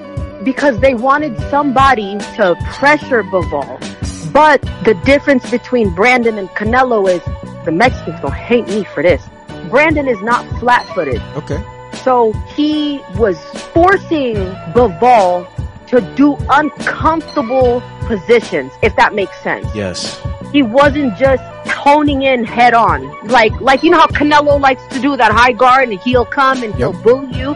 because 0.47 0.79
they 0.79 0.95
wanted 0.95 1.37
somebody 1.51 2.16
to 2.37 2.55
pressure 2.74 3.24
Bivol. 3.24 4.33
But 4.33 4.62
the 4.85 4.95
difference 5.05 5.51
between 5.51 5.93
Brandon 5.93 6.39
and 6.39 6.49
Canelo 6.51 7.11
is 7.11 7.22
the 7.64 7.72
Mexicans 7.72 8.20
gonna 8.20 8.35
hate 8.35 8.66
me 8.68 8.85
for 8.85 9.03
this. 9.03 9.22
Brandon 9.68 10.07
is 10.07 10.22
not 10.22 10.47
flat-footed. 10.61 11.20
Okay. 11.35 11.62
So 12.05 12.33
he 12.55 13.01
was 13.16 13.37
forcing 13.74 14.37
Bivol 14.72 15.49
to 15.89 16.01
do 16.16 16.37
uncomfortable 16.51 17.82
positions, 18.07 18.72
if 18.82 18.95
that 18.97 19.14
makes 19.14 19.39
sense. 19.43 19.66
Yes. 19.74 20.20
He 20.53 20.62
wasn't 20.62 21.16
just 21.16 21.43
honing 21.68 22.22
in 22.22 22.45
head 22.45 22.74
on. 22.74 23.26
Like, 23.26 23.53
like, 23.61 23.82
you 23.82 23.91
know 23.91 23.99
how 23.99 24.07
Canelo 24.09 24.61
likes 24.61 24.82
to 24.95 25.01
do 25.01 25.16
that 25.16 25.32
high 25.32 25.53
guard 25.53 25.89
and 25.89 26.01
he'll 26.01 26.24
come 26.24 26.62
and 26.62 26.74
he'll 26.74 26.93
bully 27.03 27.37
you? 27.37 27.55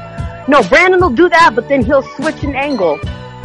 No, 0.49 0.63
Brandon 0.69 1.01
will 1.01 1.11
do 1.11 1.29
that, 1.29 1.53
but 1.55 1.69
then 1.69 1.85
he'll 1.85 2.03
switch 2.03 2.43
an 2.43 2.55
angle. 2.55 2.99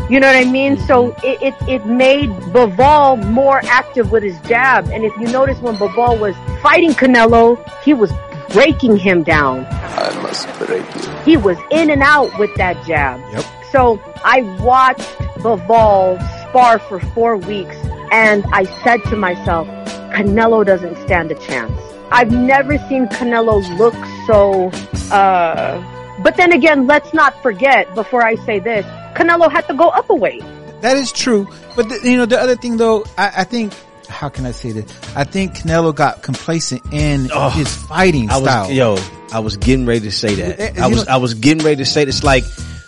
You 0.10 0.20
know 0.20 0.28
what 0.28 0.36
I 0.36 0.46
mean? 0.46 0.78
So 0.78 1.12
mm-hmm. 1.12 1.26
it, 1.26 1.42
it, 1.42 1.70
it 1.70 1.86
made 1.86 2.30
Bivol 2.54 3.28
more 3.32 3.62
active 3.66 4.12
with 4.12 4.22
his 4.24 4.40
jab. 4.42 4.88
And 4.90 5.04
if 5.04 5.16
you 5.18 5.28
notice 5.28 5.60
when 5.60 5.76
Bivol 5.76 6.20
was 6.20 6.36
fighting 6.62 6.92
Canelo, 6.92 7.58
he 7.82 7.94
was 7.94 8.12
breaking 8.50 8.98
him 8.98 9.24
down. 9.24 9.66
I 9.70 10.20
must 10.22 10.48
break 10.60 10.86
you. 10.96 11.12
He 11.24 11.38
was 11.38 11.58
in 11.72 11.90
and 11.90 12.04
out 12.04 12.38
with 12.38 12.54
that 12.56 12.86
jab. 12.86 13.20
Yep. 13.34 13.46
So 13.76 14.00
I 14.24 14.42
watched 14.64 15.02
Bivol 15.44 16.18
spar 16.50 16.80
for 16.80 17.02
four 17.14 17.36
weeks 17.36 17.76
and 18.10 18.46
I 18.54 18.64
said 18.86 19.04
to 19.10 19.18
myself, 19.18 19.68
Canelo 20.14 20.66
doesn't 20.66 20.96
stand 21.04 21.30
a 21.32 21.36
chance. 21.36 21.74
I've 22.10 22.32
never 22.32 22.78
seen 22.88 23.08
Canelo 23.08 23.60
look 23.78 23.94
so, 24.28 24.70
uh, 25.14 26.22
but 26.24 26.38
then 26.38 26.54
again, 26.54 26.88
let's 26.88 27.14
not 27.14 27.34
forget 27.44 27.94
before 27.96 28.26
I 28.26 28.36
say 28.46 28.60
this, 28.60 28.86
Canelo 29.18 29.52
had 29.52 29.68
to 29.68 29.74
go 29.74 29.90
up 29.90 30.10
a 30.10 30.16
weight. 30.16 30.44
That 30.80 30.96
is 30.96 31.12
true. 31.12 31.46
But 31.76 31.90
the, 31.90 32.00
you 32.10 32.16
know, 32.18 32.26
the 32.26 32.40
other 32.40 32.56
thing 32.56 32.78
though, 32.78 33.04
I, 33.18 33.32
I 33.40 33.44
think, 33.44 33.74
how 34.08 34.30
can 34.30 34.46
I 34.46 34.52
say 34.52 34.72
this? 34.72 34.86
I 35.18 35.26
think 35.26 35.54
Canelo 35.58 35.94
got 35.94 36.24
complacent 36.24 36.82
in 36.94 37.30
Oh, 37.34 37.50
his 37.50 37.76
fighting 37.76 38.30
I 38.30 38.40
style. 38.40 38.68
was, 38.70 38.72
yo, 38.72 38.98
I 39.34 39.40
was 39.40 39.58
getting 39.58 39.86
ready 39.86 40.00
to 40.02 40.12
say 40.12 40.36
that. 40.36 40.60
Eh, 40.62 40.82
I 40.82 40.88
was, 40.88 41.06
know- 41.06 41.14
I 41.14 41.18
was 41.18 41.34
getting 41.34 41.66
ready 41.66 41.78
to 41.78 41.86
say 41.86 42.06
this. 42.06 42.24
Like 42.24 42.46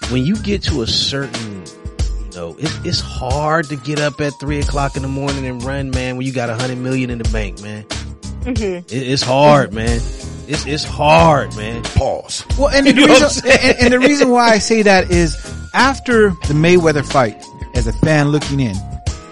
when 0.10 0.26
you 0.26 0.36
get 0.38 0.64
to 0.64 0.82
a 0.82 0.88
certain, 0.88 1.64
you 2.24 2.32
know, 2.36 2.55
it, 2.58 2.72
it's 2.86 2.99
hard 2.99 3.66
to 3.70 3.76
get 3.76 3.99
up 3.99 4.22
at 4.22 4.34
three 4.39 4.60
o'clock 4.60 4.95
in 4.95 5.01
the 5.01 5.08
morning 5.08 5.45
and 5.45 5.64
run, 5.64 5.91
man. 5.91 6.18
When 6.18 6.26
you 6.26 6.34
got 6.34 6.49
a 6.49 6.55
hundred 6.55 6.78
million 6.78 7.10
in 7.10 7.18
the 7.18 7.30
bank, 7.30 7.62
man. 7.62 7.84
Mm-hmm. 7.84 8.64
It, 8.64 8.91
it's 8.91 9.24
hard, 9.24 9.74
man. 9.74 9.99
It's 10.47 10.66
it's 10.66 10.84
hard, 10.86 11.55
man. 11.58 11.84
Pause. 11.84 12.45
Well, 12.58 12.70
and 12.70 12.88
the, 12.88 12.91
You 12.95 13.08
know 13.08 13.14
what 13.14 13.22
I'm 13.22 13.28
reason, 13.28 13.51
and, 13.51 13.78
and 13.80 13.93
the 13.93 13.99
reason 13.99 14.30
why 14.30 14.49
I 14.49 14.60
say 14.60 14.82
that 14.84 15.12
is 15.12 15.36
after 15.74 16.30
the 16.30 16.53
Mayweather 16.53 17.05
fight, 17.05 17.43
as 17.76 17.88
a 17.88 17.93
fan 17.93 18.30
looking 18.30 18.60
in, 18.60 18.76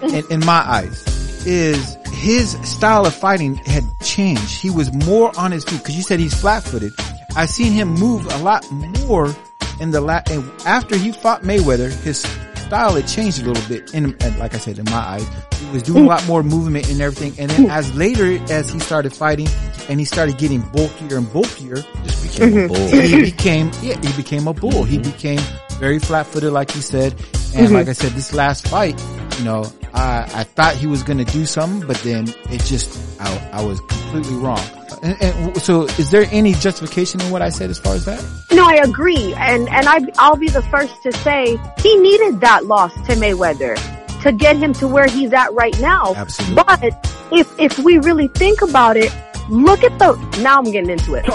in, 0.02 0.24
in 0.30 0.44
my 0.44 0.58
eyes, 0.58 1.46
is 1.46 1.96
his 2.12 2.52
style 2.68 3.06
of 3.06 3.14
fighting 3.14 3.54
had 3.54 3.84
changed. 4.02 4.60
He 4.60 4.68
was 4.68 4.92
more 4.92 5.32
on 5.38 5.52
his 5.52 5.64
feet 5.64 5.78
because 5.78 5.96
you 5.96 6.02
said 6.02 6.20
he's 6.20 6.38
flat 6.38 6.62
footed. 6.62 6.92
I've 7.34 7.50
seen 7.50 7.72
him 7.72 7.88
move 7.88 8.26
a 8.26 8.38
lot 8.38 8.70
more 8.70 9.34
in 9.80 9.90
the 9.90 10.00
la- 10.00 10.22
and 10.30 10.50
after 10.66 10.96
he 10.96 11.12
fought 11.12 11.42
Mayweather, 11.42 11.90
his 12.02 12.18
style 12.66 12.94
had 12.94 13.06
changed 13.06 13.42
a 13.42 13.44
little 13.46 13.68
bit. 13.68 13.94
In 13.94 14.16
and 14.20 14.38
like 14.38 14.54
I 14.54 14.58
said, 14.58 14.78
in 14.78 14.84
my 14.86 14.92
eyes, 14.96 15.26
he 15.60 15.70
was 15.70 15.82
doing 15.82 16.04
a 16.04 16.08
lot 16.08 16.26
more 16.26 16.42
movement 16.42 16.88
and 16.90 17.00
everything. 17.00 17.32
And 17.38 17.50
then 17.50 17.70
as 17.70 17.94
later 17.94 18.38
as 18.52 18.70
he 18.70 18.78
started 18.80 19.12
fighting 19.12 19.48
and 19.88 20.00
he 20.00 20.04
started 20.06 20.36
getting 20.38 20.60
bulkier 20.62 21.16
and 21.18 21.32
bulkier, 21.32 21.76
just 22.04 22.22
became 22.22 22.58
a 22.58 22.68
bull. 22.68 22.76
he 22.88 23.20
became 23.30 23.70
yeah, 23.82 23.98
he 24.00 24.12
became 24.20 24.48
a 24.48 24.52
bull. 24.54 24.82
He 24.84 24.98
became 24.98 25.40
very 25.78 25.98
flat 25.98 26.26
footed, 26.26 26.52
like 26.52 26.74
you 26.74 26.80
said. 26.82 27.12
And 27.54 27.68
Mhm. 27.68 27.72
like 27.72 27.88
I 27.88 27.92
said, 27.92 28.12
this 28.12 28.34
last 28.34 28.66
fight, 28.68 29.00
you 29.38 29.44
know, 29.44 29.70
I 29.94 30.28
I 30.34 30.44
thought 30.44 30.74
he 30.74 30.86
was 30.86 31.02
gonna 31.02 31.24
do 31.24 31.46
something, 31.46 31.86
but 31.86 31.96
then 31.98 32.28
it 32.50 32.62
just 32.62 33.20
I 33.20 33.50
I 33.52 33.64
was 33.64 33.80
completely 33.80 34.36
wrong. 34.36 34.60
And, 35.02 35.22
and 35.22 35.62
so, 35.62 35.82
is 35.82 36.10
there 36.10 36.26
any 36.30 36.54
justification 36.54 37.20
in 37.20 37.30
what 37.30 37.42
I 37.42 37.50
said 37.50 37.70
as 37.70 37.78
far 37.78 37.94
as 37.94 38.06
that? 38.06 38.24
No, 38.52 38.66
I 38.66 38.80
agree, 38.82 39.34
and 39.34 39.68
and 39.68 39.88
I 39.88 40.00
I'll 40.18 40.36
be 40.36 40.48
the 40.48 40.62
first 40.62 41.02
to 41.02 41.12
say 41.12 41.58
he 41.78 41.96
needed 41.98 42.40
that 42.40 42.66
loss 42.66 42.94
to 43.06 43.14
Mayweather 43.14 43.76
to 44.22 44.32
get 44.32 44.56
him 44.56 44.72
to 44.74 44.88
where 44.88 45.06
he's 45.06 45.32
at 45.32 45.52
right 45.52 45.78
now. 45.80 46.14
Absolutely. 46.14 46.56
But 46.56 47.16
if 47.32 47.60
if 47.60 47.78
we 47.78 47.98
really 47.98 48.28
think 48.28 48.62
about 48.62 48.96
it, 48.96 49.14
look 49.48 49.84
at 49.84 49.98
the 49.98 50.14
now 50.40 50.58
I'm 50.58 50.64
getting 50.64 50.90
into 50.90 51.14
it. 51.14 51.26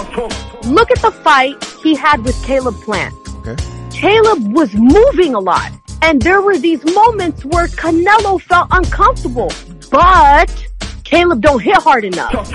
Look 0.66 0.90
at 0.90 0.98
the 0.98 1.10
fight 1.10 1.62
he 1.82 1.94
had 1.94 2.24
with 2.24 2.40
Caleb 2.44 2.74
Plant. 2.82 3.14
Okay. 3.46 3.56
Caleb 3.90 4.52
was 4.52 4.74
moving 4.74 5.34
a 5.34 5.40
lot. 5.40 5.72
And 6.02 6.20
there 6.20 6.42
were 6.42 6.58
these 6.58 6.84
moments 6.94 7.44
where 7.44 7.68
Canelo 7.68 8.40
felt 8.42 8.66
uncomfortable. 8.72 9.52
But 9.90 10.50
Caleb 11.04 11.40
don't 11.40 11.62
hit 11.62 11.76
hard 11.76 12.04
enough. 12.04 12.46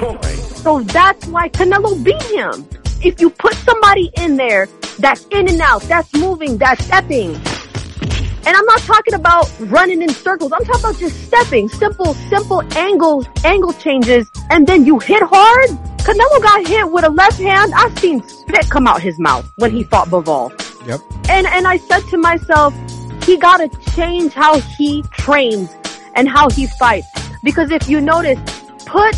So 0.58 0.82
that's 0.82 1.26
why 1.28 1.48
Canelo 1.50 2.04
beat 2.04 2.22
him. 2.24 2.68
If 3.02 3.22
you 3.22 3.30
put 3.30 3.54
somebody 3.56 4.12
in 4.18 4.36
there 4.36 4.68
that's 5.00 5.26
in 5.28 5.48
and 5.48 5.62
out, 5.62 5.82
that's 5.84 6.14
moving, 6.14 6.58
that's 6.58 6.84
stepping. 6.84 7.36
And 7.36 8.56
I'm 8.56 8.66
not 8.66 8.80
talking 8.80 9.14
about 9.14 9.50
running 9.60 10.02
in 10.02 10.10
circles. 10.10 10.52
I'm 10.52 10.66
talking 10.66 10.82
about 10.82 10.98
just 10.98 11.26
stepping, 11.26 11.70
simple, 11.70 12.16
simple 12.30 12.62
angles, 12.78 13.28
angle 13.46 13.74
changes, 13.74 14.30
and 14.50 14.68
then 14.68 14.86
you 14.86 15.00
hit 15.00 15.24
hard. 15.24 15.70
Canelo 16.00 16.42
got 16.42 16.68
hit 16.68 16.92
with 16.92 17.06
a 17.06 17.10
left 17.10 17.40
hand. 17.40 17.74
I've 17.76 17.98
seen 18.00 18.28
spit 18.28 18.70
come 18.70 18.88
out 18.88 19.02
his 19.02 19.20
mouth 19.20 19.50
when 19.56 19.72
he 19.72 19.84
fought 19.84 20.08
Bivol. 20.08 20.52
Yep. 20.88 21.00
And, 21.30 21.48
and 21.48 21.68
I 21.68 21.78
said 21.78 22.02
to 22.10 22.18
myself, 22.18 22.74
he 23.28 23.38
gotta 23.38 23.70
change 23.96 24.34
how 24.34 24.60
he 24.60 25.04
trains 25.12 25.70
and 26.16 26.28
how 26.28 26.50
he 26.50 26.66
fights. 26.66 27.08
Because 27.44 27.70
if 27.70 27.88
you 27.88 28.02
notice, 28.02 28.40
put 28.86 29.16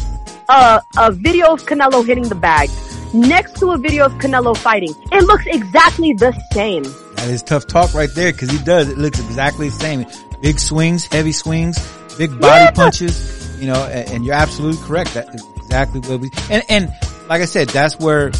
a, 0.50 0.82
a 0.98 1.12
video 1.12 1.54
of 1.54 1.64
Canelo 1.64 2.06
hitting 2.06 2.28
the 2.28 2.36
bag 2.36 2.70
next 3.14 3.58
to 3.60 3.72
a 3.72 3.78
video 3.78 4.06
of 4.06 4.14
Canelo 4.14 4.58
fighting. 4.58 4.94
It 5.12 5.24
looks 5.24 5.46
exactly 5.48 6.14
the 6.14 6.34
same. 6.52 6.84
That 7.16 7.30
is 7.30 7.44
tough 7.44 7.68
talk 7.68 7.94
right 7.94 8.10
there 8.16 8.32
because 8.32 8.50
he 8.50 8.58
does. 8.64 8.90
It 8.90 8.98
looks 8.98 9.20
exactly 9.20 9.70
the 9.70 9.76
same. 9.76 10.06
Big 10.42 10.60
swings, 10.60 11.06
heavy 11.06 11.32
swings, 11.32 11.78
big 12.18 12.32
body 12.32 12.66
Yeah. 12.66 12.72
punches, 12.72 13.58
you 13.60 13.68
know, 13.68 13.84
and, 13.86 14.10
and 14.10 14.26
you're 14.26 14.36
absolutely 14.36 14.82
correct. 14.88 15.14
That 15.14 15.34
is 15.36 15.46
exactly 15.58 16.00
what 16.02 16.20
we, 16.20 16.32
and, 16.50 16.64
and 16.70 16.94
like 17.28 17.42
I 17.42 17.46
said, 17.46 17.70
that's 17.70 18.00
where 18.00 18.32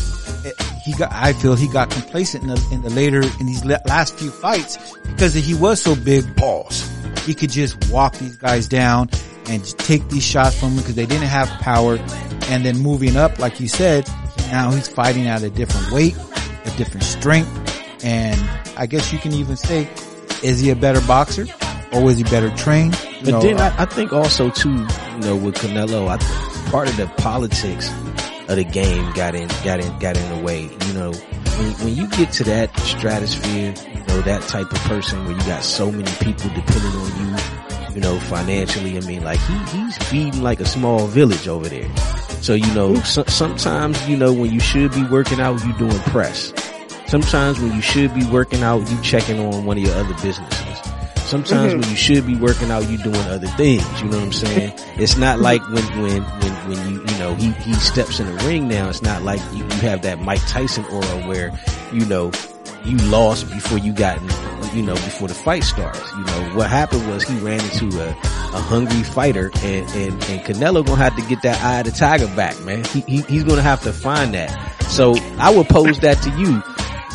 he 0.90 0.98
got, 0.98 1.12
I 1.12 1.34
feel 1.34 1.56
he 1.56 1.68
got 1.68 1.92
complacent 1.92 2.44
in 2.44 2.50
the, 2.50 2.68
in 2.72 2.82
the 2.82 2.90
later, 2.90 3.22
in 3.40 3.46
these 3.46 3.64
last 3.64 4.18
few 4.18 4.32
fights 4.32 4.78
because 5.04 5.34
he 5.36 5.54
was 5.54 5.80
so 5.82 5.96
big, 5.96 6.36
pause. 6.36 6.90
He 7.26 7.36
could 7.36 7.52
just 7.52 7.92
walk 7.92 8.16
these 8.16 8.38
guys 8.38 8.68
down 8.68 9.10
and 9.48 9.64
take 9.78 10.08
these 10.10 10.26
shots 10.26 10.60
from 10.60 10.70
them 10.70 10.78
because 10.78 10.96
they 10.96 11.06
didn't 11.06 11.28
have 11.28 11.48
power. 11.62 11.98
And 12.50 12.66
then 12.66 12.80
moving 12.80 13.18
up, 13.18 13.38
like 13.38 13.60
you 13.60 13.68
said, 13.68 14.08
now 14.52 14.72
he's 14.72 14.88
fighting 14.88 15.28
at 15.28 15.44
a 15.44 15.52
different 15.52 15.92
weight, 15.92 16.18
a 16.66 16.72
different 16.76 17.04
strength. 17.04 18.04
And 18.04 18.40
I 18.76 18.88
guess 18.88 19.14
you 19.14 19.20
can 19.20 19.34
even 19.34 19.58
say, 19.58 19.88
is 20.42 20.60
he 20.60 20.72
a 20.72 20.76
better 20.76 21.02
boxer 21.02 21.46
or 21.94 22.04
was 22.04 22.18
he 22.18 22.24
better 22.24 22.50
trained? 22.56 23.00
You 23.20 23.26
But 23.26 23.32
know, 23.32 23.42
then 23.42 23.60
uh, 23.60 23.76
I, 23.78 23.84
I 23.84 23.86
think 23.86 24.12
also 24.12 24.50
too, 24.50 24.72
you 24.72 25.20
know, 25.20 25.36
with 25.36 25.56
Canelo, 25.56 26.08
I 26.08 26.18
part 26.72 26.90
of 26.90 26.98
the 26.98 27.08
politics 27.18 27.90
of 28.50 28.56
the 28.56 28.64
game 28.64 29.12
got 29.14 29.36
in, 29.36 29.48
got 29.64 29.80
in, 29.80 29.98
got 30.00 30.18
in 30.18 30.38
the 30.38 30.44
way. 30.44 30.64
You 30.64 30.94
know, 30.94 31.12
when, 31.12 31.72
when 31.86 31.96
you 31.96 32.08
get 32.10 32.32
to 32.34 32.44
that 32.46 32.76
stratosphere, 32.80 33.76
you 33.94 34.04
know, 34.08 34.22
that 34.22 34.42
type 34.48 34.72
of 34.72 34.80
person 34.80 35.24
where 35.26 35.38
you 35.38 35.44
got 35.44 35.64
so 35.64 35.92
many 35.92 36.12
people 36.20 36.50
depending 36.50 36.92
on 36.92 37.20
you, 37.20 37.96
you 37.96 38.02
know, 38.02 38.20
financially. 38.22 38.98
I 38.98 39.02
mean, 39.02 39.24
like 39.24 39.40
he, 39.40 39.58
he's 39.78 39.98
feeding 40.10 40.42
like 40.42 40.60
a 40.60 40.66
small 40.66 41.06
village 41.06 41.48
over 41.48 41.70
there. 41.70 41.90
So, 42.42 42.56
you 42.56 42.74
know, 42.74 42.96
so, 43.02 43.24
sometimes, 43.26 44.10
you 44.10 44.18
know, 44.18 44.34
when 44.34 44.52
you 44.52 44.60
should 44.60 44.92
be 44.94 45.04
working 45.04 45.40
out, 45.40 45.64
you 45.64 45.78
doing 45.78 46.00
press. 46.00 46.52
Sometimes 47.08 47.60
when 47.60 47.76
you 47.76 47.82
should 47.82 48.14
be 48.16 48.26
working 48.26 48.64
out, 48.64 48.90
you 48.90 49.00
checking 49.02 49.40
on 49.40 49.66
one 49.66 49.78
of 49.78 49.84
your 49.84 49.96
other 49.96 50.14
businesses. 50.24 50.89
Sometimes 51.30 51.74
Mhm. 51.74 51.82
when 51.82 51.90
you 51.92 51.96
should 51.96 52.26
be 52.26 52.36
working 52.36 52.72
out, 52.72 52.90
you're 52.90 53.02
doing 53.04 53.22
other 53.28 53.48
things. 53.50 53.84
You 54.02 54.10
know 54.10 54.18
what 54.18 54.26
I'm 54.26 54.34
saying? 54.34 54.74
It's 54.98 55.16
not 55.16 55.40
like 55.40 55.62
when, 55.70 55.84
when, 56.02 56.24
when, 56.24 56.54
when 56.68 56.90
you, 56.90 57.02
you 57.08 57.20
know, 57.20 57.36
he, 57.36 57.52
he 57.52 57.74
steps 57.76 58.20
in 58.20 58.26
the 58.36 58.44
ring 58.46 58.68
now. 58.68 58.90
It's 58.90 59.04
not 59.04 59.22
like 59.22 59.40
you, 59.54 59.64
you 59.64 59.80
have 59.90 60.02
that 60.02 60.20
Mike 60.20 60.42
Tyson 60.48 60.86
aura 60.86 61.28
where, 61.28 61.52
you 61.94 62.06
know, 62.08 62.32
you 62.84 62.98
lost 62.98 63.48
before 63.52 63.78
you 63.78 63.94
got, 63.94 64.20
you 64.74 64.82
know, 64.82 64.96
before 64.96 65.28
the 65.28 65.36
fight 65.36 65.64
starts. 65.64 66.02
You 66.14 66.24
know, 66.24 66.56
what 66.56 66.68
happened 66.68 67.08
was 67.08 67.24
he 67.28 67.38
ran 67.40 67.60
into 67.60 67.88
a, 68.02 68.10
a 68.10 68.62
hungry 68.62 69.04
fighter 69.04 69.52
and, 69.62 69.88
and, 69.92 70.14
and 70.24 70.42
Canelo 70.42 70.84
gonna 70.84 70.96
have 70.98 71.16
to 71.16 71.22
get 71.24 71.44
that 71.44 71.62
eye 71.64 71.80
of 71.82 71.86
the 71.86 71.92
tiger 71.92 72.28
back, 72.36 72.60
man. 72.62 72.84
He, 72.86 73.02
he, 73.02 73.22
he's 73.22 73.44
gonna 73.44 73.62
have 73.62 73.82
to 73.84 73.94
find 73.94 74.34
that. 74.34 74.50
So 74.90 75.14
I 75.38 75.56
would 75.56 75.68
pose 75.70 76.00
that 76.00 76.24
to 76.24 76.30
you. 76.42 76.56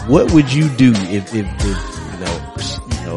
What 0.06 0.30
would 0.32 0.52
you 0.52 0.68
do 0.68 0.92
if, 0.94 1.34
if, 1.34 1.46
if 1.64 1.93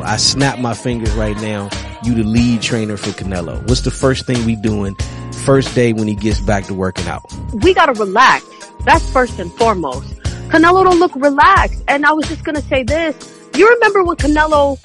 I 0.02 0.18
snap 0.18 0.60
my 0.60 0.74
fingers 0.74 1.12
right 1.14 1.36
now, 1.38 1.70
you 2.04 2.14
the 2.14 2.24
lead 2.24 2.62
trainer 2.62 2.98
for 2.98 3.10
Canelo. 3.12 3.62
What's 3.68 3.82
the 3.82 3.92
first 3.92 4.26
thing 4.26 4.46
we 4.46 4.56
doing 4.56 4.96
first 5.46 5.74
day 5.76 5.94
when 5.94 6.08
he 6.08 6.16
gets 6.16 6.40
back 6.40 6.66
to 6.66 6.74
working 6.74 7.08
out? 7.08 7.24
we 7.54 7.74
gotta 7.74 7.94
relax. 7.94 8.46
That's 8.86 9.10
first 9.12 9.40
and 9.40 9.52
foremost. 9.54 10.14
Canelo 10.50 10.84
don't 10.84 11.00
look 11.00 11.16
relaxed. 11.16 11.84
And 11.88 12.06
I 12.06 12.14
was 12.14 12.28
just 12.28 12.44
gonna 12.44 12.62
say 12.62 12.84
this. 12.84 13.16
You 13.56 13.70
remember 13.70 14.04
when 14.04 14.18
Canelo, 14.18 14.78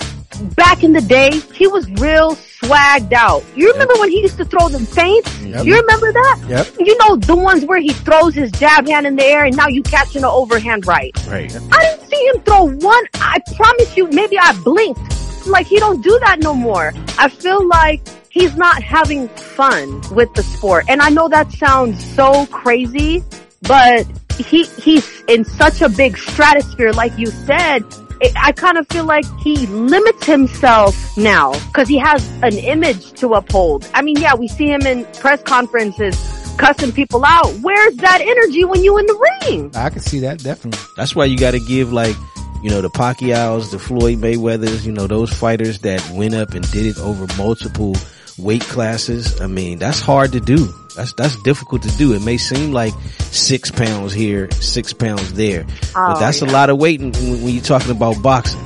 back 0.50 0.82
in 0.82 0.92
the 0.92 1.00
day, 1.00 1.30
he 1.54 1.66
was 1.66 1.88
real 1.92 2.36
swagged 2.62 3.12
out. 3.12 3.44
You 3.56 3.72
remember 3.72 3.94
when 3.98 4.10
he 4.10 4.20
used 4.20 4.36
to 4.38 4.44
throw 4.44 4.68
them 4.68 4.86
feints? 4.86 5.42
Yep. 5.42 5.64
You 5.64 5.80
remember 5.80 6.12
that? 6.12 6.44
Yep. 6.48 6.66
You 6.80 6.96
know, 6.98 7.16
the 7.16 7.36
ones 7.36 7.64
where 7.64 7.80
he 7.80 7.90
throws 7.90 8.34
his 8.34 8.50
jab 8.52 8.86
hand 8.86 9.06
in 9.06 9.16
the 9.16 9.24
air 9.24 9.44
and 9.44 9.56
now 9.56 9.68
you 9.68 9.82
catching 9.82 10.22
an 10.22 10.30
overhand 10.30 10.86
right. 10.86 11.12
Right. 11.26 11.54
I 11.72 11.82
didn't 11.82 12.08
see 12.08 12.26
him 12.28 12.42
throw 12.42 12.64
one. 12.64 13.04
I 13.14 13.38
promise 13.56 13.96
you, 13.96 14.08
maybe 14.10 14.38
I 14.38 14.52
blinked. 14.62 15.46
Like 15.46 15.66
he 15.66 15.78
don't 15.78 16.02
do 16.02 16.18
that 16.20 16.40
no 16.40 16.54
more. 16.54 16.92
I 17.18 17.28
feel 17.28 17.66
like 17.66 18.00
he's 18.30 18.56
not 18.56 18.82
having 18.82 19.28
fun 19.28 20.00
with 20.14 20.32
the 20.34 20.42
sport. 20.42 20.86
And 20.88 21.02
I 21.02 21.08
know 21.10 21.28
that 21.28 21.52
sounds 21.52 22.04
so 22.14 22.46
crazy, 22.46 23.22
but 23.62 24.06
he, 24.38 24.64
he's 24.64 25.22
in 25.28 25.44
such 25.44 25.82
a 25.82 25.88
big 25.88 26.16
stratosphere, 26.16 26.92
like 26.92 27.16
you 27.18 27.26
said. 27.26 27.84
It, 28.22 28.32
I 28.36 28.52
kind 28.52 28.78
of 28.78 28.86
feel 28.88 29.04
like 29.04 29.24
he 29.40 29.66
limits 29.66 30.24
himself 30.24 31.16
now 31.16 31.52
because 31.66 31.88
he 31.88 31.98
has 31.98 32.24
an 32.42 32.56
image 32.56 33.12
to 33.14 33.34
uphold. 33.34 33.88
I 33.94 34.02
mean, 34.02 34.16
yeah, 34.18 34.34
we 34.34 34.46
see 34.48 34.70
him 34.70 34.82
in 34.82 35.04
press 35.14 35.42
conferences 35.42 36.14
cussing 36.56 36.92
people 36.92 37.24
out. 37.24 37.52
Where's 37.62 37.96
that 37.96 38.20
energy 38.20 38.64
when 38.64 38.82
you 38.84 38.96
in 38.98 39.06
the 39.06 39.28
ring? 39.42 39.72
I 39.74 39.90
can 39.90 40.00
see 40.00 40.20
that 40.20 40.38
definitely. 40.38 40.80
That's 40.96 41.16
why 41.16 41.24
you 41.24 41.36
got 41.36 41.52
to 41.52 41.60
give 41.60 41.92
like, 41.92 42.14
you 42.62 42.70
know, 42.70 42.80
the 42.80 42.90
Pacquiao's, 42.90 43.72
the 43.72 43.78
Floyd 43.80 44.18
Mayweathers, 44.18 44.84
you 44.84 44.92
know, 44.92 45.08
those 45.08 45.32
fighters 45.32 45.80
that 45.80 46.08
went 46.10 46.34
up 46.34 46.54
and 46.54 46.70
did 46.70 46.86
it 46.86 46.98
over 46.98 47.26
multiple 47.36 47.96
weight 48.42 48.62
classes. 48.62 49.40
I 49.40 49.46
mean, 49.46 49.78
that's 49.78 50.00
hard 50.00 50.32
to 50.32 50.40
do. 50.40 50.72
That's, 50.96 51.12
that's 51.14 51.36
difficult 51.42 51.82
to 51.82 51.90
do. 51.96 52.12
It 52.12 52.22
may 52.22 52.36
seem 52.36 52.72
like 52.72 52.92
six 53.30 53.70
pounds 53.70 54.12
here, 54.12 54.50
six 54.52 54.92
pounds 54.92 55.32
there, 55.32 55.64
but 55.94 56.16
Oh, 56.16 56.20
that's 56.20 56.42
a 56.42 56.46
lot 56.46 56.68
of 56.70 56.78
weight 56.78 57.00
when, 57.00 57.12
when 57.12 57.48
you're 57.54 57.62
talking 57.62 57.90
about 57.90 58.20
boxing. 58.22 58.60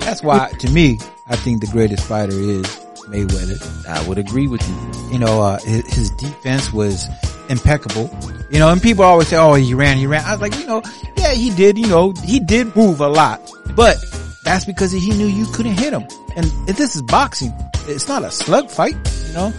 That's 0.00 0.22
why, 0.22 0.50
to 0.60 0.70
me, 0.70 0.98
I 1.26 1.36
think 1.36 1.60
the 1.60 1.66
greatest 1.68 2.06
fighter 2.06 2.32
is 2.38 2.66
Mayweather. 3.08 3.86
I 3.88 4.06
would 4.08 4.18
agree 4.18 4.46
with 4.46 4.62
you. 4.68 5.12
You 5.12 5.18
know, 5.18 5.42
uh, 5.42 5.58
his, 5.60 5.86
his 5.92 6.10
defense 6.10 6.72
was 6.72 7.08
impeccable. 7.48 8.10
You 8.50 8.58
know, 8.58 8.68
and 8.70 8.80
people 8.82 9.04
always 9.04 9.28
say, 9.28 9.36
"Oh, 9.36 9.54
he 9.54 9.72
ran, 9.74 9.96
he 9.96 10.06
ran." 10.06 10.24
I 10.24 10.32
was 10.32 10.40
like, 10.40 10.54
you 10.58 10.66
know, 10.66 10.82
yeah, 11.16 11.32
he 11.32 11.50
did. 11.50 11.78
You 11.78 11.86
know, 11.88 12.12
he 12.24 12.38
did 12.38 12.74
move 12.76 13.00
a 13.00 13.08
lot, 13.08 13.40
but 13.74 13.96
that's 14.44 14.64
because 14.66 14.92
he 14.92 15.10
knew 15.10 15.26
you 15.26 15.46
couldn't 15.46 15.78
hit 15.78 15.92
him. 15.92 16.02
And 16.36 16.46
if 16.68 16.76
this 16.76 16.94
is 16.94 17.02
boxing, 17.02 17.52
it's 17.88 18.08
not 18.08 18.24
a 18.24 18.30
slug 18.30 18.70
fight. 18.70 18.96
You 19.28 19.32
know, 19.34 19.50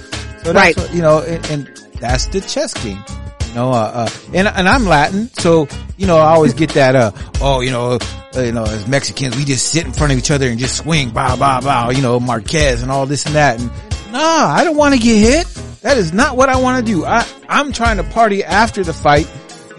so 0.43 0.53
that's 0.53 0.55
Right. 0.55 0.78
what, 0.78 0.93
you 0.93 1.01
know, 1.01 1.19
and, 1.21 1.45
and 1.47 1.67
that's 1.99 2.28
the 2.28 2.41
chess 2.41 2.74
game. 2.84 3.03
You 3.49 3.53
know, 3.55 3.69
uh, 3.71 3.91
uh, 3.93 4.09
and, 4.34 4.47
and 4.47 4.67
I'm 4.67 4.86
Latin, 4.86 5.30
so, 5.34 5.67
you 5.97 6.07
know, 6.07 6.17
I 6.17 6.32
always 6.34 6.53
get 6.55 6.71
that, 6.71 6.95
uh, 6.95 7.11
oh, 7.39 7.61
you 7.61 7.69
know, 7.69 7.99
uh, 8.36 8.41
you 8.41 8.51
know, 8.51 8.63
as 8.63 8.88
Mexicans, 8.88 9.36
we 9.36 9.45
just 9.45 9.69
sit 9.71 9.86
in 9.86 9.91
front 9.93 10.11
of 10.11 10.17
each 10.17 10.32
other 10.32 10.47
and 10.49 10.57
just 10.57 10.78
swing, 10.78 11.11
bow, 11.11 11.36
bow, 11.36 11.61
bow, 11.61 11.91
you 11.91 12.01
know, 12.01 12.19
Marquez 12.19 12.82
and 12.82 12.91
all 12.91 13.05
this 13.05 13.28
and 13.28 13.36
that. 13.36 13.59
And 13.59 13.69
nah, 14.11 14.47
I 14.47 14.63
don't 14.63 14.76
want 14.76 14.95
to 14.95 14.99
get 14.99 15.15
hit. 15.17 15.47
That 15.82 15.97
is 15.97 16.13
not 16.13 16.36
what 16.36 16.49
I 16.49 16.59
want 16.59 16.84
to 16.84 16.91
do. 16.91 17.05
I, 17.05 17.28
I'm 17.47 17.71
trying 17.74 17.97
to 17.97 18.03
party 18.03 18.43
after 18.43 18.84
the 18.84 18.93
fight, 18.93 19.30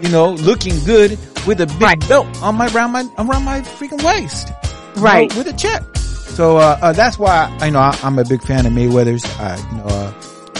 you 0.01 0.07
know, 0.09 0.31
looking 0.31 0.79
good 0.85 1.11
with 1.45 1.59
a 1.59 1.67
big 1.67 2.07
belt 2.07 2.27
on 2.41 2.55
my, 2.55 2.67
around 2.67 2.91
my, 2.91 3.01
around 3.17 3.43
my 3.43 3.59
freaking 3.61 4.01
waist. 4.03 4.47
you 4.47 4.53
know, 4.95 5.01
Right. 5.03 5.35
with 5.35 5.47
a 5.47 5.53
check. 5.53 5.83
So, 6.35 6.57
uh, 6.57 6.77
uh, 6.81 6.91
that's 6.91 7.17
why, 7.17 7.55
I 7.61 7.69
know, 7.69 7.79
I, 7.79 7.97
I'm 8.03 8.19
a 8.19 8.25
big 8.25 8.41
fan 8.41 8.65
of 8.65 8.73
Mayweather's. 8.73 9.23
I, 9.39 9.55
you 9.71 9.77
know, 9.77 9.85
uh, 9.85 10.13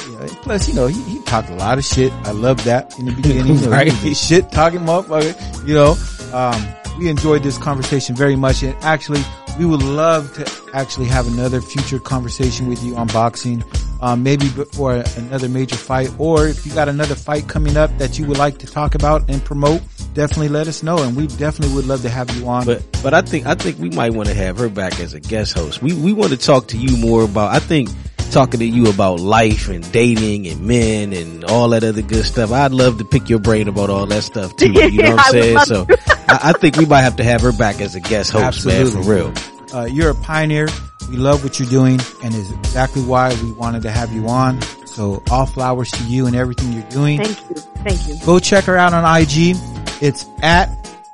yeah, 0.09 0.27
plus, 0.41 0.69
you 0.69 0.73
know, 0.73 0.87
he, 0.87 1.01
he 1.03 1.19
talked 1.23 1.49
a 1.49 1.55
lot 1.55 1.77
of 1.77 1.83
shit. 1.83 2.13
I 2.23 2.31
love 2.31 2.63
that 2.63 2.97
in 2.97 3.05
the 3.07 3.11
beginning. 3.11 3.45
You 3.57 3.61
know, 3.65 3.69
Right. 3.71 3.91
he 3.91 4.09
was 4.09 4.17
a 4.17 4.25
shit 4.25 4.51
talking 4.53 4.79
motherfucker, 4.79 5.67
you 5.67 5.73
know. 5.73 5.95
Um, 6.33 6.65
we 6.97 7.09
enjoyed 7.09 7.43
this 7.43 7.57
conversation 7.57 8.15
very 8.15 8.37
much 8.37 8.63
and 8.63 8.73
actually 8.83 9.21
we 9.59 9.65
would 9.65 9.83
love 9.83 10.33
to 10.35 10.49
actually 10.73 11.07
have 11.07 11.27
another 11.27 11.59
future 11.61 11.99
conversation 11.99 12.67
with 12.67 12.81
you 12.83 12.95
on 12.95 13.07
boxing. 13.07 13.61
Um, 14.01 14.23
maybe 14.23 14.49
before 14.49 15.03
another 15.15 15.47
major 15.47 15.77
fight 15.77 16.11
or 16.19 16.47
if 16.47 16.65
you 16.65 16.73
got 16.73 16.89
another 16.89 17.15
fight 17.15 17.47
coming 17.47 17.77
up 17.77 17.97
that 17.97 18.19
you 18.19 18.25
would 18.27 18.37
like 18.37 18.57
to 18.57 18.67
talk 18.67 18.93
about 18.93 19.29
and 19.29 19.43
promote, 19.43 19.81
definitely 20.13 20.49
let 20.49 20.67
us 20.67 20.83
know 20.83 21.01
and 21.01 21.15
we 21.15 21.27
definitely 21.27 21.73
would 21.75 21.85
love 21.85 22.01
to 22.01 22.09
have 22.09 22.29
you 22.35 22.47
on. 22.47 22.65
But 22.65 22.83
but 23.01 23.13
I 23.13 23.21
think 23.21 23.45
I 23.45 23.55
think 23.55 23.79
we 23.79 23.89
might 23.89 24.13
want 24.13 24.27
to 24.27 24.35
have 24.35 24.57
her 24.57 24.69
back 24.69 24.99
as 24.99 25.13
a 25.13 25.19
guest 25.19 25.53
host. 25.53 25.81
We 25.81 25.93
we 25.93 26.11
want 26.11 26.31
to 26.31 26.37
talk 26.37 26.67
to 26.67 26.77
you 26.77 26.97
more 26.97 27.23
about. 27.23 27.53
I 27.53 27.59
think 27.59 27.89
talking 28.31 28.59
to 28.59 28.65
you 28.65 28.89
about 28.89 29.19
life 29.21 29.69
and 29.69 29.89
dating 29.93 30.47
and 30.47 30.67
men 30.67 31.13
and 31.13 31.45
all 31.45 31.69
that 31.69 31.83
other 31.85 32.01
good 32.01 32.25
stuff. 32.25 32.51
I'd 32.51 32.73
love 32.73 32.97
to 32.97 33.05
pick 33.05 33.29
your 33.29 33.39
brain 33.39 33.67
about 33.69 33.89
all 33.89 34.05
that 34.07 34.23
stuff 34.23 34.55
too. 34.57 34.71
You 34.73 35.03
know 35.03 35.15
what 35.15 35.25
I'm 35.27 35.31
saying? 35.31 35.59
So 35.59 35.85
I, 36.27 36.39
I 36.43 36.53
think 36.53 36.75
we 36.75 36.85
might 36.85 37.01
have 37.01 37.15
to 37.17 37.23
have 37.23 37.41
her 37.41 37.53
back 37.53 37.79
as 37.79 37.95
a 37.95 38.01
guest 38.01 38.31
host, 38.31 38.65
man, 38.65 38.87
for 38.87 39.01
real. 39.01 39.33
Uh, 39.73 39.85
you're 39.85 40.09
a 40.11 40.15
pioneer. 40.15 40.67
We 41.09 41.17
love 41.17 41.43
what 41.43 41.59
you're 41.59 41.69
doing 41.69 41.99
and 42.23 42.33
is 42.33 42.51
exactly 42.51 43.03
why 43.03 43.33
we 43.43 43.51
wanted 43.51 43.83
to 43.83 43.91
have 43.91 44.11
you 44.11 44.27
on. 44.27 44.59
So 44.85 45.21
all 45.29 45.45
flowers 45.45 45.91
to 45.91 46.03
you 46.05 46.25
and 46.25 46.35
everything 46.35 46.73
you're 46.73 46.89
doing. 46.89 47.23
Thank 47.23 47.49
you. 47.49 47.55
Thank 47.55 48.07
you. 48.07 48.17
Go 48.25 48.39
check 48.39 48.63
her 48.65 48.77
out 48.77 48.93
on 48.93 49.03
IG. 49.21 49.55
It's 50.01 50.25
at 50.41 50.67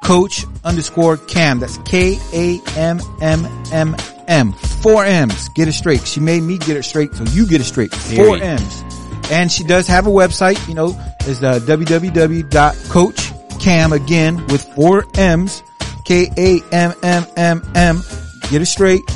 coach 0.04 0.46
underscore 0.64 1.18
kammmm. 1.18 1.60
That's 1.60 1.78
K-A-M-M-M-M. 3.22 4.54
Four 4.54 5.06
M's. 5.06 5.50
Get 5.50 5.68
it 5.68 5.74
straight. 5.74 6.08
She 6.08 6.20
made 6.20 6.42
me 6.42 6.58
get 6.58 6.76
it 6.78 6.84
straight. 6.84 7.14
So 7.14 7.24
you 7.26 7.46
get 7.46 7.62
it 7.62 7.66
straight. 7.66 7.94
Four 7.94 8.38
Period. 8.38 8.42
M's. 8.44 8.84
And 9.32 9.52
she 9.52 9.64
does 9.64 9.86
have 9.88 10.08
a 10.08 10.10
website, 10.10 10.68
you 10.68 10.74
know, 10.74 10.90
is 11.28 11.44
uh, 11.44 11.60
www.coachkammmm 11.60 13.92
again 13.92 14.48
with 14.48 14.64
four 14.76 15.06
M's. 15.16 15.62
K-A-M-M-M-M. 16.06 18.02
Get 18.52 18.62
it 18.62 18.66
straight. 18.66 19.10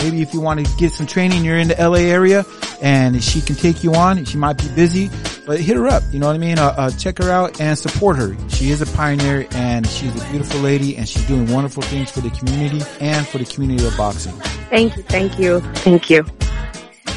Maybe 0.00 0.20
if 0.20 0.34
you 0.34 0.42
want 0.42 0.64
to 0.64 0.76
get 0.76 0.92
some 0.92 1.06
training, 1.06 1.46
you're 1.46 1.56
in 1.56 1.68
the 1.68 1.76
LA 1.76 2.00
area 2.00 2.44
and 2.82 3.24
she 3.24 3.40
can 3.40 3.56
take 3.56 3.82
you 3.82 3.94
on. 3.94 4.22
She 4.26 4.36
might 4.36 4.58
be 4.58 4.68
busy, 4.68 5.10
but 5.46 5.58
hit 5.58 5.76
her 5.76 5.86
up. 5.86 6.02
You 6.12 6.18
know 6.18 6.26
what 6.26 6.36
I 6.36 6.38
mean? 6.38 6.58
Uh, 6.58 6.74
uh, 6.76 6.90
check 6.90 7.16
her 7.16 7.30
out 7.30 7.58
and 7.58 7.78
support 7.78 8.18
her. 8.18 8.36
She 8.50 8.68
is 8.68 8.82
a 8.82 8.86
pioneer 8.94 9.46
and 9.52 9.86
she's 9.86 10.14
a 10.14 10.30
beautiful 10.30 10.60
lady 10.60 10.94
and 10.98 11.08
she's 11.08 11.26
doing 11.26 11.50
wonderful 11.50 11.82
things 11.84 12.10
for 12.10 12.20
the 12.20 12.28
community 12.28 12.84
and 13.00 13.26
for 13.26 13.38
the 13.38 13.46
community 13.46 13.86
of 13.86 13.96
boxing. 13.96 14.34
Thank 14.68 14.98
you. 14.98 15.02
Thank 15.04 15.38
you. 15.38 15.60
Thank 15.76 16.10
you. 16.10 16.26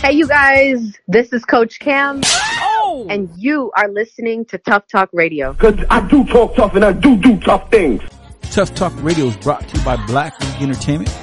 Hey, 0.01 0.13
you 0.13 0.29
guys. 0.29 0.97
This 1.09 1.33
is 1.33 1.43
Coach 1.43 1.79
Kammmm. 1.79 2.23
Oh! 2.25 3.05
And 3.09 3.29
you 3.35 3.69
are 3.75 3.89
listening 3.89 4.45
to 4.45 4.57
Tuff 4.57 4.87
Talk 4.87 5.09
Radio. 5.11 5.55
Cause 5.55 5.75
I 5.89 6.07
do 6.07 6.23
talk 6.23 6.55
tough 6.55 6.73
and 6.75 6.85
I 6.85 6.93
do 6.93 7.17
do 7.17 7.37
tough 7.41 7.69
things. 7.69 8.01
Tuff 8.43 8.73
Talk 8.75 8.93
Radio 9.03 9.25
is 9.25 9.35
brought 9.35 9.67
to 9.67 9.77
you 9.77 9.83
by 9.83 9.97
Black 10.07 10.39
League 10.39 10.61
Entertainment. 10.61 11.13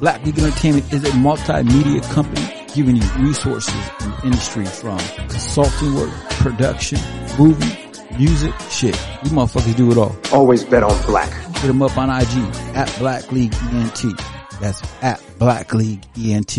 Black 0.00 0.24
League 0.24 0.38
Entertainment 0.38 0.90
is 0.94 1.04
a 1.04 1.08
multimedia 1.08 2.02
company 2.10 2.66
giving 2.74 2.96
you 2.96 3.02
resources 3.18 3.74
in 4.00 4.10
the 4.10 4.20
industry 4.24 4.64
from 4.64 4.98
consulting 5.28 5.94
work, 5.94 6.10
production, 6.30 6.98
movie, 7.38 7.78
music, 8.16 8.54
shit. 8.70 8.96
You 9.22 9.30
motherfuckers 9.30 9.76
do 9.76 9.92
it 9.92 9.98
all. 9.98 10.16
Always 10.32 10.64
bet 10.64 10.82
on 10.82 11.02
black. 11.02 11.30
Hit 11.58 11.66
them 11.66 11.82
up 11.82 11.98
on 11.98 12.08
IG 12.08 12.32
at 12.74 12.90
Black 12.98 13.30
League 13.30 13.52
ENT. 13.72 14.18
That's 14.58 14.82
at 15.02 15.22
Black 15.38 15.74
League 15.74 16.02
E 16.16 16.32
ENT. 16.32 16.56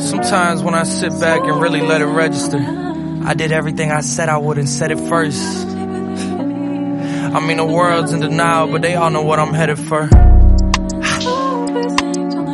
Sometimes 0.00 0.62
when 0.64 0.74
I 0.74 0.82
sit 0.82 1.10
back 1.20 1.42
and 1.42 1.60
really 1.60 1.82
let 1.82 2.00
it 2.00 2.06
register, 2.06 2.58
I 3.24 3.34
did 3.34 3.52
everything 3.52 3.92
I 3.92 4.00
said 4.00 4.28
I 4.28 4.36
would 4.36 4.58
and 4.58 4.68
said 4.68 4.90
it 4.90 4.98
first. 5.08 5.66
I 5.68 7.40
mean, 7.40 7.56
the 7.56 7.64
world's 7.64 8.12
in 8.12 8.20
denial, 8.20 8.66
but 8.66 8.82
they 8.82 8.94
all 8.94 9.10
know 9.10 9.22
what 9.22 9.38
I'm 9.38 9.54
headed 9.54 9.78
for. 9.78 10.02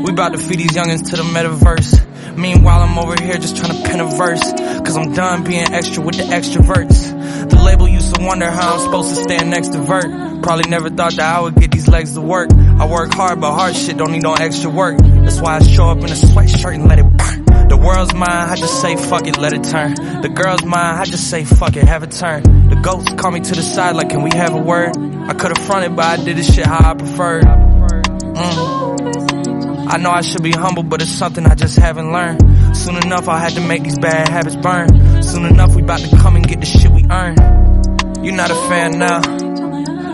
We 0.02 0.12
about 0.12 0.32
to 0.32 0.38
feed 0.38 0.58
these 0.58 0.72
youngins 0.72 1.10
to 1.10 1.16
the 1.16 1.22
metaverse. 1.22 2.36
Meanwhile, 2.36 2.82
I'm 2.82 2.98
over 2.98 3.20
here 3.20 3.34
just 3.34 3.56
trying 3.56 3.76
to 3.76 3.88
pen 3.88 4.00
a 4.00 4.06
verse. 4.06 4.42
Cause 4.42 4.96
I'm 4.96 5.12
done 5.12 5.42
being 5.42 5.72
extra 5.72 6.02
with 6.04 6.16
the 6.16 6.22
extroverts. 6.24 7.50
The 7.50 7.56
label 7.56 7.88
used 7.88 8.14
to 8.14 8.24
wonder 8.24 8.50
how 8.50 8.74
I'm 8.74 8.80
supposed 8.80 9.16
to 9.16 9.22
stand 9.22 9.50
next 9.50 9.68
to 9.68 9.78
Vert. 9.78 10.42
Probably 10.42 10.70
never 10.70 10.90
thought 10.90 11.14
that 11.14 11.36
I 11.36 11.40
would 11.40 11.56
get 11.56 11.72
these 11.72 11.88
legs 11.88 12.12
to 12.12 12.20
work. 12.20 12.52
I 12.52 12.86
work 12.86 13.12
hard, 13.14 13.40
but 13.40 13.52
hard 13.52 13.74
shit 13.74 13.96
don't 13.96 14.12
need 14.12 14.22
no 14.22 14.34
extra 14.34 14.70
work. 14.70 14.98
That's 14.98 15.40
why 15.40 15.56
I 15.56 15.62
show 15.62 15.86
up 15.86 15.98
in 15.98 16.04
a 16.04 16.08
sweatshirt 16.08 16.74
and 16.74 16.88
let 16.88 17.00
it. 17.00 17.17
The 17.68 17.76
world's 17.76 18.14
mine, 18.14 18.30
I 18.30 18.56
just 18.56 18.80
say 18.80 18.96
fuck 18.96 19.26
it, 19.26 19.36
let 19.38 19.52
it 19.52 19.64
turn. 19.64 19.94
The 20.22 20.28
girl's 20.28 20.64
mine, 20.64 20.96
I 20.98 21.04
just 21.04 21.28
say 21.30 21.44
fuck 21.44 21.76
it, 21.76 21.84
have 21.84 22.02
a 22.02 22.06
turn. 22.06 22.42
The 22.68 22.76
ghosts 22.76 23.12
call 23.14 23.30
me 23.30 23.40
to 23.40 23.54
the 23.54 23.62
side 23.62 23.94
like, 23.94 24.10
can 24.10 24.22
we 24.22 24.30
have 24.34 24.54
a 24.54 24.58
word? 24.58 24.96
I 24.96 25.34
could've 25.34 25.64
fronted, 25.66 25.94
but 25.94 26.04
I 26.04 26.24
did 26.24 26.36
this 26.36 26.54
shit 26.54 26.64
how 26.64 26.90
I 26.90 26.94
preferred. 26.94 27.44
Mm. 27.44 28.88
I 29.90 29.96
know 29.96 30.10
I 30.10 30.20
should 30.22 30.42
be 30.42 30.52
humble, 30.52 30.82
but 30.82 31.02
it's 31.02 31.10
something 31.10 31.44
I 31.46 31.54
just 31.54 31.76
haven't 31.76 32.12
learned. 32.12 32.76
Soon 32.76 32.96
enough, 32.96 33.28
I 33.28 33.38
had 33.38 33.52
to 33.52 33.60
make 33.60 33.82
these 33.82 33.98
bad 33.98 34.28
habits 34.28 34.56
burn. 34.56 35.22
Soon 35.22 35.44
enough, 35.44 35.74
we 35.74 35.82
about 35.82 36.00
to 36.00 36.16
come 36.16 36.36
and 36.36 36.46
get 36.46 36.60
the 36.60 36.66
shit 36.66 36.90
we 36.90 37.04
earn. 37.10 37.36
You're 38.24 38.36
not 38.36 38.50
a 38.50 38.54
fan 38.54 38.98
now, 38.98 39.20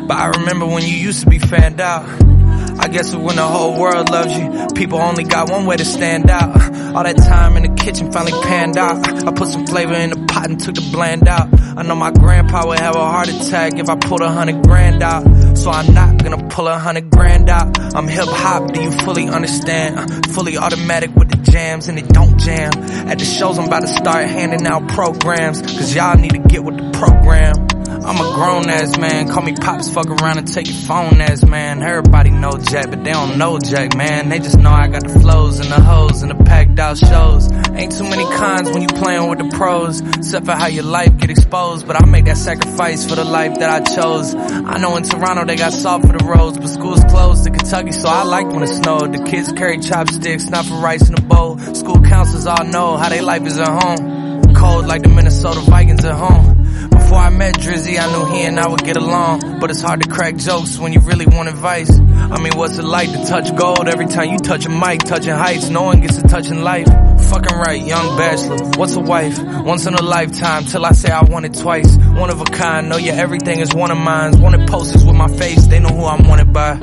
but 0.06 0.16
I 0.16 0.28
remember 0.38 0.66
when 0.66 0.82
you 0.82 0.94
used 0.94 1.20
to 1.22 1.30
be 1.30 1.38
fanned 1.38 1.80
out. 1.80 2.33
I 2.78 2.88
guess 2.88 3.14
when 3.14 3.36
the 3.36 3.46
whole 3.46 3.78
world 3.78 4.10
loves 4.10 4.36
you, 4.36 4.66
people 4.74 4.98
only 4.98 5.24
got 5.24 5.50
one 5.50 5.66
way 5.66 5.76
to 5.76 5.84
stand 5.84 6.30
out. 6.30 6.54
All 6.94 7.02
that 7.02 7.16
time 7.16 7.56
in 7.56 7.62
the 7.62 7.82
kitchen 7.82 8.12
finally 8.12 8.32
panned 8.42 8.76
out. 8.76 9.26
I 9.26 9.32
put 9.32 9.48
some 9.48 9.66
flavor 9.66 9.94
in 9.94 10.10
the 10.10 10.26
pot 10.26 10.48
and 10.48 10.60
took 10.60 10.74
the 10.74 10.88
bland 10.92 11.28
out. 11.28 11.48
I 11.76 11.82
know 11.82 11.96
my 11.96 12.12
grandpa 12.12 12.66
would 12.68 12.78
have 12.78 12.94
a 12.94 13.04
heart 13.04 13.28
attack 13.28 13.78
if 13.78 13.88
I 13.88 13.96
pulled 13.96 14.20
a 14.20 14.28
hundred 14.28 14.62
grand 14.62 15.02
out. 15.02 15.24
So 15.56 15.70
I'm 15.70 15.92
not 15.94 16.22
gonna 16.22 16.48
pull 16.48 16.68
a 16.68 16.78
hundred 16.78 17.10
grand 17.10 17.48
out. 17.48 17.78
I'm 17.94 18.06
hip 18.06 18.28
hop, 18.28 18.72
do 18.72 18.82
you 18.82 18.92
fully 18.92 19.28
understand? 19.28 19.98
Uh, 19.98 20.32
fully 20.32 20.56
automatic 20.56 21.14
with 21.16 21.30
the 21.30 21.50
jams 21.50 21.88
and 21.88 21.98
it 21.98 22.08
don't 22.08 22.38
jam. 22.38 22.72
At 23.08 23.18
the 23.18 23.24
shows 23.24 23.58
I'm 23.58 23.66
about 23.66 23.80
to 23.82 23.88
start 23.88 24.26
handing 24.28 24.66
out 24.66 24.88
programs. 24.88 25.62
Cause 25.62 25.94
y'all 25.94 26.16
need 26.16 26.32
to 26.32 26.38
get 26.38 26.62
with 26.62 26.76
the 26.76 26.90
program. 26.98 27.73
I'm 28.06 28.16
a 28.16 28.34
grown 28.34 28.68
ass 28.68 28.98
man, 28.98 29.28
call 29.28 29.42
me 29.42 29.54
pops, 29.54 29.88
fuck 29.88 30.08
around 30.08 30.36
and 30.36 30.46
take 30.46 30.66
your 30.66 30.76
phone 30.76 31.22
ass 31.22 31.42
man. 31.42 31.82
Everybody 31.82 32.28
know 32.28 32.58
Jack, 32.58 32.90
but 32.90 33.02
they 33.02 33.12
don't 33.12 33.38
know 33.38 33.58
Jack, 33.58 33.96
man. 33.96 34.28
They 34.28 34.40
just 34.40 34.58
know 34.58 34.70
I 34.70 34.88
got 34.88 35.04
the 35.04 35.18
flows 35.20 35.58
and 35.58 35.70
the 35.70 35.80
hoes 35.80 36.20
and 36.20 36.30
the 36.30 36.44
packed 36.44 36.78
out 36.78 36.98
shows. 36.98 37.50
Ain't 37.50 37.96
too 37.96 38.04
many 38.04 38.24
cons 38.36 38.68
when 38.68 38.82
you 38.82 38.88
playing 38.88 39.30
with 39.30 39.38
the 39.38 39.48
pros, 39.56 40.02
except 40.02 40.44
for 40.44 40.52
how 40.52 40.66
your 40.66 40.84
life 40.84 41.16
get 41.16 41.30
exposed. 41.30 41.86
But 41.86 41.96
I 41.96 42.04
make 42.04 42.26
that 42.26 42.36
sacrifice 42.36 43.08
for 43.08 43.14
the 43.14 43.24
life 43.24 43.58
that 43.60 43.70
I 43.70 43.80
chose. 43.80 44.34
I 44.34 44.76
know 44.76 44.96
in 44.98 45.04
Toronto 45.04 45.46
they 45.46 45.56
got 45.56 45.72
salt 45.72 46.02
for 46.02 46.12
the 46.12 46.26
roads, 46.26 46.58
but 46.58 46.68
school's 46.68 47.02
closed 47.04 47.46
in 47.46 47.54
Kentucky, 47.54 47.92
so 47.92 48.10
I 48.10 48.24
like 48.24 48.48
when 48.48 48.64
it 48.64 48.68
snowed. 48.68 49.14
The 49.14 49.24
kids 49.24 49.50
carry 49.52 49.78
chopsticks, 49.78 50.50
not 50.50 50.66
for 50.66 50.74
rice 50.74 51.08
in 51.08 51.14
a 51.14 51.22
bowl. 51.22 51.56
School 51.58 52.02
counselors 52.02 52.44
all 52.44 52.64
know 52.64 52.98
how 52.98 53.08
they 53.08 53.22
life 53.22 53.46
is 53.46 53.58
at 53.58 53.66
home. 53.66 54.52
Cold 54.54 54.84
like 54.86 55.00
the 55.00 55.08
Minnesota 55.08 55.60
Vikings 55.60 56.04
at 56.04 56.14
home. 56.16 56.53
Before 56.90 57.18
I 57.18 57.30
met 57.30 57.54
Drizzy, 57.54 57.98
I 57.98 58.10
knew 58.10 58.32
he 58.32 58.42
and 58.42 58.58
I 58.58 58.68
would 58.68 58.84
get 58.84 58.96
along. 58.96 59.60
But 59.60 59.70
it's 59.70 59.80
hard 59.80 60.02
to 60.02 60.08
crack 60.08 60.36
jokes 60.36 60.78
when 60.78 60.92
you 60.92 61.00
really 61.00 61.26
want 61.26 61.48
advice. 61.48 61.90
I 61.98 62.40
mean, 62.40 62.52
what's 62.56 62.78
it 62.78 62.84
like 62.84 63.10
to 63.12 63.24
touch 63.26 63.54
gold 63.56 63.88
every 63.88 64.06
time 64.06 64.30
you 64.30 64.38
touch 64.38 64.66
a 64.66 64.70
mic? 64.70 65.00
Touching 65.00 65.34
heights, 65.34 65.68
no 65.68 65.82
one 65.82 66.00
gets 66.00 66.16
to 66.16 66.22
touching 66.22 66.62
life. 66.62 66.86
Fucking 66.86 67.56
right, 67.56 67.80
young 67.80 68.16
bachelor. 68.16 68.56
What's 68.76 68.94
a 68.96 69.00
wife? 69.00 69.38
Once 69.64 69.86
in 69.86 69.94
a 69.94 70.02
lifetime, 70.02 70.64
till 70.64 70.84
I 70.84 70.92
say 70.92 71.10
I 71.10 71.22
want 71.22 71.46
it 71.46 71.54
twice. 71.54 71.96
One 71.96 72.30
of 72.30 72.40
a 72.40 72.44
kind, 72.44 72.88
know 72.88 72.96
yeah, 72.96 73.14
everything 73.14 73.60
is 73.60 73.74
one 73.74 73.90
of 73.90 73.98
mine. 73.98 74.40
Wanted 74.40 74.68
posters 74.68 75.04
with 75.04 75.16
my 75.16 75.28
face, 75.28 75.66
they 75.66 75.80
know 75.80 75.88
who 75.88 76.04
I'm 76.04 76.26
wanted 76.28 76.52
by. 76.52 76.78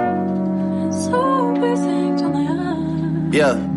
Yeah. 3.32 3.71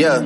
Yeah. 0.00 0.20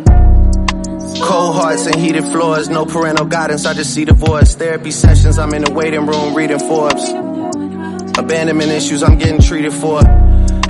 Cold 1.21 1.57
hearts 1.57 1.87
and 1.87 1.97
heated 1.97 2.23
floors, 2.23 2.69
no 2.69 2.87
parental 2.87 3.27
guidance, 3.27 3.67
I 3.67 3.75
just 3.75 3.93
see 3.93 4.05
divorce. 4.05 4.55
Therapy 4.55 4.93
sessions, 4.93 5.37
I'm 5.37 5.53
in 5.53 5.65
the 5.65 5.73
waiting 5.73 6.07
room 6.07 6.33
reading 6.33 6.61
Forbes. 6.61 7.09
Abandonment 8.17 8.71
issues, 8.71 9.03
I'm 9.03 9.19
getting 9.19 9.41
treated 9.41 9.73
for. 9.73 10.24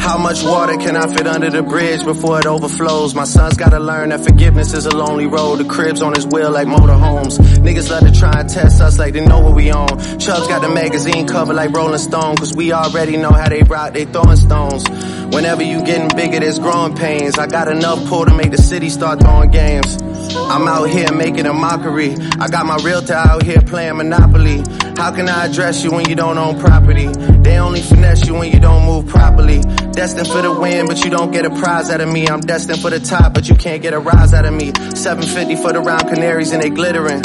How 0.05 0.19
much 0.19 0.45
water 0.45 0.77
can 0.77 0.99
I 0.99 1.07
fit 1.07 1.27
under 1.27 1.49
the 1.49 1.63
bridge 1.63 2.05
before 2.05 2.39
it 2.39 2.45
overflows? 2.45 3.15
My 3.15 3.25
son's 3.25 3.57
gotta 3.57 3.81
learn 3.81 4.11
that 4.11 4.21
forgiveness 4.21 4.75
is 4.75 4.85
a 4.85 4.95
lonely 4.95 5.25
road. 5.25 5.61
The 5.61 5.65
cribs 5.65 6.03
on 6.03 6.13
his 6.13 6.27
wheel 6.27 6.51
like 6.51 6.69
motorhomes. 6.69 7.39
Niggas 7.65 7.89
love 7.89 8.03
to 8.03 8.13
try 8.13 8.41
and 8.41 8.47
test 8.47 8.83
us 8.83 8.99
like 8.99 9.15
they 9.15 9.25
know 9.25 9.41
what 9.41 9.55
we 9.55 9.73
own. 9.73 9.89
Chubbs 10.19 10.47
got 10.47 10.61
the 10.61 10.69
magazine 10.69 11.27
cover 11.27 11.55
like 11.55 11.71
Rolling 11.71 11.97
Stone, 11.97 12.37
cause 12.37 12.55
we 12.55 12.71
already 12.71 13.17
know 13.17 13.31
how 13.31 13.49
they 13.49 13.63
rock, 13.63 13.95
they 13.95 14.05
throwing 14.05 14.37
stones. 14.37 14.87
Whenever 15.35 15.63
you 15.63 15.83
getting 15.83 16.15
bigger, 16.15 16.39
there's 16.39 16.59
growing 16.59 16.95
pains. 16.95 17.39
I 17.39 17.47
got 17.47 17.69
enough 17.69 18.07
pull 18.07 18.27
to 18.27 18.35
make 18.35 18.51
the 18.51 18.59
city 18.59 18.91
start 18.91 19.21
throwing 19.21 19.51
games. 19.51 19.97
I'm 20.37 20.69
out 20.69 20.91
here 20.91 21.11
making 21.13 21.47
a 21.47 21.55
mockery. 21.55 22.15
I 22.39 22.49
got 22.49 22.67
my 22.67 22.77
realtor 22.85 23.15
out 23.15 23.43
here 23.43 23.63
playing 23.63 23.97
Monopoly. 23.97 24.63
How 24.97 25.11
can 25.11 25.29
I 25.29 25.47
address 25.47 25.83
you 25.83 25.91
when 25.91 26.09
you 26.09 26.15
don't 26.15 26.39
own 26.39 26.59
property? 26.61 27.07
They 27.09 27.59
only 27.59 27.81
finesse 27.81 28.27
you 28.27 28.35
when 28.35 28.53
you 28.53 28.61
don't 28.61 28.87
move 28.87 29.09
properly. 29.09 29.61
Destined 29.93 30.29
for 30.29 30.41
the 30.41 30.53
win, 30.53 30.87
but 30.87 31.05
you 31.05 31.11
don't 31.11 31.33
get 31.33 31.45
a 31.45 31.51
prize 31.51 31.91
out 31.91 32.01
of 32.01 32.09
me. 32.09 32.29
I'm 32.29 32.41
destined 32.41 32.81
for 32.81 32.91
the 32.91 33.01
top, 33.01 33.35
but 33.35 33.49
you 33.49 33.57
can't 33.57 33.83
get 33.83 33.93
a 33.93 33.99
rise 33.99 34.33
out 34.33 34.45
of 34.45 34.55
me. 34.55 34.73
750 34.95 35.57
for 35.57 35.73
the 35.73 35.81
round 35.81 36.09
canaries 36.09 36.53
and 36.53 36.63
they 36.63 36.71
glittering. 36.71 37.23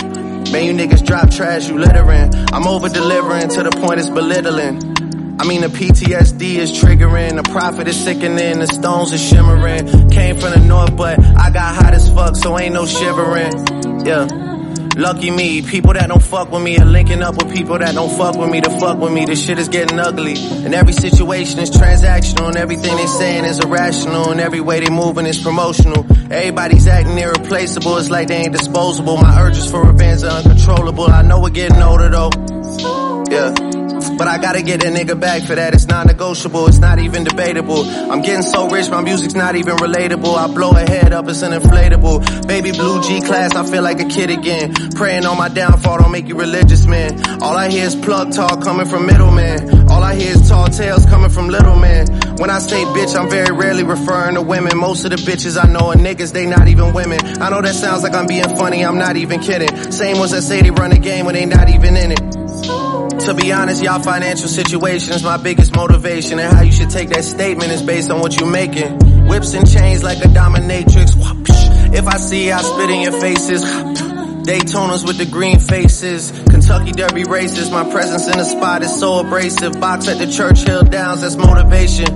Man, 0.52 0.66
you 0.66 0.74
niggas 0.74 1.06
drop 1.06 1.30
trash, 1.30 1.70
you 1.70 1.78
littering. 1.78 2.34
I'm 2.52 2.68
over 2.68 2.90
delivering 2.90 3.50
to 3.50 3.64
the 3.64 3.72
point 3.72 4.00
it's 4.00 4.10
belittling. 4.10 5.00
I 5.40 5.46
mean, 5.46 5.62
the 5.62 5.68
PTSD 5.68 6.56
is 6.56 6.72
triggering, 6.72 7.42
the 7.42 7.50
profit 7.50 7.88
is 7.88 8.04
sickening, 8.04 8.60
the 8.60 8.68
stones 8.68 9.14
are 9.14 9.18
shimmering. 9.18 10.10
Came 10.10 10.38
from 10.38 10.52
the 10.52 10.60
north, 10.60 10.98
but 10.98 11.18
I 11.20 11.50
got 11.50 11.76
hot 11.76 11.94
as 11.94 12.12
fuck, 12.12 12.36
so 12.36 12.60
ain't 12.60 12.74
no 12.74 12.86
shivering. 12.86 14.06
Yeah. 14.06 14.49
Lucky 15.00 15.32
me, 15.32 15.62
people 15.62 15.94
that 15.94 16.10
don't 16.10 16.22
fuck 16.22 16.52
with 16.52 16.62
me 16.62 16.78
are 16.78 16.84
linking 16.84 17.22
up 17.22 17.42
with 17.42 17.56
people 17.56 17.80
that 17.80 17.96
don't 17.96 18.10
fuck 18.18 18.36
with 18.36 18.50
me 18.50 18.60
to 18.60 18.70
fuck 18.82 19.00
with 19.00 19.14
me. 19.14 19.24
This 19.24 19.42
shit 19.42 19.58
is 19.58 19.70
getting 19.70 19.98
ugly. 19.98 20.36
And 20.36 20.76
every 20.76 20.92
situation 20.92 21.60
is 21.60 21.72
transactional, 21.72 22.50
and 22.50 22.58
everything 22.58 22.98
they 22.98 23.06
saying 23.06 23.46
is 23.46 23.60
irrational, 23.60 24.32
and 24.32 24.42
every 24.42 24.60
way 24.60 24.82
they 24.82 24.90
moving 24.90 25.26
is 25.26 25.42
promotional. 25.42 26.06
Everybody's 26.30 26.86
acting 26.86 27.18
irreplaceable, 27.18 27.96
it's 27.96 28.10
like 28.10 28.28
they 28.28 28.40
ain't 28.40 28.52
disposable. 28.52 29.16
My 29.16 29.42
urges 29.42 29.72
for 29.72 29.86
revenge 29.86 30.24
are 30.24 30.44
uncontrollable. 30.44 31.06
I 31.06 31.22
know 31.22 31.40
we're 31.40 31.52
getting 31.52 31.82
older 31.82 32.10
though. 32.10 32.32
Yeah. 33.32 33.69
But 34.20 34.28
I 34.28 34.38
gotta 34.38 34.62
get 34.62 34.84
a 34.84 34.90
nigga 34.90 35.18
back 35.18 35.44
for 35.44 35.56
that. 35.56 35.74
It's 35.74 35.88
non-negotiable. 35.88 36.68
It's 36.68 36.80
not 36.80 37.00
even 37.00 37.24
debatable. 37.24 37.86
I'm 37.86 38.22
getting 38.22 38.44
so 38.44 38.68
rich, 38.68 38.90
my 38.90 39.00
music's 39.00 39.34
not 39.34 39.56
even 39.56 39.78
relatable. 39.78 40.36
I 40.36 40.54
blow 40.54 40.72
a 40.72 40.82
head 40.82 41.14
up, 41.14 41.30
it's 41.30 41.42
an 41.42 41.54
inflatable. 41.54 42.46
Baby 42.46 42.74
blue 42.74 43.02
G 43.02 43.22
class, 43.22 43.56
I 43.56 43.66
feel 43.66 43.82
like 43.82 44.02
a 44.02 44.10
kid 44.10 44.30
again. 44.30 44.74
Praying 44.92 45.26
on 45.26 45.38
my 45.38 45.48
downfall, 45.48 46.00
don't 46.00 46.12
make 46.12 46.28
you 46.28 46.36
religious, 46.36 46.86
man. 46.86 47.42
All 47.42 47.56
I 47.56 47.70
hear 47.70 47.86
is 47.86 47.96
plug 47.96 48.34
talk 48.34 48.62
coming 48.62 48.86
from 48.88 49.06
middleman. 49.06 49.88
All 49.90 50.04
I 50.04 50.16
hear 50.16 50.36
is 50.36 50.50
tall 50.50 50.68
tales 50.68 51.06
coming 51.06 51.30
from 51.30 51.48
little 51.48 51.78
man. 51.78 52.08
When 52.40 52.50
I 52.50 52.60
say 52.60 52.84
bitch, 52.84 53.18
I'm 53.18 53.30
very 53.30 53.56
rarely 53.56 53.84
referring 53.84 54.36
to 54.36 54.42
women. 54.42 54.78
Most 54.78 55.06
of 55.06 55.12
the 55.12 55.18
bitches 55.18 55.58
I 55.58 55.72
know 55.72 55.92
are 55.92 55.96
niggas, 55.96 56.34
they 56.34 56.46
not 56.46 56.68
even 56.68 56.94
women. 56.94 57.20
I 57.42 57.50
know 57.50 57.62
that 57.62 57.74
sounds 57.74 58.04
like 58.04 58.14
I'm 58.14 58.28
being 58.28 58.44
funny, 58.58 58.84
I'm 58.84 58.98
not 58.98 59.16
even 59.16 59.40
kidding. 59.40 59.94
Same 59.94 60.18
ones 60.18 60.32
that 60.32 60.42
say 60.42 60.62
they 60.62 60.72
run 60.72 60.90
the 60.90 61.00
game 61.00 61.26
when 61.26 61.36
they 61.36 61.46
not 61.46 61.70
even 61.70 61.96
in 61.96 62.12
it. 62.12 62.49
To 63.26 63.34
be 63.36 63.52
honest, 63.52 63.84
y'all 63.84 64.02
financial 64.02 64.48
situation 64.48 65.14
is 65.14 65.24
my 65.24 65.38
biggest 65.38 65.76
motivation 65.76 66.40
and 66.40 66.56
how 66.56 66.64
you 66.64 66.72
should 66.72 66.90
take 66.90 67.10
that 67.10 67.24
statement 67.24 67.72
is 67.72 67.84
based 67.84 68.10
on 68.10 68.22
what 68.22 68.40
you're 68.40 68.50
making. 68.50 69.28
Whips 69.28 69.54
and 69.54 69.70
chains 69.70 70.04
like 70.04 70.18
a 70.20 70.28
dominatrix. 70.30 71.94
If 71.94 72.08
I 72.08 72.18
see 72.18 72.52
I 72.52 72.62
spit 72.62 72.90
in 72.90 73.02
your 73.02 73.20
faces. 73.20 73.64
Daytonas 73.64 75.06
with 75.06 75.20
the 75.20 75.28
green 75.28 75.60
faces. 75.60 76.32
Kentucky 76.50 76.92
Derby 76.92 77.24
races. 77.26 77.70
My 77.70 77.88
presence 77.92 78.28
in 78.28 78.38
the 78.38 78.46
spot 78.46 78.82
is 78.82 79.00
so 79.00 79.20
abrasive. 79.20 79.80
Box 79.80 80.08
at 80.08 80.18
the 80.18 80.26
Churchill 80.26 80.84
Downs, 80.84 81.22
that's 81.22 81.36
motivation. 81.36 82.08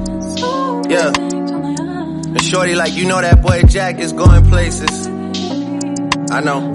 Yeah. 0.89 1.11
And 1.15 2.41
shorty 2.41 2.73
like, 2.73 2.93
you 2.93 3.05
know 3.07 3.21
that 3.21 3.43
boy 3.43 3.61
Jack 3.67 3.99
is 3.99 4.13
going 4.13 4.45
places. 4.49 5.07
I 6.31 6.41
know. 6.41 6.71